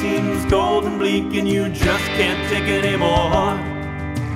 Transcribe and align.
seems 0.00 0.44
cold 0.50 0.84
and 0.84 0.98
bleak 0.98 1.34
and 1.34 1.48
you 1.48 1.68
just 1.70 2.04
can't 2.18 2.48
take 2.50 2.68
it 2.68 2.84
anymore. 2.84 3.56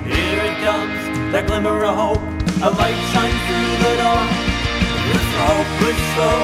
Here 0.09 0.41
it 0.49 0.57
comes, 0.65 0.97
that 1.31 1.45
glimmer 1.45 1.83
of 1.85 1.95
hope. 1.95 2.23
A 2.65 2.69
light 2.81 2.97
shines 3.13 3.41
through 3.45 3.73
the 3.85 3.93
door. 4.01 4.23
It's 5.13 5.29
the 5.33 5.41
hopeless 5.49 6.01
show. 6.17 6.39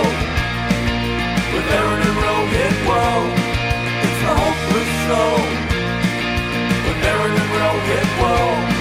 With 1.54 1.68
Aaron 1.78 2.02
and 2.08 2.18
Rohit, 2.26 2.76
whoa. 2.86 3.26
It's 4.06 4.22
the 4.22 4.34
hopeless 4.38 4.92
show. 5.06 5.30
With 6.86 7.08
Aaron 7.10 7.34
and 7.42 7.52
Rohit, 7.58 8.10
whoa. 8.22 8.78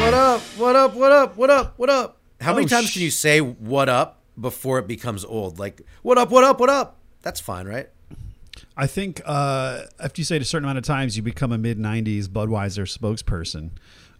What 0.00 0.14
up? 0.14 0.40
What 0.56 0.76
up? 0.76 0.94
What 0.94 1.12
up? 1.12 1.36
What 1.36 1.50
up? 1.50 1.74
What 1.76 1.90
up? 1.90 2.19
How 2.40 2.54
many 2.54 2.64
Oh, 2.66 2.68
times 2.68 2.88
sh- 2.90 2.92
can 2.94 3.02
you 3.02 3.10
say 3.10 3.40
"what 3.40 3.88
up" 3.88 4.20
before 4.40 4.78
it 4.78 4.86
becomes 4.86 5.24
old? 5.24 5.58
Like 5.58 5.82
"what 6.02 6.18
up? 6.18 6.30
What 6.30 6.44
up? 6.44 6.58
What 6.60 6.70
up"? 6.70 6.98
That's 7.22 7.40
fine, 7.40 7.66
right? 7.66 7.88
I 8.76 8.86
think 8.86 9.20
uh, 9.26 9.82
after 9.98 10.20
you 10.20 10.24
say 10.24 10.36
it 10.36 10.42
a 10.42 10.44
certain 10.44 10.64
amount 10.64 10.78
of 10.78 10.84
times, 10.84 11.16
you 11.16 11.22
become 11.22 11.52
a 11.52 11.58
mid 11.58 11.78
'90s 11.78 12.26
Budweiser 12.28 12.86
spokesperson. 12.88 13.70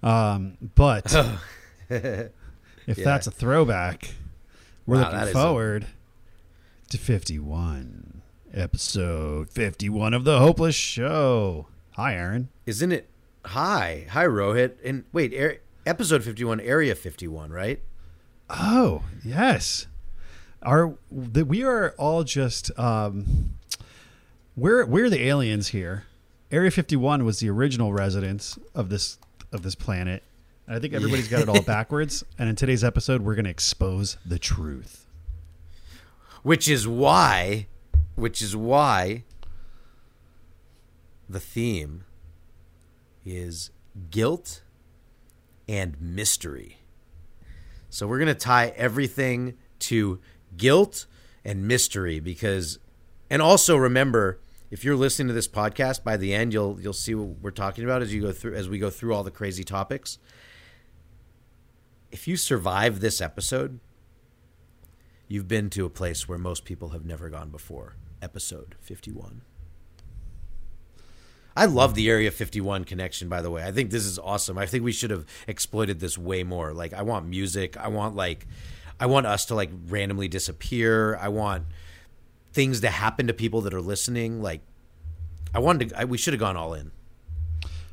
Um, 0.02 0.56
but 0.74 1.14
if 1.90 2.96
that's 2.96 3.26
a 3.26 3.30
throwback, 3.30 4.10
we're 4.86 4.96
Wow, 4.96 5.04
looking 5.10 5.20
is 5.20 5.28
a- 5.30 5.32
forward 5.32 5.86
to 6.90 6.98
51, 6.98 8.22
episode 8.52 9.50
51 9.50 10.12
of 10.14 10.24
the 10.24 10.38
Hopeless 10.40 10.74
Show. 10.74 11.68
Hi, 11.92 12.14
Aaron. 12.14 12.48
Isn't 12.66 12.92
it? 12.92 13.08
Hi, 13.46 14.06
hi, 14.10 14.24
Rohit. 14.26 14.74
And 14.84 15.04
wait, 15.12 15.32
er, 15.34 15.58
episode 15.86 16.22
fifty-one, 16.24 16.60
area 16.60 16.94
fifty-one, 16.94 17.50
right? 17.50 17.82
Oh 18.50 19.02
yes, 19.24 19.86
are 20.62 20.94
that 21.10 21.46
we 21.46 21.62
are 21.62 21.94
all 21.96 22.24
just 22.24 22.76
um, 22.78 23.54
we're 24.56 24.84
we're 24.84 25.08
the 25.08 25.26
aliens 25.26 25.68
here. 25.68 26.04
Area 26.50 26.70
51 26.70 27.24
was 27.24 27.38
the 27.38 27.48
original 27.48 27.92
residence 27.92 28.58
of 28.74 28.88
this 28.88 29.18
of 29.52 29.62
this 29.62 29.74
planet. 29.74 30.22
And 30.66 30.76
I 30.76 30.80
think 30.80 30.94
everybody's 30.94 31.28
got 31.28 31.42
it 31.42 31.48
all 31.48 31.62
backwards. 31.66 32.24
And 32.38 32.48
in 32.48 32.56
today's 32.56 32.84
episode, 32.84 33.22
we're 33.22 33.34
going 33.34 33.44
to 33.44 33.50
expose 33.50 34.16
the 34.24 34.38
truth. 34.38 35.06
Which 36.42 36.68
is 36.68 36.88
why, 36.88 37.66
which 38.16 38.40
is 38.40 38.56
why 38.56 39.24
the 41.28 41.40
theme 41.40 42.04
is 43.24 43.70
guilt 44.10 44.62
and 45.68 46.00
mystery. 46.00 46.79
So 47.90 48.06
we're 48.06 48.18
going 48.18 48.28
to 48.28 48.34
tie 48.34 48.72
everything 48.76 49.54
to 49.80 50.20
guilt 50.56 51.06
and 51.44 51.66
mystery 51.66 52.20
because 52.20 52.78
and 53.28 53.42
also 53.42 53.76
remember 53.76 54.40
if 54.70 54.84
you're 54.84 54.96
listening 54.96 55.28
to 55.28 55.34
this 55.34 55.48
podcast 55.48 56.04
by 56.04 56.16
the 56.16 56.34
end 56.34 56.52
you'll 56.52 56.80
you'll 56.80 56.92
see 56.92 57.14
what 57.14 57.40
we're 57.40 57.50
talking 57.50 57.84
about 57.84 58.02
as 58.02 58.12
you 58.12 58.20
go 58.20 58.32
through 58.32 58.54
as 58.54 58.68
we 58.68 58.78
go 58.78 58.90
through 58.90 59.14
all 59.14 59.24
the 59.24 59.30
crazy 59.30 59.64
topics. 59.64 60.18
If 62.10 62.26
you 62.26 62.36
survive 62.36 63.00
this 63.00 63.20
episode, 63.20 63.78
you've 65.28 65.48
been 65.48 65.70
to 65.70 65.86
a 65.86 65.90
place 65.90 66.28
where 66.28 66.38
most 66.38 66.64
people 66.64 66.90
have 66.90 67.04
never 67.04 67.28
gone 67.28 67.50
before. 67.50 67.96
Episode 68.20 68.74
51. 68.80 69.42
I 71.56 71.66
love 71.66 71.94
the 71.94 72.08
Area 72.08 72.30
51 72.30 72.84
connection, 72.84 73.28
by 73.28 73.42
the 73.42 73.50
way. 73.50 73.64
I 73.64 73.72
think 73.72 73.90
this 73.90 74.04
is 74.04 74.18
awesome. 74.18 74.56
I 74.56 74.66
think 74.66 74.84
we 74.84 74.92
should 74.92 75.10
have 75.10 75.26
exploited 75.46 76.00
this 76.00 76.16
way 76.16 76.42
more. 76.42 76.72
Like, 76.72 76.92
I 76.92 77.02
want 77.02 77.26
music. 77.26 77.76
I 77.76 77.88
want, 77.88 78.14
like, 78.14 78.46
I 78.98 79.06
want 79.06 79.26
us 79.26 79.46
to, 79.46 79.54
like, 79.54 79.70
randomly 79.88 80.28
disappear. 80.28 81.16
I 81.16 81.28
want 81.28 81.64
things 82.52 82.80
to 82.80 82.88
happen 82.90 83.26
to 83.26 83.34
people 83.34 83.60
that 83.62 83.74
are 83.74 83.80
listening. 83.80 84.42
Like, 84.42 84.60
I 85.54 85.58
wanted 85.58 85.90
to, 85.90 86.00
I, 86.00 86.04
we 86.04 86.18
should 86.18 86.34
have 86.34 86.40
gone 86.40 86.56
all 86.56 86.74
in. 86.74 86.92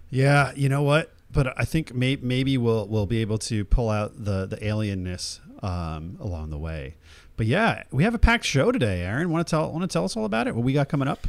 Yeah, 0.09 0.51
you 0.55 0.69
know 0.69 0.83
what? 0.83 1.13
But 1.31 1.59
I 1.59 1.65
think 1.65 1.93
may, 1.93 2.15
maybe 2.15 2.57
we'll 2.57 2.87
we'll 2.87 3.05
be 3.05 3.19
able 3.19 3.37
to 3.39 3.65
pull 3.65 3.89
out 3.89 4.23
the 4.23 4.45
the 4.45 4.55
alienness 4.57 5.39
um, 5.63 6.17
along 6.21 6.49
the 6.49 6.57
way. 6.57 6.95
But 7.35 7.45
yeah, 7.45 7.83
we 7.91 8.03
have 8.03 8.15
a 8.15 8.19
packed 8.19 8.45
show 8.45 8.71
today. 8.71 9.01
Aaron, 9.01 9.29
want 9.29 9.45
to 9.45 9.51
tell 9.51 9.71
want 9.71 9.83
to 9.83 9.93
tell 9.93 10.05
us 10.05 10.15
all 10.15 10.25
about 10.25 10.47
it? 10.47 10.55
What 10.55 10.63
we 10.63 10.73
got 10.73 10.87
coming 10.87 11.07
up? 11.07 11.27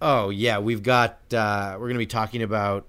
Oh 0.00 0.30
yeah, 0.30 0.58
we've 0.58 0.82
got. 0.82 1.18
Uh, 1.32 1.72
we're 1.74 1.86
going 1.86 1.94
to 1.94 1.98
be 1.98 2.06
talking 2.06 2.42
about 2.42 2.86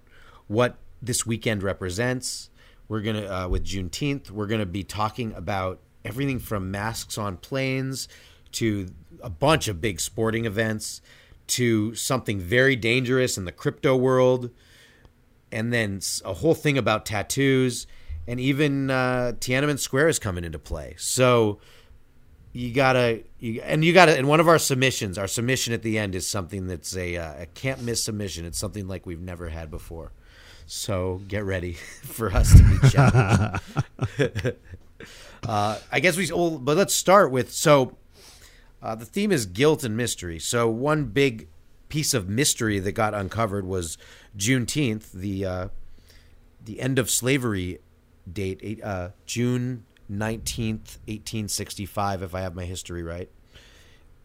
what 0.47 0.77
this 1.01 1.25
weekend 1.25 1.63
represents. 1.63 2.49
We're 2.88 3.01
gonna 3.01 3.25
uh, 3.25 3.47
with 3.47 3.66
Juneteenth. 3.66 4.31
We're 4.31 4.47
going 4.47 4.59
to 4.59 4.66
be 4.66 4.83
talking 4.83 5.33
about 5.33 5.79
everything 6.05 6.39
from 6.39 6.72
masks 6.72 7.17
on 7.17 7.38
planes 7.38 8.07
to 8.53 8.88
a 9.22 9.29
bunch 9.29 9.67
of 9.67 9.81
big 9.81 9.99
sporting 9.99 10.45
events 10.45 11.01
to 11.47 11.94
something 11.95 12.39
very 12.39 12.75
dangerous 12.75 13.38
in 13.38 13.45
the 13.45 13.51
crypto 13.51 13.95
world, 13.95 14.49
and 15.51 15.73
then 15.73 15.99
a 16.23 16.33
whole 16.33 16.55
thing 16.55 16.78
about 16.78 17.05
tattoos, 17.05 17.88
and 18.28 18.39
even 18.39 18.89
uh, 18.89 19.33
Tiananmen 19.39 19.79
Square 19.79 20.07
is 20.07 20.19
coming 20.19 20.43
into 20.43 20.59
play. 20.59 20.95
So 20.97 21.59
you 22.53 22.73
gotta 22.73 23.23
you, 23.39 23.62
and 23.62 23.84
you 23.84 23.94
gotta 23.94 24.17
and 24.17 24.28
one 24.28 24.39
of 24.39 24.47
our 24.47 24.59
submissions 24.59 25.17
our 25.17 25.28
submission 25.28 25.73
at 25.73 25.84
the 25.84 25.97
end 25.97 26.16
is 26.16 26.28
something 26.28 26.67
that's 26.67 26.95
a, 26.95 27.17
uh, 27.17 27.44
a 27.44 27.45
can't 27.47 27.81
miss 27.81 28.03
submission. 28.03 28.45
It's 28.45 28.59
something 28.59 28.88
like 28.88 29.06
we've 29.06 29.22
never 29.22 29.50
had 29.50 29.72
before. 29.72 30.12
So 30.66 31.22
get 31.28 31.44
ready 31.44 31.73
for 32.03 32.31
us 32.31 32.53
to 32.56 32.63
be 32.63 32.90
challenged. 32.90 34.56
Uh, 35.47 35.79
i 35.91 36.00
guess 36.00 36.16
we 36.16 36.31
well, 36.31 36.59
but 36.59 36.78
let's 36.78 36.94
start 36.94 37.31
with 37.31 37.51
so 37.51 37.97
uh, 38.84 38.94
the 38.94 39.06
theme 39.06 39.31
is 39.31 39.47
guilt 39.47 39.84
and 39.84 39.97
mystery. 39.97 40.40
So 40.40 40.69
one 40.69 41.06
big 41.06 41.47
piece 41.90 42.13
of 42.13 42.29
mystery 42.29 42.79
that 42.79 42.94
got 42.94 43.13
uncovered 43.13 43.66
was 43.66 43.97
juneteenth 44.38 45.11
the 45.11 45.45
uh, 45.45 45.67
the 46.63 46.79
end 46.79 46.97
of 46.97 47.09
slavery 47.09 47.79
date 48.31 48.79
uh, 48.84 49.09
june 49.25 49.84
19th 50.11 50.97
1865 51.07 52.23
if 52.23 52.35
i 52.35 52.41
have 52.41 52.53
my 52.55 52.66
history 52.66 53.03
right 53.03 53.29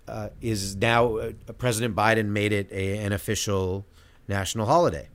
uh, 0.09 0.29
is 0.41 0.77
now 0.77 1.17
uh, 1.17 1.33
president 1.59 1.95
biden 1.95 2.27
made 2.27 2.53
it 2.53 2.71
a, 2.71 2.99
an 2.99 3.13
official 3.13 3.85
national 4.29 4.67
holiday. 4.67 5.09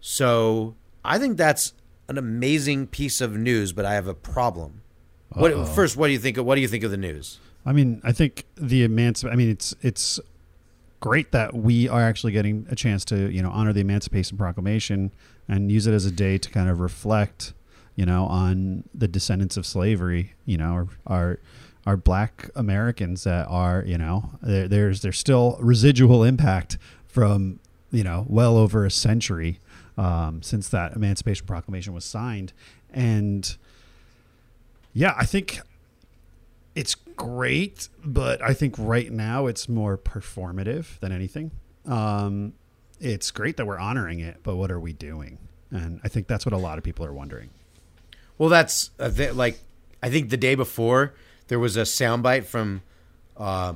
So 0.00 0.76
i 1.04 1.18
think 1.18 1.36
that's 1.36 1.72
an 2.08 2.18
amazing 2.18 2.86
piece 2.86 3.20
of 3.20 3.36
news 3.36 3.72
but 3.72 3.84
i 3.84 3.94
have 3.94 4.06
a 4.06 4.14
problem. 4.14 4.82
What, 5.30 5.68
first 5.68 5.96
what 5.96 6.06
do 6.06 6.12
you 6.12 6.18
think 6.18 6.38
of 6.38 6.46
what 6.46 6.54
do 6.54 6.60
you 6.60 6.68
think 6.68 6.84
of 6.84 6.90
the 6.90 6.96
news? 6.96 7.40
I 7.66 7.72
mean, 7.72 8.00
I 8.04 8.12
think 8.12 8.44
the 8.54 8.86
emanci- 8.86 9.30
I 9.30 9.34
mean, 9.34 9.50
it's 9.50 9.74
it's 9.82 10.20
great 11.00 11.32
that 11.32 11.52
we 11.52 11.88
are 11.88 12.00
actually 12.00 12.32
getting 12.32 12.66
a 12.70 12.76
chance 12.76 13.04
to 13.06 13.30
you 13.30 13.42
know 13.42 13.50
honor 13.50 13.72
the 13.72 13.80
Emancipation 13.80 14.38
Proclamation 14.38 15.10
and 15.48 15.70
use 15.70 15.86
it 15.86 15.92
as 15.92 16.06
a 16.06 16.12
day 16.12 16.38
to 16.38 16.48
kind 16.48 16.70
of 16.70 16.80
reflect, 16.80 17.52
you 17.96 18.06
know, 18.06 18.26
on 18.26 18.84
the 18.94 19.08
descendants 19.08 19.56
of 19.56 19.66
slavery. 19.66 20.34
You 20.44 20.58
know, 20.58 20.72
our 20.72 20.88
our, 21.06 21.38
our 21.86 21.96
black 21.96 22.50
Americans 22.54 23.24
that 23.24 23.46
are 23.48 23.82
you 23.84 23.98
know 23.98 24.30
there, 24.42 24.68
there's 24.68 25.02
there's 25.02 25.18
still 25.18 25.58
residual 25.60 26.22
impact 26.22 26.78
from 27.06 27.58
you 27.90 28.04
know 28.04 28.24
well 28.28 28.56
over 28.56 28.84
a 28.84 28.90
century 28.90 29.58
um, 29.98 30.42
since 30.42 30.68
that 30.68 30.94
Emancipation 30.94 31.46
Proclamation 31.46 31.92
was 31.92 32.04
signed, 32.04 32.52
and 32.90 33.56
yeah, 34.92 35.14
I 35.16 35.24
think 35.24 35.60
it's 36.74 36.94
great, 36.94 37.88
but 38.04 38.42
I 38.42 38.52
think 38.52 38.74
right 38.78 39.10
now 39.10 39.46
it's 39.46 39.68
more 39.68 39.96
performative 39.96 40.98
than 41.00 41.10
anything. 41.10 41.50
Um, 41.86 42.52
it's 43.00 43.30
great 43.30 43.56
that 43.56 43.66
we're 43.66 43.78
honoring 43.78 44.20
it, 44.20 44.38
but 44.42 44.56
what 44.56 44.70
are 44.70 44.80
we 44.80 44.92
doing? 44.92 45.38
And 45.70 46.00
I 46.04 46.08
think 46.08 46.26
that's 46.26 46.44
what 46.46 46.52
a 46.52 46.58
lot 46.58 46.78
of 46.78 46.84
people 46.84 47.04
are 47.04 47.12
wondering. 47.12 47.50
Well, 48.38 48.48
that's 48.48 48.90
a 48.98 49.10
bit 49.10 49.34
like 49.34 49.58
I 50.02 50.10
think 50.10 50.30
the 50.30 50.36
day 50.36 50.54
before 50.54 51.14
there 51.48 51.58
was 51.58 51.76
a 51.76 51.82
soundbite 51.82 52.44
from 52.44 52.82
uh, 53.36 53.74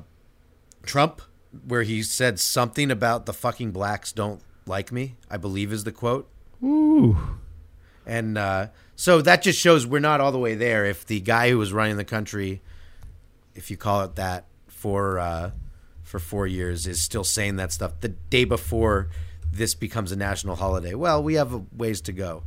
Trump 0.82 1.22
where 1.66 1.82
he 1.82 2.02
said 2.02 2.38
something 2.38 2.90
about 2.90 3.26
the 3.26 3.32
fucking 3.32 3.72
blacks 3.72 4.12
don't 4.12 4.40
like 4.66 4.92
me. 4.92 5.16
I 5.30 5.36
believe 5.36 5.72
is 5.72 5.84
the 5.84 5.92
quote. 5.92 6.28
Ooh, 6.62 7.16
And 8.06 8.36
uh, 8.36 8.68
so 8.94 9.22
that 9.22 9.42
just 9.42 9.58
shows 9.58 9.86
we're 9.86 9.98
not 9.98 10.20
all 10.20 10.30
the 10.30 10.38
way 10.38 10.54
there. 10.54 10.84
If 10.84 11.06
the 11.06 11.20
guy 11.20 11.50
who 11.50 11.58
was 11.58 11.72
running 11.72 11.96
the 11.96 12.04
country, 12.04 12.60
if 13.54 13.70
you 13.70 13.76
call 13.76 14.02
it 14.02 14.16
that, 14.16 14.44
for 14.68 15.18
uh, 15.18 15.50
for 16.02 16.18
four 16.18 16.46
years, 16.46 16.86
is 16.86 17.02
still 17.02 17.24
saying 17.24 17.56
that 17.56 17.72
stuff 17.72 18.00
the 18.00 18.08
day 18.08 18.44
before 18.44 19.08
this 19.52 19.74
becomes 19.74 20.12
a 20.12 20.16
national 20.16 20.56
holiday, 20.56 20.94
well, 20.94 21.22
we 21.22 21.34
have 21.34 21.52
a 21.54 21.62
ways 21.72 22.00
to 22.02 22.12
go. 22.12 22.42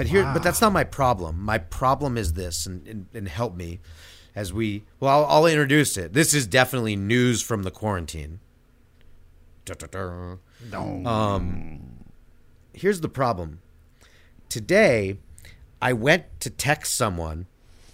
But 0.00 0.06
here, 0.06 0.22
but 0.32 0.42
that's 0.42 0.62
not 0.62 0.72
my 0.72 0.84
problem. 0.84 1.42
My 1.42 1.58
problem 1.58 2.16
is 2.16 2.32
this, 2.32 2.64
and, 2.64 2.88
and, 2.88 3.06
and 3.12 3.28
help 3.28 3.54
me 3.54 3.80
as 4.34 4.50
we. 4.50 4.84
Well, 4.98 5.26
I'll, 5.26 5.26
I'll 5.26 5.46
introduce 5.46 5.98
it. 5.98 6.14
This 6.14 6.32
is 6.32 6.46
definitely 6.46 6.96
news 6.96 7.42
from 7.42 7.64
the 7.64 7.70
quarantine. 7.70 8.40
Da-da-da. 9.66 10.36
Um, 11.06 12.06
here's 12.72 13.02
the 13.02 13.10
problem. 13.10 13.60
Today, 14.48 15.18
I 15.82 15.92
went 15.92 16.24
to 16.40 16.48
text 16.48 16.94
someone 16.94 17.44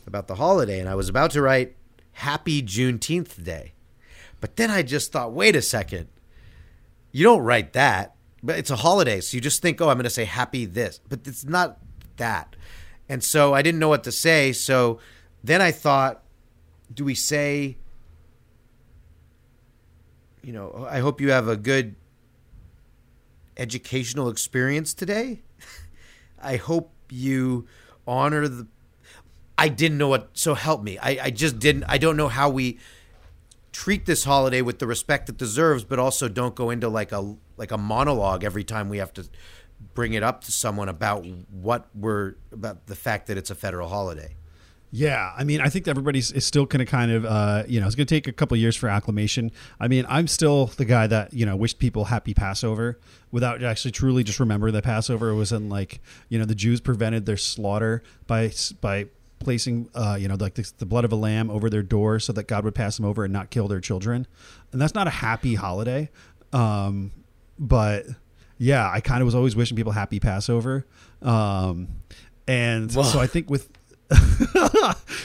about 0.07 0.29
the 0.29 0.37
holiday, 0.37 0.79
and 0.79 0.89
I 0.89 0.95
was 0.95 1.09
about 1.09 1.33
to 1.33 1.43
write 1.43 1.75
Happy 2.13 2.63
Juneteenth 2.63 3.43
Day, 3.43 3.73
but 4.41 4.55
then 4.55 4.71
I 4.71 4.85
just 4.85 5.11
thought, 5.11 5.33
wait 5.33 5.57
a 5.57 5.61
second, 5.61 6.07
you 7.11 7.25
don't 7.25 7.43
write 7.43 7.73
that, 7.73 8.15
but 8.45 8.61
it's 8.61 8.71
a 8.71 8.77
holiday, 8.77 9.21
so 9.21 9.35
you 9.35 9.41
just 9.41 9.61
think, 9.61 9.81
oh, 9.81 9.89
I'm 9.89 9.97
going 9.97 10.05
to 10.05 10.11
say 10.11 10.25
Happy 10.25 10.67
this, 10.67 11.01
but 11.09 11.27
it's 11.27 11.45
not 11.45 11.81
that, 12.17 12.57
and 13.09 13.23
so 13.23 13.55
I 13.55 13.63
didn't 13.63 13.81
know 13.81 13.89
what 13.89 14.05
to 14.05 14.13
say. 14.13 14.53
So 14.53 14.99
then 15.43 15.63
I 15.63 15.71
thought, 15.71 16.23
do 16.93 17.05
we 17.05 17.15
say? 17.15 17.77
You 20.43 20.53
know, 20.53 20.87
I 20.89 21.01
hope 21.01 21.21
you 21.21 21.31
have 21.31 21.49
a 21.49 21.57
good 21.57 21.97
educational 23.57 24.29
experience 24.29 24.95
today. 24.95 25.43
I 26.43 26.57
hope 26.57 26.93
you 27.11 27.67
honor 28.07 28.49
the. 28.49 28.67
I 29.59 29.69
didn't 29.69 29.99
know 29.99 30.09
what. 30.09 30.31
So 30.35 30.55
help 30.55 30.83
me. 30.83 30.99
I, 30.99 31.19
I 31.25 31.31
just 31.31 31.59
didn't. 31.59 31.85
I 31.85 31.99
don't 31.99 32.17
know 32.17 32.29
how 32.29 32.49
we 32.49 32.79
treat 33.77 34.07
this 34.07 34.25
holiday 34.25 34.63
with 34.63 34.79
the 34.79 34.87
respect 34.87 35.29
it 35.29 35.37
deserves, 35.37 35.85
but 35.85 35.99
also 35.99 36.29
don't 36.29 36.55
go 36.55 36.71
into 36.71 36.89
like 36.89 37.13
a 37.13 37.37
like 37.57 37.71
a 37.71 37.79
monologue 37.79 38.43
every 38.43 38.65
time 38.65 38.89
we 38.89 38.99
have 38.99 39.13
to 39.15 39.27
bring 39.95 40.15
it 40.15 40.23
up 40.23 40.45
to 40.45 40.53
someone 40.53 40.89
about 40.89 41.27
what 41.51 41.89
we're 41.95 42.35
about 42.53 42.87
the 42.87 42.97
fact 42.97 43.27
that 43.27 43.37
it's 43.37 43.51
a 43.51 43.55
federal 43.55 43.89
holiday. 43.89 44.35
Yeah, 44.93 45.33
I 45.37 45.45
mean, 45.45 45.61
I 45.61 45.69
think 45.69 45.89
everybody's 45.89 46.31
is 46.33 46.47
still 46.47 46.65
going 46.65 46.79
to 46.79 46.91
kind 46.91 47.11
of, 47.11 47.25
uh, 47.25 47.65
you 47.67 47.81
know, 47.81 47.87
it's 47.87 47.97
going 47.97 48.07
to 48.07 48.15
take 48.15 48.29
a 48.29 48.33
couple 48.33 48.57
years 48.57 48.77
for 48.77 48.89
acclimation. 48.89 49.51
I 49.81 49.89
mean, 49.89 50.07
I'm 50.09 50.29
still 50.29 50.67
the 50.67 50.85
guy 50.85 51.07
that 51.09 51.35
you 51.35 51.45
know 51.45 51.57
wished 51.57 51.79
people 51.79 52.07
happy 52.07 52.35
Passover 52.35 52.99
without 53.33 53.63
actually 53.63 53.91
truly 53.91 54.23
just 54.23 54.39
remember 54.39 54.71
that 54.71 54.85
Passover 54.85 55.35
was 55.35 55.53
in 55.53 55.69
like, 55.69 56.01
you 56.29 56.39
know, 56.39 56.45
the 56.45 56.55
Jews 56.55 56.81
prevented 56.81 57.27
their 57.27 57.37
slaughter 57.37 58.03
by 58.27 58.53
by 58.81 59.07
placing, 59.39 59.91
uh, 59.95 60.17
you 60.19 60.29
know, 60.29 60.37
like 60.37 60.55
the, 60.55 60.73
the 60.79 60.87
blood 60.87 61.05
of 61.05 61.13
a 61.13 61.17
lamb 61.17 61.51
over 61.51 61.69
their 61.69 61.83
door 61.83 62.19
so 62.21 62.33
that 62.33 62.47
God 62.47 62.65
would 62.65 62.75
pass 62.75 62.97
them 62.97 63.05
over 63.05 63.25
and 63.25 63.33
not 63.33 63.51
kill 63.51 63.69
their 63.69 63.81
children, 63.81 64.27
and 64.73 64.81
that's 64.81 64.95
not 64.95 65.09
a 65.09 65.11
happy 65.11 65.57
holiday. 65.57 66.09
Um, 66.53 67.11
but 67.59 68.07
yeah, 68.59 68.91
I 68.91 69.01
kind 69.01 69.21
of 69.23 69.27
was 69.27 69.35
always 69.35 69.55
wishing 69.57 69.77
people 69.77 69.93
happy 69.93 70.21
Passover. 70.21 70.87
Um, 71.23 71.89
and 72.49 72.93
Well- 72.95 73.05
so 73.05 73.19
I 73.21 73.27
think 73.27 73.51
with 73.51 73.69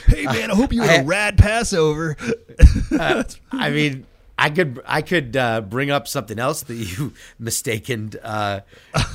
hey 0.08 0.24
man, 0.24 0.50
I 0.50 0.54
hope 0.56 0.72
you 0.72 0.82
had 0.82 1.00
a 1.00 1.02
I- 1.02 1.04
rad 1.04 1.38
Passover. 1.38 2.16
I 3.52 3.70
mean, 3.70 4.06
I 4.36 4.50
could 4.50 4.80
I 4.86 5.02
could 5.02 5.36
uh, 5.36 5.60
bring 5.60 5.92
up 5.92 6.08
something 6.08 6.38
else 6.40 6.62
that 6.64 6.74
you 6.74 7.12
mistaken 7.38 8.10
uh, 8.24 8.60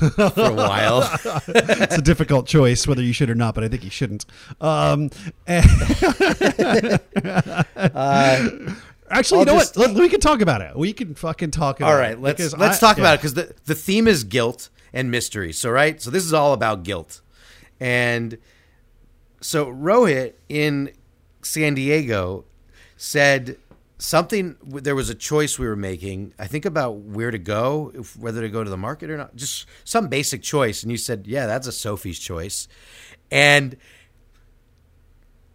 for 0.08 0.22
a 0.44 0.54
while. 0.54 1.02
it's 1.48 1.98
a 1.98 2.02
difficult 2.02 2.46
choice 2.46 2.86
whether 2.86 3.02
you 3.02 3.12
should 3.12 3.28
or 3.28 3.34
not, 3.34 3.54
but 3.54 3.62
I 3.62 3.68
think 3.68 3.84
you 3.84 3.90
shouldn't. 3.90 4.24
Um, 4.60 5.10
and- 5.46 5.68
Actually, 9.10 9.38
I'll 9.38 9.46
you 9.46 9.52
know 9.52 9.58
just- 9.58 9.76
what? 9.76 9.88
Let- 9.90 9.96
We 10.00 10.08
can 10.08 10.20
talk 10.20 10.40
about 10.40 10.60
it. 10.60 10.76
We 10.76 10.92
can 10.92 11.14
fucking 11.14 11.50
talk 11.50 11.80
about 11.80 11.92
All 11.92 11.98
it. 11.98 12.00
right, 12.00 12.20
let's 12.20 12.52
let's 12.56 12.76
I- 12.76 12.80
talk 12.80 12.96
yeah. 12.98 13.02
about 13.04 13.14
it 13.14 13.18
because 13.18 13.34
the 13.34 13.54
the 13.64 13.74
theme 13.74 14.06
is 14.08 14.24
guilt 14.24 14.68
and 14.92 15.10
mystery. 15.10 15.52
So 15.52 15.70
right, 15.70 16.00
so 16.00 16.10
this 16.10 16.24
is 16.24 16.32
all 16.32 16.52
about 16.52 16.82
guilt, 16.82 17.20
and 17.80 18.38
so 19.40 19.66
Rohit 19.66 20.34
in 20.48 20.90
San 21.42 21.74
Diego 21.74 22.44
said 22.96 23.56
something. 23.98 24.56
There 24.64 24.94
was 24.94 25.10
a 25.10 25.14
choice 25.14 25.58
we 25.58 25.66
were 25.66 25.76
making. 25.76 26.34
I 26.38 26.46
think 26.46 26.64
about 26.64 26.96
where 26.98 27.30
to 27.30 27.38
go, 27.38 27.92
if, 27.94 28.16
whether 28.16 28.40
to 28.40 28.48
go 28.48 28.64
to 28.64 28.70
the 28.70 28.76
market 28.76 29.10
or 29.10 29.16
not. 29.16 29.36
Just 29.36 29.66
some 29.84 30.08
basic 30.08 30.42
choice, 30.42 30.82
and 30.82 30.90
you 30.90 30.98
said, 30.98 31.26
"Yeah, 31.26 31.46
that's 31.46 31.66
a 31.66 31.72
Sophie's 31.72 32.18
choice," 32.18 32.66
and 33.30 33.76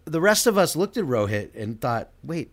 the 0.06 0.22
rest 0.22 0.48
of 0.48 0.58
us 0.58 0.76
looked 0.76 0.98
at 0.98 1.06
Rohit 1.06 1.50
and 1.56 1.80
thought, 1.80 2.10
"Wait, 2.24 2.52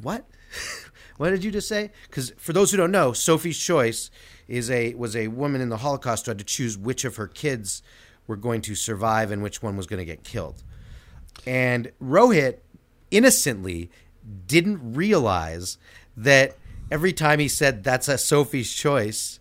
what? 0.00 0.24
what 1.16 1.30
did 1.30 1.44
you 1.44 1.50
just 1.50 1.68
say?" 1.68 1.90
Because 2.08 2.30
for 2.36 2.52
those 2.52 2.70
who 2.70 2.76
don't 2.76 2.90
know, 2.90 3.12
Sophie's 3.12 3.58
Choice 3.58 4.10
is 4.48 4.70
a 4.70 4.94
was 4.94 5.16
a 5.16 5.28
woman 5.28 5.60
in 5.60 5.68
the 5.68 5.78
Holocaust 5.78 6.26
who 6.26 6.30
had 6.30 6.38
to 6.38 6.44
choose 6.44 6.76
which 6.76 7.04
of 7.04 7.16
her 7.16 7.28
kids 7.28 7.82
were 8.26 8.36
going 8.36 8.60
to 8.62 8.74
survive 8.74 9.30
and 9.30 9.42
which 9.42 9.62
one 9.62 9.76
was 9.76 9.86
going 9.86 9.98
to 9.98 10.04
get 10.04 10.24
killed. 10.24 10.62
And 11.46 11.92
Rohit 12.02 12.58
innocently 13.10 13.90
didn't 14.46 14.94
realize 14.94 15.78
that 16.16 16.56
every 16.90 17.12
time 17.12 17.38
he 17.38 17.48
said 17.48 17.84
that's 17.84 18.08
a 18.08 18.16
Sophie's 18.16 18.72
Choice, 18.72 19.40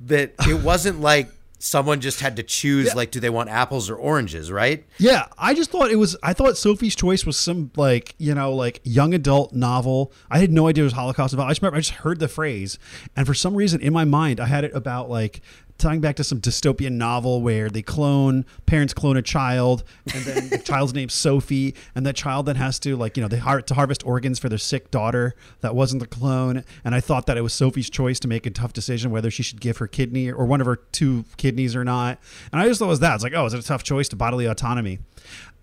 that 0.00 0.34
it 0.48 0.62
wasn't 0.62 1.00
like 1.00 1.30
someone 1.62 2.00
just 2.00 2.20
had 2.20 2.36
to 2.36 2.42
choose 2.42 2.86
Yeah. 2.86 2.94
like 2.94 3.10
do 3.10 3.20
they 3.20 3.28
want 3.30 3.50
apples 3.50 3.88
or 3.90 3.94
oranges, 3.94 4.50
right? 4.50 4.84
Yeah, 4.98 5.26
I 5.38 5.52
just 5.54 5.70
thought 5.70 5.90
it 5.90 5.96
was. 5.96 6.16
I 6.22 6.32
thought 6.32 6.56
Sophie's 6.56 6.96
Choice 6.96 7.24
was 7.26 7.36
some 7.36 7.70
like 7.76 8.14
you 8.18 8.34
know 8.34 8.52
like 8.54 8.80
young 8.82 9.12
adult 9.14 9.52
novel. 9.52 10.12
I 10.30 10.38
had 10.38 10.50
no 10.50 10.66
idea 10.68 10.82
it 10.82 10.86
was 10.86 10.94
Holocaust 10.94 11.34
about. 11.34 11.46
I 11.46 11.50
just 11.50 11.60
remember 11.62 11.76
I 11.76 11.80
just 11.80 11.92
heard 12.00 12.18
the 12.18 12.28
phrase, 12.28 12.78
and 13.14 13.26
for 13.26 13.34
some 13.34 13.54
reason 13.54 13.80
in 13.80 13.92
my 13.92 14.04
mind 14.04 14.40
I 14.40 14.46
had 14.46 14.64
it 14.64 14.74
about 14.74 15.10
like 15.10 15.42
tying 15.80 16.00
back 16.00 16.16
to 16.16 16.24
some 16.24 16.40
dystopian 16.40 16.92
novel 16.92 17.40
where 17.42 17.68
they 17.68 17.82
clone 17.82 18.44
parents 18.66 18.92
clone 18.94 19.16
a 19.16 19.22
child 19.22 19.82
and 20.14 20.24
then 20.24 20.48
the 20.50 20.58
child's 20.64 20.94
name's 20.94 21.14
Sophie 21.14 21.74
and 21.94 22.06
that 22.06 22.14
child 22.14 22.46
then 22.46 22.56
has 22.56 22.78
to 22.80 22.96
like 22.96 23.16
you 23.16 23.22
know 23.22 23.28
they 23.28 23.38
har- 23.38 23.62
to 23.62 23.74
harvest 23.74 24.06
organs 24.06 24.38
for 24.38 24.48
their 24.48 24.58
sick 24.58 24.90
daughter 24.90 25.34
that 25.60 25.74
wasn't 25.74 26.00
the 26.00 26.06
clone 26.06 26.62
and 26.84 26.94
I 26.94 27.00
thought 27.00 27.26
that 27.26 27.36
it 27.36 27.40
was 27.40 27.52
Sophie's 27.52 27.90
choice 27.90 28.20
to 28.20 28.28
make 28.28 28.46
a 28.46 28.50
tough 28.50 28.72
decision 28.72 29.10
whether 29.10 29.30
she 29.30 29.42
should 29.42 29.60
give 29.60 29.78
her 29.78 29.86
kidney 29.86 30.30
or 30.30 30.44
one 30.44 30.60
of 30.60 30.66
her 30.66 30.76
two 30.76 31.24
kidneys 31.36 31.74
or 31.74 31.84
not 31.84 32.18
and 32.52 32.60
I 32.60 32.66
just 32.66 32.78
thought 32.78 32.86
it 32.86 32.88
was 32.88 33.00
that. 33.00 33.14
It's 33.14 33.24
like 33.24 33.34
oh 33.34 33.46
is 33.46 33.54
it 33.54 33.60
a 33.60 33.66
tough 33.66 33.82
choice 33.82 34.08
to 34.10 34.16
bodily 34.16 34.46
autonomy? 34.46 34.98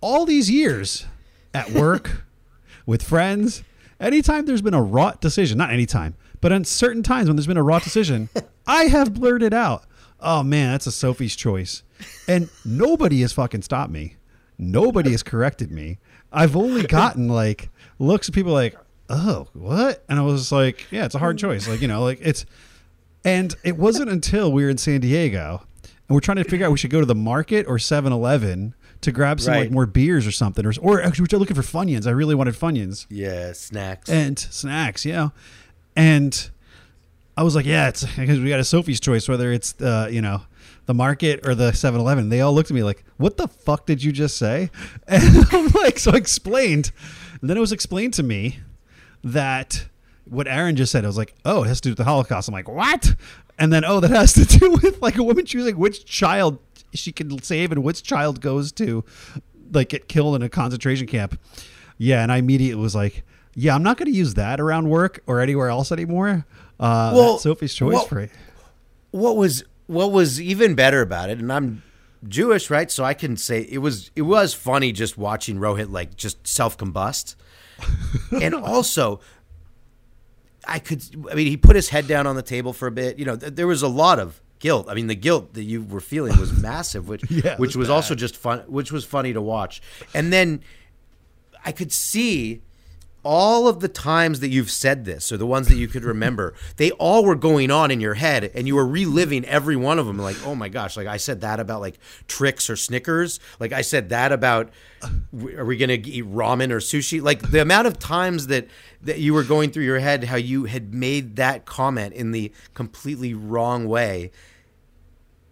All 0.02 0.26
these 0.26 0.50
years 0.50 1.06
at 1.54 1.72
work 1.72 2.24
with 2.86 3.04
friends 3.04 3.64
anytime 4.00 4.46
there's 4.46 4.62
been 4.62 4.74
a 4.74 4.82
wrought 4.82 5.22
decision 5.22 5.58
not 5.58 5.72
anytime 5.72 6.16
but 6.40 6.52
on 6.52 6.64
certain 6.64 7.02
times 7.04 7.28
when 7.28 7.36
there's 7.36 7.48
been 7.48 7.58
a 7.58 7.64
raw 7.64 7.80
decision 7.80 8.30
I 8.68 8.86
have 8.86 9.14
blurted 9.14 9.54
out 9.54 9.86
oh 10.20 10.44
man 10.44 10.72
that's 10.72 10.88
a 10.88 10.92
Sophie's 10.92 11.36
choice. 11.36 11.84
And 12.28 12.50
nobody 12.64 13.22
has 13.22 13.34
fucking 13.34 13.64
stopped 13.64 13.92
me. 13.92 14.16
Nobody 14.58 15.12
has 15.12 15.24
corrected 15.24 15.72
me. 15.72 16.00
I've 16.32 16.56
only 16.56 16.84
gotten 16.84 17.28
like 17.28 17.70
looks 18.00 18.30
at 18.30 18.36
people 18.36 18.54
like 18.54 18.76
oh 19.10 19.48
what? 19.54 20.04
And 20.10 20.20
I 20.20 20.22
was 20.24 20.52
like 20.52 20.86
yeah 20.92 21.06
it's 21.06 21.16
a 21.16 21.20
hard 21.20 21.38
choice. 21.38 21.68
Like 21.68 21.82
you 21.82 21.88
know 21.88 22.04
like 22.04 22.20
it's 22.22 22.46
and 23.24 23.56
it 23.64 23.78
wasn't 23.78 24.10
until 24.10 24.52
we 24.52 24.64
were 24.64 24.70
in 24.70 24.78
San 24.78 25.02
Diego 25.02 25.66
and 25.84 26.16
we're 26.16 26.22
trying 26.22 26.38
to 26.38 26.44
figure 26.44 26.66
out 26.66 26.72
we 26.72 26.78
should 26.78 26.92
go 26.92 27.00
to 27.00 27.06
the 27.06 27.16
market 27.16 27.68
or 27.68 27.78
7-Eleven 27.78 28.74
to 29.02 29.12
grab 29.12 29.40
some 29.40 29.54
like 29.54 29.72
more 29.72 29.86
beers 29.86 30.26
or 30.26 30.32
something 30.32 30.66
or, 30.66 30.74
or 30.82 31.02
actually 31.02 31.28
we're 31.32 31.40
looking 31.40 31.56
for 31.56 31.62
Funyuns. 31.62 32.08
I 32.08 32.12
really 32.12 32.36
wanted 32.36 32.56
Funyuns. 32.56 33.06
Yeah, 33.10 33.54
snacks. 33.54 34.10
and 34.10 34.40
snacks, 34.40 35.06
yeah. 35.06 35.30
And 35.96 36.50
I 37.38 37.44
was 37.44 37.56
like, 37.56 37.66
yeah, 37.66 37.88
it's 37.88 38.04
because 38.18 38.40
we 38.40 38.50
got 38.50 38.60
a 38.60 38.66
Sophie's 38.66 39.00
choice 39.00 39.30
whether 39.30 39.52
it's 39.52 39.80
uh, 39.80 40.10
you 40.12 40.22
know, 40.22 40.42
the 40.88 40.94
market 40.94 41.46
or 41.48 41.54
the 41.56 41.72
7-Eleven. 41.72 42.30
They 42.30 42.42
all 42.42 42.54
looked 42.54 42.72
at 42.72 42.76
me 42.76 42.84
like, 42.84 43.06
"What 43.18 43.38
the 43.38 43.48
fuck 43.48 43.86
did 43.86 44.04
you 44.04 44.12
just 44.12 44.38
say?" 44.38 44.72
And 45.08 45.46
I'm 45.52 45.68
like, 45.68 46.00
so 46.00 46.12
I 46.12 46.18
explained. 46.18 46.92
And 47.40 47.50
then 47.50 47.58
it 47.58 47.62
was 47.62 47.72
explained 47.72 48.16
to 48.16 48.24
me 48.24 48.60
that 49.24 49.88
what 50.26 50.48
Aaron 50.48 50.76
just 50.76 50.92
said, 50.92 51.04
I 51.04 51.08
was 51.08 51.18
like, 51.18 51.36
oh, 51.46 51.64
it 51.64 51.68
has 51.68 51.80
to 51.82 51.90
do 51.90 51.92
with 51.92 51.98
the 51.98 52.04
Holocaust. 52.04 52.48
I'm 52.48 52.54
like, 52.54 52.68
what? 52.68 53.16
And 53.60 53.72
then, 53.72 53.86
oh, 53.86 54.00
that 54.00 54.12
has 54.12 54.34
to 54.34 54.46
do 54.46 54.72
with 54.72 55.02
like 55.02 55.18
a 55.18 55.24
woman 55.24 55.46
choosing 55.46 55.78
which 55.78 56.06
child 56.06 56.60
she 56.94 57.12
can 57.12 57.42
save 57.42 57.72
and 57.72 57.84
which 57.84 58.04
child 58.04 58.42
goes 58.42 58.72
to 58.74 59.04
like 59.72 59.90
get 59.90 60.08
killed 60.08 60.36
in 60.36 60.42
a 60.42 60.50
concentration 60.50 61.08
camp. 61.08 61.40
Yeah, 61.98 62.24
and 62.24 62.32
I 62.32 62.38
immediately 62.38 62.82
was 62.82 62.96
like, 62.96 63.24
yeah, 63.56 63.74
I'm 63.74 63.84
not 63.84 63.98
going 63.98 64.12
to 64.12 64.16
use 64.18 64.36
that 64.36 64.60
around 64.60 64.90
work 64.90 65.22
or 65.26 65.40
anywhere 65.40 65.70
else 65.70 65.92
anymore. 65.92 66.46
Uh, 66.80 67.12
Well, 67.16 67.38
Sophie's 67.40 67.74
choice 67.74 68.04
for 68.06 68.20
it. 68.20 68.32
what 69.12 69.36
was 69.38 69.64
what 69.88 70.12
was 70.12 70.40
even 70.42 70.76
better 70.76 71.02
about 71.02 71.30
it, 71.30 71.40
and 71.40 71.52
I'm 71.52 71.82
Jewish, 72.28 72.70
right? 72.70 72.92
So 72.92 73.04
I 73.04 73.14
can 73.14 73.38
say 73.38 73.62
it 73.70 73.78
was 73.80 74.12
it 74.16 74.24
was 74.24 74.54
funny 74.54 74.92
just 74.92 75.18
watching 75.18 75.58
Rohit 75.58 75.92
like 75.92 76.16
just 76.16 76.46
self 76.48 76.78
combust, 76.78 77.36
and 78.42 78.54
also 78.54 79.20
I 80.68 80.80
could 80.80 81.04
I 81.32 81.36
mean 81.36 81.48
he 81.48 81.58
put 81.58 81.76
his 81.76 81.90
head 81.90 82.08
down 82.08 82.28
on 82.28 82.36
the 82.36 82.42
table 82.44 82.74
for 82.74 82.88
a 82.88 82.92
bit. 82.92 83.18
You 83.18 83.26
know, 83.26 83.36
th- 83.38 83.54
there 83.56 83.68
was 83.68 83.82
a 83.82 83.88
lot 83.88 84.20
of 84.20 84.42
guilt. 84.60 84.88
I 84.90 84.94
mean, 84.96 85.08
the 85.08 85.16
guilt 85.16 85.54
that 85.54 85.64
you 85.64 85.84
were 85.84 86.02
feeling 86.02 86.38
was 86.40 86.52
massive, 86.62 87.08
which 87.08 87.24
Yeah, 87.32 87.56
which 87.58 87.70
was 87.76 87.88
was 87.88 87.90
also 87.90 88.14
just 88.16 88.36
fun, 88.36 88.60
which 88.68 88.92
was 88.92 89.06
funny 89.06 89.32
to 89.34 89.42
watch, 89.42 89.82
and 90.14 90.32
then 90.34 90.62
I 91.66 91.72
could 91.72 91.92
see 91.92 92.62
all 93.28 93.68
of 93.68 93.82
the 93.82 93.90
times 93.90 94.40
that 94.40 94.48
you've 94.48 94.72
said 94.72 95.04
this, 95.04 95.34
or 95.34 95.38
the 95.38 95.46
ones 95.46 95.68
that 95.68 95.76
you 95.76 95.90
could 95.90 96.06
remember, 96.06 96.54
they 96.78 96.92
all 96.92 97.26
were 97.26 97.36
going 97.36 97.70
on 97.70 97.92
in 97.92 98.00
your 98.00 98.14
head, 98.14 98.50
and 98.56 98.68
you 98.68 98.76
were 98.76 98.88
reliving 98.88 99.44
every 99.44 99.76
one 99.76 100.00
of 100.00 100.06
them. 100.06 100.18
Like, 100.18 100.38
oh 100.46 100.56
my 100.56 100.70
gosh, 100.70 100.96
like 100.96 101.08
I 101.08 101.18
said 101.18 101.42
that 101.42 101.60
about 101.60 101.82
like 101.82 102.00
Twix 102.30 102.70
or 102.70 102.78
Snickers. 102.78 103.42
Like 103.60 103.74
I 103.74 103.82
said 103.82 104.08
that 104.10 104.32
about, 104.32 104.70
are 105.04 105.66
we 105.66 105.76
going 105.76 106.02
to 106.02 106.10
eat 106.10 106.24
ramen 106.26 106.72
or 106.72 106.78
sushi? 106.78 107.22
Like 107.22 107.52
the 107.52 107.62
amount 107.62 107.88
of 107.88 108.00
times 108.00 108.48
that 108.48 108.70
that 109.02 109.20
you 109.20 109.34
were 109.34 109.44
going 109.44 109.72
through 109.72 109.84
your 109.84 110.00
head, 110.00 110.24
how 110.24 110.38
you 110.38 110.64
had 110.64 110.94
made 110.94 111.36
that 111.36 111.66
comment 111.66 112.14
in 112.14 112.32
the 112.32 112.54
completely 112.76 113.34
wrong 113.34 113.90
way. 113.90 114.32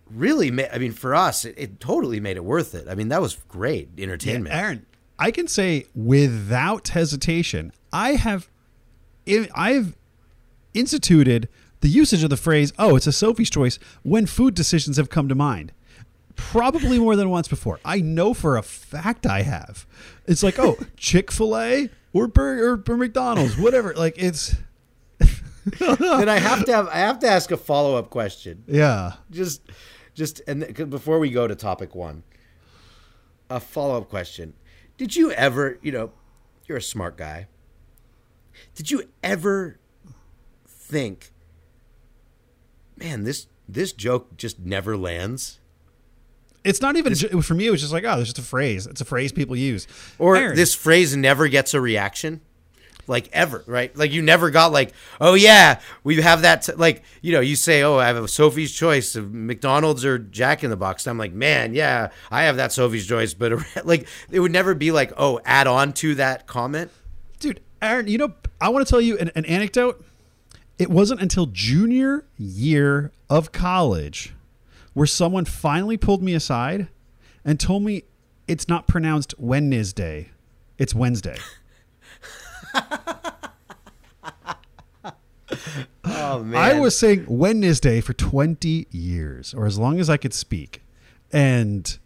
Really, 0.09 0.49
ma- 0.49 0.63
I 0.71 0.77
mean, 0.77 0.93
for 0.93 1.13
us, 1.13 1.43
it, 1.43 1.55
it 1.57 1.79
totally 1.81 2.21
made 2.21 2.37
it 2.37 2.45
worth 2.45 2.73
it. 2.73 2.87
I 2.87 2.95
mean, 2.95 3.09
that 3.09 3.21
was 3.21 3.35
great 3.49 3.89
entertainment. 3.97 4.55
Aaron, 4.55 4.85
I 5.17 5.31
can 5.31 5.47
say 5.47 5.85
without 5.95 6.89
hesitation, 6.89 7.71
I 7.93 8.13
have, 8.13 8.49
I've 9.53 9.95
instituted 10.73 11.47
the 11.81 11.87
usage 11.89 12.23
of 12.23 12.29
the 12.29 12.37
phrase, 12.37 12.73
"Oh, 12.79 12.95
it's 12.95 13.07
a 13.07 13.11
Sophie's 13.11 13.49
choice" 13.49 13.79
when 14.03 14.25
food 14.25 14.55
decisions 14.55 14.97
have 14.97 15.09
come 15.09 15.29
to 15.29 15.35
mind. 15.35 15.71
Probably 16.35 16.99
more 16.99 17.15
than 17.15 17.29
once 17.29 17.47
before. 17.47 17.79
I 17.85 18.01
know 18.01 18.33
for 18.33 18.57
a 18.57 18.63
fact 18.63 19.25
I 19.25 19.43
have. 19.43 19.85
It's 20.25 20.43
like, 20.43 20.59
oh, 20.59 20.77
Chick 20.97 21.31
Fil 21.31 21.57
A 21.57 21.89
or 22.11 22.27
Burger 22.27 22.83
or 22.87 22.97
McDonald's, 22.97 23.57
whatever. 23.57 23.93
Like 23.93 24.15
it's. 24.17 24.55
then 25.79 26.27
I 26.27 26.39
have 26.39 26.65
to 26.65 26.73
have 26.73 26.87
I 26.89 26.97
have 26.97 27.19
to 27.19 27.27
ask 27.27 27.51
a 27.51 27.57
follow 27.57 27.95
up 27.95 28.09
question. 28.09 28.63
Yeah. 28.67 29.13
Just, 29.31 29.61
just 30.13 30.41
and 30.47 30.75
th- 30.75 30.89
before 30.89 31.19
we 31.19 31.29
go 31.29 31.47
to 31.47 31.55
topic 31.55 31.95
one, 31.95 32.23
a 33.49 33.59
follow 33.59 33.97
up 33.97 34.09
question. 34.09 34.53
Did 34.97 35.15
you 35.15 35.31
ever, 35.31 35.77
you 35.81 35.91
know, 35.91 36.11
you're 36.65 36.77
a 36.77 36.81
smart 36.81 37.17
guy. 37.17 37.47
Did 38.73 38.89
you 38.89 39.03
ever 39.23 39.79
think, 40.67 41.31
man, 42.97 43.23
this 43.23 43.47
this 43.67 43.91
joke 43.91 44.37
just 44.37 44.59
never 44.59 44.95
lands? 44.95 45.59
It's 46.63 46.81
not 46.81 46.95
even 46.95 47.13
for 47.41 47.53
me. 47.53 47.67
It 47.67 47.71
was 47.71 47.81
just 47.81 47.93
like, 47.93 48.05
oh, 48.05 48.19
it's 48.19 48.29
just 48.29 48.39
a 48.39 48.41
phrase. 48.41 48.87
It's 48.87 49.01
a 49.01 49.05
phrase 49.05 49.31
people 49.31 49.55
use. 49.55 49.87
Or 50.17 50.35
Aaron, 50.35 50.55
this 50.55 50.73
phrase 50.73 51.15
never 51.15 51.47
gets 51.47 51.73
a 51.73 51.81
reaction, 51.81 52.41
like 53.07 53.29
ever, 53.33 53.63
right? 53.67 53.95
Like 53.95 54.11
you 54.11 54.21
never 54.21 54.49
got 54.49 54.71
like, 54.71 54.93
oh 55.19 55.33
yeah, 55.33 55.79
we 56.03 56.21
have 56.21 56.41
that. 56.41 56.63
T-. 56.63 56.73
Like 56.73 57.03
you 57.21 57.31
know, 57.31 57.39
you 57.39 57.55
say, 57.55 57.83
oh, 57.83 57.97
I 57.97 58.07
have 58.07 58.17
a 58.17 58.27
Sophie's 58.27 58.73
Choice 58.73 59.15
of 59.15 59.33
McDonald's 59.33 60.05
or 60.05 60.17
Jack 60.17 60.63
in 60.63 60.69
the 60.69 60.77
Box. 60.77 61.05
And 61.05 61.11
I'm 61.11 61.17
like, 61.17 61.33
man, 61.33 61.73
yeah, 61.73 62.09
I 62.31 62.43
have 62.43 62.57
that 62.57 62.71
Sophie's 62.71 63.07
Choice, 63.07 63.33
but 63.33 63.53
like 63.85 64.07
it 64.31 64.39
would 64.39 64.51
never 64.51 64.73
be 64.73 64.91
like, 64.91 65.13
oh, 65.17 65.39
add 65.45 65.67
on 65.67 65.93
to 65.93 66.15
that 66.15 66.47
comment, 66.47 66.91
dude. 67.39 67.61
Aaron, 67.81 68.07
you 68.07 68.17
know, 68.17 68.33
I 68.59 68.69
want 68.69 68.85
to 68.85 68.89
tell 68.89 69.01
you 69.01 69.17
an, 69.17 69.31
an 69.35 69.45
anecdote. 69.45 70.03
It 70.77 70.89
wasn't 70.89 71.21
until 71.21 71.45
junior 71.45 72.25
year 72.37 73.11
of 73.29 73.51
college 73.51 74.33
where 74.93 75.07
someone 75.07 75.45
finally 75.45 75.97
pulled 75.97 76.23
me 76.23 76.33
aside 76.33 76.87
and 77.43 77.59
told 77.59 77.83
me 77.83 78.03
it's 78.47 78.67
not 78.67 78.87
pronounced 78.87 79.35
Wednesday, 79.37 80.29
it's 80.77 80.95
Wednesday. 80.95 81.37
oh 86.05 86.43
man! 86.43 86.55
I 86.55 86.79
was 86.79 86.97
saying 86.97 87.25
Wednesday 87.27 88.01
for 88.01 88.13
20 88.13 88.87
years, 88.91 89.53
or 89.53 89.65
as 89.65 89.77
long 89.77 89.99
as 89.99 90.09
I 90.09 90.17
could 90.17 90.33
speak, 90.33 90.83
and 91.31 91.97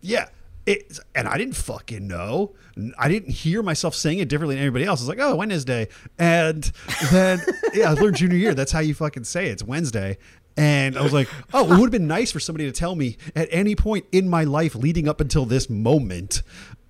yeah, 0.00 0.28
it, 0.66 0.98
and 1.14 1.28
I 1.28 1.36
didn't 1.38 1.56
fucking 1.56 2.06
know. 2.06 2.54
I 2.98 3.08
didn't 3.08 3.30
hear 3.30 3.62
myself 3.62 3.94
saying 3.94 4.18
it 4.18 4.28
differently 4.28 4.54
than 4.54 4.64
everybody 4.64 4.84
else. 4.84 5.00
I 5.00 5.02
was 5.02 5.08
like, 5.08 5.18
oh, 5.20 5.36
Wednesday. 5.36 5.88
And 6.18 6.70
then, 7.10 7.40
yeah, 7.74 7.90
I 7.90 7.92
learned 7.94 8.16
junior 8.16 8.36
year. 8.36 8.54
That's 8.54 8.72
how 8.72 8.80
you 8.80 8.94
fucking 8.94 9.24
say 9.24 9.48
it. 9.48 9.52
It's 9.52 9.62
Wednesday. 9.62 10.18
And 10.56 10.96
I 10.96 11.02
was 11.02 11.12
like, 11.12 11.28
oh, 11.52 11.64
it 11.64 11.70
would 11.70 11.80
have 11.80 11.90
been 11.90 12.06
nice 12.06 12.30
for 12.32 12.40
somebody 12.40 12.66
to 12.66 12.72
tell 12.72 12.94
me 12.94 13.16
at 13.34 13.48
any 13.50 13.74
point 13.74 14.06
in 14.12 14.28
my 14.28 14.44
life 14.44 14.74
leading 14.74 15.08
up 15.08 15.20
until 15.20 15.46
this 15.46 15.70
moment. 15.70 16.42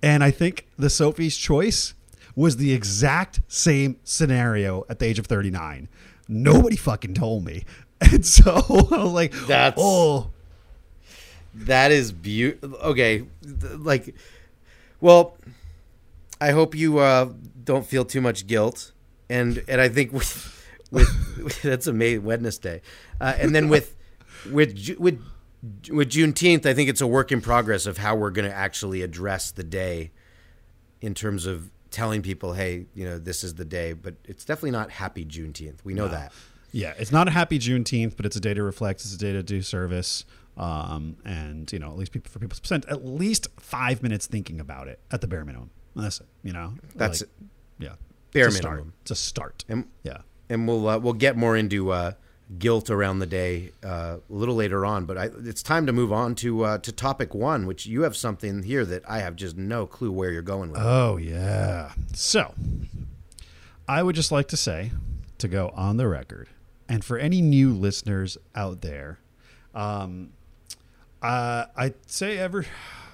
And 0.03 0.23
I 0.23 0.31
think 0.31 0.67
the 0.77 0.89
Sophie's 0.89 1.37
Choice 1.37 1.93
was 2.35 2.57
the 2.57 2.73
exact 2.73 3.41
same 3.47 3.97
scenario 4.03 4.85
at 4.89 4.99
the 4.99 5.05
age 5.05 5.19
of 5.19 5.27
39. 5.27 5.87
Nobody 6.27 6.75
fucking 6.75 7.13
told 7.13 7.45
me. 7.45 7.63
And 8.03 8.25
so 8.25 8.51
I 8.91 9.03
was 9.03 9.11
like, 9.13 9.31
That's- 9.45 9.75
oh, 9.77 10.31
That 11.53 11.91
is 11.91 12.11
beautiful. 12.11 12.75
Okay, 12.77 13.25
like, 13.77 14.15
well, 14.99 15.37
I 16.39 16.49
hope 16.49 16.73
you 16.73 16.97
uh, 16.97 17.29
don't 17.63 17.85
feel 17.85 18.03
too 18.03 18.19
much 18.21 18.47
guilt, 18.47 18.91
and 19.29 19.63
and 19.67 19.79
I 19.79 19.87
think 19.87 20.13
with, 20.13 20.65
with 20.91 21.61
that's 21.61 21.85
amazing 21.85 22.23
Wednesday, 22.23 22.81
uh, 23.19 23.35
and 23.37 23.53
then 23.53 23.69
with 23.69 23.95
with 24.51 24.95
with 24.97 25.21
with 25.91 26.09
Juneteenth, 26.09 26.65
I 26.65 26.73
think 26.73 26.89
it's 26.89 27.01
a 27.01 27.07
work 27.07 27.31
in 27.31 27.39
progress 27.39 27.85
of 27.85 27.99
how 27.99 28.15
we're 28.15 28.31
going 28.31 28.49
to 28.49 28.55
actually 28.55 29.03
address 29.03 29.51
the 29.51 29.63
day 29.63 30.11
in 31.01 31.13
terms 31.13 31.45
of 31.45 31.69
telling 31.91 32.21
people, 32.21 32.53
hey, 32.53 32.85
you 32.95 33.05
know, 33.05 33.19
this 33.19 33.43
is 33.43 33.55
the 33.55 33.65
day, 33.65 33.93
but 33.93 34.15
it's 34.25 34.45
definitely 34.45 34.71
not 34.71 34.89
Happy 34.89 35.25
Juneteenth. 35.25 35.83
We 35.83 35.93
know 35.93 36.07
that. 36.07 36.31
Yeah, 36.71 36.93
it's 36.97 37.11
not 37.11 37.27
a 37.27 37.31
happy 37.31 37.59
Juneteenth, 37.59 38.15
but 38.15 38.25
it's 38.25 38.37
a 38.37 38.39
day 38.39 38.53
to 38.53 38.63
reflect. 38.63 39.01
It's 39.01 39.13
a 39.13 39.17
day 39.17 39.33
to 39.33 39.43
do 39.43 39.61
service, 39.61 40.23
um, 40.55 41.17
and 41.25 41.71
you 41.71 41.79
know, 41.79 41.91
at 41.91 41.97
least 41.97 42.13
people 42.13 42.31
for 42.31 42.39
people 42.39 42.57
to 42.57 42.65
spend 42.65 42.85
at 42.85 43.05
least 43.05 43.47
five 43.57 44.01
minutes 44.01 44.25
thinking 44.25 44.59
about 44.61 44.87
it 44.87 44.99
at 45.11 45.19
the 45.19 45.27
bare 45.27 45.43
minimum. 45.43 45.69
That's 45.95 46.21
it. 46.21 46.27
You 46.43 46.53
know, 46.53 46.73
That's 46.95 47.21
Like, 47.21 47.29
yeah, 47.79 47.95
Bare 48.31 48.47
it's 48.47 48.55
minimum. 48.55 48.77
Start. 48.77 48.93
It's 49.01 49.11
a 49.11 49.15
start. 49.15 49.65
And 49.67 49.87
yeah, 50.03 50.19
and 50.49 50.65
we'll 50.65 50.87
uh, 50.87 50.97
we'll 50.97 51.13
get 51.13 51.35
more 51.35 51.57
into 51.57 51.91
uh, 51.91 52.13
guilt 52.57 52.89
around 52.89 53.19
the 53.19 53.25
day 53.25 53.71
uh, 53.83 54.17
a 54.29 54.33
little 54.33 54.55
later 54.55 54.85
on. 54.85 55.05
But 55.05 55.17
I, 55.17 55.29
it's 55.43 55.63
time 55.63 55.85
to 55.85 55.93
move 55.93 56.11
on 56.11 56.35
to 56.35 56.63
uh, 56.63 56.77
to 56.79 56.91
topic 56.91 57.33
one, 57.33 57.65
which 57.65 57.85
you 57.85 58.01
have 58.03 58.15
something 58.15 58.63
here 58.63 58.85
that 58.85 59.03
I 59.09 59.19
have 59.19 59.35
just 59.35 59.57
no 59.57 59.85
clue 59.85 60.11
where 60.11 60.31
you're 60.31 60.41
going 60.41 60.71
with. 60.71 60.81
Oh 60.81 61.17
yeah. 61.17 61.91
So, 62.13 62.53
I 63.87 64.03
would 64.03 64.15
just 64.15 64.31
like 64.31 64.47
to 64.49 64.57
say, 64.57 64.91
to 65.37 65.47
go 65.47 65.69
on 65.75 65.97
the 65.97 66.07
record, 66.07 66.49
and 66.87 67.03
for 67.03 67.17
any 67.17 67.41
new 67.41 67.73
listeners 67.73 68.37
out 68.55 68.81
there, 68.81 69.19
um, 69.73 70.31
uh, 71.21 71.65
I'd 71.75 72.09
say 72.09 72.37
ever, 72.37 72.65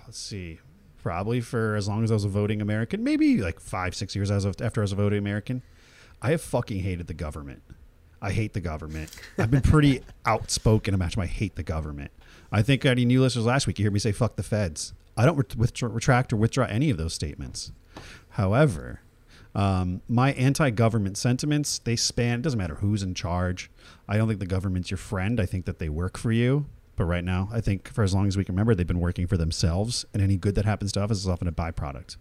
let's 0.05 0.19
see, 0.19 0.59
probably 1.03 1.41
for 1.41 1.75
as 1.75 1.87
long 1.87 2.03
as 2.03 2.11
I 2.11 2.15
was 2.15 2.25
a 2.25 2.29
voting 2.29 2.61
American, 2.61 3.03
maybe 3.03 3.37
like 3.37 3.59
five, 3.59 3.95
six 3.95 4.15
years 4.15 4.31
as 4.31 4.45
after 4.45 4.81
I 4.81 4.83
was 4.83 4.91
a 4.91 4.95
voting 4.95 5.19
American, 5.19 5.61
I 6.21 6.31
have 6.31 6.41
fucking 6.41 6.79
hated 6.79 7.07
the 7.07 7.13
government. 7.13 7.61
I 8.21 8.31
hate 8.31 8.53
the 8.53 8.61
government. 8.61 9.11
I've 9.37 9.51
been 9.51 9.61
pretty 9.61 10.01
outspoken 10.25 10.93
about 10.93 11.17
my 11.17 11.25
hate 11.25 11.55
the 11.55 11.63
government. 11.63 12.11
I 12.51 12.61
think 12.61 12.85
any 12.85 13.05
new 13.05 13.21
listeners 13.21 13.45
last 13.45 13.67
week, 13.67 13.79
you 13.79 13.83
hear 13.83 13.91
me 13.91 13.99
say 13.99 14.11
"fuck 14.11 14.35
the 14.35 14.43
feds." 14.43 14.93
I 15.15 15.25
don't 15.25 15.37
ret- 15.37 15.55
withdraw, 15.55 15.89
retract 15.91 16.31
or 16.31 16.37
withdraw 16.37 16.65
any 16.65 16.89
of 16.89 16.97
those 16.97 17.13
statements. 17.13 17.71
However, 18.29 19.01
um, 19.55 20.01
my 20.07 20.33
anti-government 20.33 21.17
sentiments 21.17 21.79
they 21.79 21.95
span. 21.95 22.39
It 22.39 22.41
doesn't 22.43 22.59
matter 22.59 22.75
who's 22.75 23.01
in 23.03 23.15
charge. 23.15 23.71
I 24.07 24.17
don't 24.17 24.27
think 24.27 24.39
the 24.39 24.45
government's 24.45 24.91
your 24.91 24.99
friend. 24.99 25.39
I 25.39 25.45
think 25.45 25.65
that 25.65 25.79
they 25.79 25.89
work 25.89 26.17
for 26.17 26.31
you. 26.31 26.67
But 26.95 27.05
right 27.05 27.23
now, 27.23 27.49
I 27.51 27.61
think 27.61 27.87
for 27.93 28.03
as 28.03 28.13
long 28.13 28.27
as 28.27 28.35
we 28.35 28.43
can 28.43 28.55
remember, 28.55 28.73
they've 28.73 28.85
been 28.85 28.99
working 28.99 29.27
for 29.27 29.37
themselves, 29.37 30.03
and 30.13 30.21
any 30.21 30.35
good 30.35 30.55
that 30.55 30.65
happens 30.65 30.91
to 30.93 31.03
us 31.03 31.11
is 31.11 31.27
often 31.27 31.47
a 31.47 31.51
byproduct. 31.51 32.17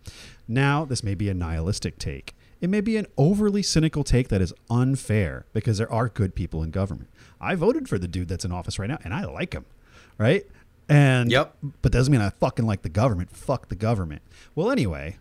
Now, 0.47 0.85
this 0.85 1.03
may 1.03 1.15
be 1.15 1.31
a 1.31 1.35
nihilistic 1.35 1.99
take. 1.99 2.37
It 2.61 2.71
may 2.71 2.81
be 2.81 2.97
an 2.97 3.07
overly 3.17 3.63
cynical 3.63 4.03
take 4.05 4.29
that 4.29 4.41
is 4.41 4.53
unfair 4.71 5.45
because 5.53 5.79
there 5.79 5.93
are 5.93 6.09
good 6.09 6.35
people 6.35 6.63
in 6.63 6.71
government. 6.71 7.11
I 7.41 7.55
voted 7.55 7.89
for 7.89 7.99
the 7.99 8.09
dude 8.09 8.29
that's 8.29 8.45
in 8.45 8.53
office 8.53 8.79
right 8.79 8.89
now, 8.89 8.99
and 9.05 9.13
I 9.13 9.25
like 9.25 9.53
him, 9.53 9.67
right? 10.19 10.47
And 10.89 11.31
Yep. 11.31 11.55
but 11.83 11.93
doesn't 11.93 12.11
mean 12.13 12.21
I 12.21 12.31
fucking 12.31 12.65
like 12.67 12.83
the 12.83 12.89
government. 12.89 13.31
Fuck 13.31 13.69
the 13.69 13.75
government. 13.75 14.23
Well, 14.55 14.71
anyway, 14.71 15.17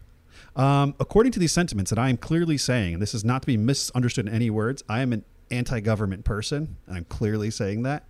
um, 0.56 0.96
according 1.00 1.32
to 1.34 1.39
these 1.39 1.51
sentiments 1.51 1.89
that 1.89 2.00
I 2.00 2.10
am 2.10 2.18
clearly 2.18 2.58
saying, 2.58 2.94
and 2.94 3.01
this 3.01 3.13
is 3.13 3.25
not 3.25 3.42
to 3.42 3.48
be 3.48 3.58
misunderstood 3.58 4.27
in 4.27 4.34
any 4.34 4.50
words, 4.50 4.84
I 4.88 5.01
am 5.01 5.12
an 5.12 5.25
anti-government 5.51 6.24
person, 6.24 6.77
and 6.88 6.96
I'm 6.98 7.06
clearly 7.06 7.51
saying 7.51 7.84
that. 7.84 8.06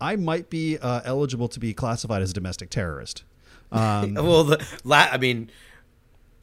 I 0.00 0.16
might 0.16 0.50
be 0.50 0.78
uh, 0.78 1.00
eligible 1.04 1.48
to 1.48 1.60
be 1.60 1.72
classified 1.74 2.22
as 2.22 2.30
a 2.30 2.34
domestic 2.34 2.70
terrorist. 2.70 3.22
Um, 3.72 4.14
well, 4.14 4.44
the, 4.44 4.64
la- 4.84 5.08
I 5.10 5.16
mean, 5.18 5.50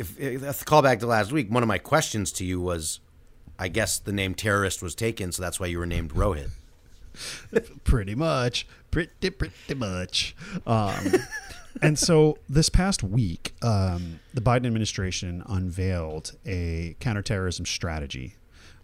if, 0.01 0.19
if 0.19 0.41
let's 0.41 0.63
call 0.63 0.81
back 0.81 0.99
to 0.99 1.07
last 1.07 1.31
week, 1.31 1.49
one 1.49 1.63
of 1.63 1.67
my 1.67 1.77
questions 1.77 2.31
to 2.33 2.45
you 2.45 2.59
was, 2.59 2.99
I 3.57 3.67
guess 3.67 3.99
the 3.99 4.11
name 4.11 4.33
terrorist 4.33 4.81
was 4.81 4.95
taken, 4.95 5.31
so 5.31 5.41
that's 5.41 5.59
why 5.59 5.67
you 5.67 5.79
were 5.79 5.85
named 5.85 6.11
Rohit. 6.13 6.49
pretty 7.83 8.15
much. 8.15 8.67
Pretty 8.89 9.29
pretty 9.29 9.73
much. 9.75 10.35
Um, 10.65 11.13
and 11.81 11.97
so 11.97 12.37
this 12.49 12.69
past 12.69 13.03
week 13.03 13.53
um, 13.61 14.19
the 14.33 14.41
biden 14.41 14.65
administration 14.65 15.43
unveiled 15.45 16.33
a 16.45 16.95
counterterrorism 16.99 17.65
strategy. 17.65 18.35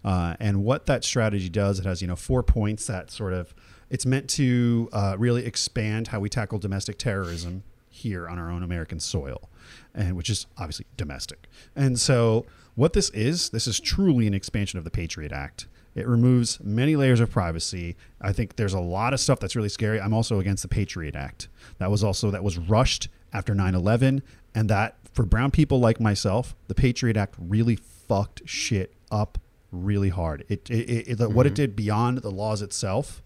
Uh, 0.04 0.36
and 0.38 0.62
what 0.62 0.86
that 0.86 1.04
strategy 1.04 1.48
does 1.48 1.80
it 1.80 1.84
has 1.84 2.00
you 2.00 2.06
know 2.06 2.16
four 2.16 2.42
points 2.42 2.86
that 2.86 3.10
sort 3.10 3.32
of 3.32 3.52
it's 3.90 4.06
meant 4.06 4.30
to 4.30 4.88
uh, 4.92 5.16
really 5.18 5.44
expand 5.44 6.08
how 6.08 6.20
we 6.20 6.28
tackle 6.28 6.58
domestic 6.58 6.96
terrorism 6.98 7.64
here 7.90 8.28
on 8.28 8.38
our 8.38 8.48
own 8.48 8.62
american 8.62 9.00
soil 9.00 9.50
and 9.94 10.16
which 10.16 10.30
is 10.30 10.46
obviously 10.56 10.86
domestic 10.96 11.48
and 11.74 11.98
so 11.98 12.44
what 12.74 12.92
this 12.92 13.10
is 13.10 13.50
this 13.50 13.66
is 13.66 13.80
truly 13.80 14.26
an 14.26 14.34
expansion 14.34 14.78
of 14.78 14.84
the 14.84 14.90
patriot 14.90 15.32
act 15.32 15.66
it 15.98 16.06
removes 16.06 16.60
many 16.62 16.94
layers 16.94 17.18
of 17.18 17.30
privacy. 17.30 17.96
I 18.20 18.32
think 18.32 18.54
there's 18.54 18.72
a 18.72 18.80
lot 18.80 19.12
of 19.12 19.18
stuff 19.18 19.40
that's 19.40 19.56
really 19.56 19.68
scary. 19.68 20.00
I'm 20.00 20.14
also 20.14 20.38
against 20.38 20.62
the 20.62 20.68
Patriot 20.68 21.16
Act. 21.16 21.48
That 21.78 21.90
was 21.90 22.04
also 22.04 22.30
that 22.30 22.44
was 22.44 22.56
rushed 22.56 23.08
after 23.32 23.52
9/11 23.52 24.22
and 24.54 24.70
that 24.70 24.96
for 25.12 25.24
brown 25.24 25.50
people 25.50 25.80
like 25.80 26.00
myself, 26.00 26.54
the 26.68 26.74
Patriot 26.74 27.16
Act 27.16 27.34
really 27.38 27.74
fucked 27.74 28.42
shit 28.44 28.94
up 29.10 29.38
really 29.72 30.10
hard. 30.10 30.44
It, 30.48 30.70
it, 30.70 30.88
it, 30.88 31.20
it 31.20 31.30
what 31.32 31.46
it 31.46 31.50
mm-hmm. 31.50 31.54
did 31.54 31.76
beyond 31.76 32.18
the 32.18 32.30
laws 32.30 32.62
itself, 32.62 33.20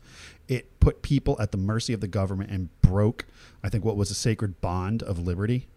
it 0.48 0.80
put 0.80 1.02
people 1.02 1.36
at 1.38 1.52
the 1.52 1.58
mercy 1.58 1.92
of 1.92 2.00
the 2.00 2.08
government 2.08 2.50
and 2.50 2.70
broke 2.80 3.26
I 3.62 3.68
think 3.68 3.84
what 3.84 3.96
was 3.96 4.10
a 4.10 4.14
sacred 4.14 4.60
bond 4.62 5.02
of 5.02 5.18
liberty. 5.18 5.68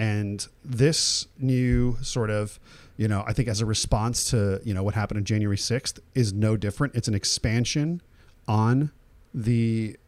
And 0.00 0.48
this 0.64 1.26
new 1.38 1.98
sort 2.00 2.30
of, 2.30 2.58
you 2.96 3.06
know, 3.06 3.22
I 3.26 3.34
think 3.34 3.48
as 3.48 3.60
a 3.60 3.66
response 3.66 4.30
to 4.30 4.58
you 4.64 4.72
know 4.72 4.82
what 4.82 4.94
happened 4.94 5.18
on 5.18 5.24
January 5.24 5.58
sixth 5.58 6.00
is 6.14 6.32
no 6.32 6.56
different. 6.56 6.94
It's 6.94 7.06
an 7.06 7.14
expansion 7.14 8.00
on 8.48 8.92
the, 9.34 9.98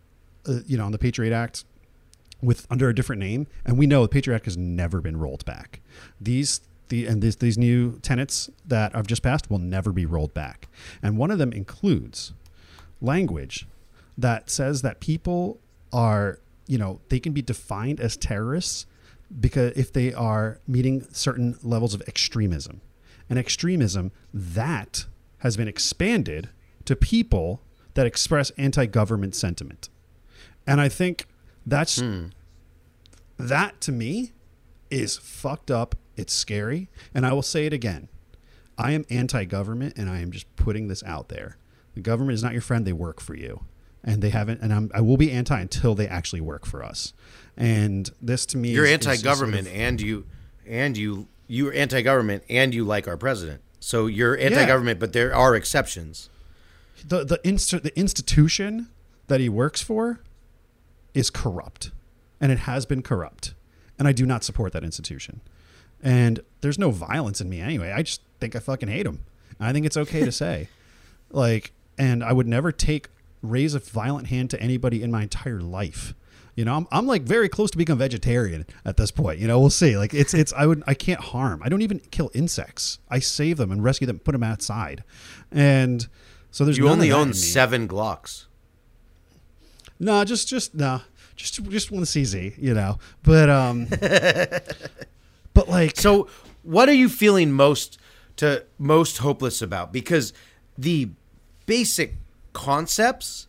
uh, 0.49 0.61
you 0.67 0.79
know, 0.79 0.87
on 0.87 0.93
the 0.93 0.99
Patriot 0.99 1.35
Act 1.35 1.65
with 2.41 2.67
under 2.71 2.89
a 2.89 2.95
different 2.95 3.21
name, 3.21 3.47
and 3.67 3.77
we 3.77 3.87
know 3.87 4.03
the 4.03 4.09
Patriot 4.09 4.37
Act 4.37 4.47
has 4.47 4.57
never 4.57 5.03
been 5.03 5.19
rolled 5.19 5.45
back. 5.45 5.83
These 6.19 6.63
the 6.89 7.07
and 7.07 7.21
these 7.21 7.37
these 7.37 7.59
new 7.59 7.99
tenets 7.99 8.49
that 8.67 8.97
I've 8.97 9.07
just 9.07 9.23
passed 9.23 9.51
will 9.51 9.59
never 9.59 9.93
be 9.93 10.07
rolled 10.07 10.33
back, 10.33 10.69
and 11.03 11.19
one 11.19 11.31
of 11.31 11.37
them 11.37 11.53
includes 11.53 12.33
language 13.03 13.67
that 14.17 14.49
says 14.49 14.81
that 14.81 15.01
people 15.01 15.61
are 15.93 16.39
you 16.67 16.79
know 16.79 17.01
they 17.11 17.21
can 17.21 17.35
be 17.35 17.43
defined 17.43 18.01
as 18.01 18.17
terrorists 18.17 18.87
because 19.41 19.73
if 19.77 19.93
they 19.93 20.12
are 20.12 20.61
meeting 20.67 21.07
certain 21.12 21.59
levels 21.62 21.95
of 21.95 22.03
extremism, 22.07 22.81
and 23.29 23.39
extremism 23.39 24.12
that 24.33 25.07
has 25.39 25.57
been 25.57 25.69
expanded 25.69 26.51
to 26.85 26.95
people 26.95 27.62
that 27.95 28.07
express 28.07 28.51
anti-government 28.51 29.35
sentiment, 29.35 29.89
and 30.67 30.81
I 30.81 30.89
think 30.89 31.27
that's 31.67 32.01
hmm. 32.01 32.27
that 33.39 33.81
to 33.83 33.93
me 33.93 34.33
is 34.91 35.17
fucked 35.17 35.71
up. 35.71 35.97
It's 36.17 36.33
scary. 36.33 36.89
And 37.15 37.27
I 37.27 37.33
will 37.33 37.43
say 37.43 37.67
it 37.67 37.73
again. 37.73 38.09
I 38.79 38.93
am 38.93 39.05
anti 39.11 39.45
government 39.45 39.95
and 39.97 40.09
I 40.09 40.21
am 40.21 40.31
just 40.31 40.55
putting 40.57 40.89
this 40.89 41.03
out 41.05 41.29
there. 41.29 41.57
The 41.95 42.01
government 42.01 42.35
is 42.35 42.43
not 42.43 42.53
your 42.53 42.62
friend, 42.62 42.87
they 42.87 42.93
work 42.93 43.21
for 43.21 43.35
you. 43.35 43.65
And 44.05 44.21
they 44.21 44.31
haven't, 44.31 44.61
and 44.61 44.73
I'm, 44.73 44.91
I 44.93 45.01
will 45.01 45.17
be 45.17 45.31
anti 45.31 45.59
until 45.59 45.95
they 45.95 46.09
actually 46.09 46.41
work 46.41 46.67
for 46.67 46.83
us. 46.83 47.12
And 47.57 48.11
this 48.21 48.47
to 48.47 48.57
me, 48.59 48.71
You're 48.71 48.85
is- 48.85 49.01
is 49.01 49.07
anti-government, 49.07 49.65
sort 49.67 49.77
of- 49.77 49.83
and 49.83 50.01
you 50.01 50.27
and 50.67 50.97
you 50.97 51.29
you're 51.49 51.73
anti-government, 51.75 52.45
and 52.49 52.75
you 52.75 52.85
like 52.85 53.07
our 53.07 53.17
president. 53.17 53.61
So 53.81 54.07
you're 54.07 54.39
anti-government, 54.39 54.99
but 55.01 55.13
there 55.13 55.35
are 55.35 55.55
exceptions. 55.55 56.31
the 57.07 57.25
the, 57.25 57.41
inst- 57.45 57.83
the 57.83 57.97
institution 57.99 58.89
that 59.27 59.41
he 59.41 59.49
works 59.49 59.83
for 59.83 60.21
is 61.15 61.31
corrupt. 61.31 61.91
And 62.41 62.51
it 62.53 62.61
has 62.61 62.87
been 62.87 63.03
corrupt. 63.03 63.55
And 63.99 64.09
i 64.09 64.13
do 64.13 64.25
not 64.27 64.43
support 64.45 64.73
that 64.73 64.83
institution. 64.85 65.41
And 66.03 66.41
there's 66.61 66.79
no 66.79 66.91
violence 66.91 67.41
in 67.41 67.49
me 67.49 67.61
anyway. 67.61 67.93
I 67.93 68.03
just 68.03 68.21
think 68.41 68.57
i 68.57 68.59
fucking 68.61 68.89
hate 68.89 69.07
him. 69.07 69.21
I 69.61 69.73
think 69.73 69.85
it's 69.87 69.97
okay 69.97 70.25
to 70.25 70.33
say. 70.45 70.69
Like 71.31 71.73
and 71.99 72.25
i 72.25 72.33
would 72.33 72.47
never 72.49 72.73
take 72.73 73.09
raise 73.43 73.75
a 73.75 73.79
violent 73.79 74.29
hand 74.29 74.49
to 74.51 74.61
anybody 74.61 75.03
in 75.03 75.11
my 75.11 75.23
entire 75.23 75.61
life 75.61 76.15
you 76.55 76.65
know 76.65 76.75
I'm, 76.77 76.87
I'm 76.91 77.07
like 77.07 77.23
very 77.23 77.49
close 77.49 77.71
to 77.71 77.79
become 77.79 77.99
vegetarian 77.99 78.67
at 78.85 78.97
this 78.97 79.11
point 79.11 79.39
you 79.39 79.49
know 79.49 79.59
we'll 79.59 79.71
see 79.71 79.97
like 79.97 80.13
it's 80.15 80.35
it's 80.35 80.53
i 80.53 80.67
would 80.67 80.83
i 80.87 80.95
can't 80.95 81.21
harm 81.21 81.63
i 81.65 81.69
don't 81.69 81.83
even 81.83 82.01
kill 82.11 82.31
insects 82.35 82.99
i 83.09 83.19
save 83.19 83.57
them 83.57 83.73
and 83.73 83.83
rescue 83.83 84.07
them 84.07 84.19
put 84.19 84.33
them 84.33 84.43
outside 84.43 85.03
and 85.51 86.09
so 86.53 86.67
there's 86.67 86.77
You 86.77 86.91
only 86.91 87.11
own 87.11 87.33
seven 87.33 87.89
Glocks. 87.89 88.45
No, 89.99 90.23
just 90.23 90.49
just 90.49 90.75
no, 90.75 91.01
just 91.35 91.63
just 91.71 91.91
one 91.91 92.03
CZ, 92.03 92.55
you 92.59 92.75
know. 92.75 92.99
But 93.23 93.49
um, 93.49 93.87
but 95.55 95.69
like 95.69 95.97
So, 95.97 96.29
what 96.63 96.91
are 96.91 96.95
you 96.95 97.09
feeling 97.09 97.53
most 97.53 97.99
to 98.37 98.67
most 98.79 99.19
hopeless 99.19 99.63
about? 99.63 99.93
Because 99.93 100.35
the 100.77 101.09
basic 101.65 102.17
concepts, 102.53 103.47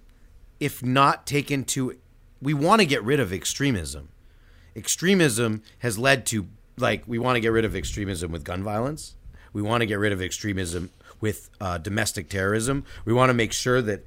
if 0.62 0.82
not 0.82 1.28
taken 1.28 1.66
to, 1.66 1.98
we 2.44 2.54
want 2.54 2.82
to 2.82 2.86
get 2.86 3.04
rid 3.04 3.20
of 3.20 3.32
extremism. 3.32 4.10
Extremism 4.76 5.64
has 5.80 5.98
led 5.98 6.26
to 6.28 6.48
like 6.78 7.04
we 7.08 7.18
want 7.18 7.36
to 7.36 7.40
get 7.40 7.50
rid 7.50 7.66
of 7.66 7.76
extremism 7.76 8.32
with 8.32 8.44
gun 8.44 8.64
violence. 8.64 9.16
We 9.54 9.62
want 9.62 9.82
to 9.82 9.86
get 9.86 10.00
rid 10.00 10.12
of 10.12 10.22
extremism 10.22 10.90
with 11.22 11.50
uh, 11.62 11.78
domestic 11.78 12.28
terrorism. 12.28 12.84
We 13.06 13.14
want 13.14 13.30
to 13.30 13.34
make 13.34 13.54
sure 13.54 13.82
that 13.82 14.04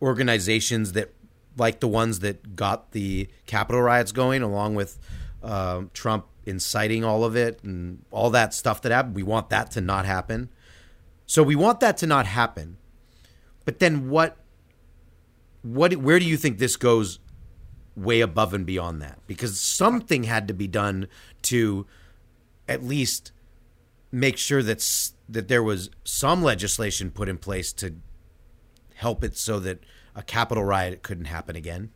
organizations 0.00 0.92
that 0.92 1.12
like 1.56 1.80
the 1.80 1.88
ones 1.88 2.20
that 2.20 2.56
got 2.56 2.92
the 2.92 3.28
Capitol 3.46 3.82
riots 3.82 4.12
going, 4.12 4.42
along 4.42 4.74
with 4.74 4.98
um, 5.42 5.90
Trump 5.94 6.26
inciting 6.46 7.04
all 7.04 7.24
of 7.24 7.36
it 7.36 7.62
and 7.62 8.04
all 8.10 8.30
that 8.30 8.54
stuff 8.54 8.82
that 8.82 8.92
happened, 8.92 9.14
we 9.14 9.22
want 9.22 9.50
that 9.50 9.70
to 9.72 9.80
not 9.80 10.04
happen. 10.04 10.48
So 11.26 11.42
we 11.42 11.56
want 11.56 11.80
that 11.80 11.96
to 11.98 12.06
not 12.06 12.26
happen. 12.26 12.76
But 13.64 13.78
then 13.78 14.08
what? 14.08 14.36
What? 15.62 15.96
Where 15.96 16.18
do 16.18 16.24
you 16.24 16.36
think 16.36 16.58
this 16.58 16.76
goes? 16.76 17.18
Way 17.96 18.20
above 18.20 18.52
and 18.54 18.66
beyond 18.66 19.00
that, 19.02 19.20
because 19.26 19.60
something 19.60 20.24
had 20.24 20.48
to 20.48 20.54
be 20.54 20.66
done 20.66 21.06
to 21.42 21.86
at 22.68 22.82
least 22.82 23.30
make 24.10 24.36
sure 24.36 24.62
that 24.62 25.10
that 25.28 25.48
there 25.48 25.62
was 25.62 25.90
some 26.04 26.42
legislation 26.42 27.10
put 27.10 27.28
in 27.28 27.38
place 27.38 27.72
to 27.74 27.94
help 28.94 29.22
it 29.22 29.36
so 29.36 29.60
that 29.60 29.78
a 30.14 30.22
Capitol 30.22 30.64
riot 30.64 31.02
couldn't 31.02 31.26
happen 31.26 31.56
again. 31.56 31.90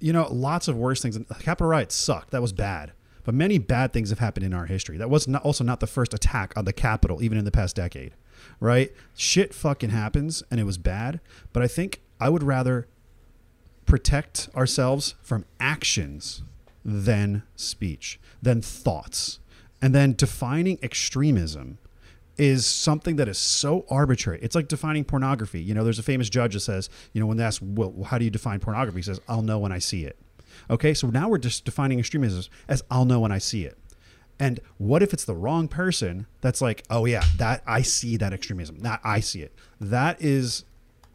you 0.00 0.12
know, 0.12 0.28
lots 0.30 0.68
of 0.68 0.76
worse 0.76 1.02
things. 1.02 1.18
Capitol 1.40 1.68
riot 1.68 1.92
sucked. 1.92 2.30
That 2.30 2.42
was 2.42 2.52
bad. 2.52 2.92
But 3.24 3.34
many 3.34 3.58
bad 3.58 3.92
things 3.92 4.10
have 4.10 4.20
happened 4.20 4.46
in 4.46 4.54
our 4.54 4.66
history. 4.66 4.96
That 4.96 5.10
was 5.10 5.28
not, 5.28 5.42
also 5.42 5.64
not 5.64 5.80
the 5.80 5.86
first 5.86 6.14
attack 6.14 6.54
on 6.56 6.64
the 6.64 6.72
Capitol, 6.72 7.22
even 7.22 7.36
in 7.36 7.44
the 7.44 7.50
past 7.50 7.76
decade, 7.76 8.14
right? 8.58 8.92
Shit 9.14 9.52
fucking 9.52 9.90
happens, 9.90 10.42
and 10.50 10.58
it 10.58 10.64
was 10.64 10.78
bad. 10.78 11.20
But 11.52 11.62
I 11.62 11.68
think 11.68 12.00
I 12.20 12.30
would 12.30 12.42
rather 12.42 12.86
protect 13.88 14.48
ourselves 14.54 15.14
from 15.22 15.46
actions 15.58 16.42
than 16.84 17.42
speech, 17.56 18.20
than 18.42 18.60
thoughts. 18.60 19.40
And 19.80 19.94
then 19.94 20.12
defining 20.12 20.78
extremism 20.82 21.78
is 22.36 22.66
something 22.66 23.16
that 23.16 23.28
is 23.28 23.38
so 23.38 23.84
arbitrary. 23.90 24.38
It's 24.42 24.54
like 24.54 24.68
defining 24.68 25.04
pornography. 25.04 25.60
You 25.60 25.74
know, 25.74 25.82
there's 25.84 25.98
a 25.98 26.04
famous 26.04 26.28
judge 26.28 26.54
that 26.54 26.60
says, 26.60 26.90
you 27.12 27.20
know, 27.20 27.26
when 27.26 27.38
they 27.38 27.44
ask, 27.44 27.60
well, 27.64 27.94
how 28.04 28.18
do 28.18 28.24
you 28.24 28.30
define 28.30 28.60
pornography? 28.60 28.98
He 28.98 29.02
says, 29.02 29.20
I'll 29.26 29.42
know 29.42 29.58
when 29.58 29.72
I 29.72 29.78
see 29.78 30.04
it. 30.04 30.18
Okay, 30.70 30.92
so 30.92 31.08
now 31.08 31.28
we're 31.28 31.38
just 31.38 31.64
defining 31.64 31.98
extremism 31.98 32.44
as 32.68 32.82
I'll 32.90 33.06
know 33.06 33.20
when 33.20 33.32
I 33.32 33.38
see 33.38 33.64
it. 33.64 33.78
And 34.38 34.60
what 34.76 35.02
if 35.02 35.12
it's 35.12 35.24
the 35.24 35.34
wrong 35.34 35.66
person 35.66 36.26
that's 36.40 36.60
like, 36.60 36.84
oh 36.90 37.06
yeah, 37.06 37.24
that 37.38 37.62
I 37.66 37.82
see 37.82 38.16
that 38.18 38.32
extremism, 38.32 38.80
that 38.80 39.00
I 39.02 39.20
see 39.20 39.42
it. 39.42 39.52
That 39.80 40.22
is 40.22 40.64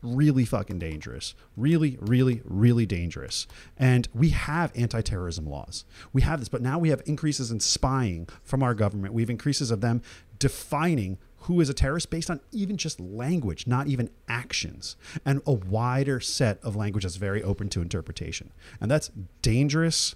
really 0.03 0.45
fucking 0.45 0.79
dangerous. 0.79 1.33
Really, 1.57 1.97
really, 2.01 2.41
really 2.43 2.85
dangerous. 2.85 3.47
And 3.77 4.07
we 4.13 4.29
have 4.29 4.71
anti-terrorism 4.75 5.49
laws. 5.49 5.85
We 6.11 6.21
have 6.21 6.39
this, 6.39 6.49
but 6.49 6.61
now 6.61 6.77
we 6.77 6.89
have 6.89 7.01
increases 7.05 7.49
in 7.49 7.59
spying 7.59 8.27
from 8.43 8.61
our 8.61 8.73
government. 8.73 9.13
We 9.13 9.21
have 9.21 9.29
increases 9.29 9.71
of 9.71 9.81
them 9.81 10.01
defining 10.37 11.17
who 11.43 11.59
is 11.59 11.69
a 11.69 11.73
terrorist 11.73 12.09
based 12.09 12.29
on 12.29 12.39
even 12.51 12.77
just 12.77 12.99
language, 12.99 13.67
not 13.67 13.87
even 13.87 14.09
actions, 14.27 14.95
and 15.25 15.41
a 15.45 15.53
wider 15.53 16.19
set 16.19 16.57
of 16.63 16.75
language 16.75 17.03
that's 17.03 17.17
very 17.17 17.43
open 17.43 17.69
to 17.69 17.81
interpretation. 17.81 18.51
And 18.79 18.89
that's 18.89 19.11
dangerous 19.41 20.15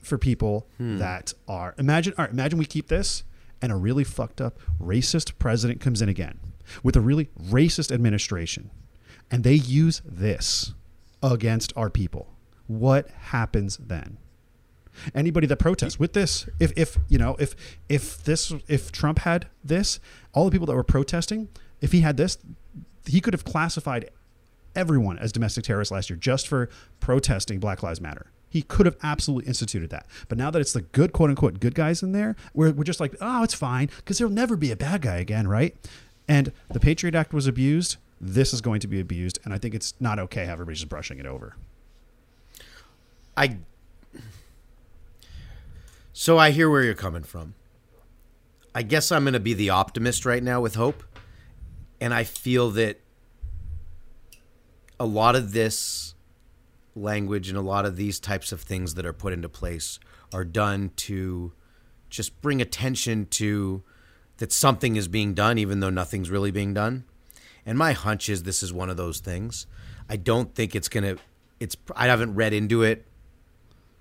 for 0.00 0.16
people 0.16 0.66
hmm. 0.78 0.98
that 0.98 1.34
are 1.46 1.74
imagine 1.78 2.14
all 2.16 2.24
right, 2.24 2.32
imagine 2.32 2.58
we 2.58 2.64
keep 2.64 2.88
this 2.88 3.22
and 3.60 3.70
a 3.70 3.76
really 3.76 4.04
fucked 4.04 4.40
up 4.40 4.58
racist 4.80 5.32
president 5.38 5.80
comes 5.80 6.00
in 6.00 6.08
again 6.08 6.40
with 6.82 6.96
a 6.96 7.00
really 7.00 7.28
racist 7.48 7.92
administration 7.92 8.70
and 9.30 9.44
they 9.44 9.54
use 9.54 10.02
this 10.04 10.74
against 11.22 11.72
our 11.76 11.90
people. 11.90 12.28
What 12.66 13.08
happens 13.10 13.76
then? 13.76 14.18
Anybody 15.14 15.46
that 15.46 15.56
protests 15.56 15.98
with 15.98 16.12
this, 16.12 16.48
if 16.58 16.72
if 16.76 16.98
you 17.08 17.18
know, 17.18 17.36
if 17.38 17.54
if 17.88 18.22
this 18.24 18.52
if 18.68 18.90
Trump 18.92 19.20
had 19.20 19.46
this, 19.62 20.00
all 20.32 20.44
the 20.44 20.50
people 20.50 20.66
that 20.66 20.74
were 20.74 20.84
protesting, 20.84 21.48
if 21.80 21.92
he 21.92 22.00
had 22.00 22.16
this, 22.16 22.38
he 23.06 23.20
could 23.20 23.32
have 23.32 23.44
classified 23.44 24.10
everyone 24.74 25.18
as 25.18 25.32
domestic 25.32 25.64
terrorists 25.64 25.92
last 25.92 26.10
year 26.10 26.16
just 26.16 26.46
for 26.46 26.68
protesting 27.00 27.58
Black 27.60 27.82
Lives 27.82 28.00
Matter. 28.00 28.30
He 28.48 28.62
could 28.62 28.86
have 28.86 28.96
absolutely 29.02 29.48
instituted 29.48 29.90
that. 29.90 30.06
But 30.28 30.36
now 30.36 30.50
that 30.50 30.60
it's 30.60 30.72
the 30.72 30.82
good, 30.82 31.12
quote 31.12 31.30
unquote, 31.30 31.60
good 31.60 31.74
guys 31.74 32.02
in 32.02 32.12
there, 32.12 32.34
we're, 32.52 32.72
we're 32.72 32.84
just 32.84 33.00
like, 33.00 33.14
oh, 33.20 33.44
it's 33.44 33.54
fine 33.54 33.90
because 33.96 34.18
there'll 34.18 34.32
never 34.32 34.56
be 34.56 34.72
a 34.72 34.76
bad 34.76 35.02
guy 35.02 35.16
again, 35.16 35.46
right? 35.46 35.76
And 36.26 36.52
the 36.70 36.80
Patriot 36.80 37.14
Act 37.14 37.32
was 37.32 37.46
abused. 37.46 37.96
This 38.20 38.52
is 38.52 38.60
going 38.60 38.80
to 38.80 38.86
be 38.86 39.00
abused. 39.00 39.38
And 39.44 39.54
I 39.54 39.58
think 39.58 39.74
it's 39.74 39.94
not 39.98 40.18
okay 40.18 40.44
how 40.44 40.52
everybody's 40.52 40.80
just 40.80 40.88
brushing 40.88 41.18
it 41.18 41.26
over. 41.26 41.56
I 43.36 43.58
so 46.12 46.36
I 46.36 46.50
hear 46.50 46.68
where 46.68 46.82
you're 46.82 46.94
coming 46.94 47.22
from. 47.22 47.54
I 48.74 48.82
guess 48.82 49.10
I'm 49.10 49.24
going 49.24 49.32
to 49.32 49.40
be 49.40 49.54
the 49.54 49.70
optimist 49.70 50.26
right 50.26 50.42
now 50.42 50.60
with 50.60 50.74
hope, 50.74 51.02
and 51.98 52.12
I 52.12 52.24
feel 52.24 52.70
that 52.72 53.00
a 54.98 55.06
lot 55.06 55.34
of 55.34 55.52
this 55.52 56.14
language 56.94 57.48
and 57.48 57.56
a 57.56 57.62
lot 57.62 57.86
of 57.86 57.96
these 57.96 58.20
types 58.20 58.52
of 58.52 58.60
things 58.60 58.94
that 58.94 59.06
are 59.06 59.14
put 59.14 59.32
into 59.32 59.48
place 59.48 59.98
are 60.32 60.44
done 60.44 60.90
to 60.96 61.52
just 62.10 62.38
bring 62.42 62.60
attention 62.60 63.24
to 63.26 63.82
that 64.36 64.52
something 64.52 64.96
is 64.96 65.08
being 65.08 65.32
done 65.32 65.56
even 65.56 65.80
though 65.80 65.88
nothing's 65.90 66.28
really 66.28 66.50
being 66.50 66.74
done. 66.74 67.04
And 67.70 67.78
my 67.78 67.92
hunch 67.92 68.28
is 68.28 68.42
this 68.42 68.64
is 68.64 68.72
one 68.72 68.90
of 68.90 68.96
those 68.96 69.20
things. 69.20 69.68
I 70.08 70.16
don't 70.16 70.52
think 70.56 70.74
it's 70.74 70.88
going 70.88 71.04
to 71.04 71.22
it's 71.60 71.76
I 71.94 72.08
haven't 72.08 72.34
read 72.34 72.52
into 72.52 72.82
it 72.82 73.06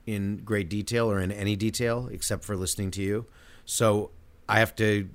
in 0.08 0.38
great 0.38 0.70
detail 0.70 1.12
or 1.12 1.20
in 1.20 1.32
any 1.32 1.56
detail 1.56 2.10
except 2.12 2.44
for 2.44 2.58
listening 2.58 2.90
to 2.90 3.04
you. 3.04 3.28
So 3.66 4.10
I 4.48 4.58
have 4.58 4.76
to 4.78 5.08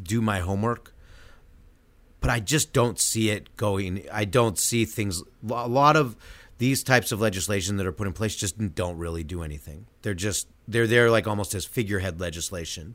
do 0.00 0.22
my 0.22 0.38
homework. 0.38 0.94
But 2.20 2.30
I 2.30 2.38
just 2.38 2.72
don't 2.72 3.00
see 3.00 3.30
it 3.30 3.56
going. 3.56 4.06
I 4.12 4.24
don't 4.24 4.56
see 4.56 4.84
things. 4.84 5.24
A 5.50 5.66
lot 5.66 5.96
of 5.96 6.14
these 6.58 6.84
types 6.84 7.10
of 7.10 7.20
legislation 7.20 7.76
that 7.78 7.86
are 7.86 7.92
put 7.92 8.06
in 8.06 8.12
place 8.12 8.36
just 8.36 8.56
don't 8.76 8.98
really 8.98 9.24
do 9.24 9.42
anything. 9.42 9.88
They're 10.02 10.14
just 10.14 10.46
they're 10.68 10.86
there 10.86 11.10
like 11.10 11.26
almost 11.26 11.56
as 11.56 11.64
figurehead 11.64 12.20
legislation 12.20 12.94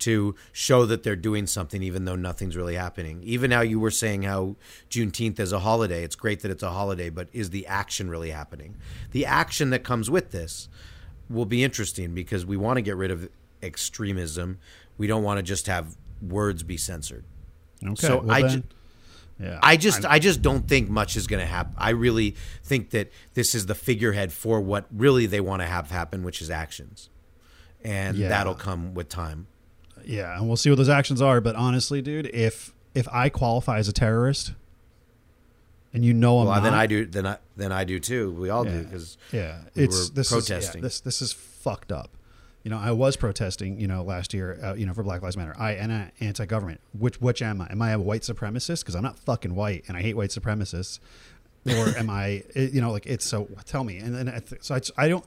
to 0.00 0.34
show 0.52 0.84
that 0.86 1.02
they're 1.02 1.16
doing 1.16 1.46
something, 1.46 1.82
even 1.82 2.04
though 2.04 2.16
nothing's 2.16 2.56
really 2.56 2.74
happening. 2.74 3.22
Even 3.22 3.50
now, 3.50 3.62
you 3.62 3.80
were 3.80 3.90
saying 3.90 4.22
how 4.22 4.56
Juneteenth 4.90 5.40
is 5.40 5.52
a 5.52 5.60
holiday. 5.60 6.04
It's 6.04 6.16
great 6.16 6.40
that 6.40 6.50
it's 6.50 6.62
a 6.62 6.70
holiday, 6.70 7.08
but 7.10 7.28
is 7.32 7.50
the 7.50 7.66
action 7.66 8.10
really 8.10 8.30
happening? 8.30 8.76
The 9.12 9.24
action 9.24 9.70
that 9.70 9.84
comes 9.84 10.10
with 10.10 10.30
this 10.32 10.68
will 11.30 11.46
be 11.46 11.64
interesting 11.64 12.14
because 12.14 12.44
we 12.44 12.56
want 12.56 12.76
to 12.76 12.82
get 12.82 12.96
rid 12.96 13.10
of 13.10 13.28
extremism. 13.62 14.58
We 14.98 15.06
don't 15.06 15.22
want 15.22 15.38
to 15.38 15.42
just 15.42 15.66
have 15.66 15.96
words 16.22 16.62
be 16.62 16.76
censored. 16.76 17.24
Okay. 17.84 17.94
So 18.06 18.18
well 18.20 18.30
I 18.30 18.42
then- 18.42 18.50
ju- 18.50 18.62
yeah. 19.38 19.58
I 19.62 19.76
just 19.76 20.04
I 20.06 20.18
just 20.18 20.40
don't 20.40 20.66
think 20.66 20.88
much 20.88 21.14
is 21.14 21.26
going 21.26 21.40
to 21.40 21.46
happen. 21.46 21.74
I 21.76 21.90
really 21.90 22.36
think 22.64 22.88
that 22.90 23.10
this 23.34 23.54
is 23.54 23.66
the 23.66 23.74
figurehead 23.74 24.32
for 24.32 24.62
what 24.62 24.86
really 24.90 25.26
they 25.26 25.40
want 25.40 25.60
to 25.60 25.66
have 25.66 25.90
happen, 25.90 26.22
which 26.22 26.40
is 26.40 26.48
actions, 26.50 27.10
and 27.84 28.16
Yeah. 28.16 28.28
that'll 28.28 28.54
come 28.54 28.94
with 28.94 29.10
time. 29.10 29.46
Yeah, 30.06 30.36
and 30.38 30.46
we'll 30.46 30.56
see 30.56 30.70
what 30.70 30.76
those 30.76 30.88
actions 30.88 31.20
are. 31.20 31.40
But 31.40 31.56
honestly, 31.56 32.00
dude, 32.00 32.26
if 32.26 32.72
if 32.94 33.08
I 33.12 33.28
qualify 33.28 33.78
as 33.78 33.88
a 33.88 33.92
terrorist, 33.92 34.52
and 35.92 36.04
you 36.04 36.14
know 36.14 36.38
I'm 36.38 36.46
Well, 36.46 36.54
not, 36.56 36.62
then 36.62 36.74
I 36.74 36.86
do. 36.86 37.04
Then 37.04 37.26
I 37.26 37.38
then 37.56 37.72
I 37.72 37.84
do 37.84 37.98
too. 37.98 38.32
We 38.32 38.48
all 38.48 38.64
do 38.64 38.84
because 38.84 39.18
yeah, 39.32 39.60
we 39.74 39.84
it's 39.84 40.08
were 40.08 40.14
this 40.14 40.30
protesting. 40.30 40.58
Is, 40.58 40.74
yeah, 40.74 40.80
this 40.80 41.00
this 41.00 41.22
is 41.22 41.32
fucked 41.32 41.90
up. 41.90 42.10
You 42.62 42.70
know, 42.70 42.78
I 42.78 42.92
was 42.92 43.16
protesting. 43.16 43.80
You 43.80 43.86
know, 43.88 44.02
last 44.02 44.32
year. 44.32 44.58
Uh, 44.62 44.74
you 44.74 44.86
know, 44.86 44.94
for 44.94 45.02
Black 45.02 45.22
Lives 45.22 45.36
Matter. 45.36 45.54
I 45.58 45.72
and 45.72 45.90
a 45.92 46.10
anti-government. 46.20 46.80
Which 46.98 47.20
which 47.20 47.42
am 47.42 47.60
I? 47.60 47.66
Am 47.70 47.82
I 47.82 47.90
a 47.90 48.00
white 48.00 48.22
supremacist? 48.22 48.80
Because 48.80 48.94
I'm 48.94 49.02
not 49.02 49.18
fucking 49.18 49.54
white, 49.54 49.84
and 49.88 49.96
I 49.96 50.02
hate 50.02 50.16
white 50.16 50.30
supremacists. 50.30 51.00
Or 51.66 51.88
am 51.98 52.10
I? 52.10 52.44
You 52.54 52.80
know, 52.80 52.92
like 52.92 53.06
it's 53.06 53.24
so. 53.24 53.48
Tell 53.64 53.82
me. 53.82 53.98
And 53.98 54.14
then 54.14 54.28
I 54.28 54.38
th- 54.38 54.62
so 54.62 54.74
I, 54.76 54.80
I 55.04 55.08
don't. 55.08 55.24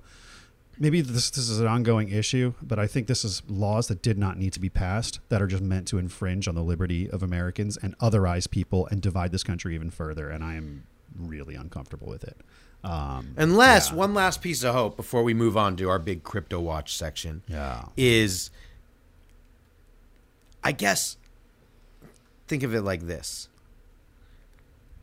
Maybe 0.82 1.02
this 1.02 1.30
this 1.30 1.50
is 1.50 1.60
an 1.60 1.68
ongoing 1.68 2.08
issue, 2.08 2.54
but 2.62 2.80
I 2.80 2.88
think 2.88 3.08
this 3.08 3.26
is 3.26 3.42
laws 3.50 3.88
that 3.90 4.02
did 4.02 4.18
not 4.18 4.38
need 4.38 4.54
to 4.54 4.62
be 4.62 4.70
passed 4.70 5.20
that 5.28 5.42
are 5.42 5.48
just 5.48 5.62
meant 5.62 5.88
to 5.90 5.98
infringe 5.98 6.48
on 6.48 6.56
the 6.56 6.64
liberty 6.64 7.10
of 7.10 7.22
Americans 7.22 7.78
and 7.78 7.98
otherize 7.98 8.50
people 8.50 8.88
and 8.88 9.02
divide 9.02 9.34
this 9.34 9.44
country 9.44 9.76
even 9.76 9.90
further. 9.90 10.30
And 10.30 10.42
I 10.42 10.54
am 10.56 10.86
really 11.18 11.56
uncomfortable 11.56 12.08
with 12.08 12.24
it. 12.24 12.38
Um, 12.82 13.34
unless 13.36 13.90
yeah. 13.90 13.98
one 13.98 14.14
last 14.14 14.42
piece 14.42 14.64
of 14.64 14.74
hope 14.74 14.96
before 14.96 15.22
we 15.22 15.34
move 15.34 15.58
on 15.58 15.76
to 15.78 15.90
our 15.90 16.00
big 16.00 16.24
crypto 16.24 16.62
watch 16.62 16.96
section 16.96 17.44
yeah, 17.46 17.86
is, 17.98 18.50
I 20.64 20.72
guess, 20.72 21.18
think 22.48 22.64
of 22.64 22.74
it 22.74 22.84
like 22.84 23.02
this: 23.02 23.50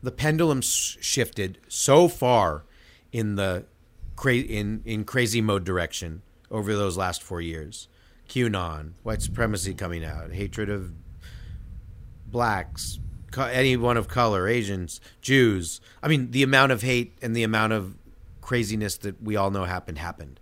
the 0.01 0.11
pendulum 0.11 0.61
shifted 0.61 1.59
so 1.67 2.07
far 2.07 2.63
in 3.11 3.35
the 3.35 3.65
cra- 4.17 4.33
in 4.35 4.81
in 4.83 5.05
crazy 5.05 5.39
mode 5.39 5.63
direction 5.63 6.23
over 6.51 6.75
those 6.75 6.97
last 6.97 7.23
four 7.23 7.39
years. 7.39 7.87
QAnon, 8.27 8.91
white 9.03 9.21
supremacy 9.21 9.73
coming 9.73 10.03
out, 10.03 10.33
hatred 10.33 10.69
of 10.69 10.91
blacks, 12.25 12.99
co- 13.31 13.45
anyone 13.45 13.95
of 13.95 14.09
color, 14.09 14.49
Asians, 14.49 14.99
Jews. 15.21 15.79
I 16.03 16.09
mean, 16.09 16.31
the 16.31 16.43
amount 16.43 16.73
of 16.73 16.81
hate 16.81 17.17
and 17.21 17.33
the 17.33 17.43
amount 17.43 17.71
of 17.71 17.95
craziness 18.41 18.97
that 18.97 19.21
we 19.23 19.37
all 19.37 19.49
know 19.49 19.63
happened 19.63 19.97
happened. 19.97 20.41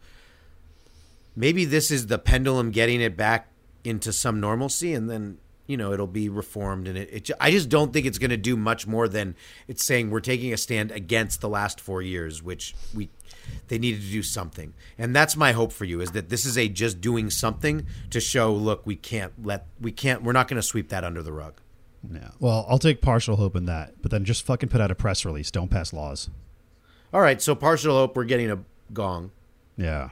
Maybe 1.35 1.65
this 1.65 1.91
is 1.91 2.07
the 2.07 2.17
pendulum 2.17 2.71
getting 2.71 3.01
it 3.01 3.15
back 3.15 3.49
into 3.83 4.11
some 4.11 4.39
normalcy, 4.39 4.93
and 4.93 5.09
then 5.09 5.37
you 5.67 5.77
know 5.77 5.91
it'll 5.91 6.07
be 6.07 6.27
reformed. 6.27 6.87
And 6.87 6.97
it, 6.97 7.09
it 7.11 7.31
I 7.39 7.51
just 7.51 7.69
don't 7.69 7.93
think 7.93 8.07
it's 8.07 8.17
going 8.17 8.31
to 8.31 8.37
do 8.37 8.57
much 8.57 8.87
more 8.87 9.07
than 9.07 9.35
it's 9.67 9.83
saying 9.83 10.09
we're 10.09 10.21
taking 10.21 10.53
a 10.53 10.57
stand 10.57 10.91
against 10.91 11.41
the 11.41 11.49
last 11.49 11.79
four 11.79 12.01
years, 12.01 12.41
which 12.41 12.73
we 12.95 13.09
they 13.67 13.77
needed 13.77 14.01
to 14.01 14.07
do 14.07 14.23
something. 14.23 14.73
And 14.97 15.15
that's 15.15 15.35
my 15.35 15.51
hope 15.51 15.71
for 15.71 15.85
you 15.85 16.01
is 16.01 16.11
that 16.11 16.29
this 16.29 16.45
is 16.45 16.57
a 16.57 16.67
just 16.67 17.01
doing 17.01 17.29
something 17.29 17.85
to 18.09 18.19
show. 18.19 18.53
Look, 18.53 18.85
we 18.85 18.95
can't 18.95 19.33
let 19.45 19.67
we 19.79 19.91
can't. 19.91 20.23
We're 20.23 20.33
not 20.33 20.47
going 20.47 20.61
to 20.61 20.67
sweep 20.67 20.89
that 20.89 21.03
under 21.03 21.21
the 21.23 21.33
rug. 21.33 21.59
yeah. 22.11 22.29
Well, 22.39 22.65
I'll 22.69 22.79
take 22.79 23.01
partial 23.01 23.35
hope 23.37 23.55
in 23.55 23.65
that, 23.65 24.01
but 24.01 24.11
then 24.11 24.25
just 24.25 24.45
fucking 24.45 24.69
put 24.69 24.81
out 24.81 24.91
a 24.91 24.95
press 24.95 25.25
release. 25.25 25.51
Don't 25.51 25.69
pass 25.69 25.93
laws. 25.93 26.29
All 27.13 27.21
right, 27.21 27.41
so 27.41 27.55
partial 27.55 27.95
hope. 27.95 28.15
We're 28.15 28.25
getting 28.25 28.51
a 28.51 28.59
gong. 28.93 29.31
Yeah. 29.77 30.09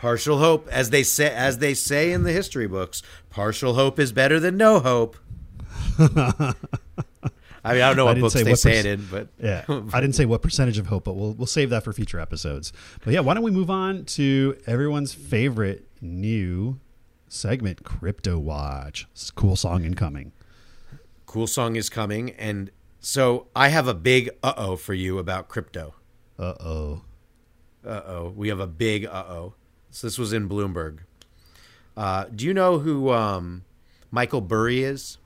Partial 0.00 0.38
hope, 0.38 0.68
as 0.68 0.90
they 0.90 1.02
say, 1.02 1.32
as 1.32 1.58
they 1.58 1.72
say 1.72 2.12
in 2.12 2.24
the 2.24 2.32
history 2.32 2.66
books, 2.66 3.02
partial 3.30 3.74
hope 3.74 3.98
is 3.98 4.12
better 4.12 4.38
than 4.38 4.56
no 4.56 4.80
hope. 4.80 5.16
I 7.64 7.72
mean, 7.72 7.82
I 7.82 7.86
don't 7.88 7.96
know 7.96 8.04
what 8.04 8.20
books 8.20 8.34
say 8.34 8.42
they 8.42 8.50
what 8.50 8.58
say 8.58 8.72
perc- 8.72 8.80
it 8.80 8.86
in, 8.86 9.06
but 9.10 9.28
Yeah, 9.42 9.64
I 9.92 10.00
didn't 10.00 10.14
say 10.14 10.26
what 10.26 10.42
percentage 10.42 10.78
of 10.78 10.86
hope, 10.88 11.04
but 11.04 11.14
we'll 11.14 11.32
we'll 11.32 11.46
save 11.46 11.70
that 11.70 11.82
for 11.84 11.92
future 11.92 12.20
episodes. 12.20 12.72
But 13.04 13.14
yeah, 13.14 13.20
why 13.20 13.34
don't 13.34 13.42
we 13.42 13.50
move 13.50 13.70
on 13.70 14.04
to 14.06 14.56
everyone's 14.66 15.14
favorite 15.14 15.88
new 16.00 16.78
segment, 17.28 17.82
Crypto 17.84 18.38
Watch? 18.38 19.06
Cool 19.34 19.56
song 19.56 19.84
incoming. 19.84 20.32
cool 21.26 21.46
song 21.46 21.74
is 21.76 21.88
coming, 21.88 22.30
and 22.32 22.70
so 23.00 23.46
I 23.56 23.68
have 23.68 23.88
a 23.88 23.94
big 23.94 24.30
uh 24.42 24.52
oh 24.56 24.76
for 24.76 24.94
you 24.94 25.18
about 25.18 25.48
crypto. 25.48 25.94
Uh 26.38 26.54
oh. 26.60 27.02
Uh 27.86 28.00
oh, 28.06 28.32
we 28.36 28.48
have 28.48 28.60
a 28.60 28.66
big 28.66 29.06
uh 29.06 29.24
oh. 29.28 29.54
So 29.90 30.06
this 30.06 30.18
was 30.18 30.32
in 30.32 30.48
Bloomberg. 30.48 30.98
Uh, 31.96 32.24
do 32.34 32.44
you 32.44 32.52
know 32.52 32.80
who 32.80 33.10
um, 33.12 33.64
Michael 34.10 34.40
Burry 34.40 34.82
is? 34.82 35.18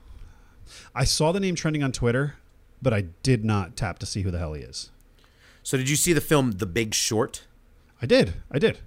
I 0.95 1.03
saw 1.03 1.31
the 1.31 1.39
name 1.39 1.55
trending 1.55 1.83
on 1.83 1.91
Twitter, 1.91 2.35
but 2.81 2.93
I 2.93 3.05
did 3.23 3.43
not 3.45 3.75
tap 3.75 3.99
to 3.99 4.05
see 4.05 4.21
who 4.21 4.31
the 4.31 4.39
hell 4.39 4.53
he 4.53 4.61
is. 4.61 4.91
So 5.63 5.77
did 5.77 5.89
you 5.89 5.95
see 5.95 6.13
the 6.13 6.21
film 6.21 6.51
The 6.53 6.65
Big 6.65 6.93
Short? 6.93 7.45
I 8.01 8.05
did. 8.05 8.35
I 8.51 8.59
did. 8.59 8.79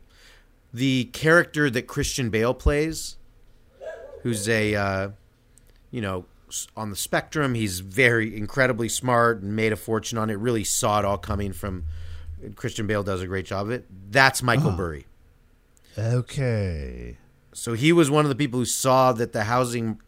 the 0.73 1.05
character 1.12 1.68
that 1.71 1.87
Christian 1.87 2.31
Bale 2.31 2.55
plays, 2.55 3.16
who's 4.23 4.49
a, 4.49 4.75
uh, 4.75 5.09
you 5.90 6.01
know, 6.01 6.25
on 6.77 6.90
the 6.90 6.97
spectrum, 6.97 7.55
he's 7.55 7.81
very 7.81 8.37
incredibly 8.37 8.88
smart 8.88 9.42
and 9.42 9.55
made 9.55 9.73
a 9.73 9.77
fortune 9.77 10.18
on 10.18 10.31
it. 10.31 10.38
Really 10.38 10.64
saw 10.64 10.99
it 10.99 11.05
all 11.05 11.18
coming 11.18 11.53
from. 11.53 11.85
Christian 12.57 12.87
Bale 12.88 13.03
does 13.05 13.21
a 13.21 13.27
great 13.27 13.47
job 13.47 13.66
of 13.66 13.71
it. 13.73 13.85
That's 14.11 14.42
Michael 14.42 14.73
Burry. 14.73 15.07
Okay. 15.97 17.16
So 17.53 17.75
he 17.75 17.92
was 17.92 18.11
one 18.11 18.25
of 18.25 18.31
the 18.31 18.35
people 18.35 18.59
who 18.59 18.64
saw 18.64 19.12
that 19.12 19.33
the 19.33 19.45
housing 19.45 20.01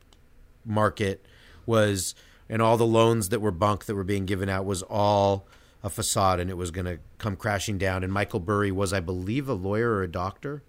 market 0.64 1.24
was 1.66 2.14
and 2.48 2.60
all 2.60 2.76
the 2.76 2.86
loans 2.86 3.30
that 3.30 3.40
were 3.40 3.50
bunk 3.50 3.86
that 3.86 3.94
were 3.94 4.04
being 4.04 4.26
given 4.26 4.48
out 4.48 4.64
was 4.64 4.82
all 4.82 5.46
a 5.82 5.90
facade 5.90 6.40
and 6.40 6.50
it 6.50 6.56
was 6.56 6.70
going 6.70 6.84
to 6.86 6.98
come 7.18 7.36
crashing 7.36 7.78
down. 7.78 8.02
And 8.04 8.12
Michael 8.12 8.40
Burry 8.40 8.70
was, 8.70 8.92
I 8.92 9.00
believe, 9.00 9.48
a 9.48 9.54
lawyer 9.54 9.90
or 9.92 10.02
a 10.02 10.08
doctor. 10.10 10.62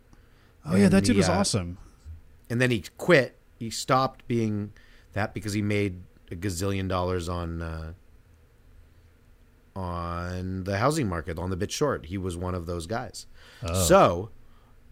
Oh 0.66 0.76
yeah, 0.76 0.86
And 0.86 0.94
that 0.94 1.04
dude 1.04 1.18
was 1.18 1.30
uh, 1.30 1.34
awesome. 1.34 1.78
and 2.50 2.60
then 2.60 2.72
he 2.72 2.84
quit. 2.98 3.38
He 3.60 3.70
stopped 3.70 4.28
being 4.28 4.72
that 5.14 5.34
because 5.34 5.54
he 5.54 5.62
made 5.62 6.02
a 6.32 6.36
gazillion 6.36 6.88
dollars 6.90 7.30
on 7.30 7.62
uh, 7.62 7.94
on 9.76 10.64
the 10.64 10.78
housing 10.78 11.08
market 11.08 11.38
on 11.38 11.50
the 11.50 11.58
bit 11.58 11.72
short. 11.72 12.06
He 12.08 12.18
was 12.18 12.38
one 12.38 12.56
of 12.56 12.66
those 12.66 12.88
guys. 12.88 13.26
Oh. 13.64 13.74
So, 13.84 14.30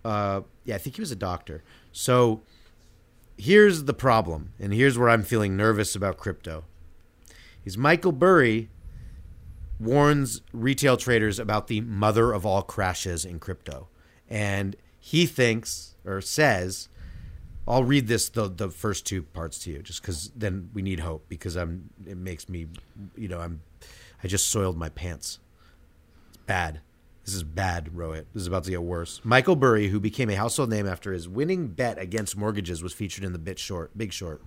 uh, 0.04 0.42
yeah, 0.66 0.76
I 0.76 0.78
think 0.78 0.96
he 0.96 1.02
was 1.02 1.12
a 1.12 1.16
doctor. 1.16 1.64
So 1.92 2.42
here's 3.38 3.86
the 3.86 3.94
problem, 3.94 4.54
and 4.60 4.74
here's 4.74 4.98
where 4.98 5.10
I'm 5.10 5.24
feeling 5.24 5.56
nervous 5.58 5.96
about 5.96 6.18
crypto. 6.18 6.66
Is 7.66 7.78
Michael 7.78 8.12
Burry 8.12 8.70
warns 9.80 10.42
retail 10.52 10.98
traders 10.98 11.40
about 11.40 11.68
the 11.68 11.82
mother 11.82 12.32
of 12.32 12.46
all 12.46 12.62
crashes 12.62 13.26
in 13.26 13.40
crypto, 13.40 13.88
and 14.30 14.76
he 15.00 15.26
thinks 15.26 15.96
or 16.06 16.22
says 16.22 16.90
I'll 17.68 17.84
read 17.84 18.08
this 18.08 18.30
the 18.30 18.50
the 18.50 18.70
first 18.70 19.06
two 19.06 19.24
parts 19.24 19.60
to 19.60 19.72
you, 19.72 19.82
just 19.82 20.02
because 20.02 20.32
then 20.36 20.70
we 20.74 20.82
need 20.82 21.00
hope. 21.00 21.26
Because 21.30 21.56
I'm, 21.56 21.90
it 22.06 22.18
makes 22.18 22.50
me, 22.50 22.68
you 23.16 23.28
know, 23.28 23.40
I'm, 23.40 23.62
I 24.24 24.28
just 24.28 24.50
soiled 24.50 24.78
my 24.78 24.90
pants. 24.90 25.40
It's 26.30 26.38
bad. 26.46 26.82
This 27.26 27.36
is 27.36 27.44
bad, 27.44 27.92
Rohit. 27.96 28.26
This 28.34 28.42
is 28.42 28.48
about 28.48 28.66
to 28.66 28.72
get 28.72 28.84
worse. 28.84 29.22
Michael 29.24 29.56
Burry, 29.56 29.88
who 29.88 30.00
became 30.00 30.30
a 30.30 30.36
household 30.36 30.70
name 30.70 30.86
after 30.86 31.14
his 31.14 31.30
winning 31.30 31.68
bet 31.68 31.98
against 31.98 32.36
mortgages, 32.36 32.84
was 32.84 32.92
featured 32.92 33.24
in 33.24 33.32
the 33.32 33.40
Bit 33.40 33.60
Short, 33.60 33.98
Big 33.98 34.12
Short. 34.12 34.42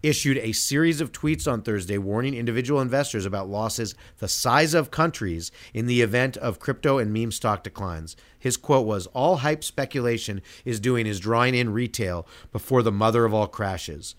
Issued 0.00 0.36
a 0.38 0.52
series 0.52 1.00
of 1.00 1.10
tweets 1.10 1.50
on 1.50 1.62
Thursday 1.62 1.98
warning 1.98 2.34
individual 2.34 2.80
investors 2.80 3.26
about 3.26 3.48
losses 3.48 3.94
the 4.18 4.28
size 4.28 4.74
of 4.74 4.92
countries 4.92 5.50
in 5.72 5.86
the 5.86 6.02
event 6.02 6.36
of 6.36 6.60
crypto 6.60 6.98
and 6.98 7.12
meme 7.12 7.32
stock 7.32 7.64
declines. 7.64 8.14
His 8.38 8.56
quote 8.56 8.86
was 8.86 9.06
All 9.08 9.38
hype 9.38 9.64
speculation 9.64 10.42
is 10.64 10.78
doing 10.78 11.06
is 11.06 11.18
drawing 11.18 11.54
in 11.54 11.72
retail 11.72 12.28
before 12.52 12.82
the 12.82 12.92
mother 12.92 13.24
of 13.24 13.34
all 13.34 13.48
crashes. 13.48 14.14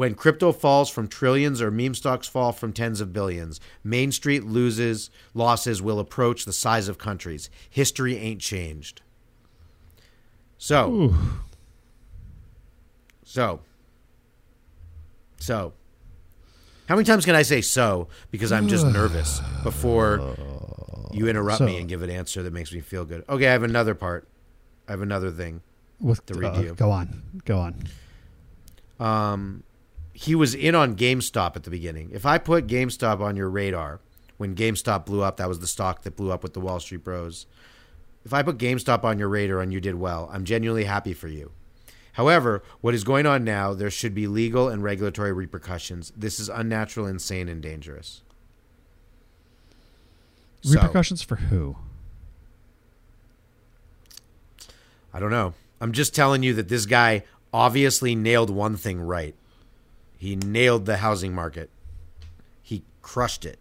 When 0.00 0.14
crypto 0.14 0.50
falls 0.52 0.88
from 0.88 1.08
trillions 1.08 1.60
or 1.60 1.70
meme 1.70 1.94
stocks 1.94 2.26
fall 2.26 2.52
from 2.52 2.72
tens 2.72 3.02
of 3.02 3.12
billions, 3.12 3.60
Main 3.84 4.12
Street 4.12 4.44
loses 4.44 5.10
losses 5.34 5.82
will 5.82 6.00
approach 6.00 6.46
the 6.46 6.54
size 6.54 6.88
of 6.88 6.96
countries. 6.96 7.50
History 7.68 8.16
ain't 8.16 8.40
changed. 8.40 9.02
So, 10.56 11.14
so, 13.24 13.60
so. 15.36 15.74
How 16.88 16.96
many 16.96 17.04
times 17.04 17.26
can 17.26 17.34
I 17.34 17.42
say 17.42 17.60
so 17.60 18.08
because 18.30 18.52
I'm 18.52 18.68
just 18.68 18.86
nervous 18.86 19.42
before 19.62 20.34
you 21.12 21.28
interrupt 21.28 21.60
me 21.60 21.76
and 21.76 21.86
give 21.86 22.00
an 22.00 22.08
answer 22.08 22.42
that 22.42 22.54
makes 22.54 22.72
me 22.72 22.80
feel 22.80 23.04
good? 23.04 23.22
Okay, 23.28 23.48
I 23.48 23.52
have 23.52 23.64
another 23.64 23.94
part. 23.94 24.26
I 24.88 24.92
have 24.92 25.02
another 25.02 25.30
thing. 25.30 25.60
With 26.00 26.24
To 26.24 26.32
read 26.38 26.56
uh, 26.56 26.60
you. 26.60 26.74
Go 26.74 26.90
on. 26.90 27.42
Go 27.44 27.58
on. 27.58 27.84
um, 28.98 29.62
he 30.20 30.34
was 30.34 30.54
in 30.54 30.74
on 30.74 30.96
GameStop 30.96 31.56
at 31.56 31.62
the 31.62 31.70
beginning. 31.70 32.10
If 32.12 32.26
I 32.26 32.36
put 32.36 32.66
GameStop 32.66 33.20
on 33.20 33.36
your 33.36 33.48
radar 33.48 34.00
when 34.36 34.54
GameStop 34.54 35.06
blew 35.06 35.22
up, 35.22 35.38
that 35.38 35.48
was 35.48 35.60
the 35.60 35.66
stock 35.66 36.02
that 36.02 36.14
blew 36.14 36.30
up 36.30 36.42
with 36.42 36.52
the 36.52 36.60
Wall 36.60 36.78
Street 36.78 37.02
Bros. 37.02 37.46
If 38.22 38.34
I 38.34 38.42
put 38.42 38.58
GameStop 38.58 39.02
on 39.02 39.18
your 39.18 39.30
radar 39.30 39.62
and 39.62 39.72
you 39.72 39.80
did 39.80 39.94
well, 39.94 40.28
I'm 40.30 40.44
genuinely 40.44 40.84
happy 40.84 41.14
for 41.14 41.28
you. 41.28 41.52
However, 42.12 42.62
what 42.82 42.92
is 42.92 43.02
going 43.02 43.24
on 43.24 43.44
now, 43.44 43.72
there 43.72 43.90
should 43.90 44.14
be 44.14 44.26
legal 44.26 44.68
and 44.68 44.82
regulatory 44.82 45.32
repercussions. 45.32 46.12
This 46.14 46.38
is 46.38 46.50
unnatural, 46.50 47.06
insane, 47.06 47.48
and 47.48 47.62
dangerous. 47.62 48.20
So, 50.60 50.74
Repercussions 50.74 51.22
for 51.22 51.36
who? 51.36 51.76
I 55.14 55.18
don't 55.18 55.30
know. 55.30 55.54
I'm 55.80 55.92
just 55.92 56.14
telling 56.14 56.42
you 56.42 56.52
that 56.54 56.68
this 56.68 56.84
guy 56.84 57.22
obviously 57.54 58.14
nailed 58.14 58.50
one 58.50 58.76
thing 58.76 59.00
right. 59.00 59.34
He 60.20 60.36
nailed 60.36 60.84
the 60.84 60.98
housing 60.98 61.34
market. 61.34 61.70
He 62.60 62.84
crushed 63.00 63.46
it. 63.46 63.58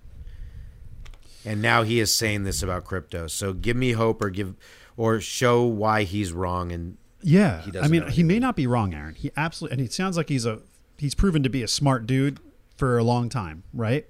And 1.46 1.62
now 1.62 1.84
he 1.84 2.02
is 2.02 2.14
saying 2.14 2.44
this 2.44 2.62
about 2.62 2.84
crypto. 2.84 3.28
So 3.28 3.54
give 3.54 3.78
me 3.78 3.94
hope 3.94 4.22
or 4.22 4.30
give 4.30 4.56
or 4.98 5.22
show 5.22 5.64
why 5.64 6.04
he's 6.04 6.34
wrong 6.34 6.74
and 6.74 6.98
Yeah, 7.22 7.62
He 7.62 7.80
I 7.80 7.88
mean, 7.88 8.10
he 8.10 8.24
may 8.24 8.40
not 8.40 8.58
be 8.58 8.68
wrong, 8.68 8.94
Aaron. 8.94 9.16
He 9.16 9.32
absolutely, 9.38 9.78
and 9.78 9.88
it 9.88 9.94
sounds 9.94 10.18
like 10.18 10.28
he's 10.28 10.46
a 10.46 10.60
he's 10.98 11.16
proven 11.16 11.44
to 11.44 11.50
be 11.50 11.64
a 11.64 11.68
smart 11.70 12.06
dude 12.06 12.42
for 12.76 12.98
a 12.98 13.06
long 13.06 13.30
time, 13.30 13.64
right? 13.74 14.06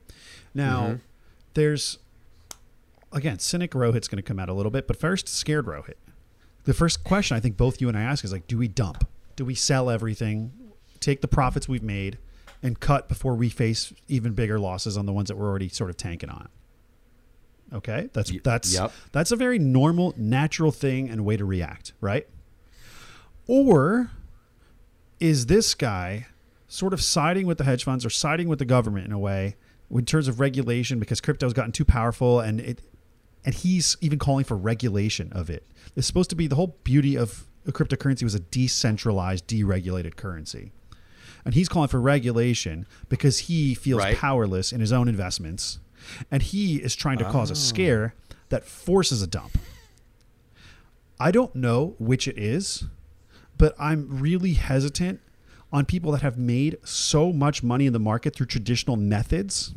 Now, 0.55 0.81
Mm-hmm. 0.87 0.95
there's 1.53 1.99
again, 3.13 3.37
cynic 3.37 3.71
Rohit's 3.73 4.07
going 4.07 4.17
to 4.17 4.27
come 4.27 4.39
out 4.39 4.49
a 4.49 4.53
little 4.53 4.71
bit, 4.71 4.87
but 4.87 4.97
first, 4.97 5.29
scared 5.29 5.67
Rohit. 5.67 5.97
The 6.63 6.73
first 6.73 7.03
question 7.03 7.37
I 7.37 7.39
think 7.39 7.57
both 7.57 7.79
you 7.79 7.89
and 7.89 7.95
I 7.97 8.01
ask 8.01 8.23
is 8.25 8.31
like, 8.31 8.47
do 8.47 8.57
we 8.57 8.67
dump? 8.67 9.07
Do 9.35 9.45
we 9.45 9.53
sell 9.53 9.91
everything, 9.91 10.51
take 10.99 11.21
the 11.21 11.27
profits 11.27 11.69
we've 11.69 11.83
made, 11.83 12.17
and 12.61 12.79
cut 12.79 13.07
before 13.07 13.35
we 13.35 13.49
face 13.49 13.93
even 14.07 14.33
bigger 14.33 14.59
losses 14.59 14.97
on 14.97 15.05
the 15.05 15.13
ones 15.13 15.27
that 15.29 15.37
we're 15.37 15.47
already 15.47 15.69
sort 15.69 15.89
of 15.89 15.97
tanking 15.97 16.29
on? 16.29 16.49
Okay, 17.71 18.09
that's 18.13 18.31
that's 18.43 18.73
yep. 18.73 18.91
that's 19.11 19.31
a 19.31 19.35
very 19.35 19.59
normal, 19.59 20.13
natural 20.17 20.71
thing 20.71 21.09
and 21.09 21.23
way 21.23 21.37
to 21.37 21.45
react, 21.45 21.93
right? 22.01 22.27
Or 23.47 24.11
is 25.19 25.45
this 25.45 25.75
guy 25.75 26.27
sort 26.67 26.93
of 26.93 27.01
siding 27.01 27.45
with 27.45 27.57
the 27.57 27.63
hedge 27.63 27.83
funds 27.83 28.05
or 28.05 28.09
siding 28.09 28.47
with 28.47 28.59
the 28.59 28.65
government 28.65 29.05
in 29.05 29.11
a 29.11 29.19
way 29.19 29.55
in 29.91 30.05
terms 30.05 30.27
of 30.27 30.39
regulation 30.39 30.99
because 30.99 31.19
crypto's 31.19 31.53
gotten 31.53 31.71
too 31.71 31.85
powerful 31.85 32.39
and 32.39 32.59
it 32.59 32.81
and 33.45 33.55
he's 33.55 33.97
even 34.01 34.19
calling 34.19 34.43
for 34.43 34.57
regulation 34.57 35.31
of 35.31 35.49
it. 35.49 35.65
It's 35.95 36.05
supposed 36.05 36.29
to 36.31 36.35
be 36.35 36.47
the 36.47 36.55
whole 36.55 36.77
beauty 36.83 37.15
of 37.15 37.47
a 37.65 37.71
cryptocurrency 37.71 38.23
was 38.23 38.35
a 38.35 38.39
decentralized, 38.39 39.47
deregulated 39.47 40.15
currency. 40.15 40.71
And 41.49 41.55
he's 41.55 41.67
calling 41.67 41.87
for 41.87 41.99
regulation 41.99 42.85
because 43.09 43.39
he 43.39 43.73
feels 43.73 43.97
Right. 43.97 44.15
powerless 44.15 44.71
in 44.71 44.81
his 44.81 44.91
own 44.91 45.07
investments. 45.07 45.79
And 46.29 46.43
he 46.43 46.75
is 46.75 46.95
trying 46.95 47.17
to 47.17 47.23
cause 47.23 47.49
a 47.49 47.53
oh. 47.53 47.55
scare 47.55 48.13
that 48.49 48.65
forces 48.65 49.23
a 49.23 49.27
dump. 49.27 49.57
I 51.19 51.31
don't 51.31 51.55
know 51.55 51.95
which 51.97 52.27
it 52.27 52.37
is, 52.37 52.83
but 53.57 53.73
I'm 53.79 54.19
really 54.21 54.53
hesitant 54.53 55.21
on 55.73 55.85
people 55.85 56.11
that 56.11 56.21
have 56.21 56.37
made 56.37 56.77
so 56.83 57.33
much 57.33 57.63
money 57.63 57.87
in 57.87 57.93
the 57.93 57.99
market 57.99 58.35
through 58.35 58.45
traditional 58.45 58.95
methods 58.95 59.73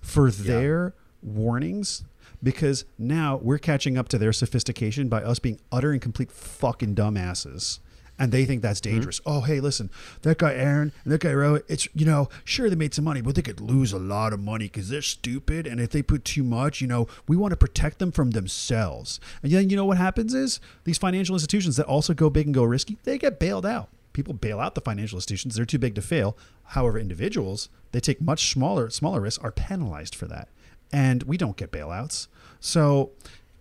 for 0.00 0.30
their 0.30 0.94
warnings 1.22 2.04
because 2.40 2.84
now 2.98 3.36
we're 3.42 3.58
catching 3.58 3.98
up 3.98 4.06
to 4.10 4.16
their 4.16 4.32
sophistication 4.32 5.08
by 5.08 5.24
us 5.24 5.40
being 5.40 5.58
utter 5.72 5.90
and 5.90 6.00
complete 6.00 6.30
fucking 6.30 6.94
dumbasses. 6.94 7.80
And 8.20 8.30
they 8.30 8.44
think 8.44 8.60
that's 8.60 8.80
mm-hmm. 8.80 8.96
dangerous. 8.96 9.20
Oh, 9.24 9.40
hey, 9.40 9.58
listen, 9.58 9.90
that 10.22 10.38
guy 10.38 10.54
Aaron 10.54 10.92
and 11.02 11.12
that 11.12 11.22
guy 11.22 11.30
Rohit, 11.30 11.64
it's, 11.68 11.88
you 11.94 12.04
know, 12.04 12.28
sure 12.44 12.68
they 12.68 12.76
made 12.76 12.94
some 12.94 13.04
money, 13.04 13.22
but 13.22 13.34
they 13.34 13.42
could 13.42 13.60
lose 13.60 13.92
a 13.92 13.98
lot 13.98 14.34
of 14.34 14.40
money 14.40 14.66
because 14.66 14.90
they're 14.90 15.00
stupid. 15.00 15.66
And 15.66 15.80
if 15.80 15.90
they 15.90 16.02
put 16.02 16.26
too 16.26 16.44
much, 16.44 16.82
you 16.82 16.86
know, 16.86 17.08
we 17.26 17.36
want 17.36 17.52
to 17.52 17.56
protect 17.56 17.98
them 17.98 18.12
from 18.12 18.32
themselves. 18.32 19.18
And 19.42 19.50
then 19.50 19.70
you 19.70 19.76
know 19.76 19.86
what 19.86 19.96
happens 19.96 20.34
is 20.34 20.60
these 20.84 20.98
financial 20.98 21.34
institutions 21.34 21.76
that 21.76 21.86
also 21.86 22.12
go 22.12 22.28
big 22.28 22.46
and 22.46 22.54
go 22.54 22.62
risky, 22.62 22.98
they 23.04 23.16
get 23.16 23.40
bailed 23.40 23.64
out. 23.64 23.88
People 24.12 24.34
bail 24.34 24.60
out 24.60 24.74
the 24.74 24.80
financial 24.80 25.16
institutions; 25.16 25.54
they're 25.54 25.64
too 25.64 25.78
big 25.78 25.94
to 25.94 26.02
fail. 26.02 26.36
However, 26.64 26.98
individuals 26.98 27.68
they 27.92 28.00
take 28.00 28.20
much 28.20 28.50
smaller 28.52 28.90
smaller 28.90 29.20
risks 29.20 29.42
are 29.42 29.52
penalized 29.52 30.16
for 30.16 30.26
that, 30.26 30.48
and 30.92 31.22
we 31.22 31.36
don't 31.36 31.56
get 31.56 31.70
bailouts. 31.70 32.26
So, 32.58 33.12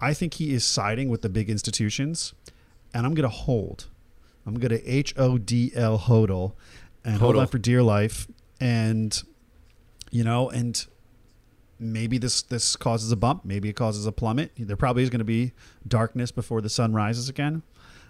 I 0.01 0.15
think 0.15 0.33
he 0.33 0.53
is 0.53 0.65
siding 0.65 1.09
with 1.09 1.21
the 1.21 1.29
big 1.29 1.51
institutions, 1.51 2.33
and 2.95 3.05
I'm 3.05 3.13
going 3.13 3.29
to 3.29 3.35
hold. 3.35 3.85
I'm 4.45 4.55
going 4.55 4.71
to 4.71 4.85
H 4.87 5.13
O 5.17 5.37
D 5.37 5.71
L 5.75 5.99
hodl, 5.99 6.53
and 7.03 7.17
hold 7.17 7.35
on 7.35 7.47
for 7.47 7.57
dear 7.57 7.83
life, 7.83 8.27
and 8.59 9.21
you 10.11 10.23
know, 10.23 10.49
and 10.49 10.85
maybe 11.79 12.17
this 12.17 12.41
this 12.41 12.75
causes 12.75 13.11
a 13.11 13.15
bump, 13.15 13.45
maybe 13.45 13.69
it 13.69 13.75
causes 13.75 14.05
a 14.05 14.11
plummet. 14.11 14.51
There 14.57 14.77
probably 14.77 15.03
is 15.03 15.09
going 15.09 15.19
to 15.19 15.25
be 15.25 15.53
darkness 15.87 16.31
before 16.31 16.61
the 16.61 16.69
sun 16.69 16.93
rises 16.93 17.29
again. 17.29 17.63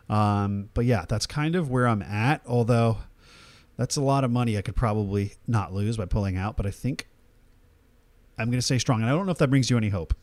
Um, 0.10 0.70
but 0.74 0.86
yeah, 0.86 1.06
that's 1.08 1.26
kind 1.26 1.56
of 1.56 1.70
where 1.70 1.88
I'm 1.88 2.02
at. 2.02 2.42
Although 2.48 2.98
that's 3.78 3.96
a 3.96 4.02
lot 4.02 4.24
of 4.24 4.32
money 4.32 4.58
I 4.58 4.62
could 4.62 4.76
probably 4.76 5.34
not 5.48 5.74
lose 5.74 5.98
by 5.98 6.06
pulling 6.06 6.38
out. 6.38 6.58
But 6.58 6.66
I 6.66 6.72
think 6.72 7.08
I'm 8.38 8.48
going 8.48 8.60
to 8.60 8.66
stay 8.66 8.80
strong, 8.80 9.02
and 9.02 9.10
I 9.10 9.14
don't 9.14 9.26
know 9.26 9.32
if 9.32 9.38
that 9.40 9.50
brings 9.50 9.70
you 9.70 9.78
any 9.78 9.90
hope. 9.90 10.14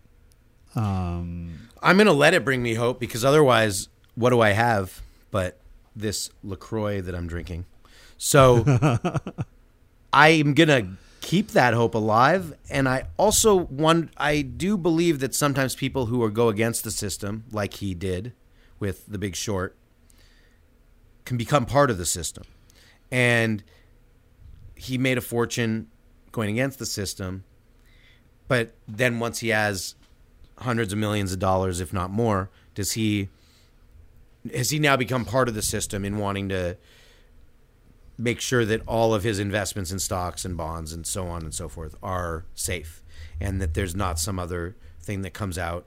Um, 0.74 1.68
I'm 1.82 1.96
going 1.96 2.06
to 2.06 2.12
let 2.12 2.34
it 2.34 2.44
bring 2.44 2.62
me 2.62 2.74
hope 2.74 3.00
because 3.00 3.24
otherwise, 3.24 3.88
what 4.14 4.30
do 4.30 4.40
I 4.40 4.50
have 4.50 5.02
but 5.30 5.58
this 5.96 6.30
LaCroix 6.44 7.00
that 7.00 7.14
I'm 7.14 7.26
drinking? 7.26 7.64
So 8.18 8.64
I'm 10.12 10.54
going 10.54 10.68
to 10.68 10.86
keep 11.20 11.48
that 11.48 11.74
hope 11.74 11.94
alive. 11.94 12.54
And 12.70 12.88
I 12.88 13.08
also 13.16 13.54
want, 13.56 14.10
I 14.16 14.42
do 14.42 14.76
believe 14.76 15.18
that 15.20 15.34
sometimes 15.34 15.74
people 15.74 16.06
who 16.06 16.22
are 16.22 16.30
go 16.30 16.48
against 16.48 16.84
the 16.84 16.90
system, 16.90 17.44
like 17.50 17.74
he 17.74 17.94
did 17.94 18.32
with 18.78 19.06
The 19.06 19.18
Big 19.18 19.34
Short, 19.34 19.76
can 21.24 21.36
become 21.36 21.66
part 21.66 21.90
of 21.90 21.98
the 21.98 22.06
system. 22.06 22.44
And 23.10 23.64
he 24.76 24.98
made 24.98 25.18
a 25.18 25.22
fortune 25.22 25.88
going 26.30 26.50
against 26.50 26.78
the 26.78 26.86
system. 26.86 27.44
But 28.46 28.74
then 28.86 29.18
once 29.18 29.40
he 29.40 29.48
has 29.48 29.96
hundreds 30.58 30.92
of 30.92 30.98
millions 30.98 31.32
of 31.32 31.38
dollars, 31.38 31.80
if 31.80 31.92
not 31.92 32.10
more, 32.10 32.50
does 32.74 32.92
he 32.92 33.28
has 34.54 34.70
he 34.70 34.78
now 34.78 34.96
become 34.96 35.24
part 35.24 35.48
of 35.48 35.54
the 35.54 35.62
system 35.62 36.04
in 36.04 36.18
wanting 36.18 36.48
to 36.48 36.76
make 38.18 38.40
sure 38.40 38.64
that 38.64 38.80
all 38.86 39.14
of 39.14 39.22
his 39.22 39.38
investments 39.38 39.92
in 39.92 39.98
stocks 39.98 40.44
and 40.44 40.56
bonds 40.56 40.92
and 40.92 41.06
so 41.06 41.26
on 41.26 41.42
and 41.42 41.54
so 41.54 41.68
forth 41.68 41.94
are 42.02 42.46
safe 42.54 43.02
and 43.40 43.60
that 43.60 43.74
there's 43.74 43.94
not 43.94 44.18
some 44.18 44.38
other 44.38 44.74
thing 45.00 45.22
that 45.22 45.34
comes 45.34 45.58
out 45.58 45.86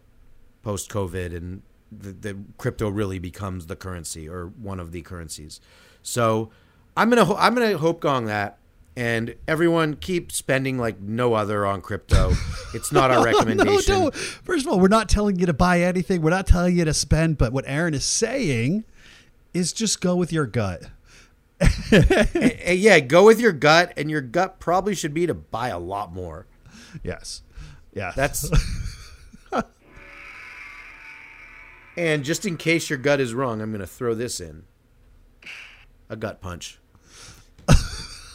post 0.61 0.89
COVID 0.89 1.35
and 1.35 1.63
the 1.91 2.37
crypto 2.57 2.87
really 2.87 3.17
becomes 3.17 3.65
the 3.65 3.75
currency 3.75 4.29
or 4.29 4.47
one 4.47 4.79
of 4.79 4.91
the 4.91 5.01
currencies. 5.01 5.59
So 6.03 6.51
I'm 6.95 7.09
gonna 7.09 7.33
I'm 7.35 7.55
gonna 7.55 7.77
hope 7.77 7.99
gong 7.99 8.25
that. 8.25 8.58
And 8.99 9.35
everyone 9.47 9.95
keep 9.95 10.29
spending 10.29 10.77
like 10.77 10.99
no 10.99 11.33
other 11.33 11.65
on 11.65 11.79
crypto. 11.79 12.33
It's 12.73 12.91
not 12.91 13.11
our 13.11 13.23
recommendation. 13.23 13.95
No, 13.97 14.03
no. 14.05 14.11
First 14.11 14.65
of 14.65 14.73
all, 14.73 14.79
we're 14.81 14.89
not 14.89 15.07
telling 15.07 15.39
you 15.39 15.45
to 15.45 15.53
buy 15.53 15.79
anything. 15.79 16.21
We're 16.21 16.31
not 16.31 16.45
telling 16.45 16.75
you 16.75 16.83
to 16.83 16.93
spend. 16.93 17.37
But 17.37 17.53
what 17.53 17.63
Aaron 17.65 17.93
is 17.93 18.03
saying 18.03 18.83
is 19.53 19.71
just 19.71 20.01
go 20.01 20.17
with 20.17 20.33
your 20.33 20.45
gut. 20.45 20.83
Eh, 21.91 22.73
yeah, 22.73 22.99
go 22.99 23.25
with 23.25 23.39
your 23.39 23.53
gut, 23.53 23.93
and 23.97 24.11
your 24.11 24.21
gut 24.21 24.59
probably 24.59 24.93
should 24.93 25.13
be 25.13 25.25
to 25.25 25.33
buy 25.33 25.69
a 25.69 25.79
lot 25.79 26.13
more. 26.13 26.45
Yes. 27.01 27.41
Yeah. 27.93 28.11
That's. 28.15 28.51
and 31.97 32.25
just 32.25 32.45
in 32.45 32.57
case 32.57 32.89
your 32.89 32.99
gut 32.99 33.21
is 33.21 33.33
wrong, 33.33 33.61
I'm 33.61 33.71
going 33.71 33.79
to 33.79 33.87
throw 33.87 34.13
this 34.13 34.41
in 34.41 34.65
a 36.09 36.17
gut 36.17 36.41
punch. 36.41 36.79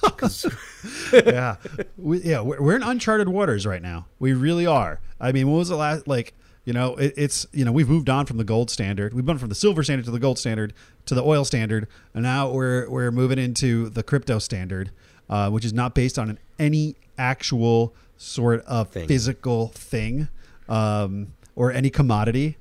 yeah, 1.13 1.57
we, 1.97 2.23
yeah, 2.23 2.41
we're, 2.41 2.61
we're 2.61 2.77
in 2.77 2.83
uncharted 2.83 3.29
waters 3.29 3.67
right 3.67 3.83
now. 3.83 4.07
We 4.19 4.33
really 4.33 4.67
are. 4.67 5.01
I 5.21 5.33
mean, 5.33 5.51
what 5.51 5.59
was 5.59 5.69
the 5.69 5.77
last 5.77 6.07
like? 6.09 6.35
You 6.65 6.73
know, 6.73 6.97
it, 6.97 7.13
it's 7.17 7.47
you 7.53 7.65
know 7.65 7.73
we've 7.73 7.89
moved 7.89 8.09
on 8.09 8.25
from 8.27 8.39
the 8.39 8.45
gold 8.45 8.71
standard. 8.71 9.13
We've 9.15 9.27
gone 9.27 9.39
from 9.39 9.49
the 9.51 9.55
silver 9.55 9.83
standard 9.83 10.05
to 10.07 10.11
the 10.11 10.19
gold 10.19 10.39
standard 10.39 10.73
to 11.07 11.15
the 11.15 11.23
oil 11.23 11.45
standard, 11.45 11.87
and 12.15 12.23
now 12.23 12.51
we're 12.51 12.89
we're 12.89 13.11
moving 13.11 13.39
into 13.39 13.89
the 13.91 14.03
crypto 14.03 14.39
standard. 14.39 14.91
uh, 15.29 15.49
which 15.51 15.65
is 15.65 15.73
not 15.73 15.95
based 15.95 16.19
on 16.19 16.31
an, 16.31 16.39
any 16.59 16.97
actual 17.19 17.95
sort 18.17 18.61
of 18.67 18.89
Thing. 18.91 19.09
physical 19.09 19.69
thing 19.69 20.29
um, 20.69 21.33
or 21.57 21.73
any 21.73 21.89
commodity. 21.91 22.57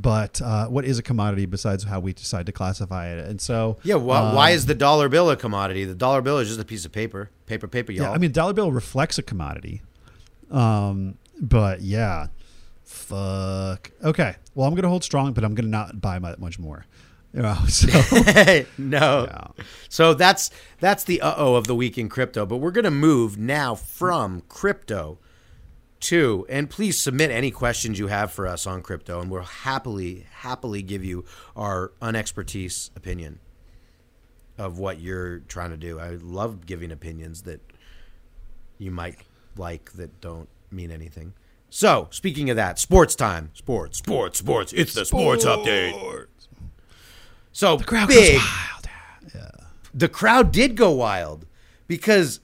But 0.00 0.40
uh, 0.40 0.68
what 0.68 0.84
is 0.84 1.00
a 1.00 1.02
commodity 1.02 1.44
besides 1.46 1.82
how 1.82 1.98
we 1.98 2.12
decide 2.12 2.46
to 2.46 2.52
classify 2.52 3.08
it? 3.08 3.18
And 3.26 3.40
so, 3.40 3.78
Yeah, 3.82 3.96
why, 3.96 4.18
uh, 4.18 4.34
why 4.34 4.50
is 4.50 4.66
the 4.66 4.74
dollar 4.76 5.08
bill 5.08 5.28
a 5.28 5.36
commodity? 5.36 5.84
The 5.84 5.94
dollar 5.96 6.22
bill 6.22 6.38
is 6.38 6.46
just 6.46 6.60
a 6.60 6.64
piece 6.64 6.84
of 6.84 6.92
paper, 6.92 7.30
paper, 7.46 7.66
paper, 7.66 7.90
y'all. 7.90 8.04
Yeah, 8.04 8.12
I 8.12 8.18
mean, 8.18 8.30
dollar 8.30 8.52
bill 8.52 8.70
reflects 8.70 9.18
a 9.18 9.24
commodity. 9.24 9.82
Um, 10.52 11.18
but 11.40 11.80
yeah, 11.80 12.28
fuck. 12.84 13.90
Okay, 14.04 14.36
well, 14.54 14.68
I'm 14.68 14.76
gonna 14.76 14.88
hold 14.88 15.02
strong, 15.02 15.32
but 15.32 15.42
I'm 15.42 15.56
gonna 15.56 15.68
not 15.68 16.00
buy 16.00 16.20
much 16.20 16.60
more. 16.60 16.86
You 17.34 17.42
know, 17.42 17.56
so 17.68 17.88
no. 18.78 19.26
Yeah. 19.28 19.64
So 19.88 20.14
that's 20.14 20.52
that's 20.78 21.02
the 21.02 21.20
uh 21.20 21.34
oh 21.36 21.56
of 21.56 21.66
the 21.66 21.74
week 21.74 21.98
in 21.98 22.08
crypto. 22.08 22.46
But 22.46 22.58
we're 22.58 22.70
gonna 22.70 22.92
move 22.92 23.36
now 23.36 23.74
from 23.74 24.42
crypto 24.48 25.18
to 26.00 26.46
and 26.48 26.70
please 26.70 27.00
submit 27.00 27.30
any 27.30 27.50
questions 27.50 27.98
you 27.98 28.06
have 28.06 28.32
for 28.32 28.46
us 28.46 28.66
on 28.66 28.82
crypto, 28.82 29.20
and 29.20 29.30
we'll 29.30 29.42
happily 29.42 30.26
happily 30.30 30.82
give 30.82 31.04
you 31.04 31.24
our 31.56 31.92
unexpertise 32.00 32.94
opinion 32.96 33.40
of 34.56 34.78
what 34.78 35.00
you're 35.00 35.38
trying 35.40 35.70
to 35.70 35.76
do. 35.76 35.98
I 35.98 36.10
love 36.10 36.66
giving 36.66 36.90
opinions 36.90 37.42
that 37.42 37.60
you 38.78 38.90
might 38.90 39.18
like 39.56 39.92
that 39.92 40.20
don't 40.20 40.48
mean 40.70 40.90
anything. 40.90 41.34
So, 41.70 42.08
speaking 42.10 42.48
of 42.50 42.56
that, 42.56 42.78
sports 42.78 43.14
time. 43.14 43.50
Sports, 43.54 43.98
sports, 43.98 44.38
sports. 44.38 44.72
It's 44.72 44.94
the 44.94 45.04
sports, 45.04 45.44
update. 45.44 46.26
So, 47.52 47.78
crowd 47.78 48.08
big 48.08 48.40
goes 48.40 48.48
wild. 49.34 49.54
the 49.92 50.08
crowd 50.08 50.50
did 50.52 50.76
go 50.76 50.92
wild 50.92 51.44
because 51.86 52.40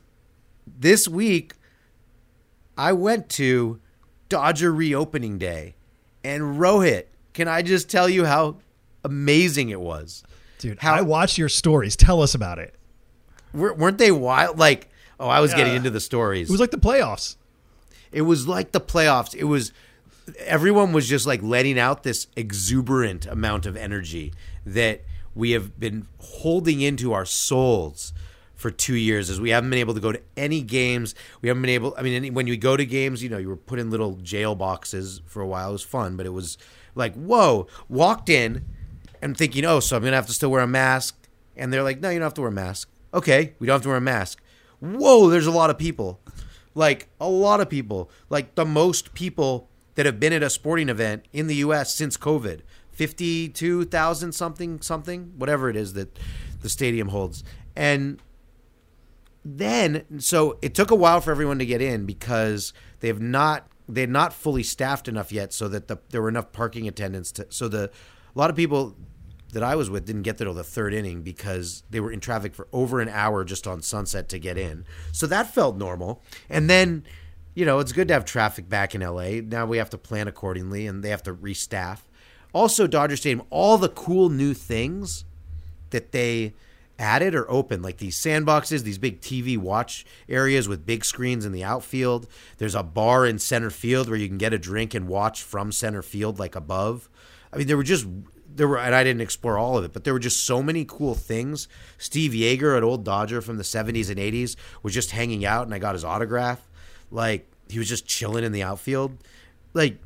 this 0.66 1.08
week 1.08 1.54
I 2.76 2.92
went 2.92 3.28
to 3.30 3.80
Dodger 4.28 4.72
reopening 4.72 5.38
day 5.38 5.74
and 6.22 6.58
Rohit, 6.58 7.04
can 7.32 7.48
I 7.48 7.62
just 7.62 7.90
tell 7.90 8.08
you 8.08 8.24
how 8.24 8.56
amazing 9.04 9.68
it 9.68 9.80
was? 9.80 10.24
Dude, 10.58 10.78
How- 10.80 10.94
I 10.94 11.02
watched 11.02 11.36
your 11.36 11.48
stories. 11.48 11.96
Tell 11.96 12.22
us 12.22 12.34
about 12.34 12.58
it. 12.58 12.74
Weren't 13.52 13.98
they 13.98 14.10
wild? 14.10 14.58
Like, 14.58 14.88
oh, 15.20 15.28
I 15.28 15.40
was 15.40 15.54
getting 15.54 15.74
into 15.74 15.90
the 15.90 16.00
stories. 16.00 16.48
It 16.48 16.52
was 16.52 16.60
like 16.60 16.72
the 16.72 16.78
playoffs. 16.78 17.36
It 18.10 18.22
was 18.22 18.48
like 18.48 18.72
the 18.72 18.80
playoffs. 18.80 19.34
It 19.34 19.44
was 19.44 19.72
everyone 20.38 20.92
was 20.92 21.08
just 21.08 21.26
like 21.26 21.42
letting 21.42 21.78
out 21.78 22.02
this 22.02 22.26
exuberant 22.34 23.26
amount 23.26 23.66
of 23.66 23.76
energy 23.76 24.32
that 24.64 25.02
we 25.34 25.50
have 25.50 25.78
been 25.78 26.06
holding 26.18 26.80
into 26.80 27.12
our 27.12 27.26
souls 27.26 28.12
for 28.64 28.70
two 28.70 28.96
years 28.96 29.28
is 29.28 29.38
we 29.38 29.50
haven't 29.50 29.68
been 29.68 29.78
able 29.78 29.92
to 29.92 30.00
go 30.00 30.10
to 30.10 30.22
any 30.38 30.62
games. 30.62 31.14
We 31.42 31.50
haven't 31.50 31.60
been 31.60 31.70
able. 31.72 31.94
I 31.98 32.00
mean, 32.02 32.14
any, 32.14 32.30
when 32.30 32.46
you 32.46 32.56
go 32.56 32.78
to 32.78 32.86
games, 32.86 33.22
you 33.22 33.28
know, 33.28 33.36
you 33.36 33.50
were 33.50 33.58
put 33.58 33.78
in 33.78 33.90
little 33.90 34.14
jail 34.22 34.54
boxes 34.54 35.20
for 35.26 35.42
a 35.42 35.46
while. 35.46 35.68
It 35.68 35.72
was 35.72 35.82
fun, 35.82 36.16
but 36.16 36.24
it 36.24 36.30
was 36.30 36.56
like, 36.94 37.14
whoa! 37.14 37.66
Walked 37.90 38.30
in 38.30 38.64
and 39.20 39.36
thinking, 39.36 39.66
oh, 39.66 39.80
so 39.80 39.96
I'm 39.96 40.02
gonna 40.02 40.16
have 40.16 40.28
to 40.28 40.32
still 40.32 40.50
wear 40.50 40.62
a 40.62 40.66
mask. 40.66 41.28
And 41.58 41.74
they're 41.74 41.82
like, 41.82 42.00
no, 42.00 42.08
you 42.08 42.18
don't 42.18 42.24
have 42.24 42.32
to 42.34 42.40
wear 42.40 42.48
a 42.48 42.54
mask. 42.54 42.88
Okay, 43.12 43.52
we 43.58 43.66
don't 43.66 43.74
have 43.74 43.82
to 43.82 43.88
wear 43.88 43.98
a 43.98 44.00
mask. 44.00 44.40
Whoa, 44.80 45.28
there's 45.28 45.46
a 45.46 45.50
lot 45.50 45.68
of 45.68 45.76
people. 45.76 46.22
Like 46.74 47.10
a 47.20 47.28
lot 47.28 47.60
of 47.60 47.68
people. 47.68 48.10
Like 48.30 48.54
the 48.54 48.64
most 48.64 49.12
people 49.12 49.68
that 49.96 50.06
have 50.06 50.18
been 50.18 50.32
at 50.32 50.42
a 50.42 50.48
sporting 50.48 50.88
event 50.88 51.26
in 51.34 51.48
the 51.48 51.56
US 51.56 51.94
since 51.94 52.16
COVID. 52.16 52.62
52,000 52.92 54.32
something 54.32 54.80
something, 54.80 55.34
whatever 55.36 55.68
it 55.68 55.76
is 55.76 55.92
that 55.92 56.18
the 56.62 56.70
stadium 56.70 57.08
holds. 57.08 57.44
And 57.76 58.22
then 59.44 60.04
so 60.18 60.58
it 60.62 60.74
took 60.74 60.90
a 60.90 60.94
while 60.94 61.20
for 61.20 61.30
everyone 61.30 61.58
to 61.58 61.66
get 61.66 61.82
in 61.82 62.06
because 62.06 62.72
they 63.00 63.08
have 63.08 63.20
not 63.20 63.68
they're 63.88 64.06
not 64.06 64.32
fully 64.32 64.62
staffed 64.62 65.08
enough 65.08 65.30
yet 65.30 65.52
so 65.52 65.68
that 65.68 65.88
the, 65.88 65.98
there 66.08 66.22
were 66.22 66.28
enough 66.28 66.52
parking 66.52 66.88
attendants 66.88 67.30
to 67.32 67.46
so 67.50 67.68
the 67.68 67.90
a 68.34 68.38
lot 68.38 68.50
of 68.50 68.56
people 68.56 68.96
that 69.54 69.62
I 69.62 69.76
was 69.76 69.88
with 69.88 70.04
didn't 70.04 70.22
get 70.22 70.36
there 70.36 70.46
till 70.46 70.54
the 70.54 70.64
third 70.64 70.92
inning 70.92 71.22
because 71.22 71.84
they 71.88 72.00
were 72.00 72.10
in 72.10 72.20
traffic 72.20 72.54
for 72.54 72.66
over 72.72 73.00
an 73.00 73.08
hour 73.08 73.44
just 73.44 73.66
on 73.66 73.82
Sunset 73.82 74.28
to 74.30 74.38
get 74.38 74.58
in. 74.58 74.84
So 75.12 75.28
that 75.28 75.54
felt 75.54 75.76
normal. 75.76 76.22
And 76.50 76.68
then, 76.68 77.04
you 77.54 77.64
know, 77.64 77.78
it's 77.78 77.92
good 77.92 78.08
to 78.08 78.14
have 78.14 78.24
traffic 78.24 78.68
back 78.68 78.96
in 78.96 79.00
LA. 79.00 79.40
Now 79.44 79.64
we 79.64 79.78
have 79.78 79.90
to 79.90 79.98
plan 79.98 80.26
accordingly 80.26 80.88
and 80.88 81.04
they 81.04 81.10
have 81.10 81.22
to 81.22 81.34
restaff. 81.34 82.00
Also, 82.52 82.86
Dodger 82.86 83.16
Stadium, 83.16 83.46
all 83.48 83.78
the 83.78 83.88
cool 83.88 84.28
new 84.28 84.54
things 84.54 85.24
that 85.90 86.10
they 86.12 86.54
added 86.98 87.34
or 87.34 87.50
open, 87.50 87.82
like 87.82 87.98
these 87.98 88.16
sandboxes, 88.16 88.82
these 88.82 88.98
big 88.98 89.20
TV 89.20 89.58
watch 89.58 90.04
areas 90.28 90.68
with 90.68 90.86
big 90.86 91.04
screens 91.04 91.44
in 91.44 91.52
the 91.52 91.64
outfield. 91.64 92.28
There's 92.58 92.74
a 92.74 92.82
bar 92.82 93.26
in 93.26 93.38
center 93.38 93.70
field 93.70 94.08
where 94.08 94.18
you 94.18 94.28
can 94.28 94.38
get 94.38 94.52
a 94.52 94.58
drink 94.58 94.94
and 94.94 95.08
watch 95.08 95.42
from 95.42 95.72
center 95.72 96.02
field, 96.02 96.38
like 96.38 96.54
above. 96.54 97.08
I 97.52 97.56
mean, 97.56 97.66
there 97.66 97.76
were 97.76 97.82
just 97.82 98.06
there 98.56 98.68
were, 98.68 98.78
and 98.78 98.94
I 98.94 99.02
didn't 99.02 99.22
explore 99.22 99.58
all 99.58 99.76
of 99.76 99.84
it, 99.84 99.92
but 99.92 100.04
there 100.04 100.12
were 100.12 100.20
just 100.20 100.44
so 100.44 100.62
many 100.62 100.84
cool 100.84 101.14
things. 101.14 101.66
Steve 101.98 102.32
Yeager, 102.32 102.76
an 102.76 102.84
old 102.84 103.04
Dodger 103.04 103.40
from 103.40 103.56
the 103.56 103.64
'70s 103.64 104.10
and 104.10 104.18
'80s, 104.18 104.56
was 104.82 104.94
just 104.94 105.10
hanging 105.10 105.44
out, 105.44 105.66
and 105.66 105.74
I 105.74 105.78
got 105.78 105.94
his 105.94 106.04
autograph. 106.04 106.68
Like 107.10 107.50
he 107.68 107.78
was 107.78 107.88
just 107.88 108.06
chilling 108.06 108.44
in 108.44 108.52
the 108.52 108.62
outfield, 108.62 109.18
like 109.72 109.98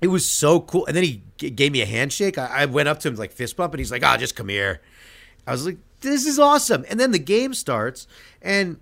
it 0.00 0.08
was 0.08 0.26
so 0.26 0.60
cool. 0.60 0.86
And 0.86 0.96
then 0.96 1.04
he 1.04 1.22
g- 1.38 1.50
gave 1.50 1.72
me 1.72 1.82
a 1.82 1.86
handshake. 1.86 2.38
I, 2.38 2.46
I 2.46 2.64
went 2.66 2.88
up 2.88 3.00
to 3.00 3.08
him 3.08 3.16
like 3.16 3.32
fist 3.32 3.56
bump, 3.56 3.74
and 3.74 3.78
he's 3.78 3.90
like, 3.90 4.04
"Ah, 4.04 4.16
just 4.16 4.36
come 4.36 4.48
here." 4.48 4.80
I 5.46 5.52
was 5.52 5.66
like, 5.66 5.78
"This 6.00 6.26
is 6.26 6.38
awesome." 6.38 6.84
And 6.88 6.98
then 6.98 7.10
the 7.12 7.18
game 7.18 7.54
starts, 7.54 8.06
and 8.42 8.78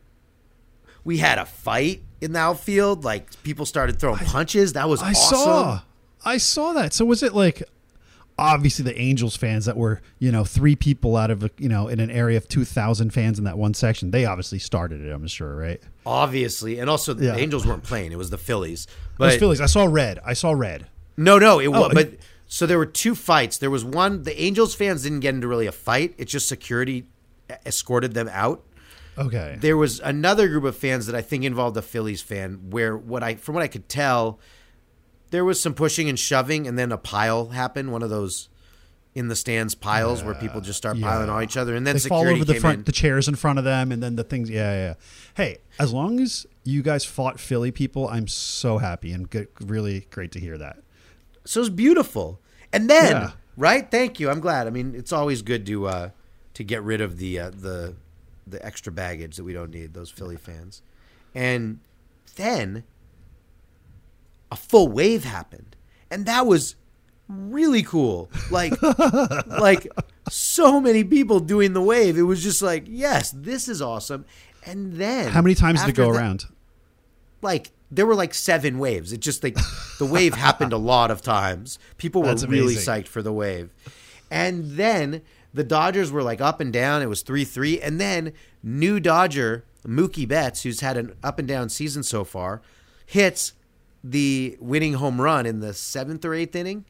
we 1.04 1.18
had 1.18 1.38
a 1.38 1.44
fight 1.46 2.02
in 2.20 2.32
the 2.32 2.38
outfield. 2.38 3.04
Like 3.04 3.42
people 3.42 3.66
started 3.66 3.98
throwing 3.98 4.18
punches. 4.18 4.72
That 4.74 4.88
was 4.88 5.02
I 5.02 5.10
awesome. 5.10 5.38
saw. 5.38 5.80
I 6.24 6.38
saw 6.38 6.72
that. 6.74 6.92
So 6.92 7.04
was 7.04 7.22
it 7.22 7.34
like 7.34 7.62
obviously 8.38 8.82
the 8.84 8.98
Angels 8.98 9.36
fans 9.36 9.66
that 9.66 9.76
were, 9.76 10.00
you 10.18 10.32
know, 10.32 10.44
three 10.44 10.74
people 10.74 11.16
out 11.16 11.30
of, 11.30 11.48
you 11.58 11.68
know, 11.68 11.88
in 11.88 12.00
an 12.00 12.10
area 12.10 12.36
of 12.36 12.48
2,000 12.48 13.10
fans 13.12 13.38
in 13.38 13.44
that 13.44 13.58
one 13.58 13.74
section. 13.74 14.10
They 14.10 14.24
obviously 14.24 14.58
started 14.58 15.02
it, 15.04 15.10
I'm 15.12 15.26
sure, 15.26 15.54
right? 15.54 15.80
Obviously, 16.06 16.78
and 16.78 16.88
also 16.88 17.12
the 17.12 17.26
Yeah. 17.26 17.36
Angels 17.36 17.66
weren't 17.66 17.82
playing. 17.82 18.10
It 18.10 18.18
was 18.18 18.30
the 18.30 18.38
Phillies. 18.38 18.86
was 19.18 19.36
Phillies. 19.36 19.60
I 19.60 19.66
saw 19.66 19.84
red. 19.84 20.18
I 20.24 20.32
saw 20.32 20.52
red. 20.52 20.86
No, 21.16 21.38
no, 21.38 21.58
it 21.60 21.68
was. 21.68 21.90
Oh, 21.90 21.94
But 21.94 22.14
so 22.52 22.66
there 22.66 22.76
were 22.76 22.84
two 22.84 23.14
fights. 23.14 23.56
There 23.56 23.70
was 23.70 23.82
one. 23.82 24.24
The 24.24 24.38
Angels 24.38 24.74
fans 24.74 25.04
didn't 25.04 25.20
get 25.20 25.34
into 25.34 25.48
really 25.48 25.66
a 25.66 25.72
fight. 25.72 26.14
It's 26.18 26.30
just 26.30 26.46
security 26.50 27.06
escorted 27.64 28.12
them 28.12 28.28
out. 28.30 28.62
Okay. 29.16 29.56
There 29.58 29.78
was 29.78 30.00
another 30.00 30.48
group 30.48 30.64
of 30.64 30.76
fans 30.76 31.06
that 31.06 31.14
I 31.14 31.22
think 31.22 31.44
involved 31.44 31.78
a 31.78 31.82
Phillies 31.82 32.20
fan, 32.20 32.68
where 32.68 32.94
what 32.94 33.22
I, 33.22 33.36
from 33.36 33.54
what 33.54 33.64
I 33.64 33.68
could 33.68 33.88
tell, 33.88 34.38
there 35.30 35.46
was 35.46 35.62
some 35.62 35.72
pushing 35.72 36.10
and 36.10 36.18
shoving, 36.18 36.66
and 36.66 36.78
then 36.78 36.92
a 36.92 36.98
pile 36.98 37.48
happened. 37.48 37.90
One 37.90 38.02
of 38.02 38.10
those 38.10 38.50
in 39.14 39.28
the 39.28 39.36
stands 39.36 39.74
piles 39.74 40.22
where 40.22 40.34
people 40.34 40.60
just 40.60 40.76
start 40.76 41.00
piling 41.00 41.28
yeah. 41.28 41.32
on 41.32 41.42
each 41.42 41.56
other, 41.56 41.74
and 41.74 41.86
then 41.86 41.94
they 41.94 42.00
fall 42.00 42.28
over 42.28 42.44
the 42.44 42.60
front, 42.60 42.80
in. 42.80 42.84
the 42.84 42.92
chairs 42.92 43.28
in 43.28 43.34
front 43.34 43.60
of 43.60 43.64
them, 43.64 43.90
and 43.90 44.02
then 44.02 44.16
the 44.16 44.24
things. 44.24 44.50
Yeah, 44.50 44.74
yeah. 44.74 44.86
yeah. 44.88 44.94
Hey, 45.34 45.58
as 45.78 45.90
long 45.90 46.20
as 46.20 46.46
you 46.64 46.82
guys 46.82 47.06
fought 47.06 47.40
Philly 47.40 47.70
people, 47.70 48.08
I'm 48.08 48.28
so 48.28 48.76
happy 48.76 49.10
and 49.12 49.30
good, 49.30 49.48
really 49.58 50.06
great 50.10 50.32
to 50.32 50.38
hear 50.38 50.58
that. 50.58 50.80
So 51.46 51.60
it's 51.60 51.70
beautiful. 51.70 52.41
And 52.72 52.88
then, 52.88 53.12
Yeah. 53.12 53.30
right? 53.56 53.90
Thank 53.90 54.18
you. 54.20 54.30
I'm 54.30 54.40
glad. 54.40 54.66
I 54.66 54.70
mean, 54.70 54.94
it's 54.96 55.12
always 55.12 55.42
good 55.42 55.66
to 55.66 55.86
uh, 55.86 56.10
to 56.54 56.64
get 56.64 56.82
rid 56.82 57.00
of 57.00 57.18
the 57.18 57.38
uh, 57.38 57.50
the 57.50 57.94
the 58.46 58.64
extra 58.64 58.92
baggage 58.92 59.36
that 59.36 59.44
we 59.44 59.52
don't 59.52 59.70
need. 59.70 59.94
Those 59.94 60.10
Philly 60.10 60.36
fans, 60.36 60.82
and 61.34 61.80
then 62.36 62.84
a 64.50 64.56
full 64.56 64.88
wave 64.88 65.24
happened, 65.24 65.76
and 66.10 66.26
that 66.26 66.46
was 66.46 66.76
really 67.28 67.82
cool. 67.82 68.30
Like, 68.50 68.74
like 69.46 69.86
so 70.28 70.80
many 70.80 71.04
people 71.04 71.40
doing 71.40 71.72
the 71.72 71.80
wave. 71.80 72.18
It 72.18 72.22
was 72.22 72.42
just 72.42 72.60
like, 72.62 72.84
yes, 72.86 73.30
this 73.30 73.68
is 73.68 73.80
awesome. 73.80 74.24
And 74.66 74.94
then, 74.94 75.30
How 75.30 75.42
many 75.42 75.54
times 75.54 75.80
did 75.80 75.90
it 75.90 75.96
go 75.96 76.12
that- 76.12 76.18
around? 76.18 76.44
like 77.40 77.70
there 77.92 78.06
were 78.06 78.14
like 78.14 78.32
seven 78.32 78.78
waves. 78.78 79.12
It 79.12 79.20
just 79.20 79.44
like 79.44 79.56
the 79.98 80.06
wave 80.06 80.34
happened 80.34 80.72
a 80.72 80.76
lot 80.92 81.10
of 81.10 81.20
times. 81.20 81.78
People 81.98 82.22
were 82.22 82.28
That's 82.28 82.44
really 82.44 82.74
amazing. 82.74 82.94
psyched 82.94 83.08
for 83.08 83.22
the 83.22 83.32
wave. 83.32 83.70
And 84.30 84.64
then 84.72 85.20
the 85.52 85.62
Dodgers 85.62 86.10
were 86.10 86.22
like 86.22 86.40
up 86.40 86.58
and 86.60 86.72
down. 86.72 87.02
It 87.02 87.08
was 87.10 87.20
3 87.20 87.44
3. 87.44 87.80
And 87.80 88.00
then 88.00 88.32
new 88.62 88.98
Dodger, 88.98 89.64
Mookie 89.86 90.26
Betts, 90.26 90.62
who's 90.62 90.80
had 90.80 90.96
an 90.96 91.14
up 91.22 91.38
and 91.38 91.46
down 91.46 91.68
season 91.68 92.02
so 92.02 92.24
far, 92.24 92.62
hits 93.04 93.52
the 94.02 94.56
winning 94.58 94.94
home 94.94 95.20
run 95.20 95.44
in 95.44 95.60
the 95.60 95.74
seventh 95.74 96.24
or 96.24 96.34
eighth 96.34 96.56
inning 96.56 96.86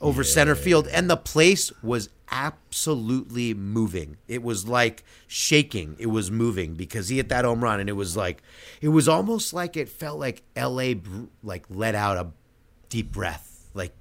over 0.00 0.22
center 0.22 0.54
field. 0.54 0.86
And 0.88 1.10
the 1.10 1.16
place 1.16 1.72
was 1.82 2.08
absolutely 2.32 3.52
moving. 3.54 4.16
It 4.26 4.42
was 4.42 4.66
like 4.66 5.04
shaking. 5.28 5.94
It 5.98 6.06
was 6.06 6.30
moving 6.30 6.74
because 6.74 7.08
he 7.08 7.18
hit 7.18 7.28
that 7.28 7.44
home 7.44 7.62
run. 7.62 7.78
And 7.78 7.88
it 7.88 7.92
was 7.92 8.16
like, 8.16 8.42
it 8.80 8.88
was 8.88 9.06
almost 9.08 9.52
like 9.52 9.76
it 9.76 9.88
felt 9.88 10.18
like 10.18 10.42
LA 10.56 10.94
like 11.42 11.66
let 11.68 11.94
out 11.94 12.16
a 12.16 12.28
deep 12.88 13.12
breath. 13.12 13.68
Like 13.74 13.94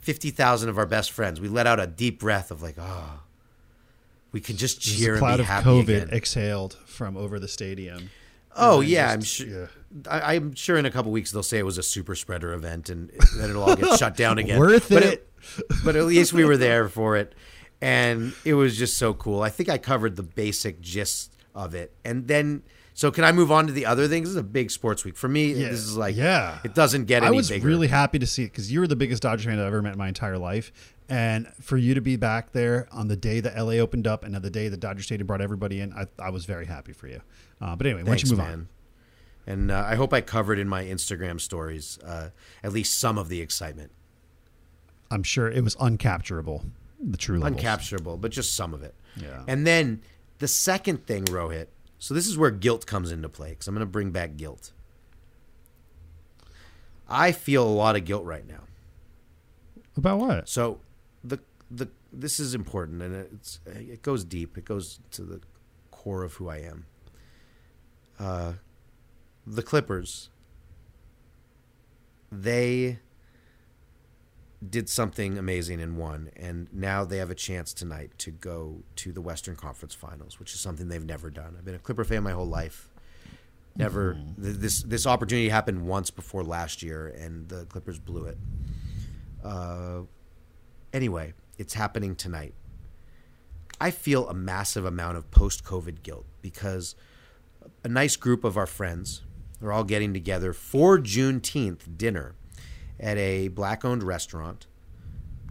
50,000 0.00 0.68
of 0.68 0.78
our 0.78 0.86
best 0.86 1.10
friends, 1.10 1.40
we 1.40 1.48
let 1.48 1.66
out 1.66 1.80
a 1.80 1.86
deep 1.86 2.20
breath 2.20 2.50
of 2.50 2.62
like, 2.62 2.76
oh, 2.78 3.20
we 4.32 4.40
can 4.40 4.56
just 4.56 4.84
There's 4.84 4.98
cheer 4.98 5.14
a 5.16 5.18
cloud 5.18 5.40
and 5.40 5.48
be 5.48 5.52
of 5.54 5.64
COVID 5.64 5.82
again. 6.02 6.10
exhaled 6.12 6.74
from 6.86 7.16
over 7.16 7.38
the 7.38 7.48
stadium. 7.48 8.10
oh 8.56 8.80
yeah, 8.80 9.16
just- 9.16 9.40
I'm 9.40 9.48
sure. 9.48 9.60
yeah. 9.60 9.66
I, 10.10 10.34
I'm 10.34 10.54
sure 10.54 10.76
in 10.76 10.84
a 10.84 10.90
couple 10.90 11.10
weeks 11.10 11.30
they'll 11.30 11.42
say 11.42 11.58
it 11.58 11.64
was 11.64 11.78
a 11.78 11.82
super 11.82 12.14
spreader 12.14 12.52
event 12.52 12.90
and 12.90 13.10
then 13.38 13.48
it'll 13.50 13.62
all 13.62 13.76
get 13.76 13.98
shut 13.98 14.16
down 14.16 14.36
again. 14.38 14.58
Worth 14.58 14.88
but 14.90 15.02
it. 15.04 15.28
But 15.84 15.96
at 15.96 16.04
least 16.04 16.32
we 16.32 16.44
were 16.44 16.56
there 16.56 16.88
for 16.88 17.16
it, 17.16 17.34
and 17.80 18.32
it 18.44 18.54
was 18.54 18.76
just 18.76 18.96
so 18.96 19.14
cool. 19.14 19.42
I 19.42 19.48
think 19.50 19.68
I 19.68 19.78
covered 19.78 20.16
the 20.16 20.22
basic 20.22 20.80
gist 20.80 21.34
of 21.54 21.74
it, 21.74 21.92
and 22.04 22.28
then. 22.28 22.62
So 22.94 23.10
can 23.10 23.24
I 23.24 23.32
move 23.32 23.52
on 23.52 23.66
to 23.66 23.74
the 23.74 23.84
other 23.84 24.08
things? 24.08 24.28
This 24.28 24.30
is 24.30 24.36
a 24.36 24.42
big 24.42 24.70
sports 24.70 25.04
week 25.04 25.18
for 25.18 25.28
me. 25.28 25.52
Yeah. 25.52 25.68
This 25.68 25.80
is 25.80 25.98
like 25.98 26.16
Yeah. 26.16 26.60
it 26.64 26.74
doesn't 26.74 27.04
get 27.04 27.22
any 27.24 27.26
I 27.26 27.30
was 27.36 27.50
bigger. 27.50 27.66
really 27.66 27.88
happy 27.88 28.18
to 28.18 28.26
see 28.26 28.44
it 28.44 28.52
because 28.52 28.72
you 28.72 28.80
were 28.80 28.86
the 28.86 28.96
biggest 28.96 29.22
Dodger 29.22 29.50
fan 29.50 29.58
I've 29.58 29.66
ever 29.66 29.82
met 29.82 29.92
in 29.92 29.98
my 29.98 30.08
entire 30.08 30.38
life. 30.38 30.72
And 31.06 31.46
for 31.60 31.76
you 31.76 31.92
to 31.92 32.00
be 32.00 32.16
back 32.16 32.52
there 32.52 32.88
on 32.90 33.08
the 33.08 33.14
day 33.16 33.40
that 33.40 33.54
LA 33.54 33.72
opened 33.74 34.06
up 34.06 34.24
and 34.24 34.34
on 34.34 34.40
the 34.40 34.48
day 34.48 34.68
that 34.70 34.80
Dodger 34.80 35.02
Stadium 35.02 35.26
brought 35.26 35.42
everybody 35.42 35.78
in, 35.82 35.92
I, 35.92 36.06
I 36.18 36.30
was 36.30 36.46
very 36.46 36.64
happy 36.64 36.94
for 36.94 37.06
you. 37.06 37.20
Uh, 37.60 37.76
but 37.76 37.86
anyway, 37.86 38.02
why 38.02 38.12
don't 38.16 38.22
you 38.22 38.30
move 38.30 38.38
man. 38.38 38.52
on? 38.54 38.68
And 39.46 39.70
uh, 39.70 39.84
I 39.86 39.96
hope 39.96 40.14
I 40.14 40.22
covered 40.22 40.58
in 40.58 40.66
my 40.66 40.82
Instagram 40.82 41.38
stories 41.38 41.98
uh, 42.02 42.30
at 42.62 42.72
least 42.72 42.98
some 42.98 43.18
of 43.18 43.28
the 43.28 43.42
excitement. 43.42 43.92
I'm 45.10 45.22
sure 45.22 45.48
it 45.50 45.62
was 45.62 45.76
uncapturable, 45.76 46.64
the 47.00 47.16
true 47.16 47.38
levels. 47.38 47.62
Uncapturable, 47.62 48.20
but 48.20 48.30
just 48.30 48.54
some 48.54 48.74
of 48.74 48.82
it. 48.82 48.94
Yeah. 49.16 49.42
And 49.46 49.66
then 49.66 50.02
the 50.38 50.48
second 50.48 51.06
thing, 51.06 51.24
Rohit. 51.26 51.68
So 51.98 52.12
this 52.12 52.26
is 52.26 52.36
where 52.36 52.50
guilt 52.50 52.86
comes 52.86 53.10
into 53.10 53.28
play 53.28 53.50
because 53.50 53.68
I'm 53.68 53.74
going 53.74 53.86
to 53.86 53.90
bring 53.90 54.10
back 54.10 54.36
guilt. 54.36 54.72
I 57.08 57.32
feel 57.32 57.66
a 57.66 57.70
lot 57.70 57.96
of 57.96 58.04
guilt 58.04 58.24
right 58.24 58.46
now. 58.46 58.64
About 59.96 60.18
what? 60.18 60.48
So 60.48 60.80
the 61.24 61.38
the 61.70 61.88
this 62.12 62.38
is 62.38 62.54
important 62.54 63.02
and 63.02 63.14
it's 63.14 63.60
it 63.66 64.02
goes 64.02 64.24
deep. 64.24 64.58
It 64.58 64.64
goes 64.64 65.00
to 65.12 65.22
the 65.22 65.40
core 65.90 66.22
of 66.22 66.34
who 66.34 66.48
I 66.48 66.58
am. 66.58 66.86
Uh, 68.18 68.52
the 69.46 69.62
Clippers. 69.62 70.28
They 72.30 72.98
did 74.70 74.88
something 74.88 75.38
amazing 75.38 75.80
and 75.80 75.96
won, 75.96 76.30
and 76.36 76.68
now 76.72 77.04
they 77.04 77.18
have 77.18 77.30
a 77.30 77.34
chance 77.34 77.72
tonight 77.72 78.12
to 78.18 78.30
go 78.30 78.82
to 78.96 79.12
the 79.12 79.20
Western 79.20 79.56
Conference 79.56 79.94
Finals, 79.94 80.38
which 80.38 80.54
is 80.54 80.60
something 80.60 80.88
they've 80.88 81.04
never 81.04 81.30
done. 81.30 81.54
I've 81.58 81.64
been 81.64 81.74
a 81.74 81.78
Clipper 81.78 82.04
fan 82.04 82.22
my 82.22 82.32
whole 82.32 82.46
life. 82.46 82.90
Never 83.76 84.14
th- 84.40 84.56
this 84.56 84.82
this 84.82 85.06
opportunity 85.06 85.48
happened 85.48 85.86
once 85.86 86.10
before 86.10 86.42
last 86.42 86.82
year, 86.82 87.08
and 87.08 87.48
the 87.48 87.66
Clippers 87.66 87.98
blew 87.98 88.24
it. 88.24 88.38
Uh, 89.44 90.02
anyway, 90.92 91.34
it's 91.58 91.74
happening 91.74 92.16
tonight. 92.16 92.54
I 93.80 93.90
feel 93.90 94.28
a 94.28 94.34
massive 94.34 94.84
amount 94.84 95.18
of 95.18 95.30
post 95.30 95.64
COVID 95.64 96.02
guilt 96.02 96.24
because 96.40 96.94
a 97.84 97.88
nice 97.88 98.16
group 98.16 98.44
of 98.44 98.56
our 98.56 98.66
friends 98.66 99.22
are 99.62 99.72
all 99.72 99.84
getting 99.84 100.12
together 100.12 100.52
for 100.52 100.98
Juneteenth 100.98 101.98
dinner 101.98 102.34
at 103.00 103.16
a 103.18 103.48
black 103.48 103.84
owned 103.84 104.02
restaurant. 104.02 104.66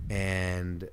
And 0.09 0.89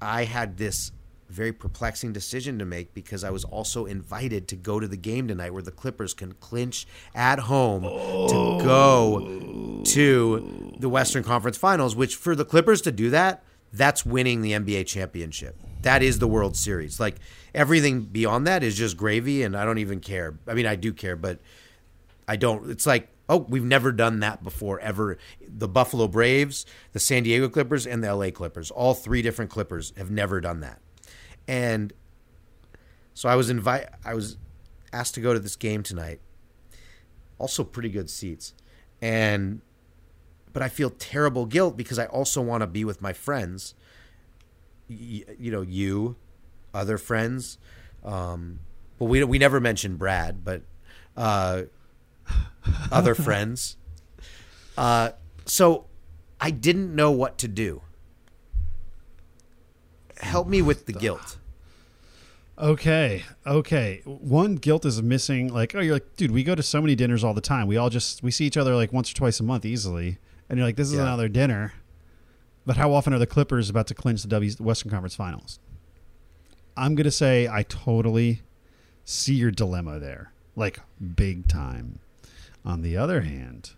I 0.00 0.24
had 0.24 0.56
this 0.56 0.92
very 1.28 1.52
perplexing 1.52 2.12
decision 2.12 2.58
to 2.58 2.64
make 2.64 2.94
because 2.94 3.24
I 3.24 3.30
was 3.30 3.44
also 3.44 3.86
invited 3.86 4.46
to 4.48 4.56
go 4.56 4.78
to 4.78 4.86
the 4.86 4.96
game 4.96 5.26
tonight 5.26 5.52
where 5.52 5.62
the 5.62 5.70
Clippers 5.70 6.14
can 6.14 6.32
clinch 6.34 6.86
at 7.14 7.40
home 7.40 7.82
to 7.82 8.64
go 8.64 9.82
to 9.84 10.74
the 10.78 10.88
Western 10.88 11.24
Conference 11.24 11.56
Finals, 11.56 11.96
which 11.96 12.16
for 12.16 12.36
the 12.36 12.44
Clippers 12.44 12.80
to 12.82 12.92
do 12.92 13.10
that, 13.10 13.42
that's 13.72 14.06
winning 14.06 14.42
the 14.42 14.52
NBA 14.52 14.86
championship. 14.86 15.56
That 15.82 16.02
is 16.02 16.18
the 16.18 16.28
World 16.28 16.56
Series. 16.56 17.00
Like 17.00 17.16
everything 17.54 18.02
beyond 18.02 18.46
that 18.46 18.62
is 18.62 18.76
just 18.76 18.96
gravy, 18.96 19.42
and 19.42 19.56
I 19.56 19.64
don't 19.64 19.78
even 19.78 20.00
care. 20.00 20.38
I 20.46 20.54
mean, 20.54 20.66
I 20.66 20.76
do 20.76 20.92
care, 20.92 21.16
but 21.16 21.40
I 22.28 22.36
don't. 22.36 22.70
It's 22.70 22.86
like, 22.86 23.08
oh, 23.28 23.38
we've 23.48 23.64
never 23.64 23.92
done 23.92 24.20
that 24.20 24.42
before 24.42 24.80
ever. 24.80 25.18
The 25.46 25.68
Buffalo 25.68 26.08
Braves, 26.08 26.66
the 26.92 26.98
San 27.00 27.22
Diego 27.22 27.48
Clippers, 27.48 27.86
and 27.86 28.02
the 28.02 28.14
LA 28.14 28.30
Clippers, 28.30 28.70
all 28.70 28.94
three 28.94 29.22
different 29.22 29.50
Clippers 29.50 29.92
have 29.96 30.10
never 30.10 30.40
done 30.40 30.60
that. 30.60 30.80
And 31.46 31.92
so 33.14 33.28
I 33.28 33.36
was 33.36 33.50
invite 33.50 33.86
I 34.04 34.14
was 34.14 34.36
asked 34.92 35.14
to 35.14 35.20
go 35.20 35.32
to 35.32 35.40
this 35.40 35.56
game 35.56 35.82
tonight. 35.82 36.20
Also 37.38 37.64
pretty 37.64 37.88
good 37.88 38.10
seats. 38.10 38.54
And 39.02 39.60
but 40.52 40.62
I 40.62 40.68
feel 40.68 40.90
terrible 40.90 41.46
guilt 41.46 41.76
because 41.76 41.98
I 41.98 42.06
also 42.06 42.40
want 42.40 42.62
to 42.62 42.66
be 42.66 42.84
with 42.84 43.02
my 43.02 43.12
friends. 43.12 43.74
Y- 44.88 45.24
you 45.38 45.50
know, 45.50 45.62
you, 45.62 46.16
other 46.72 46.98
friends. 46.98 47.58
Um, 48.04 48.60
well, 48.98 49.08
we 49.08 49.24
we 49.24 49.38
never 49.38 49.60
mentioned 49.60 49.98
Brad, 49.98 50.44
but 50.44 50.62
uh, 51.16 51.62
other 52.92 53.14
friends. 53.14 53.76
Uh, 54.76 55.10
so 55.46 55.86
I 56.40 56.50
didn't 56.50 56.94
know 56.94 57.10
what 57.10 57.38
to 57.38 57.48
do. 57.48 57.82
Help 60.18 60.48
me 60.48 60.62
with 60.62 60.86
the 60.86 60.92
guilt. 60.92 61.38
Okay. 62.56 63.24
Okay. 63.46 64.00
One 64.04 64.54
guilt 64.56 64.84
is 64.84 65.02
missing. 65.02 65.52
Like, 65.52 65.74
oh, 65.74 65.80
you're 65.80 65.94
like, 65.94 66.16
dude, 66.16 66.30
we 66.30 66.44
go 66.44 66.54
to 66.54 66.62
so 66.62 66.80
many 66.80 66.94
dinners 66.94 67.24
all 67.24 67.34
the 67.34 67.40
time. 67.40 67.66
We 67.66 67.76
all 67.76 67.90
just 67.90 68.22
we 68.22 68.30
see 68.30 68.44
each 68.46 68.56
other 68.56 68.74
like 68.76 68.92
once 68.92 69.10
or 69.10 69.14
twice 69.14 69.40
a 69.40 69.42
month 69.42 69.64
easily, 69.64 70.18
and 70.48 70.58
you're 70.58 70.66
like, 70.66 70.76
this 70.76 70.88
is 70.88 70.94
Yeah. 70.94 71.02
another 71.02 71.28
dinner. 71.28 71.72
But 72.66 72.76
how 72.76 72.92
often 72.94 73.12
are 73.12 73.18
the 73.18 73.26
Clippers 73.26 73.68
about 73.68 73.86
to 73.88 73.94
clinch 73.94 74.22
the 74.22 74.28
W 74.28 74.50
Western 74.60 74.90
Conference 74.90 75.14
Finals? 75.16 75.58
I'm 76.76 76.94
gonna 76.94 77.10
say 77.10 77.48
I 77.48 77.64
totally 77.64 78.42
see 79.04 79.34
your 79.34 79.50
dilemma 79.50 79.98
there, 79.98 80.32
like 80.56 80.78
big 81.16 81.46
time. 81.48 81.98
On 82.64 82.82
the 82.82 82.96
other 82.96 83.20
hand, 83.22 83.72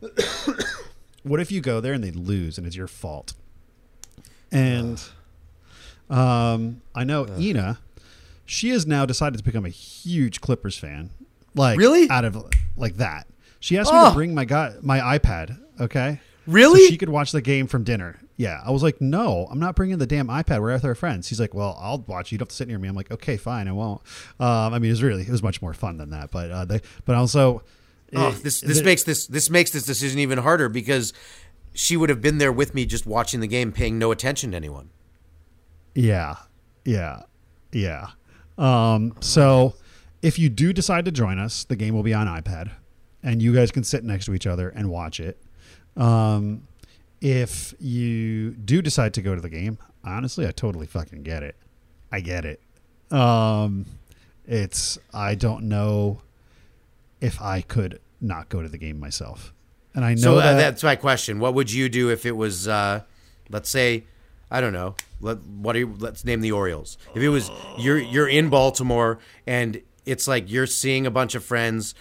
what 1.22 1.40
if 1.40 1.52
you 1.52 1.60
go 1.60 1.80
there 1.80 1.92
and 1.92 2.02
they 2.02 2.10
lose 2.10 2.58
and 2.58 2.66
it's 2.66 2.76
your 2.76 2.86
fault? 2.86 3.34
And 4.50 5.02
um, 6.08 6.80
I 6.94 7.04
know 7.04 7.26
Ina, 7.38 7.78
she 8.46 8.70
has 8.70 8.86
now 8.86 9.04
decided 9.06 9.38
to 9.38 9.44
become 9.44 9.64
a 9.64 9.70
huge 9.70 10.40
Clippers 10.40 10.76
fan. 10.76 11.10
Like 11.54 11.78
Really? 11.78 12.08
out 12.10 12.24
of 12.24 12.44
like 12.76 12.96
that. 12.96 13.26
She 13.58 13.76
asked 13.76 13.92
me 13.92 13.98
Oh. 14.00 14.08
to 14.10 14.14
bring 14.14 14.34
my 14.34 14.44
guy 14.44 14.74
my 14.80 15.18
iPad. 15.18 15.58
Okay. 15.80 16.20
Really? 16.46 16.80
So 16.84 16.88
she 16.90 16.96
could 16.98 17.10
watch 17.10 17.32
the 17.32 17.42
game 17.42 17.66
from 17.66 17.84
dinner. 17.84 18.18
Yeah. 18.40 18.60
I 18.64 18.70
was 18.70 18.82
like, 18.82 19.00
no, 19.00 19.46
I'm 19.50 19.58
not 19.58 19.76
bringing 19.76 19.98
the 19.98 20.06
damn 20.06 20.28
iPad. 20.28 20.60
We're 20.62 20.72
with 20.72 20.84
our 20.84 20.94
friends. 20.94 21.28
He's 21.28 21.38
like, 21.38 21.52
well, 21.52 21.76
I'll 21.80 21.98
watch. 22.06 22.32
You 22.32 22.38
don't 22.38 22.44
have 22.46 22.50
to 22.50 22.54
sit 22.56 22.68
near 22.68 22.78
me. 22.78 22.88
I'm 22.88 22.94
like, 22.94 23.10
okay, 23.10 23.36
fine, 23.36 23.68
I 23.68 23.72
won't. 23.72 24.00
Um, 24.38 24.72
I 24.74 24.78
mean, 24.78 24.86
it 24.88 24.92
was 24.92 25.02
really 25.02 25.22
it 25.22 25.28
was 25.30 25.42
much 25.42 25.60
more 25.60 25.74
fun 25.74 25.98
than 25.98 26.10
that. 26.10 26.30
But 26.30 26.50
uh, 26.50 26.64
they, 26.64 26.80
but 27.04 27.16
also, 27.16 27.62
Oh, 28.14 28.30
this 28.32 28.60
this 28.62 28.78
the- 28.78 28.84
makes 28.84 29.04
this 29.04 29.26
this 29.26 29.50
makes 29.50 29.70
this 29.72 29.84
decision 29.84 30.18
even 30.20 30.38
harder 30.38 30.68
because 30.68 31.12
she 31.74 31.96
would 31.96 32.08
have 32.08 32.20
been 32.20 32.38
there 32.38 32.50
with 32.52 32.74
me 32.74 32.86
just 32.86 33.06
watching 33.06 33.40
the 33.40 33.46
game, 33.46 33.72
paying 33.72 33.98
no 33.98 34.10
attention 34.10 34.50
to 34.52 34.56
anyone. 34.56 34.88
Yeah, 35.94 36.36
yeah, 36.84 37.22
yeah. 37.72 38.08
Um, 38.58 39.14
so 39.20 39.74
if 40.22 40.38
you 40.38 40.48
do 40.48 40.72
decide 40.72 41.04
to 41.04 41.12
join 41.12 41.38
us, 41.38 41.64
the 41.64 41.76
game 41.76 41.94
will 41.94 42.02
be 42.02 42.14
on 42.14 42.26
iPad, 42.26 42.70
and 43.22 43.40
you 43.42 43.54
guys 43.54 43.70
can 43.70 43.84
sit 43.84 44.02
next 44.02 44.24
to 44.26 44.34
each 44.34 44.46
other 44.46 44.68
and 44.70 44.90
watch 44.90 45.20
it. 45.20 45.38
Um, 45.96 46.62
if 47.20 47.74
you 47.78 48.52
do 48.52 48.82
decide 48.82 49.14
to 49.14 49.22
go 49.22 49.34
to 49.34 49.40
the 49.40 49.48
game, 49.50 49.78
honestly, 50.04 50.46
I 50.46 50.50
totally 50.52 50.86
fucking 50.86 51.22
get 51.22 51.42
it. 51.42 51.56
I 52.10 52.20
get 52.20 52.44
it. 52.44 52.60
Um, 53.12 53.86
it's 54.46 54.98
I 55.12 55.34
don't 55.34 55.64
know 55.68 56.22
if 57.20 57.40
I 57.40 57.60
could 57.60 58.00
not 58.20 58.48
go 58.48 58.62
to 58.62 58.68
the 58.68 58.78
game 58.78 58.98
myself, 58.98 59.52
and 59.94 60.04
I 60.04 60.14
know 60.14 60.20
So 60.20 60.38
uh, 60.38 60.42
that 60.42 60.56
that's 60.56 60.82
my 60.82 60.96
question. 60.96 61.38
What 61.38 61.54
would 61.54 61.72
you 61.72 61.88
do 61.88 62.10
if 62.10 62.24
it 62.24 62.36
was, 62.36 62.68
uh, 62.68 63.02
let's 63.50 63.68
say, 63.68 64.04
I 64.50 64.60
don't 64.60 64.72
know. 64.72 64.94
Let 65.20 65.42
what 65.42 65.76
are 65.76 65.80
you, 65.80 65.94
let's 65.98 66.24
name 66.24 66.40
the 66.40 66.52
Orioles. 66.52 66.98
If 67.14 67.22
it 67.22 67.28
was 67.28 67.50
you're 67.78 67.98
you're 67.98 68.28
in 68.28 68.48
Baltimore 68.48 69.18
and 69.46 69.82
it's 70.06 70.26
like 70.26 70.50
you're 70.50 70.66
seeing 70.66 71.06
a 71.06 71.10
bunch 71.10 71.34
of 71.34 71.44
friends 71.44 71.94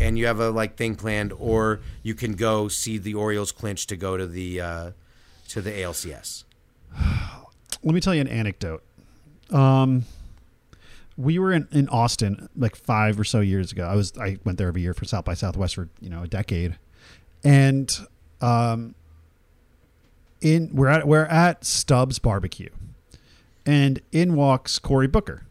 and 0.00 0.18
you 0.18 0.26
have 0.26 0.40
a 0.40 0.50
like 0.50 0.76
thing 0.76 0.94
planned, 0.94 1.32
or 1.38 1.80
you 2.02 2.14
can 2.14 2.34
go 2.34 2.68
see 2.68 2.98
the 2.98 3.14
Orioles 3.14 3.52
clinch 3.52 3.86
to 3.88 3.96
go 3.96 4.16
to 4.16 4.26
the 4.26 4.60
uh, 4.60 4.90
to 5.48 5.60
the 5.60 5.70
ALCS. 5.70 6.44
let 7.82 7.94
me 7.94 8.00
tell 8.00 8.14
you 8.14 8.20
an 8.20 8.28
anecdote. 8.28 8.82
Um, 9.50 10.04
we 11.16 11.38
were 11.38 11.52
in, 11.52 11.66
in 11.72 11.88
Austin 11.88 12.48
like 12.56 12.76
five 12.76 13.18
or 13.18 13.24
so 13.24 13.40
years 13.40 13.72
ago. 13.72 13.86
I 13.86 13.94
was 13.96 14.16
I 14.18 14.38
went 14.44 14.58
there 14.58 14.68
every 14.68 14.82
year 14.82 14.94
for 14.94 15.04
South 15.04 15.24
by 15.24 15.34
Southwest 15.34 15.74
for 15.74 15.88
you 16.00 16.08
know 16.10 16.22
a 16.22 16.28
decade, 16.28 16.76
and 17.42 17.90
um, 18.40 18.94
in 20.40 20.70
we're 20.72 20.88
at 20.88 21.08
we're 21.08 21.24
at 21.24 21.64
Stubbs 21.64 22.18
Barbecue, 22.18 22.68
and 23.66 24.00
in 24.12 24.34
walks 24.34 24.78
Cory 24.78 25.08
Booker, 25.08 25.42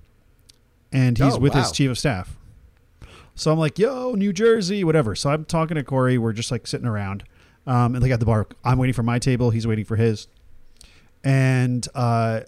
and 0.94 1.18
he's 1.18 1.34
Oh, 1.36 1.40
with 1.40 1.54
wow. 1.54 1.62
his 1.64 1.72
chief 1.72 1.90
of 1.92 1.98
staff. 2.00 2.38
So 3.38 3.52
I'm 3.52 3.60
like, 3.60 3.80
"Yo, 3.80 4.14
New 4.14 4.34
Jersey, 4.34 4.84
whatever." 4.84 5.16
So 5.16 5.30
I'm 5.30 5.46
talking 5.46 5.76
to 5.76 5.84
Cory. 5.84 6.18
We're 6.18 6.34
just 6.34 6.52
like 6.52 6.68
sitting 6.68 6.88
around, 6.88 7.24
um, 7.66 7.96
and 7.96 8.04
they 8.04 8.10
got 8.10 8.20
the 8.20 8.26
bar. 8.26 8.48
I'm 8.66 8.78
waiting 8.78 8.94
for 8.94 9.04
my 9.04 9.20
table. 9.20 9.52
He's 9.52 9.66
waiting 9.66 9.86
for 9.86 9.96
his 9.96 10.28
and 11.24 11.88
uh, 11.96 12.42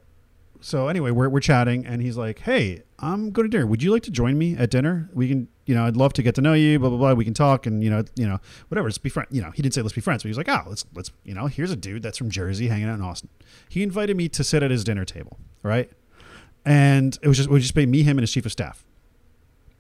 so 0.62 0.88
anyway, 0.88 1.12
we're 1.12 1.30
we're 1.30 1.40
chatting, 1.40 1.86
and 1.86 2.02
he's 2.02 2.18
like, 2.18 2.40
"Hey, 2.40 2.84
I'm 3.00 3.32
going 3.32 3.50
to 3.50 3.50
dinner. 3.50 3.68
Would 3.68 3.84
you 3.84 3.92
like 3.92 4.04
to 4.04 4.12
join 4.12 4.38
me 4.38 4.56
at 4.56 4.70
dinner? 4.70 5.10
We 5.14 5.28
can, 5.28 5.48
you 5.66 5.76
know, 5.76 5.86
I'd 5.86 5.98
love 5.98 6.14
to 6.14 6.24
get 6.24 6.36
to 6.36 6.42
know 6.42 6.54
you. 6.54 6.80
Blah 6.80 6.90
blah 6.90 6.98
blah. 6.98 7.14
We 7.14 7.26
can 7.26 7.34
talk, 7.34 7.66
and 7.66 7.84
you 7.84 7.90
know, 7.90 8.04
you 8.16 8.28
know, 8.28 8.40
whatever. 8.70 8.88
Let's 8.88 8.98
be 8.98 9.10
friends. 9.10 9.30
You 9.32 9.42
know, 9.42 9.52
he 9.52 9.62
didn't 9.62 9.74
say 9.74 9.82
let's 9.82 9.96
be 9.96 10.02
friends, 10.02 10.24
but 10.24 10.28
he 10.28 10.30
was 10.30 10.38
like, 10.38 10.50
oh, 10.50 10.64
let's 10.70 10.86
let's, 10.94 11.12
you 11.24 11.34
know, 11.34 11.48
here's 11.48 11.72
a 11.72 11.76
dude 11.76 12.04
that's 12.04 12.18
from 12.18 12.30
Jersey 12.30 12.68
hanging 12.68 12.88
out 12.88 12.96
in 12.96 13.02
Austin. 13.02 13.30
He 13.68 13.84
invited 13.84 14.16
me 14.16 14.30
to 14.30 14.44
sit 14.44 14.64
at 14.64 14.72
his 14.72 14.84
dinner 14.84 15.06
table, 15.06 15.40
right? 15.64 15.90
And 16.66 17.18
it 17.22 17.28
was 17.28 17.38
just 17.38 17.50
it 17.50 17.52
was 17.52 17.64
just 17.64 17.76
be 17.76 17.86
me, 17.86 18.04
him, 18.04 18.18
and 18.18 18.22
his 18.24 18.32
chief 18.32 18.46
of 18.46 18.52
staff. 18.52 18.86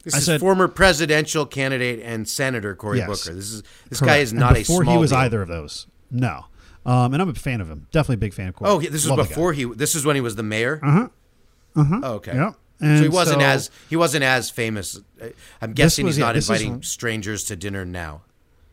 This 0.04 0.14
I 0.16 0.18
is 0.20 0.26
said- 0.26 0.40
former 0.40 0.68
presidential 0.68 1.46
candidate 1.46 2.02
and 2.04 2.28
senator 2.28 2.74
Cory 2.76 3.00
Yes. 3.00 3.08
Booker. 3.08 3.36
This 3.36 3.52
is 3.52 3.64
this 3.90 4.00
guy 4.00 4.08
Correct. 4.08 4.22
is 4.24 4.32
And 4.32 4.40
not 4.40 4.52
a 4.52 4.56
before 4.56 4.84
he 4.84 4.98
was 4.98 5.10
deal. 5.12 5.20
either 5.20 5.42
of 5.42 5.48
those. 5.50 5.88
No, 6.12 6.46
um, 6.86 7.14
and 7.14 7.22
I'm 7.22 7.30
a 7.30 7.34
fan 7.34 7.62
of 7.62 7.70
him. 7.70 7.88
Definitely 7.92 8.16
a 8.16 8.18
big 8.20 8.34
fan 8.34 8.48
of 8.48 8.56
Cory. 8.56 8.70
Oh, 8.72 8.80
this 8.80 8.92
was 8.92 9.08
Love 9.10 9.28
before 9.28 9.54
he. 9.54 9.66
This 9.66 9.96
is 9.96 10.06
when 10.06 10.16
he 10.16 10.22
was 10.22 10.36
the 10.36 10.44
mayor. 10.44 10.80
Uh 10.84 10.92
huh. 10.92 12.00
Oh, 12.04 12.14
okay. 12.16 12.34
Yep. 12.36 12.56
so 12.82 12.88
he 13.04 13.10
wasn't 13.10 13.42
so- 13.42 13.48
as 13.48 13.70
he 13.90 13.96
wasn't 13.96 14.24
as 14.24 14.50
famous. 14.50 14.98
Uh, 15.22 15.28
I'm 15.62 15.74
guessing 15.74 16.06
was- 16.06 16.16
he's 16.16 16.20
yeah, 16.22 16.26
not 16.28 16.38
is- 16.38 16.50
inviting 16.50 16.82
strangers 16.82 17.44
to 17.46 17.56
dinner 17.56 17.86
now. 17.86 18.22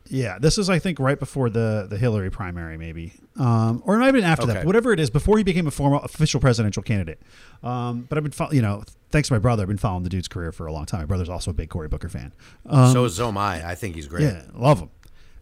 Yeah, 0.08 0.38
this 0.38 0.56
is 0.56 0.70
I 0.70 0.78
think 0.78 1.00
right 1.00 1.18
before 1.18 1.50
the 1.50 1.88
the 1.90 1.98
Hillary 1.98 2.30
primary, 2.30 2.78
maybe, 2.78 3.14
um, 3.36 3.82
or 3.84 3.96
it 3.96 3.98
might 3.98 4.04
have 4.06 4.14
been 4.14 4.22
after 4.22 4.46
that. 4.46 4.52
Okay. 4.52 4.60
But 4.60 4.66
whatever 4.66 4.92
it 4.92 5.00
is, 5.00 5.10
before 5.10 5.36
he 5.36 5.42
became 5.42 5.66
a 5.66 5.72
formal 5.72 6.00
official 6.02 6.38
presidential 6.38 6.80
candidate. 6.84 7.20
Um, 7.64 8.06
but 8.08 8.16
I've 8.16 8.22
been, 8.22 8.32
you 8.52 8.62
know, 8.62 8.84
thanks 9.10 9.28
to 9.28 9.34
my 9.34 9.38
brother, 9.38 9.62
I've 9.62 9.68
been 9.68 9.78
following 9.78 10.02
the 10.04 10.08
dude's 10.10 10.28
career 10.28 10.52
for 10.52 10.66
a 10.66 10.72
long 10.72 10.86
time. 10.86 11.00
My 11.00 11.06
brother's 11.06 11.28
also 11.28 11.50
a 11.50 11.54
big 11.54 11.68
Cory 11.70 11.88
Booker 11.88 12.08
fan. 12.08 12.32
Um, 12.68 12.92
so 12.92 13.08
so 13.08 13.28
am 13.28 13.38
I. 13.38 13.66
I 13.68 13.74
think 13.74 13.94
he's 13.94 14.06
great. 14.06 14.22
yeah, 14.24 14.42
love 14.54 14.80
him. 14.80 14.90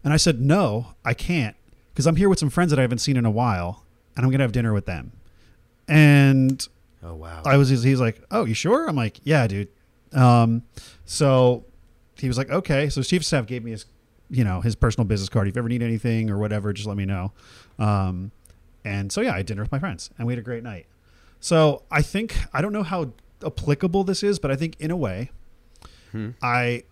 And 0.03 0.13
I 0.13 0.17
said, 0.17 0.39
no, 0.39 0.93
I 1.03 1.13
can't 1.13 1.55
because 1.93 2.05
I'm 2.07 2.15
here 2.15 2.29
with 2.29 2.39
some 2.39 2.49
friends 2.49 2.69
that 2.71 2.79
I 2.79 2.83
haven't 2.83 2.99
seen 2.99 3.17
in 3.17 3.25
a 3.25 3.31
while, 3.31 3.83
and 4.15 4.25
I'm 4.25 4.31
gonna 4.31 4.43
have 4.43 4.51
dinner 4.51 4.73
with 4.73 4.85
them. 4.85 5.11
And 5.87 6.65
Oh 7.03 7.13
wow. 7.15 7.41
I 7.45 7.57
was 7.57 7.69
he's 7.69 7.99
like, 7.99 8.21
"Oh, 8.31 8.45
you 8.45 8.53
sure?" 8.55 8.87
I'm 8.89 8.95
like, 8.95 9.19
"Yeah, 9.23 9.45
dude." 9.47 9.67
Um, 10.13 10.63
so 11.05 11.65
he 12.15 12.27
was 12.27 12.37
like, 12.37 12.49
"Okay." 12.49 12.89
So 12.89 13.01
chief 13.03 13.21
of 13.21 13.25
staff 13.25 13.45
gave 13.45 13.63
me 13.63 13.71
his, 13.71 13.85
you 14.29 14.43
know, 14.43 14.61
his 14.61 14.75
personal 14.75 15.05
business 15.05 15.29
card. 15.29 15.47
If 15.47 15.55
you 15.55 15.59
ever 15.59 15.69
need 15.69 15.83
anything 15.83 16.29
or 16.31 16.37
whatever, 16.39 16.73
just 16.73 16.87
let 16.87 16.97
me 16.97 17.05
know. 17.05 17.31
Um, 17.77 18.31
and 18.83 19.11
so 19.11 19.21
yeah, 19.21 19.33
I 19.33 19.37
had 19.37 19.45
dinner 19.45 19.61
with 19.61 19.71
my 19.71 19.79
friends, 19.79 20.09
and 20.17 20.25
we 20.25 20.33
had 20.33 20.39
a 20.39 20.43
great 20.43 20.63
night. 20.63 20.87
So 21.39 21.83
I 21.91 22.01
think 22.01 22.35
I 22.53 22.61
don't 22.61 22.73
know 22.73 22.83
how 22.83 23.11
applicable 23.43 24.03
this 24.03 24.23
is, 24.23 24.39
but 24.39 24.51
I 24.51 24.55
think 24.55 24.75
in 24.79 24.91
a 24.91 24.97
way, 24.97 25.31
hmm. 26.11 26.31
I. 26.41 26.83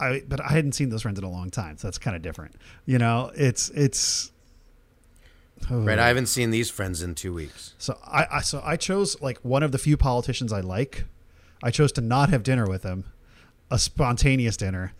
I, 0.00 0.22
but 0.28 0.40
I 0.40 0.52
hadn't 0.52 0.76
seen 0.76 0.90
those 0.90 1.02
friends 1.02 1.18
in 1.18 1.24
a 1.24 1.28
long 1.28 1.50
time, 1.50 1.76
so 1.76 1.88
that's 1.88 1.98
kind 1.98 2.14
of 2.14 2.22
different. 2.22 2.54
You 2.86 2.98
know, 2.98 3.32
it's 3.34 3.68
it's 3.70 4.30
oh. 5.68 5.80
right. 5.80 5.98
I 5.98 6.06
haven't 6.06 6.26
seen 6.26 6.52
these 6.52 6.70
friends 6.70 7.02
in 7.02 7.16
two 7.16 7.34
weeks. 7.34 7.74
so 7.78 7.98
I, 8.06 8.26
I 8.30 8.40
so 8.42 8.62
I 8.64 8.76
chose 8.76 9.20
like 9.20 9.38
one 9.38 9.64
of 9.64 9.72
the 9.72 9.78
few 9.78 9.96
politicians 9.96 10.52
I 10.52 10.60
like. 10.60 11.06
I 11.64 11.72
chose 11.72 11.90
to 11.92 12.00
not 12.00 12.30
have 12.30 12.44
dinner 12.44 12.68
with 12.68 12.84
him, 12.84 13.06
a 13.72 13.78
spontaneous 13.80 14.56
dinner, 14.56 14.92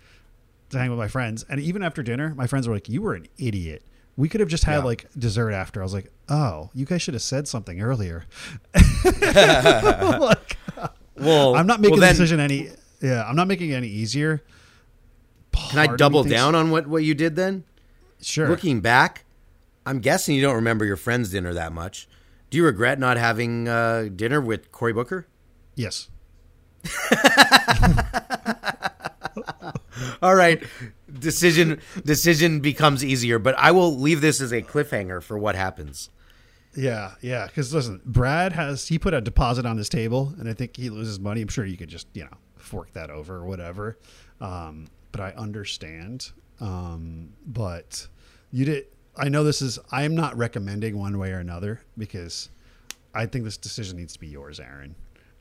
to 0.70 0.78
hang 0.80 0.90
with 0.90 0.99
my 0.99 1.07
friends. 1.07 1.44
And 1.49 1.61
even 1.61 1.84
after 1.84 2.03
dinner, 2.03 2.34
my 2.34 2.49
friends 2.49 2.66
were 2.66 2.74
like, 2.74 2.88
"You 2.88 3.03
were 3.03 3.14
an 3.14 3.28
idiot. 3.38 3.84
We 4.19 4.29
could 4.29 4.41
have 4.41 4.51
just 4.51 4.64
had 4.64 4.79
Yeah. 4.81 4.85
like 4.85 5.07
dessert 5.19 5.53
after." 5.53 5.81
I 5.81 5.85
was 5.85 5.95
like, 5.95 6.12
"Oh, 6.29 6.69
you 6.75 6.85
guys 6.85 7.01
should 7.01 7.14
have 7.14 7.23
said 7.23 7.49
something 7.49 7.81
earlier." 7.81 8.25
like, 9.05 10.57
Well, 11.16 11.55
I'm 11.57 11.66
not 11.66 11.81
making 11.81 11.99
well, 11.99 12.07
the 12.09 12.12
decision 12.12 12.41
any. 12.41 12.69
Yeah, 13.01 13.25
I'm 13.27 13.37
not 13.37 13.47
making 13.49 13.71
it 13.71 13.75
any 13.75 13.89
easier. 13.89 14.43
Can 15.53 15.79
I 15.79 15.87
Part 15.87 15.89
of 15.89 15.93
me 15.93 15.97
double 15.99 16.25
down 16.25 16.55
on 16.55 16.71
what 16.71 16.87
what 16.87 17.03
you 17.05 17.14
did 17.14 17.37
then? 17.37 17.64
Sure. 18.21 18.49
Looking 18.49 18.81
back, 18.81 19.25
I'm 19.87 20.01
guessing 20.01 20.35
you 20.35 20.43
don't 20.43 20.57
remember 20.57 20.85
your 20.85 20.97
friend's 20.97 21.31
dinner 21.31 21.55
that 21.55 21.73
much. 21.73 22.09
Do 22.51 22.59
you 22.59 22.64
regret 22.64 22.99
not 22.99 23.16
having 23.19 23.69
uh, 23.69 24.09
dinner 24.14 24.41
with 24.41 24.73
Cory 24.73 24.93
Booker? 24.93 25.27
yes. 25.77 26.09
All 30.23 30.35
right, 30.35 30.62
decision 31.21 31.81
decision 32.05 32.61
becomes 32.61 33.05
easier, 33.05 33.39
but 33.39 33.55
I 33.59 33.71
will 33.71 33.97
leave 33.97 34.21
this 34.21 34.41
as 34.41 34.53
a 34.53 34.62
cliffhanger 34.62 35.23
for 35.23 35.39
what 35.39 35.55
happens. 35.55 36.11
Yeah, 36.77 37.12
yeah. 37.21 37.47
Because 37.47 37.73
listen, 37.75 38.01
Brad 38.05 38.53
has 38.53 38.89
he 38.89 38.99
put 38.99 39.14
a 39.14 39.21
deposit 39.21 39.66
on 39.66 39.77
this 39.77 39.89
table, 39.89 40.33
and 40.39 40.49
I 40.49 40.53
think 40.53 40.77
he 40.77 40.91
loses 40.91 41.19
money. 41.19 41.43
I'm 41.43 41.49
sure 41.49 41.64
you 41.64 41.77
could 41.77 41.89
just 41.89 42.07
you 42.14 42.25
know 42.25 42.37
fork 42.57 42.93
that 42.93 43.11
over 43.11 43.37
or 43.37 43.45
whatever. 43.47 43.99
Um, 44.41 44.87
but 45.12 45.21
I 45.21 45.31
understand. 45.31 46.31
Um, 46.61 47.31
but 47.47 48.07
you 48.53 48.64
did. 48.64 48.87
I 49.16 49.29
know 49.29 49.43
this 49.43 49.62
is. 49.62 49.79
I 49.91 50.05
am 50.05 50.14
not 50.14 50.37
recommending 50.37 50.99
one 50.99 51.19
way 51.19 51.33
or 51.33 51.39
another 51.39 51.81
because 51.97 52.51
I 53.14 53.27
think 53.27 53.45
this 53.45 53.57
decision 53.57 53.97
needs 53.97 54.12
to 54.12 54.21
be 54.21 54.29
yours, 54.29 54.61
Aaron. 54.61 54.95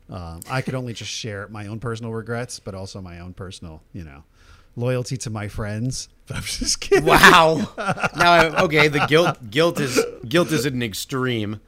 Um, 0.10 0.40
I 0.50 0.62
could 0.62 0.74
only 0.74 0.94
just 0.94 1.12
share 1.12 1.48
my 1.50 1.68
own 1.68 1.80
personal 1.80 2.14
regrets, 2.14 2.60
but 2.60 2.74
also 2.74 3.02
my 3.02 3.20
own 3.20 3.34
personal, 3.34 3.84
you 3.94 4.04
know, 4.04 4.24
loyalty 4.78 5.18
to 5.18 5.30
my 5.30 5.50
friends. 5.50 6.08
But 6.28 6.38
I'm 6.38 6.44
just 6.44 6.80
kidding. 6.80 7.06
Wow. 7.06 7.70
now, 7.78 8.32
I, 8.32 8.64
okay, 8.64 8.88
the 8.88 9.06
guilt 9.08 9.50
guilt 9.50 9.80
is 9.80 10.00
guilt 10.28 10.52
is 10.52 10.66
an 10.66 10.82
extreme. 10.82 11.60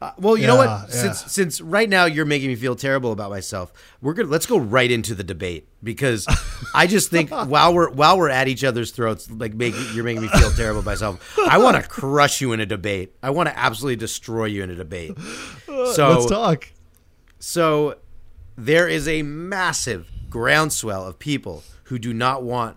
Uh, 0.00 0.12
well, 0.16 0.36
you 0.36 0.46
know 0.46 0.54
what? 0.54 0.68
Yeah, 0.68 0.80
yeah. 0.82 0.86
Since 0.86 1.32
since 1.32 1.60
right 1.60 1.88
now 1.88 2.04
you're 2.04 2.24
making 2.24 2.48
me 2.48 2.54
feel 2.54 2.76
terrible 2.76 3.10
about 3.10 3.30
myself, 3.30 3.72
we're 4.00 4.14
gonna 4.14 4.28
let's 4.28 4.46
go 4.46 4.56
right 4.56 4.88
into 4.88 5.12
the 5.12 5.24
debate 5.24 5.66
because 5.82 6.24
I 6.72 6.86
just 6.86 7.10
think 7.10 7.30
while 7.48 7.74
we're 7.74 7.90
while 7.90 8.16
we're 8.16 8.28
at 8.28 8.46
each 8.46 8.62
other's 8.62 8.92
throats, 8.92 9.28
like 9.28 9.54
making 9.54 9.84
you're 9.94 10.04
making 10.04 10.22
me 10.22 10.28
feel 10.28 10.52
terrible 10.52 10.80
about 10.80 10.92
myself. 10.92 11.38
I 11.48 11.58
want 11.58 11.82
to 11.82 11.88
crush 11.88 12.40
you 12.40 12.52
in 12.52 12.60
a 12.60 12.66
debate. 12.66 13.12
I 13.24 13.30
want 13.30 13.48
to 13.48 13.58
absolutely 13.58 13.96
destroy 13.96 14.44
you 14.44 14.62
in 14.62 14.70
a 14.70 14.76
debate. 14.76 15.18
So 15.66 16.10
Let's 16.10 16.26
talk. 16.26 16.72
so 17.40 17.96
there 18.56 18.86
is 18.86 19.08
a 19.08 19.22
massive 19.22 20.08
groundswell 20.30 21.06
of 21.06 21.18
people 21.18 21.62
who 21.84 21.98
do 21.98 22.12
not 22.12 22.42
want 22.42 22.76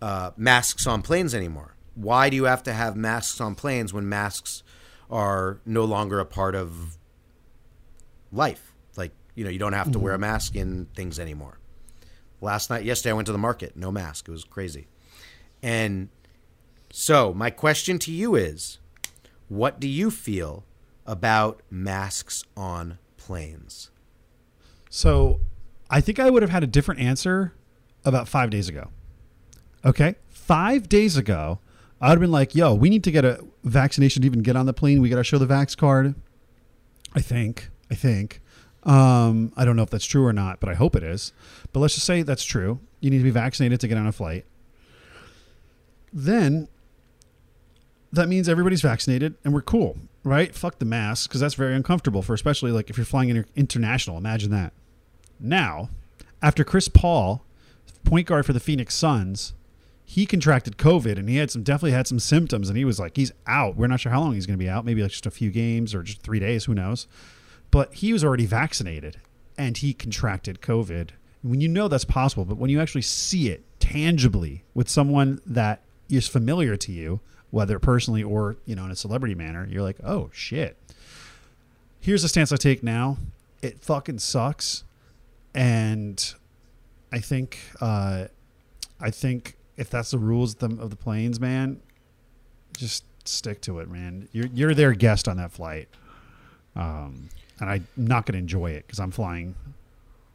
uh, 0.00 0.30
masks 0.36 0.86
on 0.86 1.02
planes 1.02 1.34
anymore. 1.34 1.74
Why 1.94 2.28
do 2.30 2.36
you 2.36 2.44
have 2.44 2.62
to 2.64 2.72
have 2.72 2.96
masks 2.96 3.40
on 3.40 3.54
planes 3.54 3.92
when 3.92 4.08
masks 4.08 4.62
are 5.10 5.60
no 5.64 5.84
longer 5.84 6.18
a 6.20 6.24
part 6.24 6.54
of 6.54 6.98
life? 8.32 8.72
Like, 8.96 9.12
you 9.34 9.44
know, 9.44 9.50
you 9.50 9.58
don't 9.58 9.72
have 9.72 9.92
to 9.92 9.98
wear 9.98 10.14
a 10.14 10.18
mask 10.18 10.56
in 10.56 10.86
things 10.96 11.18
anymore. 11.18 11.58
Last 12.40 12.68
night, 12.68 12.84
yesterday, 12.84 13.10
I 13.10 13.14
went 13.14 13.26
to 13.26 13.32
the 13.32 13.38
market, 13.38 13.76
no 13.76 13.90
mask. 13.90 14.28
It 14.28 14.32
was 14.32 14.44
crazy. 14.44 14.88
And 15.62 16.08
so, 16.90 17.32
my 17.32 17.50
question 17.50 17.98
to 18.00 18.12
you 18.12 18.34
is 18.34 18.78
what 19.48 19.80
do 19.80 19.88
you 19.88 20.10
feel 20.10 20.64
about 21.06 21.62
masks 21.70 22.44
on 22.56 22.98
planes? 23.16 23.90
So 24.90 25.40
I 25.94 26.00
think 26.00 26.18
I 26.18 26.28
would 26.28 26.42
have 26.42 26.50
had 26.50 26.64
a 26.64 26.66
different 26.66 27.00
answer 27.00 27.54
about 28.04 28.26
five 28.26 28.50
days 28.50 28.68
ago. 28.68 28.90
Okay. 29.84 30.16
Five 30.28 30.88
days 30.88 31.16
ago, 31.16 31.60
I 32.00 32.08
would 32.08 32.16
have 32.16 32.20
been 32.20 32.32
like, 32.32 32.52
yo, 32.52 32.74
we 32.74 32.90
need 32.90 33.04
to 33.04 33.12
get 33.12 33.24
a 33.24 33.38
vaccination 33.62 34.22
to 34.22 34.26
even 34.26 34.42
get 34.42 34.56
on 34.56 34.66
the 34.66 34.72
plane. 34.72 35.00
We 35.00 35.08
got 35.08 35.18
to 35.18 35.24
show 35.24 35.38
the 35.38 35.46
vax 35.46 35.76
card. 35.76 36.16
I 37.14 37.20
think. 37.20 37.70
I 37.92 37.94
think. 37.94 38.40
Um, 38.82 39.52
I 39.56 39.64
don't 39.64 39.76
know 39.76 39.84
if 39.84 39.90
that's 39.90 40.04
true 40.04 40.26
or 40.26 40.32
not, 40.32 40.58
but 40.58 40.68
I 40.68 40.74
hope 40.74 40.96
it 40.96 41.04
is. 41.04 41.32
But 41.72 41.78
let's 41.78 41.94
just 41.94 42.06
say 42.06 42.22
that's 42.22 42.42
true. 42.42 42.80
You 42.98 43.10
need 43.10 43.18
to 43.18 43.24
be 43.24 43.30
vaccinated 43.30 43.78
to 43.78 43.86
get 43.86 43.96
on 43.96 44.08
a 44.08 44.12
flight. 44.12 44.46
Then 46.12 46.66
that 48.12 48.28
means 48.28 48.48
everybody's 48.48 48.82
vaccinated 48.82 49.36
and 49.44 49.54
we're 49.54 49.62
cool, 49.62 49.96
right? 50.24 50.52
Fuck 50.52 50.80
the 50.80 50.86
mask 50.86 51.30
because 51.30 51.40
that's 51.40 51.54
very 51.54 51.76
uncomfortable 51.76 52.20
for 52.20 52.34
especially 52.34 52.72
like 52.72 52.90
if 52.90 52.96
you're 52.96 53.06
flying 53.06 53.28
inter- 53.28 53.46
international. 53.54 54.18
Imagine 54.18 54.50
that. 54.50 54.72
Now, 55.40 55.88
after 56.42 56.64
Chris 56.64 56.88
Paul, 56.88 57.42
point 58.04 58.26
guard 58.26 58.46
for 58.46 58.52
the 58.52 58.60
Phoenix 58.60 58.94
Suns, 58.94 59.54
he 60.04 60.26
contracted 60.26 60.76
COVID 60.76 61.18
and 61.18 61.28
he 61.28 61.36
had 61.36 61.50
some 61.50 61.62
definitely 61.62 61.92
had 61.92 62.06
some 62.06 62.18
symptoms 62.18 62.68
and 62.68 62.76
he 62.76 62.84
was 62.84 63.00
like 63.00 63.16
he's 63.16 63.32
out. 63.46 63.76
We're 63.76 63.86
not 63.86 64.00
sure 64.00 64.12
how 64.12 64.20
long 64.20 64.34
he's 64.34 64.46
going 64.46 64.58
to 64.58 64.62
be 64.64 64.68
out. 64.68 64.84
Maybe 64.84 65.02
like 65.02 65.10
just 65.10 65.26
a 65.26 65.30
few 65.30 65.50
games 65.50 65.94
or 65.94 66.02
just 66.02 66.22
three 66.22 66.38
days. 66.38 66.66
Who 66.66 66.74
knows? 66.74 67.06
But 67.70 67.94
he 67.94 68.12
was 68.12 68.22
already 68.22 68.46
vaccinated 68.46 69.18
and 69.56 69.76
he 69.76 69.92
contracted 69.94 70.60
COVID. 70.60 71.10
When 71.42 71.60
you 71.60 71.68
know 71.68 71.88
that's 71.88 72.04
possible, 72.04 72.44
but 72.44 72.56
when 72.58 72.70
you 72.70 72.80
actually 72.80 73.02
see 73.02 73.48
it 73.48 73.64
tangibly 73.80 74.64
with 74.74 74.88
someone 74.88 75.40
that 75.46 75.80
is 76.08 76.28
familiar 76.28 76.76
to 76.76 76.92
you, 76.92 77.20
whether 77.50 77.78
personally 77.78 78.22
or 78.22 78.56
you 78.66 78.74
know 78.74 78.84
in 78.84 78.90
a 78.90 78.96
celebrity 78.96 79.34
manner, 79.34 79.66
you're 79.70 79.82
like, 79.82 79.98
oh 80.04 80.30
shit. 80.32 80.76
Here's 82.00 82.22
the 82.22 82.28
stance 82.28 82.52
I 82.52 82.56
take 82.56 82.82
now. 82.82 83.16
It 83.62 83.80
fucking 83.80 84.18
sucks, 84.18 84.84
and 85.54 86.34
I 87.12 87.20
think 87.20 87.58
uh, 87.80 88.26
I 89.00 89.10
think 89.10 89.56
if 89.76 89.90
that's 89.90 90.10
the 90.10 90.18
rules 90.18 90.54
of 90.54 90.76
the, 90.76 90.82
of 90.82 90.90
the 90.90 90.96
planes, 90.96 91.40
man, 91.40 91.80
just 92.76 93.04
stick 93.24 93.60
to 93.62 93.78
it, 93.80 93.88
man. 93.88 94.28
You're 94.32 94.46
you're 94.52 94.74
their 94.74 94.92
guest 94.92 95.28
on 95.28 95.36
that 95.36 95.52
flight, 95.52 95.88
um, 96.76 97.28
and 97.60 97.70
I'm 97.70 97.86
not 97.96 98.26
going 98.26 98.34
to 98.34 98.38
enjoy 98.38 98.72
it 98.72 98.86
because 98.86 98.98
I'm 99.00 99.10
flying, 99.10 99.54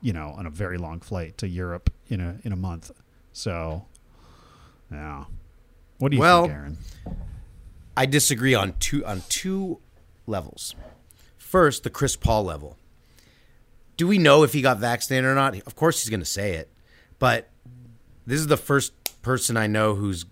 you 0.02 0.14
know, 0.14 0.30
on 0.38 0.46
a 0.46 0.50
very 0.50 0.78
long 0.78 1.00
flight 1.00 1.38
to 1.40 1.48
Europe 1.48 1.90
in 2.08 2.22
a 2.22 2.38
in 2.44 2.52
a 2.54 2.58
month. 2.58 2.92
So, 3.34 3.86
yeah. 4.92 5.26
What 5.98 6.12
do 6.12 6.16
you 6.16 6.22
Well, 6.22 6.44
think, 6.44 6.54
Aaron? 6.54 6.78
I 7.98 8.06
disagree 8.06 8.54
on 8.54 8.74
two 8.80 9.06
on 9.06 9.24
two 9.28 9.80
levels. 10.26 10.76
First, 11.38 11.84
the 11.84 11.90
Chris 11.90 12.16
Paul 12.16 12.44
level. 12.44 12.78
Do 14.00 14.08
we 14.08 14.18
know 14.18 14.44
if 14.44 14.54
he 14.54 14.62
got 14.62 14.78
vaccinated 14.78 15.26
or 15.26 15.36
not? 15.36 15.58
Of 15.68 15.76
course, 15.76 16.02
he's 16.02 16.10
going 16.10 16.22
to 16.22 16.26
say 16.26 16.54
it, 16.54 16.72
but 17.20 17.50
this 18.26 18.40
is 18.40 18.48
the 18.48 18.56
first 18.56 18.94
person 19.22 19.58
I 19.58 19.68
know 19.68 19.96
who's, 19.96 20.24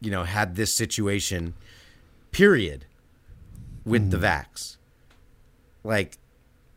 you 0.00 0.12
know, 0.12 0.22
had 0.22 0.54
this 0.54 0.72
situation. 0.72 1.54
Period. 2.30 2.84
With 3.84 4.12
the 4.12 4.18
hmm. 4.18 4.24
vax, 4.24 4.76
like 5.82 6.18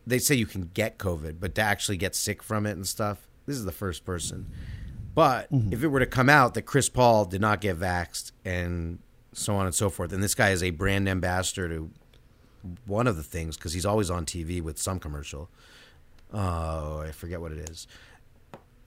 they 0.07 0.17
say 0.17 0.33
you 0.33 0.47
can 0.47 0.71
get 0.73 0.97
COVID, 0.97 1.39
but 1.39 1.53
to 1.53 1.61
actually 1.61 1.97
get 1.97 2.15
sick 2.15 2.41
from 2.41 2.65
it 2.65 2.71
and 2.71 2.87
stuff, 2.87 3.27
this 3.45 3.55
is 3.55 3.65
the 3.65 3.71
first 3.71 4.03
person. 4.03 4.49
But 5.13 5.47
hmm. 5.49 5.71
if 5.71 5.83
it 5.83 5.89
were 5.89 5.99
to 5.99 6.07
come 6.07 6.27
out 6.27 6.55
that 6.55 6.63
Chris 6.63 6.89
Paul 6.89 7.25
did 7.25 7.39
not 7.39 7.61
get 7.61 7.77
vaxxed 7.77 8.31
and 8.43 8.97
so 9.31 9.55
on 9.57 9.67
and 9.67 9.75
so 9.75 9.91
forth, 9.91 10.11
and 10.11 10.23
this 10.23 10.33
guy 10.33 10.49
is 10.49 10.63
a 10.63 10.71
brand 10.71 11.07
ambassador 11.07 11.69
to 11.69 11.91
one 12.85 13.07
of 13.07 13.17
the 13.17 13.23
things 13.23 13.57
because 13.57 13.73
he's 13.73 13.85
always 13.85 14.09
on 14.09 14.25
TV 14.25 14.61
with 14.61 14.77
some 14.79 14.99
commercial. 14.99 15.49
Oh, 16.33 17.01
I 17.01 17.11
forget 17.11 17.41
what 17.41 17.51
it 17.51 17.69
is. 17.69 17.87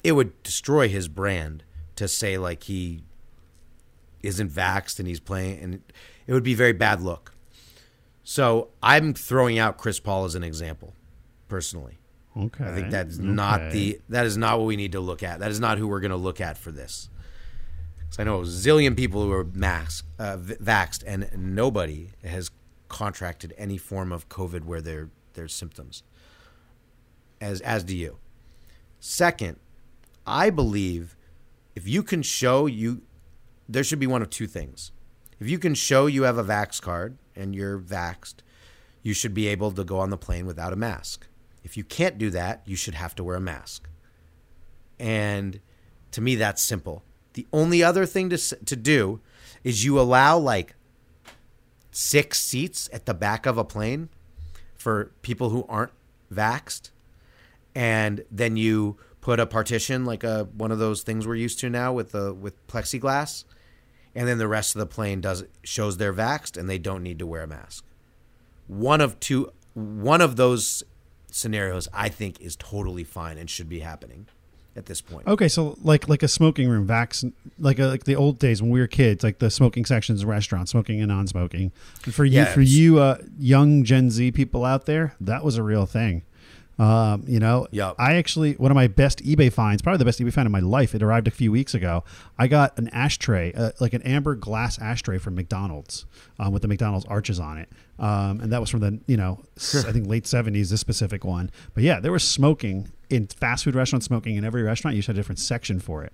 It 0.02 0.12
would 0.12 0.42
destroy 0.42 0.88
his 0.88 1.08
brand 1.08 1.64
to 1.96 2.08
say 2.08 2.38
like 2.38 2.64
he 2.64 3.02
isn't 4.22 4.50
vaxxed 4.50 4.98
and 4.98 5.06
he's 5.06 5.20
playing, 5.20 5.58
and 5.60 5.82
it 6.26 6.32
would 6.32 6.42
be 6.42 6.54
very 6.54 6.72
bad 6.72 7.00
look. 7.00 7.32
So 8.22 8.68
I'm 8.82 9.12
throwing 9.12 9.58
out 9.58 9.76
Chris 9.76 10.00
Paul 10.00 10.24
as 10.24 10.34
an 10.34 10.42
example, 10.42 10.94
personally. 11.48 11.98
Okay. 12.36 12.64
I 12.64 12.74
think 12.74 12.90
that's 12.90 13.18
not 13.18 13.70
the 13.70 14.00
that 14.08 14.26
is 14.26 14.36
not 14.36 14.58
what 14.58 14.64
we 14.66 14.76
need 14.76 14.92
to 14.92 15.00
look 15.00 15.22
at. 15.22 15.40
That 15.40 15.50
is 15.50 15.60
not 15.60 15.78
who 15.78 15.86
we're 15.86 16.00
going 16.00 16.10
to 16.10 16.16
look 16.16 16.40
at 16.40 16.58
for 16.58 16.72
this. 16.72 17.08
Because 17.98 18.18
I 18.18 18.24
know 18.24 18.40
a 18.40 18.44
zillion 18.44 18.96
people 18.96 19.22
who 19.22 19.32
are 19.32 19.44
masked, 19.44 20.08
uh, 20.18 20.36
vaxxed, 20.38 21.04
and 21.06 21.30
nobody 21.36 22.08
has 22.24 22.50
contracted 22.94 23.52
any 23.58 23.76
form 23.76 24.12
of 24.12 24.28
COVID 24.28 24.64
where 24.64 24.80
there 24.80 25.10
there's 25.32 25.52
symptoms. 25.52 26.04
As 27.40 27.60
as 27.62 27.82
do 27.82 27.96
you. 27.96 28.18
Second, 29.00 29.58
I 30.24 30.48
believe 30.50 31.16
if 31.74 31.88
you 31.88 32.04
can 32.04 32.22
show 32.22 32.66
you, 32.66 33.02
there 33.68 33.82
should 33.82 33.98
be 33.98 34.06
one 34.06 34.22
of 34.22 34.30
two 34.30 34.46
things. 34.46 34.92
If 35.40 35.50
you 35.50 35.58
can 35.58 35.74
show 35.74 36.06
you 36.06 36.22
have 36.22 36.38
a 36.38 36.44
vax 36.44 36.80
card 36.80 37.18
and 37.34 37.52
you're 37.52 37.80
vaxed, 37.80 38.36
you 39.02 39.12
should 39.12 39.34
be 39.34 39.48
able 39.48 39.72
to 39.72 39.82
go 39.82 39.98
on 39.98 40.10
the 40.10 40.16
plane 40.16 40.46
without 40.46 40.72
a 40.72 40.76
mask. 40.76 41.26
If 41.64 41.76
you 41.76 41.82
can't 41.82 42.16
do 42.16 42.30
that, 42.30 42.62
you 42.64 42.76
should 42.76 42.94
have 42.94 43.16
to 43.16 43.24
wear 43.24 43.36
a 43.36 43.40
mask. 43.40 43.88
And 45.00 45.58
to 46.12 46.20
me, 46.20 46.36
that's 46.36 46.62
simple. 46.62 47.02
The 47.32 47.48
only 47.52 47.82
other 47.82 48.06
thing 48.06 48.30
to 48.30 48.38
to 48.38 48.76
do 48.76 49.20
is 49.64 49.84
you 49.84 49.98
allow 49.98 50.38
like 50.38 50.76
six 51.94 52.40
seats 52.40 52.90
at 52.92 53.06
the 53.06 53.14
back 53.14 53.46
of 53.46 53.56
a 53.56 53.64
plane 53.64 54.08
for 54.74 55.12
people 55.22 55.50
who 55.50 55.64
aren't 55.68 55.92
vaxxed, 56.32 56.90
and 57.72 58.24
then 58.30 58.56
you 58.56 58.96
put 59.20 59.38
a 59.38 59.46
partition 59.46 60.04
like 60.04 60.24
a 60.24 60.44
one 60.56 60.72
of 60.72 60.80
those 60.80 61.02
things 61.02 61.24
we're 61.24 61.36
used 61.36 61.60
to 61.60 61.70
now 61.70 61.92
with 61.92 62.10
the 62.10 62.34
with 62.34 62.66
plexiglass, 62.66 63.44
and 64.12 64.26
then 64.26 64.38
the 64.38 64.48
rest 64.48 64.74
of 64.74 64.80
the 64.80 64.86
plane 64.86 65.20
does 65.20 65.44
shows 65.62 65.96
they're 65.96 66.12
vaxxed 66.12 66.56
and 66.56 66.68
they 66.68 66.78
don't 66.78 67.02
need 67.02 67.20
to 67.20 67.26
wear 67.26 67.42
a 67.42 67.46
mask. 67.46 67.84
One 68.66 69.00
of 69.00 69.20
two, 69.20 69.52
one 69.74 70.20
of 70.20 70.34
those 70.34 70.82
scenarios, 71.30 71.88
I 71.92 72.08
think, 72.08 72.40
is 72.40 72.56
totally 72.56 73.04
fine 73.04 73.38
and 73.38 73.48
should 73.48 73.68
be 73.68 73.80
happening 73.80 74.26
at 74.76 74.86
this 74.86 75.00
point. 75.00 75.26
Okay, 75.26 75.48
so 75.48 75.76
like 75.82 76.08
like 76.08 76.22
a 76.22 76.28
smoking 76.28 76.68
room, 76.68 76.86
vax, 76.86 77.30
like 77.58 77.78
a, 77.78 77.86
like 77.86 78.04
the 78.04 78.16
old 78.16 78.38
days 78.38 78.60
when 78.60 78.70
we 78.70 78.80
were 78.80 78.86
kids, 78.86 79.22
like 79.22 79.38
the 79.38 79.50
smoking 79.50 79.84
sections 79.84 80.22
in 80.22 80.28
restaurants, 80.28 80.72
smoking 80.72 81.00
and 81.00 81.08
non-smoking. 81.08 81.72
And 82.04 82.14
for 82.14 82.24
you, 82.24 82.40
Yeah, 82.40 82.52
for 82.52 82.60
you, 82.60 82.98
uh, 82.98 83.18
young 83.38 83.84
Gen 83.84 84.10
Z 84.10 84.32
people 84.32 84.64
out 84.64 84.86
there, 84.86 85.14
that 85.20 85.44
was 85.44 85.56
a 85.56 85.62
real 85.62 85.86
thing. 85.86 86.22
Um, 86.78 87.24
you 87.26 87.38
know, 87.38 87.68
Yup. 87.70 87.96
I 87.98 88.14
actually 88.14 88.54
one 88.54 88.70
of 88.70 88.74
my 88.74 88.88
best 88.88 89.22
eBay 89.24 89.52
finds, 89.52 89.82
probably 89.82 89.98
the 89.98 90.04
best 90.04 90.18
eBay 90.20 90.32
find 90.32 90.46
in 90.46 90.52
my 90.52 90.60
life. 90.60 90.94
It 90.94 91.02
arrived 91.02 91.28
a 91.28 91.30
few 91.30 91.52
weeks 91.52 91.74
ago. 91.74 92.04
I 92.38 92.48
got 92.48 92.76
an 92.78 92.88
ashtray, 92.88 93.52
uh, 93.52 93.70
like 93.80 93.92
an 93.92 94.02
amber 94.02 94.34
glass 94.34 94.78
ashtray 94.80 95.18
from 95.18 95.34
McDonald's, 95.34 96.06
um, 96.38 96.52
with 96.52 96.62
the 96.62 96.68
McDonald's 96.68 97.06
arches 97.06 97.38
on 97.38 97.58
it, 97.58 97.68
um, 97.98 98.40
and 98.40 98.52
that 98.52 98.60
was 98.60 98.70
from 98.70 98.80
the 98.80 98.98
you 99.06 99.16
know 99.16 99.40
I 99.56 99.92
think 99.92 100.08
late 100.08 100.26
seventies. 100.26 100.70
This 100.70 100.80
specific 100.80 101.24
one, 101.24 101.50
but 101.74 101.84
yeah, 101.84 102.00
there 102.00 102.12
was 102.12 102.26
smoking 102.26 102.90
in 103.10 103.28
fast 103.28 103.64
food 103.64 103.74
restaurants, 103.76 104.06
smoking 104.06 104.36
in 104.36 104.44
every 104.44 104.62
restaurant. 104.62 104.96
You 104.96 105.02
should 105.02 105.10
have 105.10 105.16
a 105.16 105.20
different 105.20 105.38
section 105.38 105.78
for 105.78 106.02
it. 106.02 106.12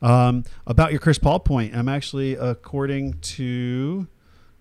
Um, 0.00 0.44
about 0.66 0.90
your 0.92 1.00
Chris 1.00 1.18
Paul 1.18 1.40
point, 1.40 1.76
I'm 1.76 1.88
actually 1.88 2.34
according 2.34 3.14
to 3.20 4.06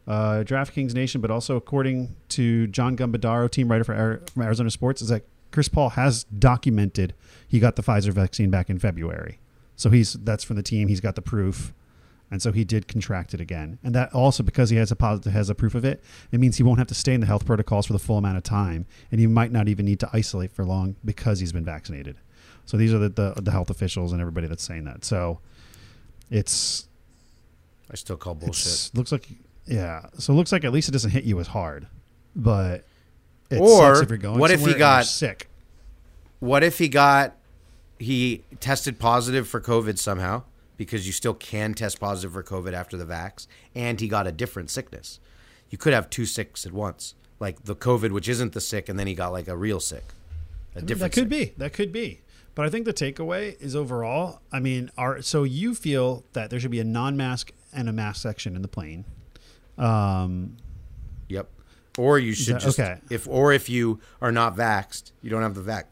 uh, 0.08 0.44
DraftKings 0.46 0.94
Nation, 0.94 1.22
but 1.22 1.32
also 1.32 1.56
according 1.56 2.16
to 2.30 2.68
John 2.68 2.98
Gambadoro, 2.98 3.50
team 3.50 3.70
writer 3.70 3.84
for 3.84 3.96
Ari- 3.96 4.20
from 4.34 4.44
Arizona 4.44 4.72
Sports, 4.72 5.02
is 5.02 5.10
that 5.10 5.24
Chris 5.52 5.68
Paul 5.68 5.90
has 5.92 6.24
documented 6.26 7.14
he 7.48 7.60
got 7.60 7.76
the 7.76 7.84
Pfizer 7.84 8.12
vaccine 8.12 8.50
back 8.50 8.70
in 8.70 8.80
February. 8.80 9.40
So 9.76 9.90
he's 9.90 10.14
that's 10.14 10.44
from 10.44 10.56
the 10.56 10.64
team. 10.64 10.88
He's 10.88 11.00
got 11.00 11.16
the 11.16 11.22
proof, 11.22 11.74
and 12.32 12.42
so 12.42 12.52
he 12.52 12.66
did 12.66 12.88
contract 12.88 13.34
it 13.34 13.40
again. 13.40 13.78
And 13.84 13.94
that 13.96 14.14
also 14.14 14.44
because 14.44 14.70
he 14.70 14.78
has 14.78 14.92
a 14.92 14.96
positive 14.96 15.32
has 15.34 15.50
a 15.50 15.56
proof 15.56 15.76
of 15.76 15.86
it, 15.86 16.04
it 16.32 16.40
means 16.40 16.58
he 16.58 16.64
won't 16.64 16.80
have 16.80 16.88
to 16.88 16.96
stay 16.96 17.14
in 17.14 17.22
the 17.22 17.28
health 17.28 17.46
protocols 17.46 17.86
for 17.86 17.94
the 17.94 18.00
full 18.00 18.18
amount 18.18 18.38
of 18.38 18.44
time, 18.44 18.86
and 19.12 19.22
he 19.22 19.28
might 19.28 19.52
not 19.52 19.68
even 19.68 19.86
need 19.86 20.00
to 20.00 20.10
isolate 20.12 20.52
for 20.52 20.66
long 20.66 20.96
because 21.06 21.40
he's 21.40 21.54
been 21.54 21.66
vaccinated. 21.66 22.18
So 22.66 22.76
these 22.76 22.94
are 22.94 22.98
the 22.98 23.10
the, 23.10 23.42
the 23.42 23.52
health 23.52 23.70
officials 23.70 24.12
and 24.12 24.20
everybody 24.20 24.48
that's 24.48 24.64
saying 24.64 24.86
that. 24.86 25.06
So 25.06 25.40
it's 26.32 26.88
I 27.92 27.96
still 27.96 28.18
call 28.18 28.36
bullshit. 28.36 28.92
looks 28.96 29.12
like 29.12 29.28
yeah. 29.66 30.08
So 30.18 30.34
it 30.34 30.36
looks 30.38 30.52
like 30.52 30.66
at 30.66 30.74
least 30.74 30.90
it 30.90 30.94
doesn't 30.94 31.12
hit 31.12 31.24
you 31.24 31.40
as 31.40 31.48
hard, 31.48 31.88
but 32.36 32.86
it 33.50 33.60
Or 33.60 34.02
if 34.04 34.10
what 34.38 34.52
if 34.52 34.66
he 34.66 34.74
got- 34.74 35.06
sick? 35.06 35.50
What 36.40 36.64
if 36.64 36.78
he 36.78 36.88
got 36.90 37.36
he 38.00 38.44
tested 38.60 39.00
positive 39.00 39.48
for 39.48 39.60
COVID 39.60 39.98
somehow 39.98 40.44
because 40.78 41.08
you 41.08 41.12
still 41.14 41.34
can 41.34 41.74
test 41.74 42.00
positive 42.00 42.32
for 42.34 42.44
COVID 42.44 42.74
after 42.74 42.96
the 42.98 43.06
vax, 43.06 43.48
and 43.74 44.00
he 44.00 44.08
got 44.08 44.28
a 44.28 44.32
different 44.32 44.70
sickness. 44.70 45.20
You 45.72 45.80
could 45.80 45.94
have 45.94 46.08
two 46.12 46.26
sicks 46.28 46.66
at 46.68 46.72
once, 46.74 47.16
like 47.40 47.64
the 47.64 47.76
COVID, 47.76 48.12
which 48.12 48.30
isn't 48.30 48.54
the 48.54 48.62
sick, 48.62 48.88
and 48.88 49.00
then 49.00 49.08
he 49.08 49.16
got 49.16 49.32
like 49.32 49.48
a 49.48 49.58
real 49.58 49.80
sick, 49.80 50.04
a 50.76 50.82
different. 50.84 51.12
That 51.14 51.20
could 51.22 51.32
sick. 51.32 51.50
be. 51.50 51.54
That 51.58 51.74
could 51.74 51.92
be. 51.92 52.22
But 52.54 52.68
I 52.68 52.70
think 52.70 52.86
the 52.86 52.94
takeaway 52.94 53.60
is 53.60 53.76
overall. 53.76 54.42
I 54.52 54.60
mean, 54.60 54.92
are 54.98 55.22
so 55.24 55.44
you 55.44 55.74
feel 55.74 56.24
that 56.34 56.52
there 56.52 56.60
should 56.60 56.72
be 56.72 56.80
a 56.80 56.84
non-mask 56.84 57.52
and 57.74 57.90
a 57.90 57.94
mask 57.94 58.22
section 58.22 58.56
in 58.56 58.62
the 58.62 58.68
plane. 58.68 59.06
Um, 59.78 60.58
Yep. 61.30 61.50
Or 61.98 62.20
you 62.20 62.34
should 62.34 62.56
that- 62.56 62.62
just 62.62 62.80
okay. 62.80 63.00
if 63.10 63.28
or 63.28 63.52
if 63.54 63.70
you 63.70 64.00
are 64.22 64.32
not 64.32 64.56
vaxxed, 64.56 65.12
you 65.22 65.30
don't 65.30 65.42
have 65.42 65.56
the 65.56 65.62
vax 65.62 65.86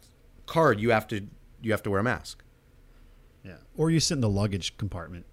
card. 0.46 0.80
You 0.80 0.92
have 0.92 1.08
to 1.10 1.28
you 1.62 1.72
have 1.72 1.82
to 1.84 1.90
wear 1.90 2.00
a 2.00 2.04
mask. 2.04 2.44
yeah. 3.44 3.58
Or 3.76 3.90
you 3.90 4.00
sit 4.00 4.14
in 4.16 4.22
the 4.22 4.30
luggage 4.30 4.78
compartment. 4.78 5.26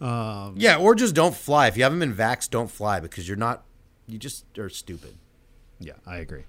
Um, 0.00 0.54
Yeah, 0.56 0.76
or 0.78 0.94
just 0.94 1.14
don't 1.14 1.34
fly. 1.34 1.66
If 1.68 1.76
you 1.76 1.82
haven't 1.84 1.98
been 2.00 2.14
vaxxed, 2.14 2.50
don't 2.50 2.70
fly 2.70 3.00
because 3.00 3.28
you're 3.28 3.36
not. 3.36 3.64
You 4.06 4.18
just 4.18 4.44
are 4.58 4.68
stupid. 4.68 5.14
yeah, 5.78 5.92
I 6.06 6.16
agree. 6.16 6.44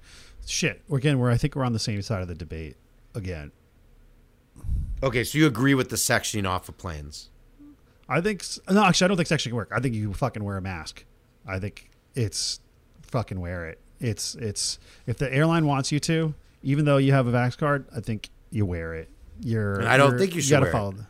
Shit. 0.48 0.82
Again, 0.92 1.20
we're 1.20 1.30
I 1.30 1.38
think 1.38 1.56
we're 1.56 1.64
on 1.66 1.74
the 1.74 1.80
same 1.80 2.02
side 2.02 2.22
of 2.22 2.28
the 2.28 2.36
debate. 2.36 2.78
Again, 3.14 3.52
Okay, 5.04 5.24
so 5.24 5.38
you 5.38 5.48
agree 5.48 5.74
with 5.74 5.90
the 5.90 5.96
sectioning 5.96 6.48
off 6.48 6.70
of 6.70 6.78
planes? 6.78 7.30
I 8.08 8.22
think 8.22 8.44
no. 8.70 8.84
Actually, 8.84 9.06
I 9.06 9.08
don't 9.10 9.18
think 9.18 9.30
sectioning 9.30 9.44
can 9.50 9.56
work. 9.56 9.72
I 9.74 9.80
think 9.80 9.96
you 9.96 10.14
fucking 10.14 10.44
wear 10.44 10.58
a 10.58 10.62
mask. 10.62 11.06
I 11.48 11.60
think 11.60 11.90
it's 12.16 12.60
fucking 13.12 13.40
wear 13.40 13.68
it. 13.68 13.80
It's 14.00 14.36
it's 14.36 14.80
if 15.06 15.18
the 15.18 15.32
airline 15.32 15.66
wants 15.68 15.92
you 15.92 16.00
to, 16.02 16.34
even 16.64 16.86
though 16.86 16.98
you 16.98 17.12
have 17.14 17.28
a 17.28 17.32
vax 17.32 17.58
card, 17.58 17.86
I 17.96 18.00
think 18.00 18.30
you 18.50 18.66
wear 18.66 18.96
it. 18.96 19.10
You're. 19.44 19.80
And 19.80 19.88
I 19.88 19.98
don't 19.98 20.12
you're- 20.12 20.20
think 20.20 20.36
you 20.36 20.42
should 20.42 20.52
gotta 20.52 20.64
wear 20.64 20.70
it. 20.70 20.74
follow. 20.74 20.92
the- 20.94 21.06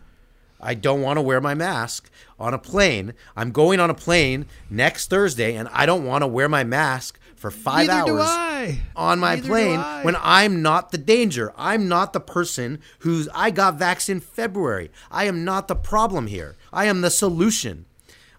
I 0.63 0.75
don't 0.75 1.01
want 1.01 1.17
to 1.17 1.21
wear 1.23 1.41
my 1.41 1.55
mask 1.55 2.07
on 2.39 2.53
a 2.53 2.59
plane. 2.59 3.13
I'm 3.35 3.51
going 3.51 3.79
on 3.79 3.89
a 3.89 3.95
plane 3.95 4.45
next 4.69 5.09
Thursday, 5.09 5.55
and 5.55 5.67
I 5.73 5.87
don't 5.87 6.05
want 6.05 6.21
to 6.21 6.27
wear 6.27 6.47
my 6.47 6.63
mask 6.63 7.17
for 7.35 7.49
five 7.49 7.87
Neither 7.87 8.19
hours 8.19 8.75
on 8.95 9.17
my 9.19 9.35
Neither 9.35 9.47
plane 9.47 9.79
when 10.03 10.15
I'm 10.21 10.61
not 10.61 10.91
the 10.91 10.99
danger. 10.99 11.51
I'm 11.57 11.87
not 11.87 12.13
the 12.13 12.19
person 12.19 12.79
who's 12.99 13.27
I 13.33 13.49
got 13.49 13.79
vaxxed 13.79 14.09
in 14.09 14.19
February. 14.19 14.91
I 15.09 15.25
am 15.25 15.43
not 15.43 15.67
the 15.67 15.75
problem 15.75 16.27
here. 16.27 16.57
I 16.71 16.85
am 16.85 17.01
the 17.01 17.09
solution. 17.09 17.85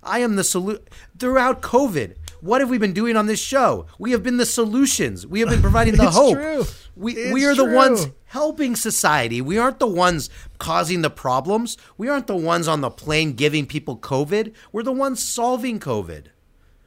I 0.05 0.21
am 0.21 0.37
the 0.37 0.45
solution 0.45 0.85
throughout 1.19 1.61
COVID. 1.61 2.15
What 2.43 2.61
have 2.61 2.69
we 2.69 2.77
been 2.77 2.93
doing 2.93 3.17
on 3.17 3.27
this 3.27 3.41
show? 3.41 3.87
We 3.99 4.11
have 4.11 4.23
been 4.25 4.37
the 4.37 4.45
solutions. 4.45 5.25
We 5.27 5.41
have 5.41 5.49
been 5.49 5.63
providing 5.63 5.95
the 5.97 6.11
hope. 6.11 6.35
true. 6.35 6.65
We 6.97 7.15
It's 7.15 7.33
we 7.33 7.47
are 7.47 7.55
the 7.55 7.65
ones 7.65 8.09
helping 8.27 8.75
society. 8.77 9.41
We 9.41 9.59
aren't 9.59 9.79
the 9.79 9.87
ones 9.87 10.29
causing 10.59 11.03
the 11.03 11.09
problems. 11.09 11.77
We 11.97 12.09
aren't 12.09 12.27
the 12.27 12.37
ones 12.37 12.67
on 12.67 12.81
the 12.81 12.91
plane 12.91 13.33
giving 13.35 13.65
people 13.65 13.97
COVID. 13.97 14.53
We're 14.73 14.83
the 14.83 14.93
ones 14.93 15.23
solving 15.23 15.79
COVID. 15.79 16.27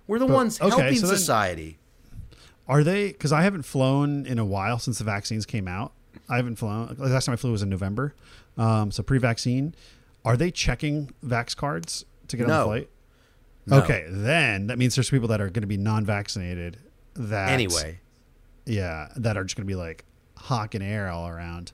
We're 0.07 0.19
the 0.19 0.27
ones 0.27 0.59
okay, 0.59 0.69
helping 0.69 0.99
so 0.99 1.07
society. 1.07 1.79
Are 2.67 2.83
they? 2.83 3.07
Because 3.07 3.31
I 3.31 3.41
haven't 3.43 3.63
flown 3.63 4.25
in 4.25 4.37
a 4.39 4.45
while 4.45 4.77
since 4.77 4.97
the 4.97 5.03
vaccines 5.05 5.45
came 5.45 5.67
out. 5.69 5.93
I 6.27 6.35
haven't 6.35 6.57
flown. 6.57 6.95
The 6.99 7.07
last 7.07 7.25
time 7.25 7.33
I 7.33 7.37
flew 7.37 7.51
was 7.51 7.63
in 7.63 7.69
November. 7.69 8.13
Um, 8.57 8.91
so 8.91 9.03
pre-vaccine. 9.03 9.73
Are 10.25 10.35
they 10.35 10.51
checking 10.51 11.11
vax 11.23 11.55
cards 11.55 12.03
to 12.27 12.35
get 12.37 12.43
on 12.43 12.49
No. 12.49 12.59
the 12.59 12.65
flight? 12.65 12.89
No. 13.65 13.77
Okay, 13.79 14.05
then 14.09 14.67
that 14.67 14.77
means 14.77 14.95
there's 14.95 15.09
people 15.09 15.27
that 15.29 15.41
are 15.41 15.49
going 15.49 15.61
to 15.63 15.67
be 15.67 15.77
non-vaccinated. 15.77 16.77
That 17.15 17.49
Anyway. 17.49 17.99
yeah, 18.65 19.09
that 19.15 19.37
are 19.37 19.43
just 19.43 19.55
going 19.55 19.65
to 19.65 19.71
be 19.71 19.75
like 19.75 20.05
hawking 20.37 20.81
air 20.81 21.09
all 21.09 21.27
around. 21.27 21.71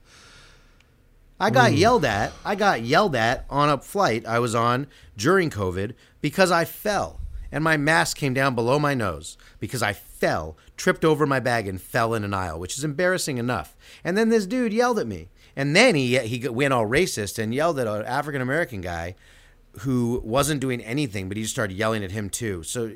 I 1.39 1.49
got 1.49 1.73
yelled 1.73 2.05
at. 2.05 2.33
I 2.45 2.53
got 2.53 2.83
yelled 2.83 3.15
at 3.15 3.45
on 3.49 3.69
a 3.69 3.79
flight 3.79 4.27
I 4.27 4.37
was 4.37 4.53
on 4.53 4.85
during 5.17 5.49
COVID 5.49 5.95
because 6.21 6.51
I 6.51 6.65
fell 6.65 7.21
and 7.51 7.63
my 7.63 7.77
mask 7.77 8.17
came 8.17 8.33
down 8.33 8.55
below 8.55 8.79
my 8.79 8.93
nose 8.93 9.37
because 9.59 9.83
I 9.83 9.93
fell, 9.93 10.57
tripped 10.77 11.03
over 11.03 11.25
my 11.25 11.39
bag, 11.39 11.67
and 11.67 11.81
fell 11.81 12.13
in 12.13 12.23
an 12.23 12.33
aisle, 12.33 12.59
which 12.59 12.77
is 12.77 12.83
embarrassing 12.83 13.37
enough. 13.37 13.75
And 14.03 14.17
then 14.17 14.29
this 14.29 14.45
dude 14.45 14.73
yelled 14.73 14.99
at 14.99 15.07
me, 15.07 15.29
and 15.55 15.75
then 15.75 15.95
he 15.95 16.17
he 16.19 16.47
went 16.47 16.73
all 16.73 16.87
racist 16.87 17.37
and 17.37 17.53
yelled 17.53 17.79
at 17.79 17.87
an 17.87 18.05
African 18.05 18.41
American 18.41 18.81
guy 18.81 19.15
who 19.79 20.21
wasn't 20.23 20.59
doing 20.61 20.81
anything, 20.81 21.27
but 21.27 21.37
he 21.37 21.43
just 21.43 21.53
started 21.53 21.75
yelling 21.77 22.03
at 22.03 22.11
him 22.11 22.29
too. 22.29 22.63
So 22.63 22.91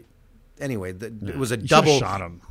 anyway, 0.60 0.92
the, 0.92 1.08
it 1.28 1.38
was 1.38 1.52
a 1.52 1.58
You 1.60 1.68
double 1.68 2.00
shot 2.00 2.22
him. 2.22 2.42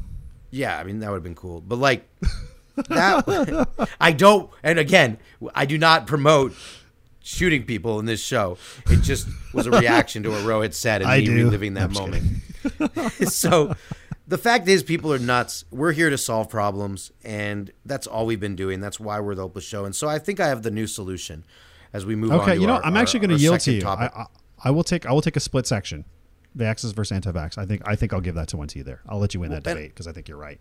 yeah, 0.50 0.78
I 0.78 0.84
mean 0.84 1.00
that 1.00 1.10
would 1.10 1.16
have 1.16 1.22
been 1.24 1.34
cool. 1.34 1.60
But 1.60 1.76
like 1.76 2.08
that 2.76 3.68
I 4.00 4.12
don't 4.12 4.50
and 4.62 4.78
again, 4.78 5.18
I 5.54 5.66
do 5.66 5.78
not 5.78 6.06
promote 6.06 6.54
shooting 7.22 7.64
people 7.64 7.98
in 8.00 8.06
this 8.06 8.22
show. 8.22 8.58
It 8.90 9.02
just 9.02 9.26
was 9.52 9.66
a 9.66 9.70
reaction 9.70 10.22
to 10.24 10.30
what 10.30 10.42
Rohit 10.44 10.74
said 10.74 11.02
and 11.02 11.10
I 11.10 11.18
me 11.20 11.26
do. 11.26 11.34
reliving 11.34 11.74
that 11.74 11.84
I'm 11.84 11.92
moment. 11.92 12.24
so 13.30 13.74
the 14.26 14.38
fact 14.38 14.68
is 14.68 14.82
people 14.82 15.12
are 15.12 15.18
nuts. 15.18 15.64
We're 15.70 15.92
here 15.92 16.10
to 16.10 16.18
solve 16.18 16.48
problems 16.48 17.12
and 17.22 17.70
that's 17.84 18.06
all 18.06 18.26
we've 18.26 18.40
been 18.40 18.56
doing. 18.56 18.80
That's 18.80 18.98
why 18.98 19.20
we're 19.20 19.34
the 19.34 19.42
Hopeless 19.42 19.64
Show. 19.64 19.84
And 19.84 19.94
so 19.94 20.08
I 20.08 20.18
think 20.18 20.40
I 20.40 20.48
have 20.48 20.62
the 20.62 20.70
new 20.70 20.86
solution 20.86 21.44
as 21.94 22.04
we 22.04 22.14
move 22.14 22.32
on. 22.32 22.40
Okay, 22.40 22.56
you 22.56 22.66
know, 22.66 22.74
our- 22.74 22.84
I'm 22.84 22.96
actually 22.98 23.20
going 23.20 23.30
to 23.30 23.36
yield 23.42 23.60
to 23.60 23.72
you. 23.72 23.86
I. 23.86 24.10
I, 24.14 24.26
I 24.66 24.70
will 24.70 24.84
take 24.84 25.04
I 25.06 25.12
will 25.12 25.20
take 25.22 25.36
a 25.36 25.40
split 25.40 25.66
section, 25.66 26.04
vaxxers 26.56 26.94
versus 26.94 27.12
anti-vax. 27.12 27.58
I 27.58 27.66
think 27.66 27.82
I 27.86 27.96
think 27.96 28.12
I'll 28.12 28.20
give 28.22 28.34
that 28.34 28.48
to 28.48 28.56
one 28.56 28.68
to 28.68 28.78
you 28.78 28.84
there. 28.84 29.00
I'll 29.08 29.18
let 29.18 29.34
you 29.34 29.40
win 29.40 29.50
that 29.50 29.64
Well, 29.64 29.72
and- 29.72 29.80
debate 29.82 29.90
because 29.94 30.06
I 30.06 30.12
think 30.12 30.28
you're 30.28 30.38
right. 30.38 30.60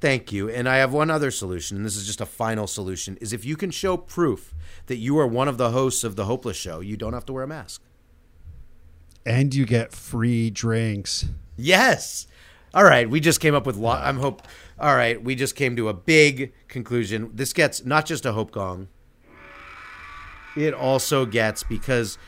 Thank 0.00 0.30
you. 0.32 0.50
And 0.50 0.68
I 0.68 0.76
have 0.76 0.92
one 0.92 1.10
other 1.10 1.30
solution, 1.30 1.78
and 1.78 1.86
this 1.86 1.96
is 1.96 2.06
just 2.06 2.20
a 2.20 2.26
final 2.26 2.66
solution, 2.66 3.16
is 3.22 3.32
if 3.32 3.46
you 3.46 3.56
can 3.56 3.70
show 3.70 3.96
proof 3.96 4.54
that 4.86 4.96
you 4.96 5.18
are 5.18 5.26
one 5.26 5.48
of 5.48 5.56
the 5.56 5.70
hosts 5.70 6.04
of 6.04 6.16
the 6.16 6.26
Hopeless 6.26 6.58
Show, 6.58 6.80
you 6.80 6.98
don't 6.98 7.14
have 7.14 7.24
to 7.26 7.32
wear 7.32 7.44
a 7.44 7.48
mask. 7.48 7.82
And 9.24 9.54
you 9.54 9.64
get 9.64 9.92
free 9.92 10.50
drinks. 10.50 11.26
Yes. 11.56 12.26
All 12.74 12.84
right, 12.84 13.08
we 13.08 13.20
just 13.20 13.40
came 13.40 13.54
up 13.54 13.64
with. 13.66 13.76
Lo- 13.76 13.90
I'm 13.92 14.18
hope. 14.18 14.42
All 14.78 14.94
right, 14.94 15.22
we 15.22 15.34
just 15.34 15.56
came 15.56 15.74
to 15.76 15.88
a 15.88 15.94
big 15.94 16.52
conclusion. 16.68 17.30
This 17.32 17.54
gets 17.54 17.84
not 17.86 18.04
just 18.04 18.26
a 18.26 18.32
hope 18.32 18.50
gong. 18.50 18.88
It 20.56 20.72
also 20.74 21.26
gets 21.26 21.62
because 21.62 22.18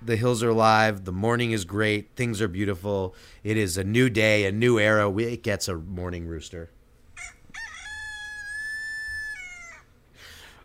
the 0.00 0.16
hills 0.16 0.42
are 0.42 0.48
alive. 0.50 1.04
The 1.04 1.12
morning 1.12 1.52
is 1.52 1.64
great. 1.64 2.10
Things 2.16 2.42
are 2.42 2.48
beautiful. 2.48 3.14
It 3.44 3.56
is 3.56 3.76
a 3.78 3.84
new 3.84 4.10
day, 4.10 4.44
a 4.44 4.52
new 4.52 4.78
era. 4.78 5.10
It 5.18 5.42
gets 5.42 5.68
a 5.68 5.76
morning 5.76 6.26
rooster. 6.26 6.70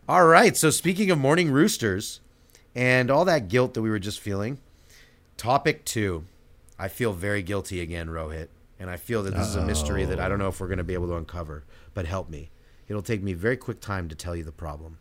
All 0.09 0.25
right. 0.25 0.55
So 0.57 0.69
speaking 0.69 1.11
of 1.11 1.19
morning 1.19 1.51
roosters, 1.51 2.21
and 2.73 3.09
all 3.09 3.25
that 3.25 3.47
guilt 3.47 3.73
that 3.73 3.81
we 3.81 3.89
were 3.89 3.99
just 3.99 4.19
feeling, 4.19 4.59
topic 5.35 5.83
two. 5.83 6.25
I 6.79 6.87
feel 6.87 7.11
very 7.11 7.41
guilty 7.41 7.81
again, 7.81 8.07
Rohit. 8.07 8.49
And 8.79 8.89
I 8.89 8.97
feel 8.97 9.23
that 9.23 9.33
this 9.33 9.47
is 9.47 9.55
a 9.55 9.65
mystery 9.65 10.05
that 10.05 10.19
I 10.19 10.29
don't 10.29 10.37
know 10.37 10.47
if 10.47 10.59
we're 10.59 10.67
going 10.67 10.77
to 10.77 10.83
be 10.83 10.93
able 10.93 11.07
to 11.07 11.15
uncover, 11.15 11.63
but 11.95 12.05
help 12.05 12.29
me. 12.29 12.51
It'll 12.87 13.01
take 13.01 13.23
me 13.23 13.33
very 13.33 13.57
quick 13.57 13.81
time 13.81 14.07
to 14.09 14.15
tell 14.15 14.35
you 14.35 14.43
the 14.43 14.51
problem. 14.51 14.99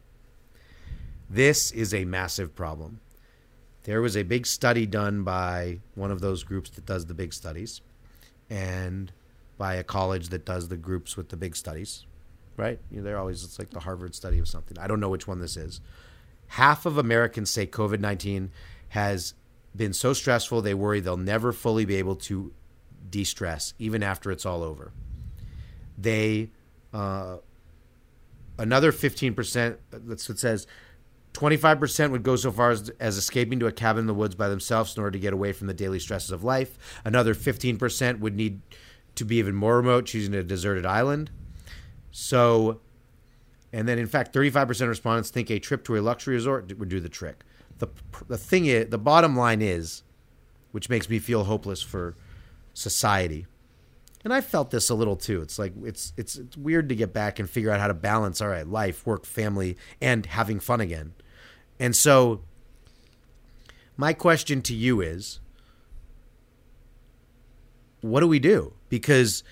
This 1.28 1.70
is 1.72 1.92
a 1.92 2.04
massive 2.04 2.54
problem. 2.54 3.00
There 3.84 4.00
was 4.00 4.16
a 4.16 4.22
big 4.22 4.46
study 4.46 4.86
done 4.86 5.22
by 5.22 5.80
one 5.94 6.10
of 6.10 6.20
those 6.20 6.42
groups 6.42 6.70
that 6.70 6.86
does 6.86 7.06
the 7.06 7.14
big 7.14 7.32
studies 7.32 7.80
and 8.50 9.12
by 9.58 9.74
a 9.74 9.84
college 9.84 10.28
that 10.30 10.44
does 10.44 10.68
the 10.68 10.76
groups 10.76 11.16
with 11.16 11.28
the 11.28 11.36
big 11.36 11.56
studies, 11.56 12.04
right? 12.56 12.78
You 12.90 12.98
know, 12.98 13.04
they're 13.04 13.18
always, 13.18 13.44
it's 13.44 13.58
like 13.58 13.70
the 13.70 13.80
Harvard 13.80 14.14
study 14.14 14.38
of 14.38 14.48
something. 14.48 14.78
I 14.78 14.86
don't 14.86 15.00
know 15.00 15.08
which 15.08 15.26
one 15.26 15.40
this 15.40 15.56
is. 15.56 15.80
Half 16.48 16.86
of 16.86 16.98
Americans 16.98 17.50
say 17.50 17.66
COVID 17.66 18.00
19 18.00 18.50
has 18.90 19.34
been 19.74 19.92
so 19.92 20.12
stressful 20.12 20.62
they 20.62 20.74
worry 20.74 21.00
they'll 21.00 21.16
never 21.16 21.52
fully 21.52 21.84
be 21.84 21.96
able 21.96 22.16
to 22.16 22.52
de 23.10 23.24
stress, 23.24 23.74
even 23.78 24.02
after 24.02 24.30
it's 24.30 24.46
all 24.46 24.62
over. 24.62 24.92
They, 25.98 26.50
uh, 26.92 27.38
another 28.58 28.92
15%, 28.92 29.76
that's 29.90 30.28
what 30.28 30.36
it 30.36 30.40
says, 30.40 30.66
25% 31.36 32.10
would 32.10 32.22
go 32.22 32.34
so 32.36 32.50
far 32.50 32.70
as, 32.70 32.88
as 32.98 33.16
escaping 33.16 33.58
to 33.60 33.66
a 33.66 33.72
cabin 33.72 34.00
in 34.00 34.06
the 34.06 34.14
woods 34.14 34.34
by 34.34 34.48
themselves 34.48 34.96
in 34.96 35.02
order 35.02 35.12
to 35.12 35.18
get 35.18 35.32
away 35.32 35.52
from 35.52 35.66
the 35.66 35.74
daily 35.74 35.98
stresses 35.98 36.30
of 36.30 36.42
life. 36.42 36.78
Another 37.04 37.34
15% 37.34 38.20
would 38.20 38.34
need 38.34 38.60
to 39.16 39.24
be 39.24 39.36
even 39.36 39.54
more 39.54 39.76
remote, 39.76 40.06
choosing 40.06 40.34
a 40.34 40.42
deserted 40.42 40.86
island. 40.86 41.30
So, 42.10 42.80
and 43.72 43.86
then 43.86 43.98
in 43.98 44.06
fact, 44.06 44.34
35% 44.34 44.80
of 44.82 44.88
respondents 44.88 45.30
think 45.30 45.50
a 45.50 45.58
trip 45.58 45.84
to 45.84 45.96
a 45.96 46.00
luxury 46.00 46.34
resort 46.34 46.76
would 46.78 46.88
do 46.88 47.00
the 47.00 47.08
trick. 47.08 47.44
The, 47.78 47.88
the 48.28 48.38
thing 48.38 48.66
is, 48.66 48.88
the 48.88 48.98
bottom 48.98 49.36
line 49.36 49.60
is, 49.60 50.02
which 50.72 50.88
makes 50.88 51.10
me 51.10 51.18
feel 51.18 51.44
hopeless 51.44 51.82
for 51.82 52.16
society. 52.72 53.46
And 54.24 54.32
I 54.32 54.40
felt 54.40 54.70
this 54.70 54.88
a 54.90 54.94
little 54.94 55.16
too. 55.16 55.40
It's 55.42 55.58
like 55.58 55.72
it's 55.84 56.12
it's 56.16 56.36
it's 56.36 56.56
weird 56.56 56.88
to 56.88 56.96
get 56.96 57.12
back 57.12 57.38
and 57.38 57.48
figure 57.48 57.70
out 57.70 57.78
how 57.78 57.86
to 57.86 57.94
balance 57.94 58.40
all 58.40 58.48
right, 58.48 58.66
life, 58.66 59.06
work, 59.06 59.24
family 59.24 59.76
and 60.00 60.26
having 60.26 60.58
fun 60.58 60.80
again. 60.80 61.14
And 61.78 61.94
so 61.94 62.42
my 63.96 64.12
question 64.12 64.62
to 64.62 64.74
you 64.74 65.00
is 65.00 65.40
what 68.00 68.20
do 68.20 68.28
we 68.28 68.38
do? 68.38 68.74
Because 68.88 69.42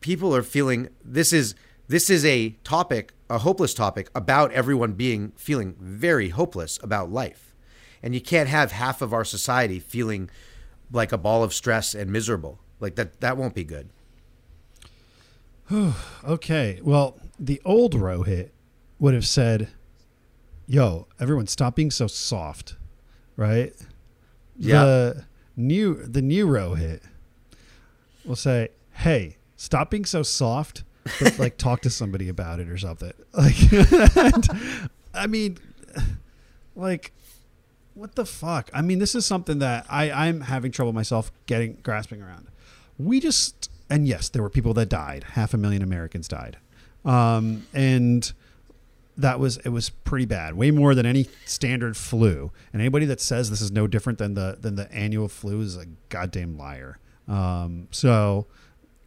people 0.00 0.34
are 0.34 0.42
feeling 0.42 0.88
this 1.04 1.32
is 1.32 1.54
this 1.86 2.08
is 2.08 2.24
a 2.24 2.50
topic, 2.64 3.12
a 3.28 3.38
hopeless 3.38 3.74
topic 3.74 4.08
about 4.14 4.52
everyone 4.52 4.92
being 4.92 5.32
feeling 5.36 5.74
very 5.78 6.30
hopeless 6.30 6.78
about 6.82 7.10
life. 7.10 7.54
And 8.02 8.14
you 8.14 8.20
can't 8.20 8.48
have 8.48 8.72
half 8.72 9.02
of 9.02 9.12
our 9.12 9.24
society 9.24 9.78
feeling 9.78 10.30
like 10.90 11.12
a 11.12 11.18
ball 11.18 11.42
of 11.42 11.54
stress 11.54 11.94
and 11.94 12.10
miserable. 12.10 12.58
Like 12.80 12.96
that 12.96 13.20
that 13.20 13.36
won't 13.36 13.54
be 13.54 13.64
good. 13.64 13.90
Okay, 16.24 16.80
well, 16.82 17.18
the 17.38 17.60
old 17.64 17.94
Rohit 17.94 18.50
would 18.98 19.14
have 19.14 19.26
said, 19.26 19.68
"Yo, 20.66 21.06
everyone, 21.20 21.46
stop 21.46 21.76
being 21.76 21.90
so 21.90 22.06
soft," 22.06 22.76
right? 23.36 23.72
Yeah. 24.56 24.84
The 24.84 25.24
new 25.56 25.94
the 25.94 26.22
new 26.22 26.46
Rohit 26.46 27.00
will 28.24 28.36
say, 28.36 28.68
"Hey, 28.92 29.36
stop 29.56 29.90
being 29.90 30.04
so 30.04 30.22
soft." 30.22 30.84
But 31.20 31.38
like, 31.38 31.58
talk 31.58 31.82
to 31.82 31.90
somebody 31.90 32.28
about 32.28 32.60
it 32.60 32.68
or 32.68 32.78
something. 32.78 33.12
Like, 33.32 33.56
I 35.12 35.26
mean, 35.26 35.58
like, 36.74 37.12
what 37.94 38.14
the 38.14 38.24
fuck? 38.24 38.70
I 38.72 38.82
mean, 38.82 38.98
this 38.98 39.14
is 39.14 39.26
something 39.26 39.58
that 39.60 39.86
I 39.88 40.10
I'm 40.10 40.42
having 40.42 40.72
trouble 40.72 40.92
myself 40.92 41.30
getting 41.46 41.78
grasping 41.82 42.22
around. 42.22 42.48
We 42.98 43.20
just 43.20 43.70
and 43.90 44.08
yes, 44.08 44.28
there 44.28 44.42
were 44.42 44.50
people 44.50 44.74
that 44.74 44.88
died. 44.88 45.24
Half 45.32 45.54
a 45.54 45.56
million 45.56 45.82
Americans 45.82 46.28
died, 46.28 46.56
um, 47.04 47.66
and 47.72 48.32
that 49.16 49.38
was 49.38 49.58
it 49.58 49.68
was 49.68 49.90
pretty 49.90 50.26
bad. 50.26 50.54
Way 50.54 50.70
more 50.70 50.94
than 50.94 51.06
any 51.06 51.26
standard 51.44 51.96
flu. 51.96 52.50
And 52.72 52.82
anybody 52.82 53.06
that 53.06 53.20
says 53.20 53.50
this 53.50 53.60
is 53.60 53.70
no 53.70 53.86
different 53.86 54.18
than 54.18 54.34
the 54.34 54.56
than 54.60 54.74
the 54.76 54.90
annual 54.92 55.28
flu 55.28 55.60
is 55.60 55.76
a 55.76 55.86
goddamn 56.08 56.56
liar. 56.58 56.98
Um, 57.28 57.88
so 57.90 58.46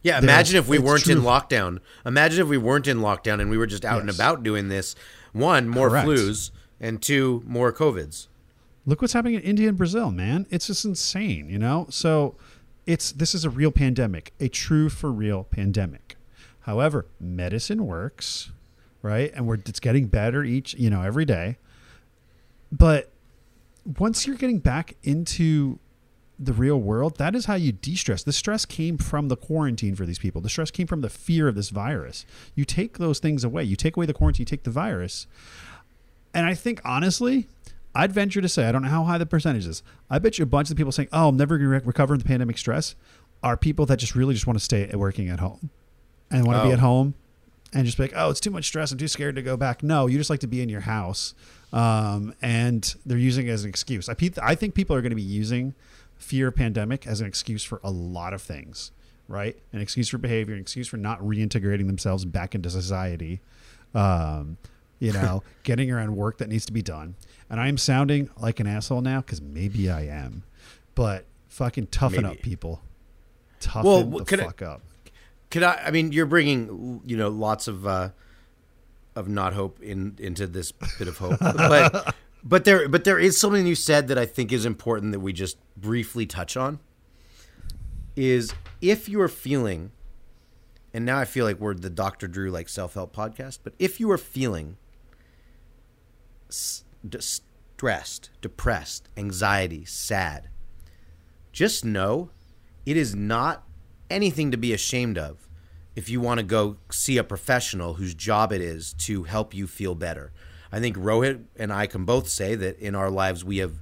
Yeah, 0.02 0.18
imagine 0.18 0.56
if 0.56 0.66
we 0.68 0.78
weren't 0.78 1.06
in 1.08 1.18
lockdown. 1.18 1.80
Imagine 2.06 2.40
if 2.42 2.48
we 2.48 2.58
weren't 2.58 2.86
in 2.86 2.98
lockdown 2.98 3.40
and 3.40 3.50
we 3.50 3.58
were 3.58 3.66
just 3.66 3.84
out 3.84 4.00
and 4.00 4.10
about 4.10 4.42
doing 4.42 4.68
this. 4.68 4.94
One, 5.32 5.68
more 5.68 5.88
Correct. 5.90 6.08
flus, 6.08 6.50
and 6.80 7.02
two, 7.02 7.42
more 7.46 7.72
covids. 7.72 8.28
look 8.86 9.02
what's 9.02 9.12
happening 9.12 9.34
in 9.34 9.42
India 9.42 9.68
and 9.68 9.76
Brazil, 9.76 10.10
man. 10.10 10.46
It's 10.50 10.66
just 10.68 10.84
insane, 10.84 11.50
you 11.50 11.58
know? 11.58 11.86
So 11.90 12.36
it's 12.86 13.12
this 13.12 13.34
is 13.34 13.44
a 13.44 13.50
real 13.50 13.70
pandemic, 13.70 14.32
a 14.40 14.48
true 14.48 14.88
for 14.88 15.12
real 15.12 15.44
pandemic. 15.44 16.16
However, 16.60 17.06
medicine 17.20 17.86
works, 17.86 18.50
right? 19.02 19.30
And 19.34 19.46
we're 19.46 19.54
it's 19.66 19.80
getting 19.80 20.06
better 20.06 20.42
each, 20.44 20.74
you 20.74 20.90
know, 20.90 21.02
every 21.02 21.24
day. 21.24 21.58
But 22.70 23.10
once 23.98 24.26
you're 24.26 24.36
getting 24.36 24.58
back 24.58 24.96
into 25.02 25.78
the 26.38 26.52
real 26.52 26.78
world, 26.80 27.16
that 27.16 27.34
is 27.34 27.46
how 27.46 27.54
you 27.54 27.72
de-stress. 27.72 28.22
The 28.22 28.32
stress 28.32 28.64
came 28.64 28.96
from 28.98 29.28
the 29.28 29.36
quarantine 29.36 29.96
for 29.96 30.06
these 30.06 30.18
people. 30.18 30.40
The 30.40 30.48
stress 30.48 30.70
came 30.70 30.86
from 30.86 31.00
the 31.00 31.08
fear 31.08 31.48
of 31.48 31.54
this 31.54 31.70
virus. 31.70 32.24
You 32.54 32.64
take 32.64 32.98
those 32.98 33.18
things 33.18 33.42
away. 33.42 33.64
You 33.64 33.74
take 33.76 33.96
away 33.96 34.06
the 34.06 34.14
quarantine, 34.14 34.42
you 34.42 34.46
take 34.46 34.62
the 34.62 34.70
virus. 34.70 35.26
And 36.34 36.46
I 36.46 36.54
think 36.54 36.80
honestly, 36.84 37.48
I'd 37.94 38.12
venture 38.12 38.40
to 38.40 38.48
say, 38.48 38.66
I 38.68 38.72
don't 38.72 38.82
know 38.82 38.88
how 38.88 39.04
high 39.04 39.18
the 39.18 39.26
percentage 39.26 39.66
is. 39.66 39.82
I 40.10 40.18
bet 40.20 40.38
you 40.38 40.42
a 40.44 40.46
bunch 40.46 40.70
of 40.70 40.76
people 40.76 40.92
saying, 40.92 41.08
"Oh, 41.12 41.28
I'm 41.28 41.36
never 41.36 41.56
going 41.56 41.64
to 41.68 41.70
rec- 41.70 41.86
recover 41.86 42.12
from 42.14 42.18
the 42.20 42.24
pandemic 42.28 42.58
stress," 42.58 42.94
are 43.42 43.56
people 43.56 43.86
that 43.86 43.96
just 43.98 44.14
really 44.14 44.34
just 44.34 44.46
want 44.46 44.58
to 44.58 44.64
stay 44.64 44.88
working 44.94 45.28
at 45.28 45.40
home 45.40 45.70
and 46.30 46.46
want 46.46 46.58
to 46.58 46.64
be 46.64 46.68
Oh. 46.70 46.74
at 46.74 46.78
home 46.80 47.14
and 47.72 47.84
just 47.84 47.96
be 47.98 48.04
like, 48.04 48.12
"Oh, 48.16 48.30
it's 48.30 48.40
too 48.40 48.50
much 48.50 48.66
stress. 48.66 48.92
I'm 48.92 48.98
too 48.98 49.08
scared 49.08 49.36
to 49.36 49.42
go 49.42 49.56
back." 49.56 49.82
No, 49.82 50.06
you 50.06 50.16
just 50.18 50.30
like 50.30 50.40
to 50.40 50.46
be 50.46 50.62
in 50.62 50.68
your 50.68 50.80
house, 50.82 51.34
um, 51.72 52.34
and 52.42 52.94
they're 53.06 53.18
using 53.18 53.46
it 53.46 53.50
as 53.50 53.64
an 53.64 53.70
excuse. 53.70 54.08
I, 54.08 54.14
pe- 54.14 54.30
I 54.42 54.54
think 54.54 54.74
people 54.74 54.94
are 54.96 55.02
going 55.02 55.10
to 55.10 55.16
be 55.16 55.22
using 55.22 55.74
fear 56.16 56.48
of 56.48 56.56
pandemic 56.56 57.06
as 57.06 57.20
an 57.20 57.26
excuse 57.26 57.62
for 57.62 57.80
a 57.84 57.90
lot 57.90 58.32
of 58.32 58.42
things. 58.42 58.90
right? 59.28 59.56
An 59.72 59.80
excuse 59.80 60.08
for 60.08 60.16
behavior, 60.18 60.54
an 60.54 60.60
excuse 60.60 60.88
for 60.88 60.96
not 60.96 61.20
reintegrating 61.20 61.86
themselves 61.86 62.24
back 62.24 62.54
into 62.54 62.70
society. 62.70 63.40
Um, 63.94 64.56
you 65.00 65.12
know, 65.12 65.42
getting 65.64 65.90
around 65.90 66.16
work 66.16 66.38
that 66.38 66.48
needs 66.48 66.64
to 66.66 66.72
be 66.72 66.82
done. 66.82 67.14
And 67.50 67.60
I'm 67.60 67.76
sounding 67.78 68.30
like 68.38 68.58
an 68.60 68.66
asshole 68.66 69.00
now 69.02 69.20
because 69.20 69.40
maybe 69.40 69.90
I 69.90 70.06
am, 70.06 70.42
but 70.94 71.26
fucking 71.48 71.88
toughen 71.88 72.22
Maybe. 72.22 72.36
up, 72.38 72.42
people. 72.42 72.82
Toughen 73.60 73.86
Well, 73.88 74.04
the 74.04 74.24
could 74.24 74.40
I- 74.40 74.44
fuck 74.44 74.62
up. 74.62 74.82
Could 75.50 75.62
I? 75.62 75.82
I 75.86 75.90
mean, 75.90 76.12
you're 76.12 76.26
bringing 76.26 77.00
you 77.04 77.16
know 77.16 77.28
lots 77.28 77.68
of 77.68 77.86
uh, 77.86 78.10
of 79.16 79.28
not 79.28 79.54
hope 79.54 79.80
in 79.82 80.16
into 80.18 80.46
this 80.46 80.72
bit 80.72 81.08
of 81.08 81.18
hope, 81.18 81.38
but 81.40 82.14
but 82.44 82.64
there 82.64 82.88
but 82.88 83.04
there 83.04 83.18
is 83.18 83.38
something 83.38 83.66
you 83.66 83.74
said 83.74 84.08
that 84.08 84.18
I 84.18 84.26
think 84.26 84.52
is 84.52 84.64
important 84.64 85.12
that 85.12 85.20
we 85.20 85.32
just 85.32 85.56
briefly 85.76 86.26
touch 86.26 86.56
on. 86.56 86.80
Is 88.14 88.52
if 88.80 89.08
you 89.08 89.20
are 89.20 89.28
feeling, 89.28 89.92
and 90.92 91.06
now 91.06 91.18
I 91.18 91.24
feel 91.24 91.44
like 91.44 91.58
we're 91.60 91.74
the 91.74 91.90
Dr. 91.90 92.28
Drew 92.28 92.50
like 92.50 92.68
self 92.68 92.94
help 92.94 93.14
podcast, 93.14 93.60
but 93.62 93.74
if 93.78 94.00
you 94.00 94.10
are 94.10 94.18
feeling 94.18 94.76
stressed, 96.50 98.30
depressed, 98.40 99.08
anxiety, 99.16 99.84
sad, 99.84 100.48
just 101.52 101.84
know 101.84 102.30
it 102.84 102.96
is 102.96 103.14
not 103.14 103.67
anything 104.10 104.50
to 104.50 104.56
be 104.56 104.72
ashamed 104.72 105.18
of 105.18 105.48
if 105.96 106.08
you 106.08 106.20
want 106.20 106.38
to 106.38 106.44
go 106.44 106.76
see 106.90 107.18
a 107.18 107.24
professional 107.24 107.94
whose 107.94 108.14
job 108.14 108.52
it 108.52 108.60
is 108.60 108.92
to 108.94 109.24
help 109.24 109.52
you 109.54 109.66
feel 109.66 109.94
better. 109.94 110.32
I 110.70 110.80
think 110.80 110.96
Rohit 110.96 111.44
and 111.56 111.72
I 111.72 111.86
can 111.86 112.04
both 112.04 112.28
say 112.28 112.54
that 112.54 112.78
in 112.78 112.94
our 112.94 113.10
lives 113.10 113.44
we 113.44 113.58
have 113.58 113.72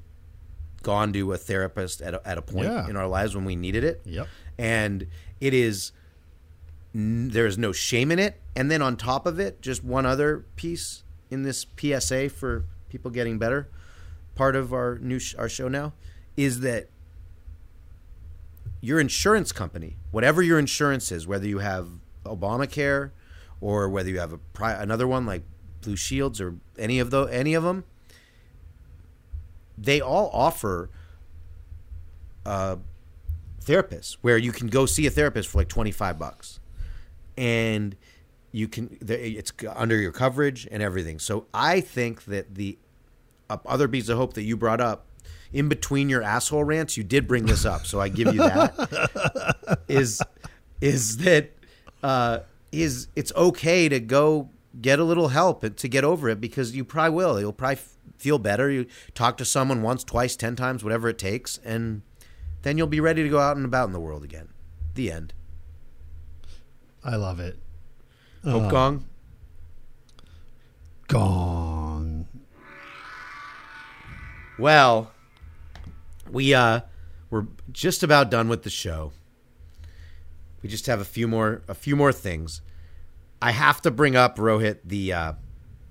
gone 0.83 1.13
to 1.13 1.33
a 1.33 1.37
therapist 1.37 2.01
at 2.01 2.15
a, 2.15 2.27
at 2.27 2.39
a 2.39 2.43
point 2.43 2.69
Yeah. 2.69 2.89
in 2.89 2.97
our 2.97 3.09
lives 3.09 3.35
when 3.35 3.45
we 3.45 3.57
needed 3.57 3.83
it. 3.85 4.01
Yep. 4.05 4.29
And 4.57 5.07
it 5.41 5.53
is 5.53 5.93
n- 6.95 7.29
there 7.31 7.47
is 7.47 7.59
no 7.59 7.73
shame 7.73 8.11
in 8.13 8.19
it. 8.19 8.41
And 8.55 8.71
then 8.71 8.81
on 8.83 8.97
top 8.97 9.27
of 9.27 9.39
it, 9.41 9.61
just 9.61 9.83
one 9.85 10.07
other 10.07 10.45
piece 10.57 11.03
in 11.31 11.43
this 11.43 11.67
PSA 11.77 12.29
for 12.31 12.65
people 12.89 13.11
getting 13.11 13.37
better, 13.39 13.69
part 14.37 14.55
of 14.57 14.73
our 14.73 14.97
new 15.01 15.19
sh- 15.19 15.35
our 15.35 15.49
show 15.49 15.67
now 15.69 15.93
is 16.37 16.61
that 16.61 16.89
your 18.81 19.01
insurance 19.01 19.53
company, 19.53 19.97
whatever 20.17 20.41
your 20.41 20.59
insurance 20.59 21.13
is, 21.13 21.27
whether 21.27 21.47
you 21.47 21.59
have 21.59 21.91
Obamacare 22.25 23.11
or 23.61 23.87
whether 23.87 24.09
you 24.09 24.19
have 24.19 24.33
a 24.33 24.39
pri- 24.39 24.73
another 24.73 25.07
one 25.07 25.27
like 25.27 25.43
Blue 25.83 25.95
Shields 25.95 26.41
or 26.41 26.57
any 26.79 26.99
of 26.99 27.11
the 27.11 27.25
any 27.25 27.53
of 27.53 27.65
them, 27.65 27.85
they 29.77 30.01
all 30.01 30.31
offer 30.33 30.89
uh, 32.47 32.77
therapists 33.63 34.17
where 34.23 34.39
you 34.39 34.53
can 34.53 34.69
go 34.69 34.87
see 34.87 35.07
a 35.07 35.11
therapist 35.11 35.51
for 35.51 35.59
like 35.59 35.69
twenty 35.69 35.91
five 35.91 36.19
bucks, 36.19 36.61
and 37.37 37.95
you 38.53 38.69
can 38.69 38.97
it's 39.03 39.53
under 39.75 40.01
your 40.01 40.13
coverage 40.13 40.67
and 40.71 40.83
everything. 40.83 41.19
So 41.19 41.47
I 41.53 41.83
think 41.83 42.25
that 42.25 42.55
the 42.55 42.79
uh, 43.51 43.59
other 43.67 43.87
piece 43.87 44.09
of 44.09 44.17
hope 44.17 44.33
that 44.33 44.45
you 44.45 44.57
brought 44.57 44.81
up 44.81 45.09
in 45.53 45.69
between 45.69 46.09
your 46.09 46.23
asshole 46.23 46.65
rants, 46.65 46.97
you 46.97 47.05
did 47.05 47.27
bring 47.29 47.47
this 47.47 47.65
up, 47.65 47.87
so 47.87 48.01
I 48.01 48.09
give 48.09 48.35
you 48.35 48.41
that. 48.41 49.81
is 49.89 50.23
is 50.81 51.19
that 51.19 51.51
uh, 52.03 52.41
is 52.73 53.09
it's 53.17 53.33
okay 53.35 53.89
to 53.89 54.01
go 54.01 54.51
get 54.81 54.99
a 54.99 55.05
little 55.05 55.29
help 55.29 55.77
to 55.77 55.89
get 55.89 56.05
over 56.05 56.29
it 56.29 56.41
because 56.41 56.77
you 56.77 56.85
probably 56.85 57.17
will. 57.17 57.41
You'll 57.41 57.53
probably 57.53 57.77
f- 57.77 57.97
feel 58.19 58.39
better. 58.39 58.71
You 58.71 58.87
talk 59.15 59.37
to 59.39 59.45
someone 59.45 59.83
once, 59.83 60.05
twice, 60.05 60.37
ten 60.37 60.57
times, 60.57 60.85
whatever 60.85 61.09
it 61.09 61.19
takes, 61.19 61.59
and 61.65 62.03
then 62.63 62.77
you'll 62.77 62.87
be 62.87 63.01
ready 63.01 63.23
to 63.23 63.29
go 63.29 63.39
out 63.39 63.57
and 63.57 63.65
about 63.65 63.87
in 63.87 63.93
the 63.93 64.01
world 64.01 64.25
again. 64.25 64.49
The 64.95 65.11
end. 65.13 65.33
I 67.05 67.17
love 67.17 67.39
it. 67.41 67.59
Hope 68.45 68.65
Uh, 68.65 68.71
Gong. 68.71 69.05
Gong. 71.09 72.27
Well, 74.59 75.13
we 76.37 76.53
uh 76.53 76.81
we're 77.31 77.47
just 77.73 78.03
about 78.03 78.31
done 78.31 78.49
with 78.49 78.63
the 78.63 78.71
show. 78.71 79.11
We 80.63 80.69
just 80.69 80.87
have 80.87 81.01
a 81.01 81.05
few 81.05 81.27
more 81.27 81.63
a 81.67 81.75
few 81.75 81.97
more 81.97 82.13
things. 82.13 82.61
I 83.41 83.51
have 83.53 83.81
to 83.83 83.91
bring 83.91 84.15
up 84.15 84.37
Rohit 84.37 84.81
the 84.85 85.13
uh 85.13 85.33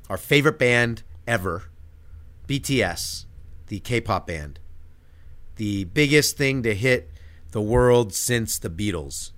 our 0.08 0.18
favorite 0.18 0.60
band 0.60 1.02
ever, 1.26 1.64
BTS, 2.48 3.26
the 3.68 3.80
K-pop 3.80 4.28
band. 4.28 4.60
The 5.56 5.86
biggest 5.86 6.38
thing 6.38 6.62
to 6.62 6.76
hit 6.76 7.10
the 7.50 7.62
world 7.62 8.14
since 8.14 8.60
the 8.60 8.70
Beatles. 8.70 9.32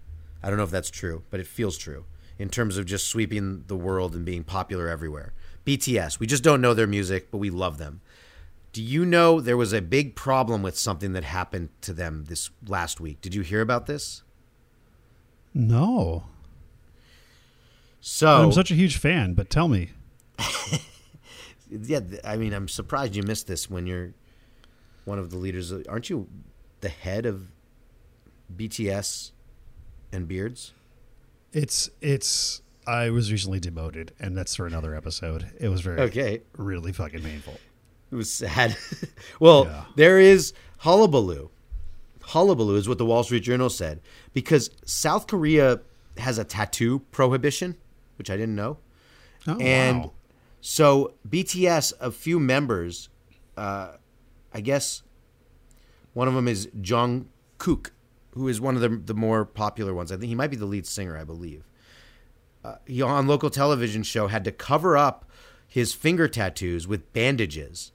I 0.43 0.49
don't 0.49 0.57
know 0.57 0.65
if 0.65 0.71
that's 0.71 0.89
true, 0.89 1.23
but 1.29 1.39
it 1.39 1.47
feels 1.47 1.77
true 1.77 2.03
in 2.37 2.49
terms 2.49 2.77
of 2.77 2.85
just 2.85 3.07
sweeping 3.07 3.63
the 3.67 3.77
world 3.77 4.13
and 4.13 4.25
being 4.25 4.43
popular 4.43 4.89
everywhere. 4.89 5.31
BTS. 5.65 6.19
We 6.19 6.27
just 6.27 6.43
don't 6.43 6.61
know 6.61 6.73
their 6.73 6.87
music, 6.87 7.31
but 7.31 7.37
we 7.37 7.49
love 7.49 7.77
them. 7.77 8.01
Do 8.77 8.83
you 8.83 9.07
know 9.07 9.41
there 9.41 9.57
was 9.57 9.73
a 9.73 9.81
big 9.81 10.13
problem 10.13 10.61
with 10.61 10.77
something 10.77 11.13
that 11.13 11.23
happened 11.23 11.69
to 11.81 11.93
them 11.93 12.25
this 12.25 12.51
last 12.67 12.99
week? 12.99 13.19
Did 13.21 13.33
you 13.33 13.41
hear 13.41 13.61
about 13.61 13.87
this? 13.87 14.21
No. 15.51 16.25
So, 18.01 18.27
I'm 18.27 18.51
such 18.51 18.69
a 18.69 18.75
huge 18.75 18.97
fan, 18.97 19.33
but 19.33 19.49
tell 19.49 19.67
me. 19.67 19.93
yeah, 21.71 22.01
I 22.23 22.37
mean, 22.37 22.53
I'm 22.53 22.67
surprised 22.67 23.15
you 23.15 23.23
missed 23.23 23.47
this 23.47 23.67
when 23.67 23.87
you're 23.87 24.13
one 25.05 25.17
of 25.17 25.31
the 25.31 25.37
leaders. 25.37 25.71
Of, 25.71 25.87
aren't 25.89 26.11
you 26.11 26.27
the 26.81 26.89
head 26.89 27.25
of 27.25 27.47
BTS 28.55 29.31
and 30.11 30.27
Beards? 30.27 30.73
It's 31.51 31.89
it's 31.99 32.61
I 32.85 33.09
was 33.09 33.31
recently 33.31 33.59
demoted 33.59 34.13
and 34.19 34.37
that's 34.37 34.55
for 34.55 34.67
another 34.67 34.93
episode. 34.93 35.49
It 35.59 35.69
was 35.69 35.81
very 35.81 35.99
Okay, 36.01 36.43
really 36.55 36.93
fucking 36.93 37.23
painful. 37.23 37.57
It 38.11 38.15
was 38.15 38.31
sad. 38.31 38.75
well, 39.39 39.65
Yeah. 39.65 39.83
there 39.95 40.19
is 40.19 40.53
hullabaloo. 40.79 41.49
Hullabaloo 42.23 42.75
is 42.75 42.89
what 42.89 42.97
the 42.97 43.05
Wall 43.05 43.23
Street 43.23 43.43
Journal 43.43 43.69
said 43.69 44.01
because 44.33 44.69
South 44.85 45.27
Korea 45.27 45.79
has 46.17 46.37
a 46.37 46.43
tattoo 46.43 46.99
prohibition, 47.11 47.75
which 48.17 48.29
I 48.29 48.35
didn't 48.37 48.55
know. 48.55 48.77
Oh, 49.47 49.57
and 49.59 50.01
wow. 50.05 50.11
so 50.59 51.13
BTS, 51.29 51.93
a 52.01 52.11
few 52.11 52.39
members, 52.39 53.07
uh, 53.55 53.93
I 54.53 54.59
guess 54.61 55.03
one 56.13 56.27
of 56.27 56.33
them 56.33 56.47
is 56.49 56.67
Jung 56.83 57.29
Kook, 57.59 57.91
who 58.31 58.47
is 58.49 58.59
one 58.59 58.75
of 58.75 58.81
the 58.81 58.89
the 58.89 59.13
more 59.13 59.45
popular 59.45 59.93
ones. 59.93 60.11
I 60.11 60.17
think 60.17 60.27
he 60.27 60.35
might 60.35 60.49
be 60.51 60.57
the 60.57 60.65
lead 60.65 60.85
singer, 60.85 61.17
I 61.17 61.23
believe. 61.23 61.63
Uh, 62.63 62.75
he 62.85 63.01
on 63.01 63.27
local 63.27 63.49
television 63.49 64.03
show 64.03 64.27
had 64.27 64.43
to 64.43 64.51
cover 64.51 64.97
up 64.97 65.29
his 65.65 65.93
finger 65.93 66.27
tattoos 66.27 66.87
with 66.87 67.13
bandages, 67.13 67.91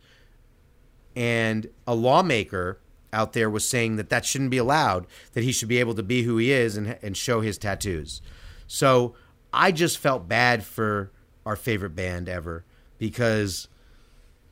and 1.14 1.68
a 1.86 1.94
lawmaker 1.94 2.78
out 3.12 3.32
there 3.32 3.50
was 3.50 3.68
saying 3.68 3.96
that 3.96 4.08
that 4.08 4.24
shouldn't 4.24 4.50
be 4.50 4.58
allowed. 4.58 5.06
That 5.32 5.44
he 5.44 5.52
should 5.52 5.68
be 5.68 5.78
able 5.78 5.94
to 5.94 6.02
be 6.02 6.22
who 6.22 6.38
he 6.38 6.52
is 6.52 6.76
and 6.76 6.98
and 7.02 7.16
show 7.16 7.40
his 7.40 7.58
tattoos. 7.58 8.22
So 8.66 9.14
I 9.52 9.72
just 9.72 9.98
felt 9.98 10.28
bad 10.28 10.64
for 10.64 11.10
our 11.44 11.56
favorite 11.56 11.94
band 11.94 12.28
ever 12.28 12.64
because 12.98 13.68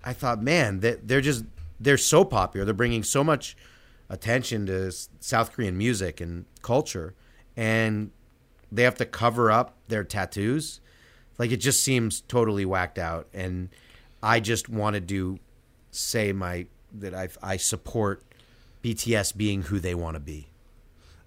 I 0.05 0.13
thought, 0.13 0.43
man, 0.43 0.81
that 0.81 1.09
they're 1.09 1.21
just 1.21 1.45
they're 1.79 1.97
so 1.97 2.25
popular. 2.25 2.65
They're 2.65 2.75
bringing 2.75 3.03
so 3.03 3.25
much 3.25 3.57
attention 4.09 4.67
to 4.67 4.93
South 5.21 5.53
Korean 5.53 5.79
music 5.79 6.21
and 6.21 6.45
culture, 6.63 7.15
and 7.57 8.11
they 8.71 8.83
have 8.83 8.97
to 8.97 9.07
cover 9.07 9.51
up 9.51 9.77
their 9.89 10.05
tattoos. 10.05 10.81
Like 11.39 11.51
it 11.51 11.59
just 11.59 11.83
seems 11.83 12.21
totally 12.23 12.65
whacked 12.65 12.99
out. 12.99 13.27
And 13.33 13.71
I 14.23 14.41
just 14.41 14.69
wanted 14.69 15.09
to 15.09 15.39
say 15.91 16.33
my 16.33 16.67
that 16.93 17.15
I 17.15 17.29
I 17.43 17.57
support 17.57 18.23
BTS 18.83 19.37
being 19.37 19.63
who 19.63 19.79
they 19.79 19.95
want 19.95 20.15
to 20.17 20.21
be. 20.21 20.47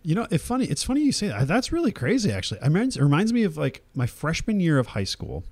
You 0.06 0.16
know, 0.16 0.28
it's 0.30 0.46
funny. 0.46 0.66
It's 0.66 0.84
funny 0.84 1.02
you 1.02 1.12
say 1.14 1.28
that. 1.30 1.48
That's 1.48 1.72
really 1.72 1.92
crazy, 1.94 2.32
actually. 2.32 2.60
I 2.62 2.68
mean, 2.70 2.84
it 2.90 2.96
reminds 2.98 3.32
me 3.32 3.44
of 3.44 3.56
like 3.58 3.84
my 3.96 4.06
freshman 4.06 4.60
year 4.60 4.78
of 4.78 4.88
high 4.88 5.06
school, 5.06 5.46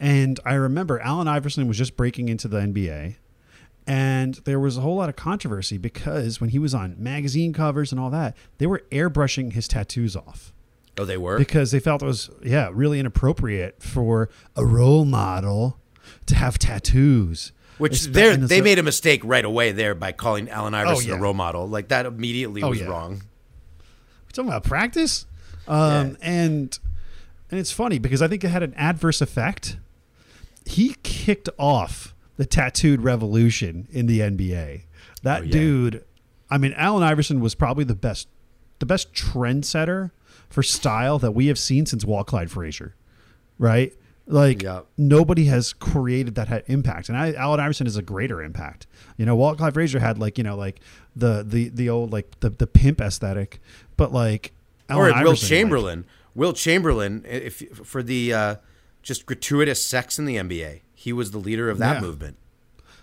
and 0.00 0.40
I 0.46 0.54
remember 0.54 0.98
Allen 1.00 1.28
Iverson 1.28 1.68
was 1.68 1.76
just 1.76 1.94
breaking 1.96 2.30
into 2.30 2.48
the 2.48 2.58
NBA, 2.60 3.16
and 3.86 4.36
there 4.44 4.58
was 4.58 4.78
a 4.78 4.80
whole 4.80 4.96
lot 4.96 5.10
of 5.10 5.16
controversy 5.16 5.76
because 5.76 6.40
when 6.40 6.50
he 6.50 6.58
was 6.58 6.72
on 6.72 6.94
magazine 6.98 7.52
covers 7.52 7.92
and 7.92 8.00
all 8.00 8.08
that, 8.10 8.34
they 8.58 8.66
were 8.66 8.82
airbrushing 8.90 9.52
his 9.52 9.68
tattoos 9.68 10.16
off 10.16 10.54
Oh, 10.96 11.04
they 11.04 11.18
were. 11.18 11.36
because 11.36 11.70
they 11.70 11.80
felt 11.80 12.02
it 12.02 12.06
was 12.06 12.30
yeah 12.42 12.70
really 12.72 12.98
inappropriate 12.98 13.82
for 13.82 14.30
a 14.56 14.64
role 14.64 15.04
model 15.04 15.78
to 16.26 16.34
have 16.34 16.58
tattoos. 16.58 17.52
Which 17.78 18.02
they 18.04 18.36
they 18.36 18.60
made 18.60 18.78
a 18.78 18.82
mistake 18.82 19.22
right 19.24 19.44
away 19.44 19.72
there 19.72 19.94
by 19.94 20.12
calling 20.12 20.48
Allen 20.50 20.74
Iverson 20.74 21.08
yeah. 21.10 21.16
a 21.16 21.20
role 21.20 21.34
model. 21.34 21.68
Like 21.68 21.88
that 21.88 22.06
immediately 22.06 22.62
Oh, 22.62 22.68
was 22.70 22.80
yeah. 22.80 22.86
wrong. 22.86 23.22
We're 24.24 24.30
talking 24.32 24.48
about 24.50 24.64
practice, 24.64 25.26
um, 25.66 26.16
and 26.22 26.78
and 27.50 27.60
it's 27.60 27.72
funny 27.72 27.98
because 27.98 28.22
I 28.22 28.28
think 28.28 28.44
it 28.44 28.48
had 28.48 28.62
an 28.62 28.74
adverse 28.76 29.20
effect. 29.20 29.78
He 30.64 30.96
kicked 31.02 31.48
off 31.58 32.14
the 32.36 32.46
tattooed 32.46 33.00
revolution 33.02 33.88
in 33.90 34.06
the 34.06 34.20
NBA. 34.20 34.82
That 35.22 35.40
Oh, 35.40 35.44
yeah. 35.44 35.52
dude, 35.52 36.04
I 36.50 36.58
mean, 36.58 36.72
Allen 36.76 37.02
Iverson 37.02 37.40
was 37.40 37.54
probably 37.54 37.84
the 37.84 37.94
best, 37.94 38.28
the 38.78 38.86
best 38.86 39.12
trendsetter 39.12 40.12
for 40.48 40.62
style 40.62 41.18
that 41.18 41.32
we 41.32 41.46
have 41.48 41.58
seen 41.58 41.84
since 41.86 42.04
Walt 42.04 42.26
Clyde 42.26 42.50
Frazier, 42.50 42.94
right? 43.58 43.92
Like 44.26 44.62
Yeah. 44.62 44.80
nobody 44.96 45.46
has 45.46 45.72
created 45.72 46.36
that 46.36 46.48
had 46.48 46.62
impact, 46.66 47.08
and 47.08 47.18
I, 47.18 47.32
Allen 47.32 47.58
Iverson 47.60 47.86
is 47.86 47.96
a 47.96 48.02
greater 48.02 48.42
impact. 48.42 48.86
You 49.16 49.26
know, 49.26 49.34
Walt 49.34 49.58
Clyde 49.58 49.74
Frazier 49.74 49.98
had 49.98 50.18
like 50.18 50.38
you 50.38 50.44
know 50.44 50.56
like 50.56 50.80
the 51.16 51.42
the 51.46 51.68
the 51.70 51.88
old 51.90 52.12
like 52.12 52.38
the 52.40 52.50
the 52.50 52.66
pimp 52.66 53.00
aesthetic, 53.00 53.60
but 53.96 54.12
like 54.12 54.52
or 54.88 54.94
Allen 54.94 55.04
Wilt 55.06 55.16
Iverson, 55.16 55.44
like- 55.44 55.48
Chamberlain. 55.48 56.04
Wilt 56.34 56.56
Chamberlain, 56.56 57.24
if 57.28 57.62
for 57.84 58.02
the 58.02 58.32
uh, 58.32 58.54
just 59.02 59.26
gratuitous 59.26 59.84
sex 59.84 60.18
in 60.18 60.24
the 60.24 60.36
NBA, 60.36 60.80
he 60.94 61.12
was 61.12 61.32
the 61.32 61.38
leader 61.38 61.68
of 61.68 61.78
that 61.78 61.96
Yeah. 61.96 62.00
movement. 62.00 62.36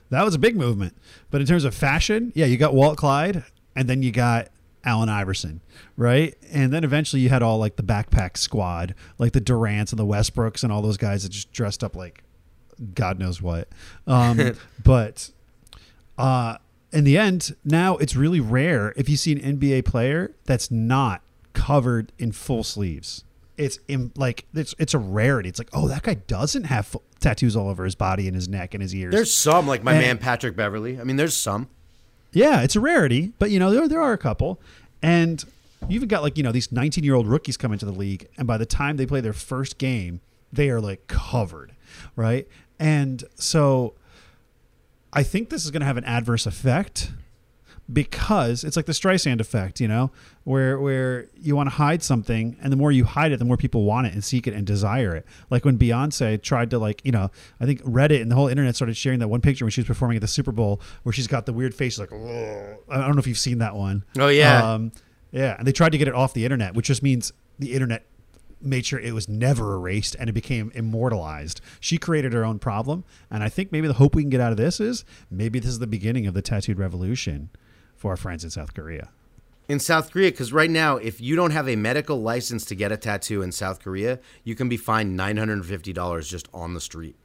That 0.09 0.23
was 0.25 0.33
a 0.33 0.39
big 0.39 0.55
movement. 0.55 0.95
But 1.29 1.41
in 1.41 1.45
terms 1.45 1.63
of 1.65 1.75
fashion, 1.75 2.31
yeah, 2.33 2.47
you 2.47 2.57
got 2.57 2.73
Walt 2.73 2.97
Clyde 2.97 3.43
and 3.75 3.87
then 3.87 4.01
you 4.01 4.11
got 4.11 4.47
Allen 4.85 5.09
Iverson, 5.09 5.61
right? 5.97 6.35
And 6.51 6.71
then 6.71 6.83
eventually 6.83 7.21
you 7.21 7.29
had 7.29 7.43
all 7.43 7.57
like 7.57 7.75
the 7.75 7.83
backpack 7.83 8.37
squad, 8.37 8.95
like 9.17 9.33
the 9.33 9.41
Durants 9.41 9.91
and 9.91 9.99
the 9.99 10.05
Westbrooks 10.05 10.63
and 10.63 10.71
all 10.71 10.81
those 10.81 10.97
guys 10.97 11.23
that 11.23 11.29
just 11.29 11.51
dressed 11.51 11.83
up 11.83 11.95
like 11.95 12.23
God 12.93 13.19
knows 13.19 13.41
what. 13.41 13.67
Um, 14.07 14.55
but 14.83 15.31
uh, 16.17 16.57
in 16.91 17.03
the 17.03 17.17
end, 17.17 17.55
now 17.65 17.97
it's 17.97 18.15
really 18.15 18.39
rare 18.39 18.93
if 18.95 19.09
you 19.09 19.17
see 19.17 19.31
an 19.33 19.59
NBA 19.59 19.85
player 19.85 20.33
that's 20.45 20.71
not 20.71 21.21
covered 21.53 22.11
in 22.17 22.31
full 22.31 22.63
sleeves. 22.63 23.23
It's 23.57 23.77
in, 23.89 24.13
like 24.15 24.45
it's 24.53 24.73
it's 24.79 24.93
a 24.93 24.97
rarity. 24.97 25.49
It's 25.49 25.59
like, 25.59 25.69
oh, 25.73 25.89
that 25.89 26.03
guy 26.03 26.13
doesn't 26.13 26.63
have 26.63 26.87
full, 26.87 27.03
tattoos 27.19 27.57
all 27.57 27.67
over 27.67 27.83
his 27.83 27.95
body 27.95 28.25
and 28.27 28.33
his 28.33 28.47
neck 28.47 28.73
and 28.73 28.81
his 28.81 28.95
ears. 28.95 29.13
There's 29.13 29.33
some, 29.33 29.67
like 29.67 29.83
my 29.83 29.91
And- 29.93 30.01
man 30.01 30.17
Patrick 30.17 30.55
Beverley. 30.55 30.97
I 30.97 31.03
mean, 31.03 31.17
there's 31.17 31.35
some. 31.35 31.67
Yeah, 32.31 32.61
it's 32.61 32.75
a 32.75 32.79
rarity, 32.79 33.33
but 33.39 33.51
you 33.51 33.59
know 33.59 33.71
there 33.71 33.87
there 33.87 34.01
are 34.01 34.13
a 34.13 34.17
couple, 34.17 34.61
and 35.01 35.43
you 35.87 35.95
even 35.95 36.07
got 36.07 36.21
like 36.21 36.37
you 36.37 36.43
know 36.43 36.51
these 36.51 36.71
19 36.71 37.03
year 37.03 37.15
old 37.15 37.27
rookies 37.27 37.57
come 37.57 37.73
into 37.73 37.85
the 37.85 37.91
league, 37.91 38.27
and 38.37 38.47
by 38.47 38.57
the 38.57 38.65
time 38.65 38.97
they 38.97 39.05
play 39.05 39.21
their 39.21 39.33
first 39.33 39.77
game, 39.77 40.21
they 40.51 40.69
are 40.69 40.79
like 40.81 41.07
covered, 41.07 41.73
right? 42.15 42.47
And 42.79 43.23
so, 43.35 43.95
I 45.11 45.23
think 45.23 45.49
this 45.49 45.65
is 45.65 45.71
going 45.71 45.81
to 45.81 45.87
have 45.87 45.97
an 45.97 46.05
adverse 46.05 46.45
effect 46.45 47.11
because 47.91 48.63
it's 48.63 48.75
like 48.75 48.85
the 48.85 48.93
Streisand 48.93 49.41
effect, 49.41 49.81
you 49.81 49.87
know, 49.87 50.11
where 50.49 50.79
where 50.79 51.27
you 51.39 51.55
want 51.55 51.69
to 51.69 51.75
hide 51.75 52.01
something, 52.01 52.57
and 52.59 52.73
the 52.73 52.75
more 52.75 52.91
you 52.91 53.03
hide 53.03 53.31
it, 53.31 53.37
the 53.37 53.45
more 53.45 53.55
people 53.55 53.83
want 53.83 54.07
it 54.07 54.13
and 54.13 54.23
seek 54.23 54.47
it 54.47 54.53
and 54.55 54.65
desire 54.65 55.15
it. 55.15 55.23
Like 55.51 55.63
when 55.63 55.77
Beyonce 55.77 56.41
tried 56.41 56.71
to 56.71 56.79
like, 56.79 57.01
you 57.05 57.11
know, 57.11 57.29
I 57.59 57.67
think 57.67 57.83
Reddit 57.83 58.19
and 58.19 58.31
the 58.31 58.35
whole 58.35 58.47
internet 58.47 58.75
started 58.75 58.97
sharing 58.97 59.19
that 59.19 59.27
one 59.27 59.41
picture 59.41 59.63
when 59.63 59.69
she 59.69 59.81
was 59.81 59.85
performing 59.85 60.17
at 60.17 60.21
the 60.21 60.27
Super 60.27 60.51
Bowl, 60.51 60.81
where 61.03 61.13
she's 61.13 61.27
got 61.27 61.45
the 61.45 61.53
weird 61.53 61.75
face, 61.75 61.99
like, 61.99 62.11
"Ugh." 62.11 62.77
I 62.89 62.97
don't 62.97 63.11
know 63.11 63.19
if 63.19 63.27
you've 63.27 63.37
seen 63.37 63.59
that 63.59 63.75
one. 63.75 64.03
Oh, 64.17 64.27
yeah. 64.27 64.73
um, 64.73 64.91
yeah, 65.31 65.55
and 65.55 65.67
they 65.67 65.71
tried 65.71 65.91
to 65.91 65.99
get 65.99 66.07
it 66.07 66.15
off 66.15 66.33
the 66.33 66.45
internet, 66.45 66.73
which 66.73 66.87
just 66.87 67.03
means 67.03 67.31
the 67.59 67.73
internet 67.73 68.07
made 68.59 68.87
sure 68.87 68.99
it 68.99 69.13
was 69.13 69.29
never 69.29 69.75
erased 69.75 70.15
and 70.19 70.31
it 70.31 70.33
became 70.33 70.71
immortalized. 70.73 71.61
She 71.79 71.99
created 71.99 72.33
her 72.33 72.43
own 72.43 72.57
problem, 72.57 73.03
and 73.29 73.43
I 73.43 73.49
think 73.49 73.71
maybe 73.71 73.87
the 73.87 73.93
hope 73.93 74.15
we 74.15 74.23
can 74.23 74.31
get 74.31 74.41
out 74.41 74.51
of 74.51 74.57
this 74.57 74.79
is 74.79 75.05
maybe 75.29 75.59
this 75.59 75.69
is 75.69 75.77
the 75.77 75.85
beginning 75.85 76.25
of 76.25 76.33
the 76.33 76.41
tattooed 76.41 76.79
revolution 76.79 77.51
for 77.95 78.09
our 78.09 78.17
friends 78.17 78.43
in 78.43 78.49
South 78.49 78.73
Korea. 78.73 79.09
In 79.69 79.79
South 79.79 80.11
Korea 80.11 80.31
because 80.31 80.51
right 80.51 80.69
now, 80.69 80.97
if 80.97 81.21
you 81.21 81.35
don't 81.37 81.51
have 81.51 81.69
a 81.69 81.75
medical 81.77 82.21
license 82.21 82.65
to 82.65 82.75
get 82.75 82.91
a 82.91 82.97
tattoo 82.97 83.41
in 83.41 83.51
South 83.53 83.79
Korea, 83.79 84.19
you 84.43 84.55
can 84.55 84.67
be 84.67 84.75
fined 84.77 85.15
nine 85.15 85.37
hundred 85.37 85.53
and 85.53 85.65
fifty 85.65 85.93
dollars 85.93 86.27
just 86.27 86.49
on 86.53 86.73
the 86.73 86.81
street, 86.81 87.15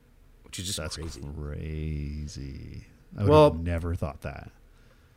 which 0.45 0.59
is 0.61 0.66
just 0.66 0.78
That's 0.78 0.97
crazy. 0.97 1.22
crazy. 1.36 2.84
I 3.16 3.22
would 3.22 3.30
Well- 3.30 3.53
have 3.53 3.61
never 3.62 3.95
thought 3.95 4.20
that. 4.22 4.51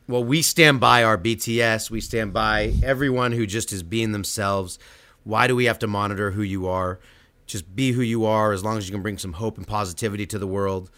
Well, 0.07 0.23
we 0.23 0.41
stand 0.41 0.79
by 0.79 1.03
our 1.03 1.17
BTS. 1.17 1.91
We 1.91 1.99
stand 1.99 2.31
by 2.31 2.75
everyone 2.81 3.33
who 3.33 3.45
just 3.45 3.73
is 3.73 3.83
being 3.83 4.13
themselves. 4.13 4.79
Why 5.25 5.47
do 5.47 5.55
we 5.55 5.65
have 5.65 5.79
to 5.79 5.87
monitor 5.87 6.31
who 6.31 6.41
you 6.43 6.65
are? 6.67 6.99
Just 7.45 7.75
be 7.75 7.91
who 7.91 8.01
you 8.01 8.23
are 8.25 8.53
as 8.53 8.63
long 8.63 8.77
as 8.77 8.87
you 8.87 8.93
can 8.93 9.01
bring 9.01 9.17
some 9.17 9.33
hope 9.33 9.57
and 9.57 9.67
positivity 9.67 10.25
to 10.27 10.39
the 10.39 10.47
world. 10.47 10.89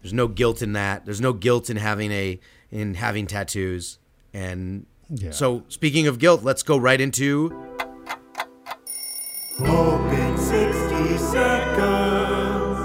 There's 0.00 0.14
no 0.14 0.28
guilt 0.28 0.62
in 0.62 0.72
that. 0.72 1.04
There's 1.04 1.20
no 1.20 1.34
guilt 1.34 1.68
in 1.68 1.76
having 1.76 2.10
a 2.10 2.40
in 2.70 2.94
having 2.94 3.26
tattoos. 3.26 3.98
And 4.32 4.86
Yeah. 5.16 5.30
so, 5.30 5.62
speaking 5.68 6.06
of 6.06 6.18
guilt, 6.18 6.42
let's 6.42 6.62
go 6.62 6.76
right 6.76 7.00
into 7.00 7.50
Hope 9.58 10.12
in 10.12 10.36
60 10.36 11.18
seconds. 11.18 12.80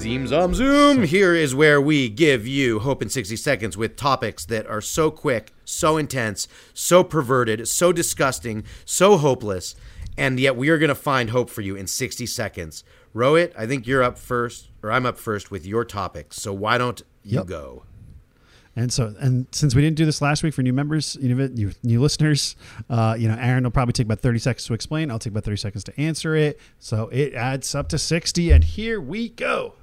Zoom 0.00 0.26
Zom 0.26 0.54
Zoom. 0.54 1.02
Here 1.04 1.34
is 1.34 1.54
where 1.54 1.80
we 1.80 2.08
give 2.08 2.46
you 2.46 2.78
hope 2.80 3.02
in 3.02 3.08
60 3.10 3.36
seconds 3.36 3.76
with 3.76 3.96
topics 3.96 4.44
that 4.46 4.66
are 4.66 4.80
so 4.80 5.10
quick, 5.10 5.52
so 5.64 5.96
intense, 5.98 6.48
so 6.74 7.04
perverted, 7.04 7.68
so 7.68 7.92
disgusting, 7.92 8.64
so 8.84 9.16
hopeless, 9.18 9.74
and 10.16 10.40
yet 10.40 10.56
we 10.56 10.70
are 10.70 10.78
going 10.78 10.88
to 10.88 10.94
find 10.94 11.30
hope 11.30 11.50
for 11.50 11.60
you 11.60 11.76
in 11.76 11.86
60 11.86 12.24
seconds. 12.26 12.82
Rohit, 13.14 13.52
I 13.56 13.66
think 13.66 13.86
you're 13.86 14.02
up 14.02 14.16
first, 14.18 14.70
or 14.82 14.90
I'm 14.90 15.04
up 15.06 15.18
first 15.18 15.50
with 15.50 15.66
your 15.66 15.84
topics. 15.84 16.36
So 16.36 16.52
why 16.52 16.78
don't 16.78 17.02
you 17.22 17.36
Yep. 17.38 17.46
go? 17.46 17.84
And 18.74 18.92
so, 18.92 19.14
and 19.20 19.46
since 19.52 19.74
we 19.74 19.82
didn't 19.82 19.96
do 19.96 20.06
this 20.06 20.22
last 20.22 20.42
week 20.42 20.54
for 20.54 20.62
new 20.62 20.72
members, 20.72 21.16
you 21.20 21.34
know, 21.34 21.46
new, 21.46 21.72
new 21.82 22.00
listeners, 22.00 22.56
uh, 22.88 23.14
you 23.18 23.28
know, 23.28 23.36
Aaron 23.38 23.64
will 23.64 23.70
probably 23.70 23.92
take 23.92 24.06
about 24.06 24.20
30 24.20 24.38
seconds 24.38 24.64
to 24.66 24.74
explain. 24.74 25.10
I'll 25.10 25.18
take 25.18 25.32
about 25.32 25.44
30 25.44 25.56
seconds 25.58 25.84
to 25.84 26.00
answer 26.00 26.34
it. 26.34 26.58
So 26.78 27.08
it 27.08 27.34
adds 27.34 27.74
up 27.74 27.88
to 27.90 27.98
60. 27.98 28.50
And 28.50 28.64
here 28.64 29.00
we 29.00 29.28
go. 29.28 29.74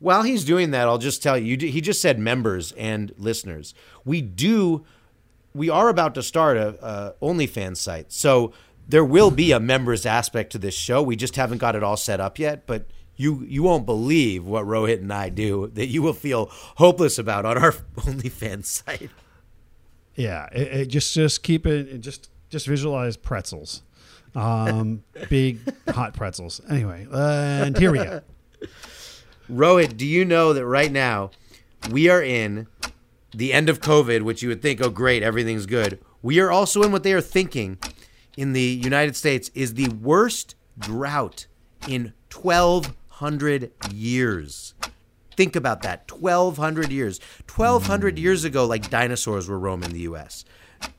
While 0.00 0.22
he's 0.22 0.44
doing 0.44 0.70
that, 0.72 0.88
I'll 0.88 0.98
just 0.98 1.22
tell 1.22 1.36
you, 1.36 1.56
he 1.56 1.80
just 1.80 2.00
said 2.00 2.18
members 2.18 2.72
and 2.72 3.12
listeners. 3.18 3.74
We 4.04 4.22
do, 4.22 4.84
we 5.54 5.68
are 5.68 5.88
about 5.88 6.14
to 6.14 6.22
start 6.22 6.56
a, 6.56 6.68
a 6.84 7.14
OnlyFans 7.22 7.76
site, 7.76 8.10
so 8.10 8.54
there 8.88 9.04
will 9.04 9.30
be 9.30 9.52
a 9.52 9.60
members 9.60 10.06
aspect 10.06 10.52
to 10.52 10.58
this 10.58 10.74
show. 10.74 11.02
We 11.02 11.16
just 11.16 11.36
haven't 11.36 11.58
got 11.58 11.76
it 11.76 11.82
all 11.82 11.98
set 11.98 12.18
up 12.18 12.38
yet, 12.38 12.66
but 12.66 12.86
you 13.20 13.44
you 13.46 13.62
won't 13.62 13.86
believe 13.86 14.44
what 14.44 14.64
Rohit 14.64 15.00
and 15.00 15.12
I 15.12 15.28
do 15.28 15.70
that 15.74 15.86
you 15.86 16.02
will 16.02 16.14
feel 16.14 16.46
hopeless 16.76 17.18
about 17.18 17.44
on 17.44 17.58
our 17.58 17.72
OnlyFans 17.96 18.64
site. 18.64 19.10
Yeah. 20.14 20.48
It, 20.52 20.72
it 20.72 20.86
just, 20.86 21.14
just 21.14 21.42
keep 21.42 21.66
it, 21.66 22.00
just, 22.00 22.30
just 22.48 22.66
visualize 22.66 23.16
pretzels. 23.16 23.82
Um, 24.34 25.02
big 25.28 25.60
hot 25.88 26.14
pretzels. 26.14 26.60
Anyway, 26.68 27.06
and 27.12 27.76
here 27.76 27.92
we 27.92 27.98
go. 27.98 28.22
Rohit, 29.50 29.96
do 29.96 30.06
you 30.06 30.24
know 30.24 30.52
that 30.52 30.64
right 30.64 30.92
now 30.92 31.30
we 31.90 32.08
are 32.08 32.22
in 32.22 32.66
the 33.34 33.52
end 33.52 33.68
of 33.68 33.80
COVID, 33.80 34.22
which 34.22 34.42
you 34.42 34.48
would 34.48 34.62
think, 34.62 34.80
oh, 34.80 34.90
great, 34.90 35.22
everything's 35.22 35.66
good. 35.66 35.98
We 36.22 36.38
are 36.40 36.50
also 36.50 36.82
in 36.82 36.92
what 36.92 37.02
they 37.02 37.12
are 37.12 37.20
thinking 37.20 37.78
in 38.36 38.52
the 38.52 38.60
United 38.60 39.16
States 39.16 39.50
is 39.54 39.74
the 39.74 39.88
worst 39.88 40.54
drought 40.78 41.46
in 41.88 42.12
1,200 43.20 43.70
years. 43.92 44.74
Think 45.36 45.54
about 45.54 45.82
that 45.82 46.10
1,200 46.10 46.90
years. 46.90 47.20
1,200 47.54 48.18
years 48.18 48.44
ago, 48.44 48.64
like 48.64 48.88
dinosaurs 48.88 49.46
were 49.46 49.58
roaming 49.58 49.90
the 49.90 50.00
U.S. 50.00 50.44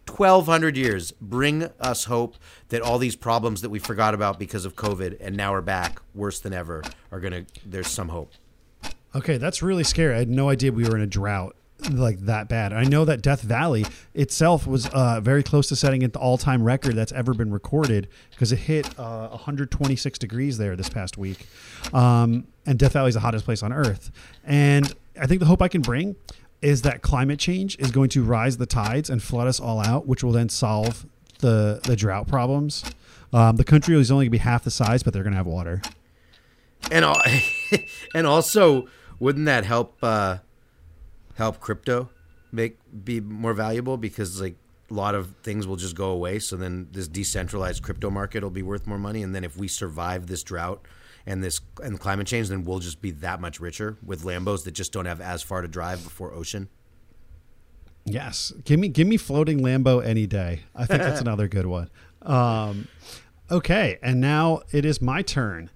1,200 0.07 0.77
years 0.77 1.11
bring 1.19 1.63
us 1.79 2.03
hope 2.03 2.35
that 2.69 2.81
all 2.81 2.99
these 2.99 3.15
problems 3.15 3.61
that 3.61 3.69
we 3.69 3.79
forgot 3.79 4.13
about 4.13 4.37
because 4.37 4.65
of 4.65 4.75
COVID 4.75 5.17
and 5.19 5.35
now 5.35 5.51
are 5.51 5.61
back 5.61 5.99
worse 6.13 6.39
than 6.39 6.53
ever 6.53 6.83
are 7.11 7.19
to, 7.19 7.45
there's 7.65 7.87
some 7.87 8.09
hope. 8.09 8.33
Okay, 9.15 9.37
that's 9.37 9.63
really 9.63 9.83
scary. 9.83 10.13
I 10.13 10.19
had 10.19 10.29
no 10.29 10.49
idea 10.49 10.71
we 10.71 10.87
were 10.87 10.95
in 10.95 11.01
a 11.01 11.07
drought 11.07 11.55
like 11.89 12.19
that 12.21 12.47
bad. 12.47 12.73
I 12.73 12.83
know 12.83 13.05
that 13.05 13.21
Death 13.21 13.41
Valley 13.41 13.85
itself 14.13 14.67
was 14.67 14.87
uh, 14.87 15.19
very 15.21 15.43
close 15.43 15.67
to 15.69 15.75
setting 15.75 16.07
the 16.07 16.19
all-time 16.19 16.63
record 16.63 16.95
that's 16.95 17.11
ever 17.11 17.33
been 17.33 17.51
recorded 17.51 18.07
because 18.31 18.51
it 18.51 18.59
hit 18.59 18.87
uh, 18.99 19.29
126 19.29 20.19
degrees 20.19 20.57
there 20.57 20.75
this 20.75 20.89
past 20.89 21.17
week. 21.17 21.47
Um, 21.93 22.47
and 22.65 22.77
Death 22.77 22.93
Valley 22.93 23.09
is 23.09 23.15
the 23.15 23.21
hottest 23.21 23.45
place 23.45 23.63
on 23.63 23.73
Earth. 23.73 24.11
And 24.43 24.93
I 25.19 25.27
think 25.27 25.39
the 25.39 25.45
hope 25.45 25.61
I 25.61 25.67
can 25.67 25.81
bring 25.81 26.15
is 26.61 26.83
that 26.83 27.01
climate 27.01 27.39
change 27.39 27.77
is 27.79 27.91
going 27.91 28.09
to 28.09 28.23
rise 28.23 28.57
the 28.57 28.65
tides 28.65 29.09
and 29.09 29.21
flood 29.21 29.47
us 29.47 29.59
all 29.59 29.79
out, 29.79 30.07
which 30.07 30.23
will 30.23 30.31
then 30.31 30.49
solve 30.49 31.05
the 31.39 31.81
the 31.83 31.95
drought 31.95 32.27
problems. 32.27 32.83
Um, 33.33 33.55
the 33.55 33.63
country 33.63 33.99
is 33.99 34.11
only 34.11 34.25
going 34.25 34.31
to 34.31 34.31
be 34.31 34.37
half 34.39 34.63
the 34.63 34.71
size, 34.71 35.03
but 35.03 35.13
they're 35.13 35.23
going 35.23 35.33
to 35.33 35.37
have 35.37 35.47
water. 35.47 35.81
And 36.91 37.05
and 38.15 38.27
also, 38.27 38.87
wouldn't 39.19 39.45
that 39.45 39.65
help 39.65 39.97
uh, 40.01 40.37
help 41.41 41.59
crypto 41.59 42.09
make 42.51 42.77
be 43.03 43.19
more 43.19 43.53
valuable 43.53 43.97
because 43.97 44.39
like 44.39 44.55
a 44.89 44.93
lot 44.93 45.15
of 45.15 45.33
things 45.41 45.65
will 45.65 45.77
just 45.77 45.95
go 45.95 46.09
away. 46.09 46.37
So 46.39 46.55
then 46.55 46.87
this 46.91 47.07
decentralized 47.07 47.81
crypto 47.81 48.09
market 48.09 48.43
will 48.43 48.49
be 48.51 48.61
worth 48.61 48.85
more 48.85 48.99
money. 48.99 49.23
And 49.23 49.33
then 49.33 49.43
if 49.43 49.57
we 49.57 49.67
survive 49.67 50.27
this 50.27 50.43
drought 50.43 50.85
and 51.25 51.43
this 51.43 51.61
and 51.81 51.99
climate 51.99 52.27
change, 52.27 52.49
then 52.49 52.63
we'll 52.63 52.79
just 52.79 53.01
be 53.01 53.11
that 53.11 53.39
much 53.39 53.59
richer 53.59 53.97
with 54.05 54.23
Lambos 54.23 54.63
that 54.65 54.71
just 54.71 54.91
don't 54.91 55.05
have 55.05 55.21
as 55.21 55.41
far 55.41 55.61
to 55.61 55.67
drive 55.67 56.03
before 56.03 56.33
ocean. 56.33 56.69
Yes, 58.03 58.51
give 58.65 58.79
me 58.79 58.87
give 58.87 59.07
me 59.07 59.17
floating 59.17 59.59
Lambo 59.59 60.03
any 60.03 60.27
day. 60.27 60.61
I 60.75 60.85
think 60.85 61.01
that's 61.01 61.21
another 61.27 61.47
good 61.47 61.67
one. 61.67 61.89
Um, 62.23 62.87
okay, 63.49 63.99
and 64.01 64.19
now 64.19 64.61
it 64.71 64.85
is 64.85 65.01
my 65.01 65.21
turn, 65.21 65.69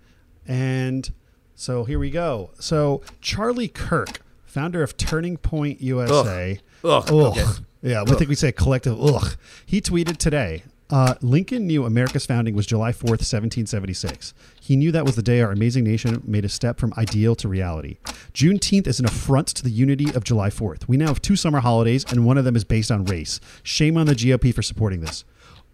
and 0.48 1.12
so 1.54 1.84
here 1.84 2.00
we 2.00 2.10
go. 2.10 2.50
So 2.60 3.04
Charlie 3.22 3.68
Kirk, 3.68 4.22
founder 4.56 4.82
of 4.82 4.96
Turning 4.96 5.36
Point 5.38 5.82
USA. 5.82 6.60
Ugh. 6.84 7.04
Ugh. 7.08 7.12
Okay. 7.12 7.46
Yeah, 7.82 8.02
I 8.02 8.06
think 8.16 8.30
we 8.30 8.36
say 8.36 8.52
collective. 8.52 8.98
Ugh. 9.00 9.36
He 9.66 9.82
tweeted 9.82 10.18
today 10.18 10.64
Uh, 10.90 11.16
Lincoln 11.22 11.66
knew 11.68 11.84
America's 11.84 12.26
founding 12.28 12.56
was 12.56 12.66
July 12.68 12.92
4th, 12.92 13.22
1776. 13.26 14.34
He 14.62 14.76
knew 14.76 14.92
that 14.92 15.04
was 15.04 15.16
the 15.16 15.24
day 15.24 15.42
our 15.42 15.52
amazing 15.52 15.84
nation 15.84 16.22
made 16.26 16.46
a 16.46 16.50
step 16.50 16.80
from 16.80 16.94
ideal 16.96 17.34
to 17.36 17.48
reality. 17.50 17.98
Juneteenth 18.34 18.86
is 18.88 19.00
an 19.00 19.06
affront 19.08 19.48
to 19.48 19.64
the 19.64 19.72
unity 19.72 20.14
of 20.14 20.24
July 20.24 20.50
4th. 20.50 20.88
We 20.88 20.96
now 20.98 21.08
have 21.08 21.22
two 21.24 21.36
summer 21.36 21.60
holidays, 21.60 22.06
and 22.10 22.24
one 22.26 22.38
of 22.38 22.46
them 22.46 22.56
is 22.56 22.64
based 22.64 22.92
on 22.92 23.04
race. 23.06 23.40
Shame 23.64 23.98
on 23.98 24.06
the 24.06 24.14
GOP 24.16 24.54
for 24.54 24.62
supporting 24.62 25.02
this. 25.02 25.26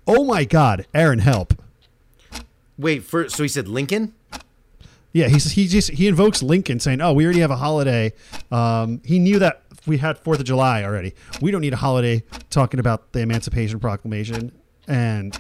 Oh 0.08 0.24
my 0.24 0.44
God, 0.46 0.86
Aaron, 0.94 1.20
help. 1.20 1.54
Wait, 2.78 3.04
for 3.04 3.28
so 3.30 3.44
he 3.44 3.50
said 3.50 3.68
Lincoln? 3.68 4.14
Yeah, 5.14 5.28
he's, 5.28 5.52
he 5.52 5.68
just 5.68 5.92
he 5.92 6.08
invokes 6.08 6.42
Lincoln, 6.42 6.80
saying, 6.80 7.02
"Oh, 7.02 7.14
we 7.14 7.26
already 7.26 7.42
have 7.42 7.52
a 7.52 7.58
holiday." 7.58 8.14
Um, 8.52 9.02
he 9.04 9.20
knew 9.20 9.40
that 9.40 9.64
we 9.86 9.98
had 9.98 10.18
Fourth 10.18 10.40
of 10.40 10.46
July 10.46 10.84
already. 10.84 11.14
We 11.42 11.52
don't 11.52 11.62
need 11.62 11.74
a 11.74 11.78
holiday 11.78 12.24
talking 12.50 12.80
about 12.80 13.12
the 13.12 13.20
Emancipation 13.20 13.80
Proclamation, 13.80 14.52
and 14.88 15.38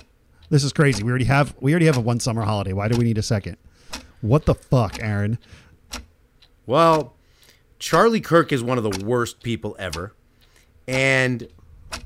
this 0.49 0.63
is 0.63 0.74
crazy. 0.74 1.03
We 1.03 1.09
already 1.09 1.26
have 1.26 1.55
we 1.61 1.72
already 1.72 1.86
have 1.86 1.97
a 1.97 2.01
one 2.01 2.19
summer 2.19 2.41
holiday. 2.41 2.74
Why 2.74 2.89
do 2.89 2.97
we 2.97 3.05
need 3.05 3.17
a 3.17 3.24
second? 3.24 3.57
What 4.19 4.45
the 4.45 4.55
fuck, 4.55 4.99
Aaron? 5.01 5.39
Well, 6.65 7.15
Charlie 7.80 8.22
Kirk 8.22 8.51
is 8.51 8.63
one 8.63 8.78
of 8.78 8.84
the 8.84 9.05
worst 9.05 9.41
people 9.41 9.76
ever. 9.80 10.13
And 10.88 11.47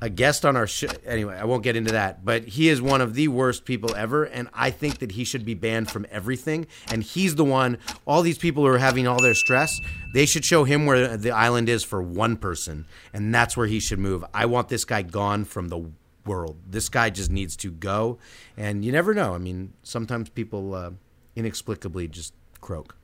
a 0.00 0.08
guest 0.10 0.44
on 0.44 0.56
our 0.56 0.66
show. 0.66 0.88
Anyway, 1.04 1.34
I 1.36 1.44
won't 1.44 1.62
get 1.62 1.76
into 1.76 1.92
that, 1.92 2.24
but 2.24 2.44
he 2.44 2.68
is 2.68 2.82
one 2.82 3.00
of 3.00 3.14
the 3.14 3.28
worst 3.28 3.64
people 3.64 3.94
ever. 3.94 4.24
And 4.24 4.48
I 4.52 4.70
think 4.70 4.98
that 4.98 5.12
he 5.12 5.24
should 5.24 5.44
be 5.44 5.54
banned 5.54 5.90
from 5.90 6.06
everything. 6.10 6.66
And 6.90 7.02
he's 7.02 7.34
the 7.34 7.44
one, 7.44 7.78
all 8.06 8.22
these 8.22 8.38
people 8.38 8.64
who 8.64 8.72
are 8.72 8.78
having 8.78 9.06
all 9.06 9.20
their 9.20 9.34
stress, 9.34 9.80
they 10.14 10.26
should 10.26 10.44
show 10.44 10.64
him 10.64 10.86
where 10.86 11.16
the 11.16 11.30
island 11.30 11.68
is 11.68 11.84
for 11.84 12.02
one 12.02 12.36
person. 12.36 12.86
And 13.12 13.34
that's 13.34 13.56
where 13.56 13.66
he 13.66 13.80
should 13.80 13.98
move. 13.98 14.24
I 14.34 14.46
want 14.46 14.68
this 14.68 14.84
guy 14.84 15.02
gone 15.02 15.44
from 15.44 15.68
the 15.68 15.90
world. 16.24 16.56
This 16.68 16.88
guy 16.88 17.10
just 17.10 17.30
needs 17.30 17.56
to 17.56 17.70
go. 17.70 18.18
And 18.56 18.84
you 18.84 18.92
never 18.92 19.14
know. 19.14 19.34
I 19.34 19.38
mean, 19.38 19.72
sometimes 19.82 20.28
people 20.28 20.74
uh, 20.74 20.90
inexplicably 21.34 22.08
just 22.08 22.34
croak. 22.60 22.96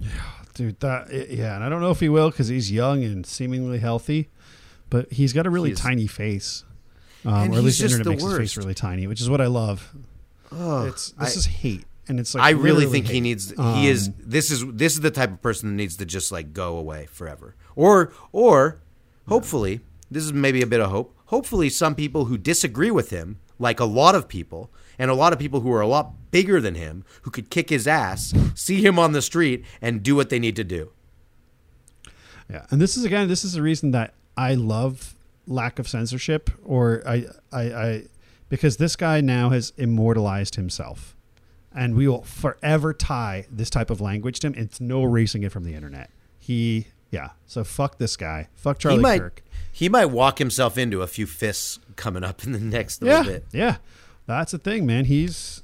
Yeah, 0.00 0.08
Dude, 0.54 0.80
that 0.80 1.12
yeah, 1.30 1.54
and 1.54 1.62
I 1.62 1.68
don't 1.68 1.80
know 1.80 1.92
if 1.92 2.00
he 2.00 2.08
will 2.08 2.30
because 2.30 2.48
he's 2.48 2.72
young 2.72 3.04
and 3.04 3.24
seemingly 3.24 3.78
healthy, 3.78 4.28
but 4.90 5.12
he's 5.12 5.32
got 5.32 5.46
a 5.46 5.50
really 5.50 5.70
He's- 5.70 5.80
tiny 5.80 6.06
face, 6.06 6.64
um, 7.24 7.52
or 7.52 7.58
at 7.58 7.64
least 7.64 7.78
the 7.78 7.84
internet 7.86 8.04
the 8.04 8.10
makes 8.10 8.22
his 8.24 8.36
face 8.38 8.56
really 8.56 8.74
tiny, 8.74 9.06
which 9.06 9.20
is 9.20 9.28
what 9.30 9.40
I 9.40 9.46
love. 9.46 9.94
It's 10.52 11.10
this 11.12 11.36
I- 11.36 11.38
is 11.38 11.46
hate, 11.46 11.84
and 12.08 12.18
it's 12.18 12.34
like 12.34 12.44
I 12.44 12.50
really 12.50 12.86
think 12.86 13.06
he 13.06 13.14
hate. 13.14 13.20
needs. 13.20 13.52
Um, 13.58 13.74
he 13.74 13.88
is. 13.88 14.10
This 14.18 14.50
is. 14.50 14.64
This 14.66 14.94
is 14.94 15.00
the 15.00 15.10
type 15.10 15.30
of 15.30 15.42
person 15.42 15.68
that 15.70 15.74
needs 15.74 15.96
to 15.98 16.06
just 16.06 16.32
like 16.32 16.52
go 16.52 16.78
away 16.78 17.06
forever. 17.10 17.54
Or 17.76 18.12
or 18.32 18.80
hopefully 19.28 19.80
this 20.10 20.24
is 20.24 20.32
maybe 20.32 20.62
a 20.62 20.66
bit 20.66 20.80
of 20.80 20.90
hope. 20.90 21.14
Hopefully, 21.26 21.68
some 21.68 21.94
people 21.94 22.24
who 22.26 22.38
disagree 22.38 22.90
with 22.90 23.10
him, 23.10 23.36
like 23.58 23.78
a 23.78 23.84
lot 23.84 24.14
of 24.14 24.26
people, 24.26 24.70
and 24.98 25.10
a 25.10 25.14
lot 25.14 25.34
of 25.34 25.38
people 25.38 25.60
who 25.60 25.70
are 25.70 25.82
a 25.82 25.86
lot 25.86 26.30
bigger 26.30 26.58
than 26.62 26.74
him, 26.74 27.04
who 27.22 27.30
could 27.30 27.50
kick 27.50 27.68
his 27.68 27.86
ass, 27.86 28.32
see 28.54 28.82
him 28.82 28.98
on 28.98 29.12
the 29.12 29.20
street 29.20 29.62
and 29.82 30.02
do 30.02 30.16
what 30.16 30.30
they 30.30 30.38
need 30.38 30.56
to 30.56 30.64
do. 30.64 30.90
Yeah, 32.50 32.64
and 32.70 32.80
this 32.80 32.96
is 32.96 33.04
again, 33.04 33.28
this 33.28 33.44
is 33.44 33.52
the 33.52 33.60
reason 33.60 33.90
that 33.90 34.14
I 34.38 34.54
love 34.54 35.14
lack 35.46 35.78
of 35.78 35.88
censorship, 35.88 36.50
or 36.64 37.02
I, 37.06 37.24
I, 37.52 37.62
I, 37.62 38.02
because 38.48 38.76
this 38.76 38.96
guy 38.96 39.20
now 39.20 39.50
has 39.50 39.72
immortalized 39.76 40.54
himself, 40.54 41.16
and 41.74 41.94
we 41.96 42.06
will 42.06 42.22
forever 42.22 42.92
tie 42.94 43.46
this 43.50 43.70
type 43.70 43.90
of 43.90 44.00
language 44.00 44.40
to 44.40 44.48
him. 44.48 44.54
It's 44.56 44.80
no 44.80 45.02
erasing 45.02 45.42
it 45.42 45.52
from 45.52 45.64
the 45.64 45.74
internet. 45.74 46.10
He, 46.38 46.86
yeah. 47.10 47.30
So 47.46 47.64
fuck 47.64 47.98
this 47.98 48.16
guy. 48.16 48.48
Fuck 48.54 48.78
Charlie 48.78 48.98
he 48.98 49.02
might. 49.02 49.20
Kirk. 49.20 49.42
He 49.72 49.88
might 49.88 50.06
walk 50.06 50.38
himself 50.38 50.76
into 50.78 51.02
a 51.02 51.06
few 51.06 51.26
fists 51.26 51.78
coming 51.96 52.22
up 52.24 52.44
in 52.44 52.52
the 52.52 52.60
next 52.60 53.02
Yeah, 53.02 53.18
little 53.18 53.32
bit. 53.34 53.44
yeah. 53.52 53.76
That's 54.26 54.52
the 54.52 54.58
thing, 54.58 54.86
man. 54.86 55.06
He's. 55.06 55.62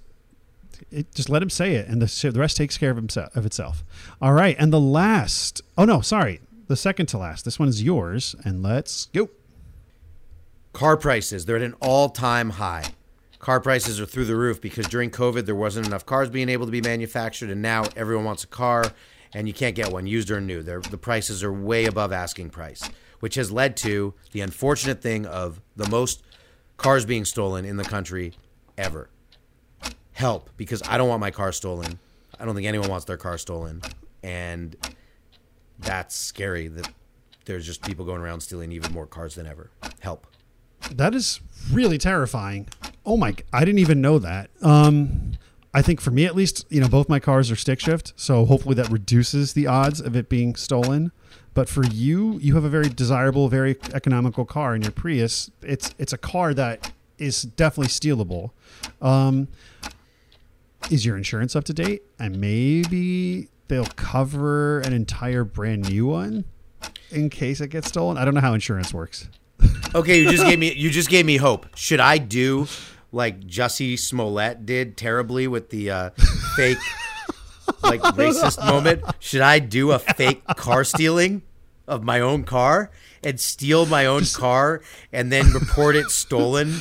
It, 0.90 1.14
just 1.14 1.28
let 1.30 1.42
him 1.42 1.50
say 1.50 1.74
it, 1.76 1.86
and 1.88 2.02
the 2.02 2.30
the 2.30 2.40
rest 2.40 2.56
takes 2.56 2.76
care 2.76 2.90
of 2.90 2.96
himself 2.96 3.34
of 3.36 3.46
itself. 3.46 3.84
All 4.20 4.32
right, 4.32 4.56
and 4.58 4.72
the 4.72 4.80
last. 4.80 5.62
Oh 5.78 5.84
no, 5.84 6.00
sorry, 6.00 6.40
the 6.66 6.76
second 6.76 7.06
to 7.06 7.18
last. 7.18 7.44
This 7.44 7.58
one 7.58 7.68
is 7.68 7.82
yours, 7.82 8.34
and 8.44 8.62
let's 8.62 9.06
go. 9.06 9.30
Car 10.72 10.96
prices, 10.96 11.44
they're 11.44 11.56
at 11.56 11.62
an 11.62 11.74
all 11.80 12.08
time 12.08 12.50
high. 12.50 12.84
Car 13.38 13.60
prices 13.60 14.00
are 14.00 14.06
through 14.06 14.24
the 14.24 14.36
roof 14.36 14.60
because 14.60 14.86
during 14.86 15.10
COVID, 15.10 15.44
there 15.44 15.54
wasn't 15.54 15.86
enough 15.86 16.06
cars 16.06 16.30
being 16.30 16.48
able 16.48 16.66
to 16.66 16.72
be 16.72 16.80
manufactured, 16.80 17.50
and 17.50 17.60
now 17.60 17.84
everyone 17.96 18.24
wants 18.24 18.44
a 18.44 18.46
car 18.48 18.84
and 19.34 19.48
you 19.48 19.52
can't 19.52 19.74
get 19.74 19.92
one, 19.92 20.06
used 20.06 20.30
or 20.30 20.40
new. 20.40 20.62
They're, 20.62 20.80
the 20.80 20.96
prices 20.96 21.42
are 21.42 21.52
way 21.52 21.86
above 21.86 22.12
asking 22.12 22.50
price, 22.50 22.88
which 23.20 23.34
has 23.34 23.50
led 23.50 23.76
to 23.78 24.14
the 24.32 24.40
unfortunate 24.40 25.02
thing 25.02 25.26
of 25.26 25.60
the 25.76 25.88
most 25.88 26.22
cars 26.76 27.04
being 27.04 27.24
stolen 27.24 27.64
in 27.64 27.76
the 27.76 27.84
country 27.84 28.34
ever. 28.78 29.10
Help, 30.12 30.50
because 30.56 30.82
I 30.88 30.96
don't 30.96 31.08
want 31.08 31.20
my 31.20 31.32
car 31.32 31.50
stolen. 31.50 31.98
I 32.38 32.44
don't 32.44 32.54
think 32.54 32.66
anyone 32.66 32.88
wants 32.88 33.04
their 33.04 33.16
car 33.16 33.36
stolen. 33.36 33.82
And 34.22 34.76
that's 35.84 36.16
scary 36.16 36.68
that 36.68 36.88
there's 37.44 37.66
just 37.66 37.82
people 37.82 38.04
going 38.04 38.20
around 38.20 38.40
stealing 38.40 38.72
even 38.72 38.92
more 38.92 39.06
cars 39.06 39.34
than 39.34 39.46
ever. 39.46 39.70
Help. 40.00 40.26
That 40.90 41.14
is 41.14 41.40
really 41.72 41.98
terrifying. 41.98 42.68
Oh 43.06 43.16
my! 43.16 43.34
I 43.52 43.60
didn't 43.60 43.78
even 43.78 44.00
know 44.00 44.18
that. 44.18 44.50
Um, 44.62 45.32
I 45.72 45.82
think 45.82 46.00
for 46.00 46.10
me 46.10 46.24
at 46.24 46.36
least, 46.36 46.66
you 46.68 46.80
know, 46.80 46.88
both 46.88 47.08
my 47.08 47.18
cars 47.18 47.50
are 47.50 47.56
stick 47.56 47.80
shift, 47.80 48.12
so 48.16 48.44
hopefully 48.44 48.74
that 48.76 48.90
reduces 48.90 49.54
the 49.54 49.66
odds 49.66 50.00
of 50.00 50.14
it 50.14 50.28
being 50.28 50.54
stolen. 50.54 51.10
But 51.52 51.68
for 51.68 51.84
you, 51.84 52.38
you 52.38 52.54
have 52.54 52.64
a 52.64 52.68
very 52.68 52.88
desirable, 52.88 53.48
very 53.48 53.76
economical 53.92 54.44
car 54.44 54.74
in 54.74 54.82
your 54.82 54.90
Prius. 54.90 55.50
It's 55.62 55.94
it's 55.98 56.12
a 56.12 56.18
car 56.18 56.54
that 56.54 56.92
is 57.18 57.42
definitely 57.42 57.88
stealable. 57.88 58.50
Um, 59.00 59.48
is 60.90 61.06
your 61.06 61.16
insurance 61.16 61.56
up 61.56 61.64
to 61.64 61.72
date? 61.72 62.02
And 62.18 62.40
maybe 62.40 63.48
they'll 63.68 63.86
cover 63.96 64.80
an 64.80 64.92
entire 64.92 65.44
brand 65.44 65.88
new 65.88 66.06
one 66.06 66.44
in 67.10 67.30
case 67.30 67.60
it 67.60 67.68
gets 67.68 67.88
stolen. 67.88 68.18
I 68.18 68.24
don't 68.24 68.34
know 68.34 68.40
how 68.40 68.54
insurance 68.54 68.92
works. 68.94 69.28
Okay, 69.94 70.20
you 70.20 70.28
just 70.30 70.42
gave 70.44 70.58
me 70.58 70.72
you 70.74 70.90
just 70.90 71.08
gave 71.08 71.24
me 71.24 71.36
hope. 71.36 71.66
Should 71.76 72.00
I 72.00 72.18
do 72.18 72.66
like 73.12 73.40
Jussie 73.42 73.96
Smollett 73.96 74.66
did 74.66 74.96
terribly 74.96 75.46
with 75.46 75.70
the 75.70 75.88
uh, 75.88 76.10
fake 76.56 76.78
like 77.82 78.00
racist 78.00 78.58
moment? 78.66 79.04
Should 79.20 79.40
I 79.42 79.60
do 79.60 79.92
a 79.92 80.00
fake 80.00 80.44
car 80.56 80.82
stealing 80.82 81.42
of 81.86 82.02
my 82.02 82.18
own 82.18 82.42
car 82.42 82.90
and 83.22 83.38
steal 83.38 83.86
my 83.86 84.04
own 84.06 84.24
car 84.24 84.80
and 85.12 85.30
then 85.30 85.52
report 85.52 85.94
it 85.94 86.10
stolen 86.10 86.74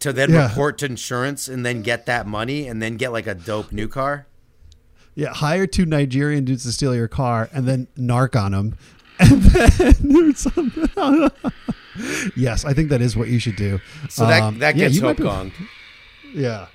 to 0.00 0.12
then 0.12 0.32
Yeah. 0.32 0.48
report 0.48 0.78
to 0.78 0.86
insurance 0.86 1.46
and 1.46 1.64
then 1.64 1.82
get 1.82 2.06
that 2.06 2.26
money 2.26 2.66
and 2.66 2.82
then 2.82 2.96
get 2.96 3.12
like 3.12 3.28
a 3.28 3.36
dope 3.36 3.70
new 3.70 3.86
car? 3.86 4.26
Yeah, 5.18 5.32
hire 5.34 5.66
two 5.66 5.84
Nigerian 5.84 6.44
dudes 6.44 6.62
to 6.62 6.70
steal 6.72 6.94
your 6.94 7.08
car 7.08 7.48
and 7.52 7.66
then 7.66 7.88
narc 7.98 8.40
on 8.40 8.52
them. 8.52 8.76
And 9.20 9.42
then 9.42 10.32
yes, 12.36 12.64
I 12.64 12.72
think 12.72 12.90
that 12.90 13.00
is 13.00 13.16
what 13.16 13.26
you 13.26 13.40
should 13.40 13.56
do. 13.56 13.80
So 14.08 14.26
that 14.28 14.42
Um, 14.42 14.58
that 14.60 14.76
yeah, 14.76 14.84
gets 14.84 14.94
you 14.94 15.02
might 15.02 15.08
hope 15.08 15.16
be- 15.16 15.22
gone. 15.24 15.52
Yeah. 16.34 16.66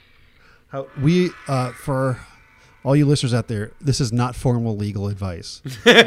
How 0.68 0.88
we 1.02 1.30
uh, 1.48 1.72
for 1.72 2.20
all 2.84 2.98
you 2.98 3.06
listeners 3.06 3.34
out 3.34 3.48
there, 3.48 3.72
this 3.80 4.02
is 4.02 4.12
not 4.12 4.36
formal 4.36 4.76
legal 4.76 5.08
advice. 5.08 5.62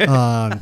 um, 0.06 0.60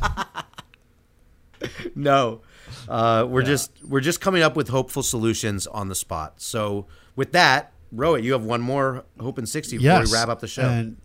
No, 1.95 2.41
uh, 2.87 3.25
we're 3.27 3.41
just 3.43 3.71
we're 3.83 3.99
just 4.01 4.21
coming 4.21 4.43
up 4.43 4.55
with 4.55 4.69
hopeful 4.69 5.03
solutions 5.03 5.67
on 5.67 5.89
the 5.89 5.95
spot. 5.95 6.35
So 6.37 6.85
with 7.17 7.31
that, 7.33 7.73
Rohit, 7.93 8.23
you 8.23 8.33
have 8.33 8.43
one 8.45 8.61
more 8.61 9.03
Hope 9.19 9.39
in 9.39 9.45
sixty 9.45 9.77
before 9.77 9.91
yes, 9.99 10.07
we 10.11 10.13
wrap 10.13 10.29
up 10.29 10.39
the 10.41 10.47
show. 10.47 10.63
And 10.69 10.97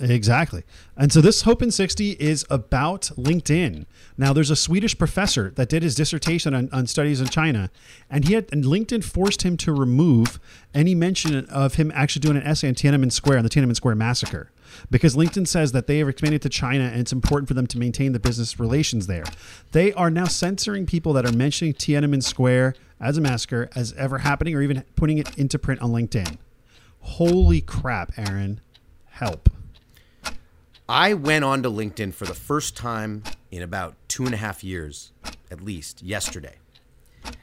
exactly. 0.00 0.64
And 0.96 1.12
so 1.12 1.20
this 1.20 1.42
Hope 1.42 1.62
in 1.62 1.70
60 1.70 2.12
is 2.12 2.44
about 2.50 3.10
LinkedIn. 3.16 3.86
Now, 4.16 4.32
there's 4.32 4.50
a 4.50 4.56
Swedish 4.56 4.96
professor 4.98 5.50
that 5.50 5.68
did 5.68 5.82
his 5.82 5.94
dissertation 5.94 6.54
on, 6.54 6.68
on 6.72 6.86
studies 6.86 7.20
in 7.20 7.28
China, 7.28 7.70
and 8.10 8.26
he 8.26 8.34
had 8.34 8.48
and 8.52 8.64
LinkedIn 8.64 9.04
forced 9.04 9.42
him 9.42 9.56
to 9.58 9.72
remove 9.72 10.40
any 10.74 10.94
mention 10.94 11.46
of 11.46 11.74
him 11.74 11.92
actually 11.94 12.20
doing 12.20 12.36
an 12.36 12.42
essay 12.42 12.68
on 12.68 12.74
Tiananmen 12.74 13.12
Square 13.12 13.38
on 13.38 13.44
the 13.44 13.50
Tiananmen 13.50 13.76
Square 13.76 13.96
massacre. 13.96 14.50
Because 14.90 15.16
LinkedIn 15.16 15.46
says 15.46 15.72
that 15.72 15.86
they 15.86 15.98
have 15.98 16.08
expanded 16.08 16.42
to 16.42 16.48
China 16.48 16.84
and 16.84 17.00
it's 17.00 17.12
important 17.12 17.48
for 17.48 17.54
them 17.54 17.66
to 17.68 17.78
maintain 17.78 18.12
the 18.12 18.20
business 18.20 18.60
relations 18.60 19.06
there. 19.06 19.24
They 19.72 19.92
are 19.94 20.10
now 20.10 20.26
censoring 20.26 20.86
people 20.86 21.12
that 21.14 21.24
are 21.24 21.32
mentioning 21.32 21.74
Tiananmen 21.74 22.22
Square 22.22 22.74
as 23.00 23.16
a 23.16 23.20
massacre 23.20 23.70
as 23.74 23.92
ever 23.94 24.18
happening 24.18 24.54
or 24.54 24.62
even 24.62 24.84
putting 24.96 25.18
it 25.18 25.36
into 25.38 25.58
print 25.58 25.80
on 25.80 25.90
LinkedIn. 25.90 26.36
Holy 27.00 27.60
crap, 27.60 28.12
Aaron. 28.18 28.60
Help. 29.06 29.48
I 30.88 31.12
went 31.12 31.44
on 31.44 31.62
to 31.64 31.70
LinkedIn 31.70 32.14
for 32.14 32.24
the 32.24 32.34
first 32.34 32.74
time 32.74 33.22
in 33.50 33.62
about 33.62 33.94
two 34.08 34.24
and 34.24 34.32
a 34.32 34.38
half 34.38 34.64
years, 34.64 35.12
at 35.50 35.60
least 35.60 36.02
yesterday. 36.02 36.56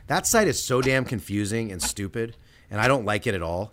That 0.07 0.25
site 0.25 0.47
is 0.47 0.63
so 0.63 0.81
damn 0.81 1.05
confusing 1.05 1.71
and 1.71 1.81
stupid, 1.81 2.35
and 2.71 2.81
I 2.81 2.87
don't 2.87 3.05
like 3.05 3.27
it 3.27 3.35
at 3.35 3.43
all. 3.43 3.71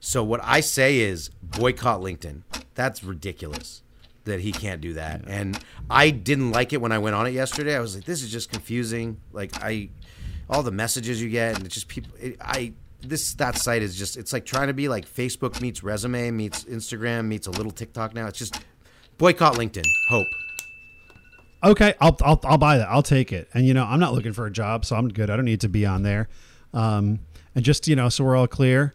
So 0.00 0.22
what 0.22 0.40
I 0.44 0.60
say 0.60 0.98
is 0.98 1.30
boycott 1.42 2.02
LinkedIn. 2.02 2.42
That's 2.74 3.02
ridiculous 3.02 3.82
that 4.24 4.40
he 4.40 4.52
can't 4.52 4.82
do 4.82 4.92
that. 4.94 5.22
And 5.26 5.58
I 5.88 6.10
didn't 6.10 6.50
like 6.50 6.74
it 6.74 6.82
when 6.82 6.92
I 6.92 6.98
went 6.98 7.16
on 7.16 7.26
it 7.26 7.30
yesterday. 7.30 7.74
I 7.74 7.80
was 7.80 7.94
like, 7.94 8.04
this 8.04 8.22
is 8.22 8.30
just 8.30 8.50
confusing. 8.50 9.18
Like 9.32 9.52
I, 9.62 9.88
all 10.50 10.62
the 10.62 10.70
messages 10.70 11.22
you 11.22 11.30
get, 11.30 11.56
and 11.56 11.64
it's 11.64 11.74
just 11.74 11.88
people. 11.88 12.12
It, 12.20 12.36
I 12.40 12.74
this 13.00 13.34
that 13.34 13.56
site 13.56 13.82
is 13.82 13.96
just 13.96 14.16
it's 14.16 14.32
like 14.32 14.44
trying 14.44 14.66
to 14.66 14.74
be 14.74 14.88
like 14.88 15.06
Facebook 15.06 15.60
meets 15.60 15.82
resume 15.82 16.30
meets 16.32 16.64
Instagram 16.64 17.26
meets 17.26 17.46
a 17.46 17.50
little 17.50 17.72
TikTok 17.72 18.14
now. 18.14 18.26
It's 18.26 18.38
just 18.38 18.60
boycott 19.18 19.54
LinkedIn. 19.54 19.86
Hope. 20.08 20.26
Okay, 21.64 21.94
I'll, 22.00 22.16
I'll 22.22 22.40
I'll 22.44 22.58
buy 22.58 22.78
that. 22.78 22.88
I'll 22.88 23.02
take 23.02 23.32
it. 23.32 23.48
And 23.54 23.66
you 23.66 23.74
know, 23.74 23.84
I'm 23.84 23.98
not 23.98 24.12
looking 24.14 24.32
for 24.32 24.46
a 24.46 24.50
job, 24.50 24.84
so 24.84 24.94
I'm 24.96 25.08
good. 25.08 25.30
I 25.30 25.36
don't 25.36 25.44
need 25.44 25.62
to 25.62 25.68
be 25.68 25.84
on 25.86 26.02
there. 26.02 26.28
Um, 26.74 27.20
and 27.54 27.64
just 27.64 27.88
you 27.88 27.96
know, 27.96 28.08
so 28.08 28.24
we're 28.24 28.36
all 28.36 28.46
clear. 28.46 28.94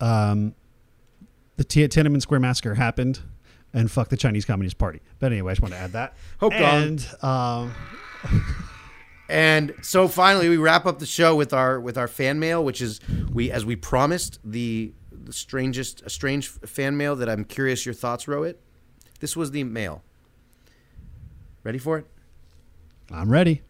Um, 0.00 0.54
the 1.56 1.64
T- 1.64 1.86
Tiananmen 1.88 2.22
Square 2.22 2.40
massacre 2.40 2.74
happened, 2.74 3.20
and 3.74 3.90
fuck 3.90 4.08
the 4.08 4.16
Chinese 4.16 4.44
Communist 4.44 4.78
Party. 4.78 5.00
But 5.18 5.32
anyway, 5.32 5.50
I 5.50 5.54
just 5.54 5.62
want 5.62 5.74
to 5.74 5.80
add 5.80 5.92
that. 5.92 6.14
Hope 6.38 6.52
gone. 6.52 6.82
and 6.82 7.14
um, 7.22 7.74
And 9.28 9.74
so 9.82 10.06
finally, 10.06 10.48
we 10.48 10.56
wrap 10.56 10.86
up 10.86 11.00
the 11.00 11.06
show 11.06 11.34
with 11.34 11.52
our 11.52 11.80
with 11.80 11.98
our 11.98 12.06
fan 12.08 12.38
mail, 12.38 12.64
which 12.64 12.80
is 12.80 13.00
we 13.32 13.50
as 13.50 13.64
we 13.64 13.74
promised 13.74 14.38
the 14.44 14.92
the 15.10 15.32
strangest 15.32 16.02
a 16.02 16.10
strange 16.10 16.48
fan 16.48 16.96
mail 16.96 17.16
that 17.16 17.28
I'm 17.28 17.44
curious 17.44 17.84
your 17.84 17.94
thoughts, 17.94 18.26
Rohit. 18.26 18.56
This 19.18 19.36
was 19.36 19.50
the 19.50 19.64
mail. 19.64 20.02
Ready 21.64 21.78
for 21.78 21.98
it? 21.98 22.06
I'm 23.10 23.30
ready. 23.30 23.62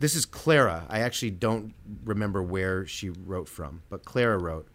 This 0.00 0.14
is 0.14 0.26
Clara. 0.26 0.86
I 0.88 1.00
actually 1.00 1.30
don't 1.30 1.74
remember 2.04 2.42
where 2.42 2.86
she 2.86 3.08
wrote 3.08 3.48
from, 3.48 3.82
but 3.88 4.04
Clara 4.04 4.38
wrote, 4.38 4.68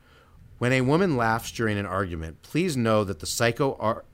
"When 0.57 0.71
a 0.71 0.81
woman 0.81 1.17
laughs 1.17 1.51
during 1.51 1.77
an 1.77 1.85
argument, 1.85 2.41
please 2.41 2.75
know 2.77 3.03
that 3.03 3.19
the 3.19 3.25
psycho 3.25 3.75
ar- 3.79 4.05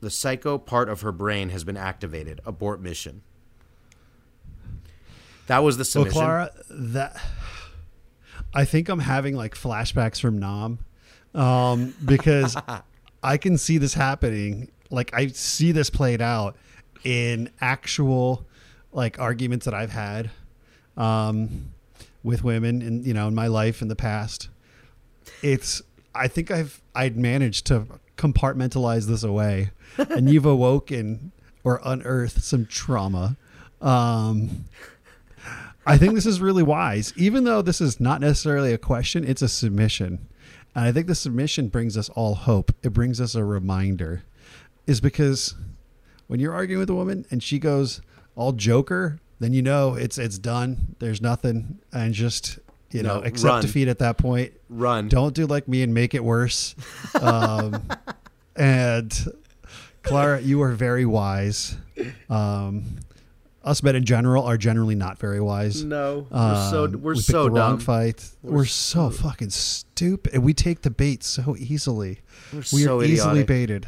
the 0.00 0.10
psycho 0.10 0.58
part 0.58 0.88
of 0.88 1.00
her 1.02 1.12
brain 1.12 1.50
has 1.50 1.64
been 1.64 1.76
activated. 1.76 2.40
Abort 2.46 2.80
mission." 2.80 3.22
That 5.46 5.58
was 5.58 5.76
the 5.76 5.84
submission. 5.84 6.18
Well. 6.18 6.26
Clara, 6.26 6.50
that 6.70 7.20
I 8.54 8.64
think 8.64 8.88
I'm 8.88 9.00
having 9.00 9.34
like 9.36 9.54
flashbacks 9.54 10.20
from 10.20 10.38
Nam, 10.38 10.78
um, 11.34 11.94
because 12.04 12.56
I 13.22 13.36
can 13.36 13.58
see 13.58 13.78
this 13.78 13.94
happening. 13.94 14.70
Like 14.90 15.12
I 15.14 15.28
see 15.28 15.72
this 15.72 15.90
played 15.90 16.20
out 16.20 16.56
in 17.04 17.50
actual 17.60 18.46
like 18.92 19.18
arguments 19.18 19.64
that 19.64 19.74
I've 19.74 19.90
had 19.90 20.30
um, 20.96 21.72
with 22.22 22.44
women, 22.44 22.82
and 22.82 23.06
you 23.06 23.14
know, 23.14 23.28
in 23.28 23.34
my 23.34 23.46
life 23.46 23.82
in 23.82 23.88
the 23.88 23.96
past. 23.96 24.48
It's. 25.42 25.82
I 26.14 26.28
think 26.28 26.50
I've 26.50 26.80
I'd 26.94 27.16
managed 27.16 27.66
to 27.66 27.86
compartmentalize 28.16 29.06
this 29.06 29.24
away, 29.24 29.70
and 29.98 30.30
you've 30.30 30.46
awoken 30.46 31.32
or 31.64 31.80
unearthed 31.84 32.42
some 32.42 32.66
trauma. 32.66 33.36
Um, 33.80 34.66
I 35.86 35.98
think 35.98 36.14
this 36.14 36.24
is 36.26 36.40
really 36.40 36.62
wise, 36.62 37.12
even 37.16 37.44
though 37.44 37.60
this 37.60 37.80
is 37.80 38.00
not 38.00 38.20
necessarily 38.20 38.72
a 38.72 38.78
question, 38.78 39.24
it's 39.24 39.42
a 39.42 39.48
submission. 39.48 40.28
And 40.74 40.84
I 40.86 40.92
think 40.92 41.06
the 41.06 41.14
submission 41.14 41.68
brings 41.68 41.96
us 41.96 42.08
all 42.10 42.34
hope. 42.34 42.74
It 42.82 42.92
brings 42.92 43.20
us 43.20 43.34
a 43.34 43.44
reminder. 43.44 44.22
Is 44.86 45.00
because 45.00 45.54
when 46.26 46.40
you're 46.40 46.52
arguing 46.54 46.80
with 46.80 46.90
a 46.90 46.94
woman 46.94 47.24
and 47.30 47.42
she 47.42 47.58
goes 47.58 48.00
all 48.36 48.52
joker, 48.52 49.18
then 49.40 49.52
you 49.52 49.62
know 49.62 49.94
it's 49.94 50.18
it's 50.18 50.38
done. 50.38 50.96
There's 50.98 51.20
nothing 51.22 51.78
and 51.92 52.12
just 52.14 52.58
you 52.90 53.02
know, 53.02 53.18
No, 53.18 53.22
accept 53.24 53.44
run. 53.50 53.62
defeat 53.62 53.88
at 53.88 53.98
that 53.98 54.18
point. 54.18 54.52
Run. 54.68 55.08
Don't 55.08 55.34
do 55.34 55.46
like 55.46 55.66
me 55.66 55.82
and 55.82 55.92
make 55.92 56.14
it 56.14 56.22
worse. 56.22 56.76
Um, 57.20 57.82
and 58.56 59.12
Clara, 60.02 60.40
you 60.40 60.62
are 60.62 60.72
very 60.72 61.04
wise. 61.04 61.76
Um, 62.30 62.98
us 63.64 63.82
men 63.82 63.96
in 63.96 64.04
general 64.04 64.44
are 64.44 64.56
generally 64.58 64.94
not 64.94 65.18
very 65.18 65.40
wise. 65.40 65.82
No, 65.82 66.26
we're 66.30 66.70
so 66.70 66.84
Um, 66.84 67.02
we're 67.02 67.14
we 67.14 67.20
so 67.20 67.44
the 67.44 67.50
wrong 67.50 67.70
dumb. 67.72 67.80
fight. 67.80 68.30
We're 68.42 68.52
We're, 68.58 68.64
so 68.66 69.08
fucking 69.10 69.50
stupid. 69.50 70.34
And 70.34 70.44
we 70.44 70.52
take 70.54 70.82
the 70.82 70.90
bait 70.90 71.24
so 71.24 71.56
easily. 71.58 72.20
We're 72.52 72.58
we 72.58 72.64
so 72.84 73.00
are 73.00 73.04
easily 73.04 73.42
baited. 73.42 73.86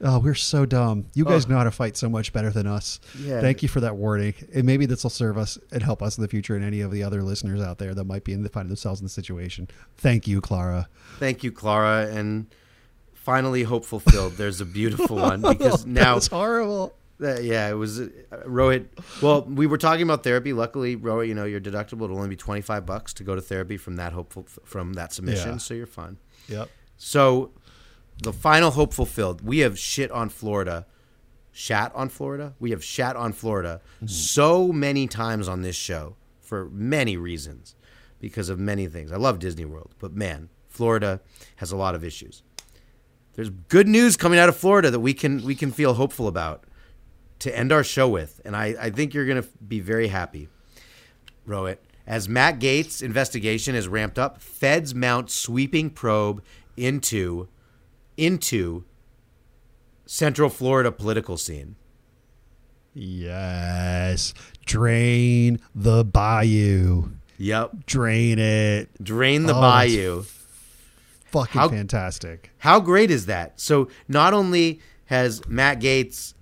Oh, 0.00 0.18
we're 0.18 0.34
so 0.34 0.66
dumb. 0.66 1.06
You 1.14 1.24
guys 1.24 1.44
Ugh. 1.44 1.50
know 1.50 1.58
how 1.58 1.64
to 1.64 1.70
fight 1.70 1.96
so 1.96 2.08
much 2.08 2.32
better 2.32 2.50
than 2.50 2.66
us. 2.66 3.00
Yeah. 3.18 3.40
Thank 3.40 3.62
you 3.62 3.68
for 3.68 3.80
that 3.80 3.96
warning. 3.96 4.34
And 4.52 4.64
maybe 4.64 4.86
this 4.86 5.02
will 5.02 5.10
serve 5.10 5.38
us 5.38 5.56
and 5.70 5.82
help 5.82 6.02
us 6.02 6.18
in 6.18 6.22
the 6.22 6.28
future 6.28 6.56
and 6.56 6.64
any 6.64 6.80
of 6.80 6.90
the 6.90 7.02
other 7.02 7.22
listeners 7.22 7.60
out 7.60 7.78
there 7.78 7.94
that 7.94 8.04
might 8.04 8.24
be 8.24 8.32
in 8.32 8.42
the, 8.42 8.48
finding 8.48 8.68
themselves 8.68 9.00
in 9.00 9.06
the 9.06 9.10
situation. 9.10 9.68
Thank 9.96 10.26
you, 10.26 10.40
Clara. 10.40 10.88
Thank 11.18 11.42
you, 11.44 11.52
Clara, 11.52 12.08
and 12.08 12.46
finally, 13.14 13.62
hope 13.62 13.84
fulfilled. 13.84 14.32
There's 14.34 14.60
a 14.60 14.66
beautiful 14.66 15.16
one 15.16 15.40
because 15.48 15.86
now, 15.86 16.16
it's 16.16 16.26
horrible. 16.26 16.92
uh, 17.22 17.38
yeah, 17.38 17.70
it 17.70 17.74
was 17.74 18.00
uh, 18.00 18.08
Rohit. 18.46 18.86
Well, 19.22 19.42
we 19.42 19.66
were 19.66 19.78
talking 19.78 20.02
about 20.02 20.24
therapy. 20.24 20.52
Luckily, 20.52 20.96
Rohit, 20.96 21.28
you 21.28 21.34
know, 21.34 21.44
your 21.44 21.60
deductible 21.60 22.08
will 22.08 22.16
only 22.16 22.28
be 22.30 22.36
twenty 22.36 22.60
five 22.62 22.84
bucks 22.84 23.14
to 23.14 23.24
go 23.24 23.34
to 23.36 23.40
therapy 23.40 23.76
from 23.76 23.96
that 23.96 24.12
hopeful 24.12 24.46
from 24.64 24.94
that 24.94 25.12
submission, 25.12 25.52
Yeah. 25.52 25.58
so 25.58 25.72
you're 25.74 25.86
fine. 25.86 26.18
Yep. 26.48 26.68
So, 26.96 27.52
the 28.22 28.32
final 28.32 28.70
hope 28.72 28.94
fulfilled. 28.94 29.42
We 29.42 29.58
have 29.58 29.78
shit 29.78 30.10
on 30.10 30.28
Florida, 30.28 30.86
shat 31.52 31.92
on 31.94 32.08
Florida. 32.08 32.54
We 32.58 32.70
have 32.70 32.82
shat 32.84 33.16
on 33.16 33.32
Florida 33.32 33.80
so 34.06 34.72
many 34.72 35.06
times 35.06 35.48
on 35.48 35.62
this 35.62 35.76
show 35.76 36.16
for 36.40 36.66
many 36.70 37.16
reasons, 37.16 37.74
because 38.20 38.48
of 38.48 38.58
many 38.58 38.86
things. 38.86 39.10
I 39.12 39.16
love 39.16 39.38
Disney 39.38 39.64
World, 39.64 39.94
but 39.98 40.12
man, 40.12 40.48
Florida 40.68 41.20
has 41.56 41.72
a 41.72 41.76
lot 41.76 41.94
of 41.94 42.04
issues. 42.04 42.42
There's 43.34 43.50
good 43.50 43.88
news 43.88 44.16
coming 44.16 44.38
out 44.38 44.48
of 44.48 44.56
Florida 44.56 44.90
that 44.90 45.00
we 45.00 45.14
can 45.14 45.44
we 45.44 45.54
can 45.54 45.72
feel 45.72 45.94
hopeful 45.94 46.28
about 46.28 46.64
to 47.40 47.56
end 47.56 47.72
our 47.72 47.84
show 47.84 48.08
with, 48.08 48.40
and 48.44 48.54
I, 48.54 48.74
I 48.80 48.90
think 48.90 49.12
you're 49.12 49.26
gonna 49.26 49.44
be 49.66 49.80
very 49.80 50.08
happy. 50.08 50.48
Rohit. 51.46 51.78
As 52.06 52.28
Matt 52.28 52.58
Gaetz' 52.58 53.02
investigation 53.02 53.74
is 53.74 53.88
ramped 53.88 54.18
up, 54.18 54.40
feds 54.40 54.94
mount 54.94 55.30
sweeping 55.30 55.90
probe 55.90 56.42
into 56.76 57.48
into 58.16 58.84
Central 60.06 60.48
Florida 60.50 60.92
political 60.92 61.36
scene. 61.36 61.76
Yes. 62.92 64.34
Drain 64.66 65.58
the 65.74 66.04
bayou. 66.04 67.10
Yep. 67.38 67.86
Drain 67.86 68.38
it. 68.38 68.88
Drain 69.02 69.46
the 69.46 69.54
Oh, 69.54 69.60
bayou. 69.60 70.24
Fucking 71.26 71.60
How- 71.60 71.68
fantastic. 71.68 72.50
How 72.58 72.78
great 72.80 73.10
is 73.10 73.26
that? 73.26 73.60
So 73.60 73.88
not 74.06 74.32
only 74.34 74.80
has 75.06 75.46
Matt 75.48 75.80
Gaetz 75.80 76.34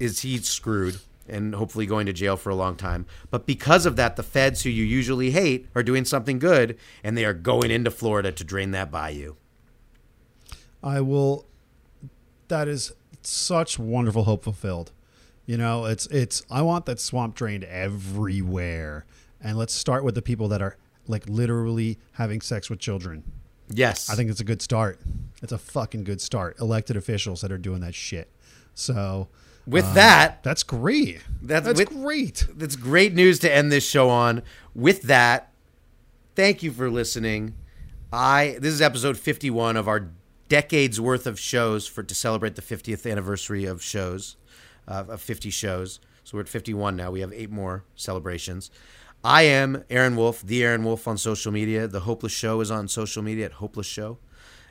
is 0.00 0.20
he 0.20 0.38
screwed 0.38 0.98
and 1.28 1.54
hopefully 1.54 1.86
going 1.86 2.06
to 2.06 2.12
jail 2.12 2.36
for 2.36 2.50
a 2.50 2.54
long 2.56 2.74
time, 2.74 3.06
but 3.30 3.46
because 3.46 3.86
of 3.86 3.94
that, 3.96 4.16
the 4.16 4.22
feds 4.24 4.62
who 4.62 4.70
you 4.70 4.82
usually 4.84 5.30
hate 5.30 5.68
are 5.76 5.82
doing 5.84 6.04
something 6.04 6.38
good 6.40 6.76
and 7.04 7.16
they 7.16 7.24
are 7.24 7.32
going 7.32 7.70
into 7.70 7.90
Florida 7.90 8.32
to 8.32 8.42
drain 8.44 8.72
that 8.72 8.90
bayou. 8.90 9.36
I 10.82 11.00
will. 11.00 11.46
That 12.48 12.68
is 12.68 12.92
such 13.22 13.78
wonderful 13.78 14.24
hope 14.24 14.42
fulfilled. 14.44 14.92
You 15.46 15.56
know, 15.56 15.84
it's 15.86 16.06
it's. 16.06 16.42
I 16.50 16.62
want 16.62 16.86
that 16.86 17.00
swamp 17.00 17.34
drained 17.34 17.64
everywhere, 17.64 19.04
and 19.40 19.56
let's 19.58 19.72
start 19.74 20.04
with 20.04 20.14
the 20.14 20.22
people 20.22 20.48
that 20.48 20.62
are 20.62 20.76
like 21.06 21.28
literally 21.28 21.98
having 22.12 22.40
sex 22.40 22.70
with 22.70 22.78
children. 22.78 23.24
Yes. 23.68 24.10
I 24.10 24.14
think 24.16 24.30
it's 24.30 24.40
a 24.40 24.44
good 24.44 24.60
start. 24.62 25.00
It's 25.42 25.52
a 25.52 25.58
fucking 25.58 26.04
good 26.04 26.20
start. 26.20 26.58
Elected 26.60 26.96
officials 26.96 27.40
that 27.40 27.50
are 27.50 27.58
doing 27.58 27.80
that 27.80 27.94
shit. 27.94 28.30
So 28.74 29.28
with 29.66 29.84
uh, 29.84 29.94
that, 29.94 30.42
that's 30.42 30.62
great. 30.62 31.20
That's 31.40 31.64
That's 31.66 31.78
with- 31.80 31.88
great. 31.88 32.46
that's 32.54 32.76
great 32.76 33.14
news 33.14 33.38
to 33.40 33.52
end 33.52 33.72
this 33.72 33.88
show 33.88 34.10
on. 34.10 34.42
With 34.74 35.02
that, 35.02 35.52
thank 36.36 36.62
you 36.62 36.70
for 36.70 36.90
listening. 36.90 37.54
I 38.12 38.58
this 38.60 38.74
is 38.74 38.82
episode 38.82 39.16
51 39.16 39.76
of 39.76 39.88
our 39.88 40.10
decades 40.52 41.00
worth 41.00 41.26
of 41.26 41.40
shows 41.40 41.86
for 41.86 42.02
to 42.02 42.14
celebrate 42.14 42.56
the 42.56 42.60
50th 42.60 43.10
anniversary 43.10 43.64
of 43.64 43.82
shows 43.82 44.36
uh, 44.86 45.02
of 45.08 45.18
50 45.22 45.48
shows. 45.48 45.98
So 46.24 46.36
we're 46.36 46.42
at 46.42 46.48
51 46.48 46.94
now. 46.94 47.10
We 47.10 47.20
have 47.20 47.32
eight 47.32 47.50
more 47.50 47.84
celebrations. 47.96 48.70
I 49.24 49.44
am 49.44 49.82
Aaron 49.88 50.14
Wolf, 50.14 50.42
the 50.42 50.62
Aaron 50.62 50.84
Wolf 50.84 51.08
on 51.08 51.16
social 51.16 51.52
media. 51.52 51.88
The 51.88 52.00
Hopeless 52.00 52.32
Show 52.32 52.60
is 52.60 52.70
on 52.70 52.86
social 52.86 53.22
media 53.22 53.46
at 53.46 53.52
Hopeless 53.52 53.86
Show 53.86 54.18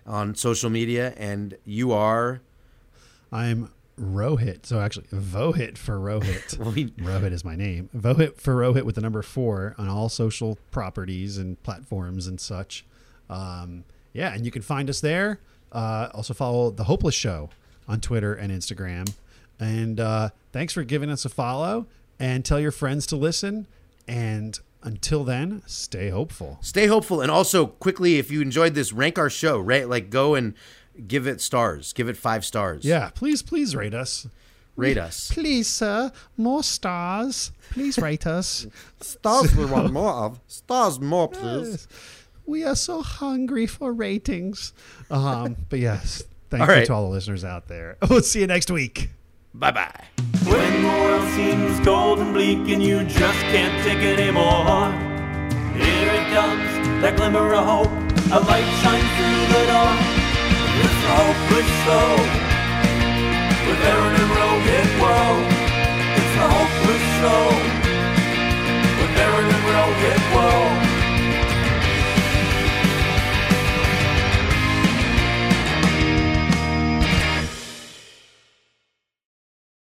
on 0.05 0.35
social 0.35 0.69
media, 0.69 1.15
and 1.17 1.57
you 1.65 1.91
are 1.91 2.41
I'm 3.31 3.71
Rohit. 3.99 4.67
So 4.67 4.79
actually, 4.79 5.07
Vohit 5.07 5.79
for 5.79 5.97
Rohit. 5.97 6.59
We- 6.75 6.91
Rohit 6.91 7.31
is 7.31 7.43
my 7.43 7.55
name. 7.55 7.89
Vohit 7.97 8.37
for 8.37 8.55
Rohit 8.55 8.83
with 8.83 8.93
the 8.93 9.01
number 9.01 9.23
four 9.23 9.73
on 9.79 9.87
all 9.87 10.09
social 10.09 10.59
properties 10.69 11.39
and 11.39 11.61
platforms 11.63 12.27
and 12.27 12.39
such. 12.39 12.85
Um, 13.31 13.85
yeah, 14.13 14.31
and 14.31 14.45
you 14.45 14.51
can 14.51 14.61
find 14.61 14.87
us 14.87 15.01
there. 15.01 15.39
Uh, 15.72 16.10
also 16.14 16.34
follow 16.34 16.69
the 16.72 16.85
Hopeless 16.85 17.15
Show 17.15 17.49
on 17.88 17.99
Twitter 18.02 18.34
and 18.34 18.52
Instagram. 18.52 19.14
And 19.60 19.99
uh, 19.99 20.30
thanks 20.52 20.73
for 20.73 20.84
giving 20.84 21.10
us 21.10 21.26
a 21.26 21.30
follow. 21.30 21.88
And 22.19 22.43
tell 22.45 22.60
your 22.60 22.72
friends 22.72 23.06
to 23.07 23.15
listen. 23.15 23.68
And 24.07 24.60
until 24.84 25.23
then, 25.23 25.61
stay 25.68 26.10
hopeful. 26.10 26.57
stay 26.61 26.88
hopeful 26.88 27.22
and 27.22 27.30
also 27.31 27.68
quickly 27.68 28.18
if 28.18 28.31
you 28.31 28.41
enjoyed 28.41 28.73
this 28.73 28.91
rank 28.91 29.19
our 29.19 29.30
show 29.30 29.60
right 29.60 29.88
like 29.88 30.10
go 30.10 30.34
and 30.34 30.56
give 31.07 31.27
it 31.27 31.39
stars 31.39 31.93
give 31.93 32.10
it 32.10 32.18
five 32.18 32.43
stars 32.43 32.84
Yeah, 32.84 33.11
please, 33.14 33.43
please 33.43 33.76
rate 33.76 33.93
us. 33.93 34.27
rate 34.76 34.98
us. 34.98 35.30
Please, 35.31 35.68
sir, 35.68 36.11
more 36.35 36.64
stars. 36.64 37.52
Please 37.69 37.98
rate 37.99 38.26
us. 38.26 38.65
Stars 39.02 39.56
we 39.56 39.65
want 39.65 39.93
more 39.93 40.11
of. 40.14 40.39
Stars 40.48 40.99
more, 40.99 41.27
please 41.30 41.88
we 42.45 42.63
are 42.63 42.76
so 42.76 43.01
hungry 43.01 43.65
for 43.65 43.93
ratings. 43.93 44.73
Um, 45.09 45.57
but 45.69 45.80
yes, 45.80 46.23
thank 46.49 46.61
all 46.61 46.68
you 46.68 46.73
right. 46.73 46.85
to 46.85 46.93
all 46.93 47.03
the 47.03 47.09
listeners 47.09 47.43
out 47.43 47.68
there. 47.68 47.97
We'll 48.09 48.22
see 48.22 48.41
you 48.41 48.47
next 48.47 48.69
week. 48.72 49.09
Bye 49.53 49.72
bye. 49.72 50.05
When 50.45 50.84
the 50.84 50.88
world 50.88 51.27
seems 51.34 51.80
cold 51.85 52.19
and 52.19 52.34
bleak 52.34 52.69
and 52.69 52.81
you 52.81 53.03
just 53.03 53.39
can't 53.51 53.84
take 53.84 53.99
it 53.99 54.19
anymore, 54.19 54.91
here 55.76 56.11
it 56.11 56.34
comes, 56.34 57.01
that 57.01 57.15
glimmer 57.18 57.53
of 57.53 57.65
hope. 57.65 57.91
A 58.31 58.39
light 58.39 58.69
shines 58.80 59.11
through 59.18 59.43
the 59.51 59.63
door. 59.68 59.91
It's 60.80 61.03
hopeless. 61.11 62.41
With 63.68 63.81
Aaron 63.91 64.15
and 64.15 64.31
Rogan, 64.39 64.88
whoa. 65.01 65.61
It's 66.15 66.35
hopeless. 66.39 67.70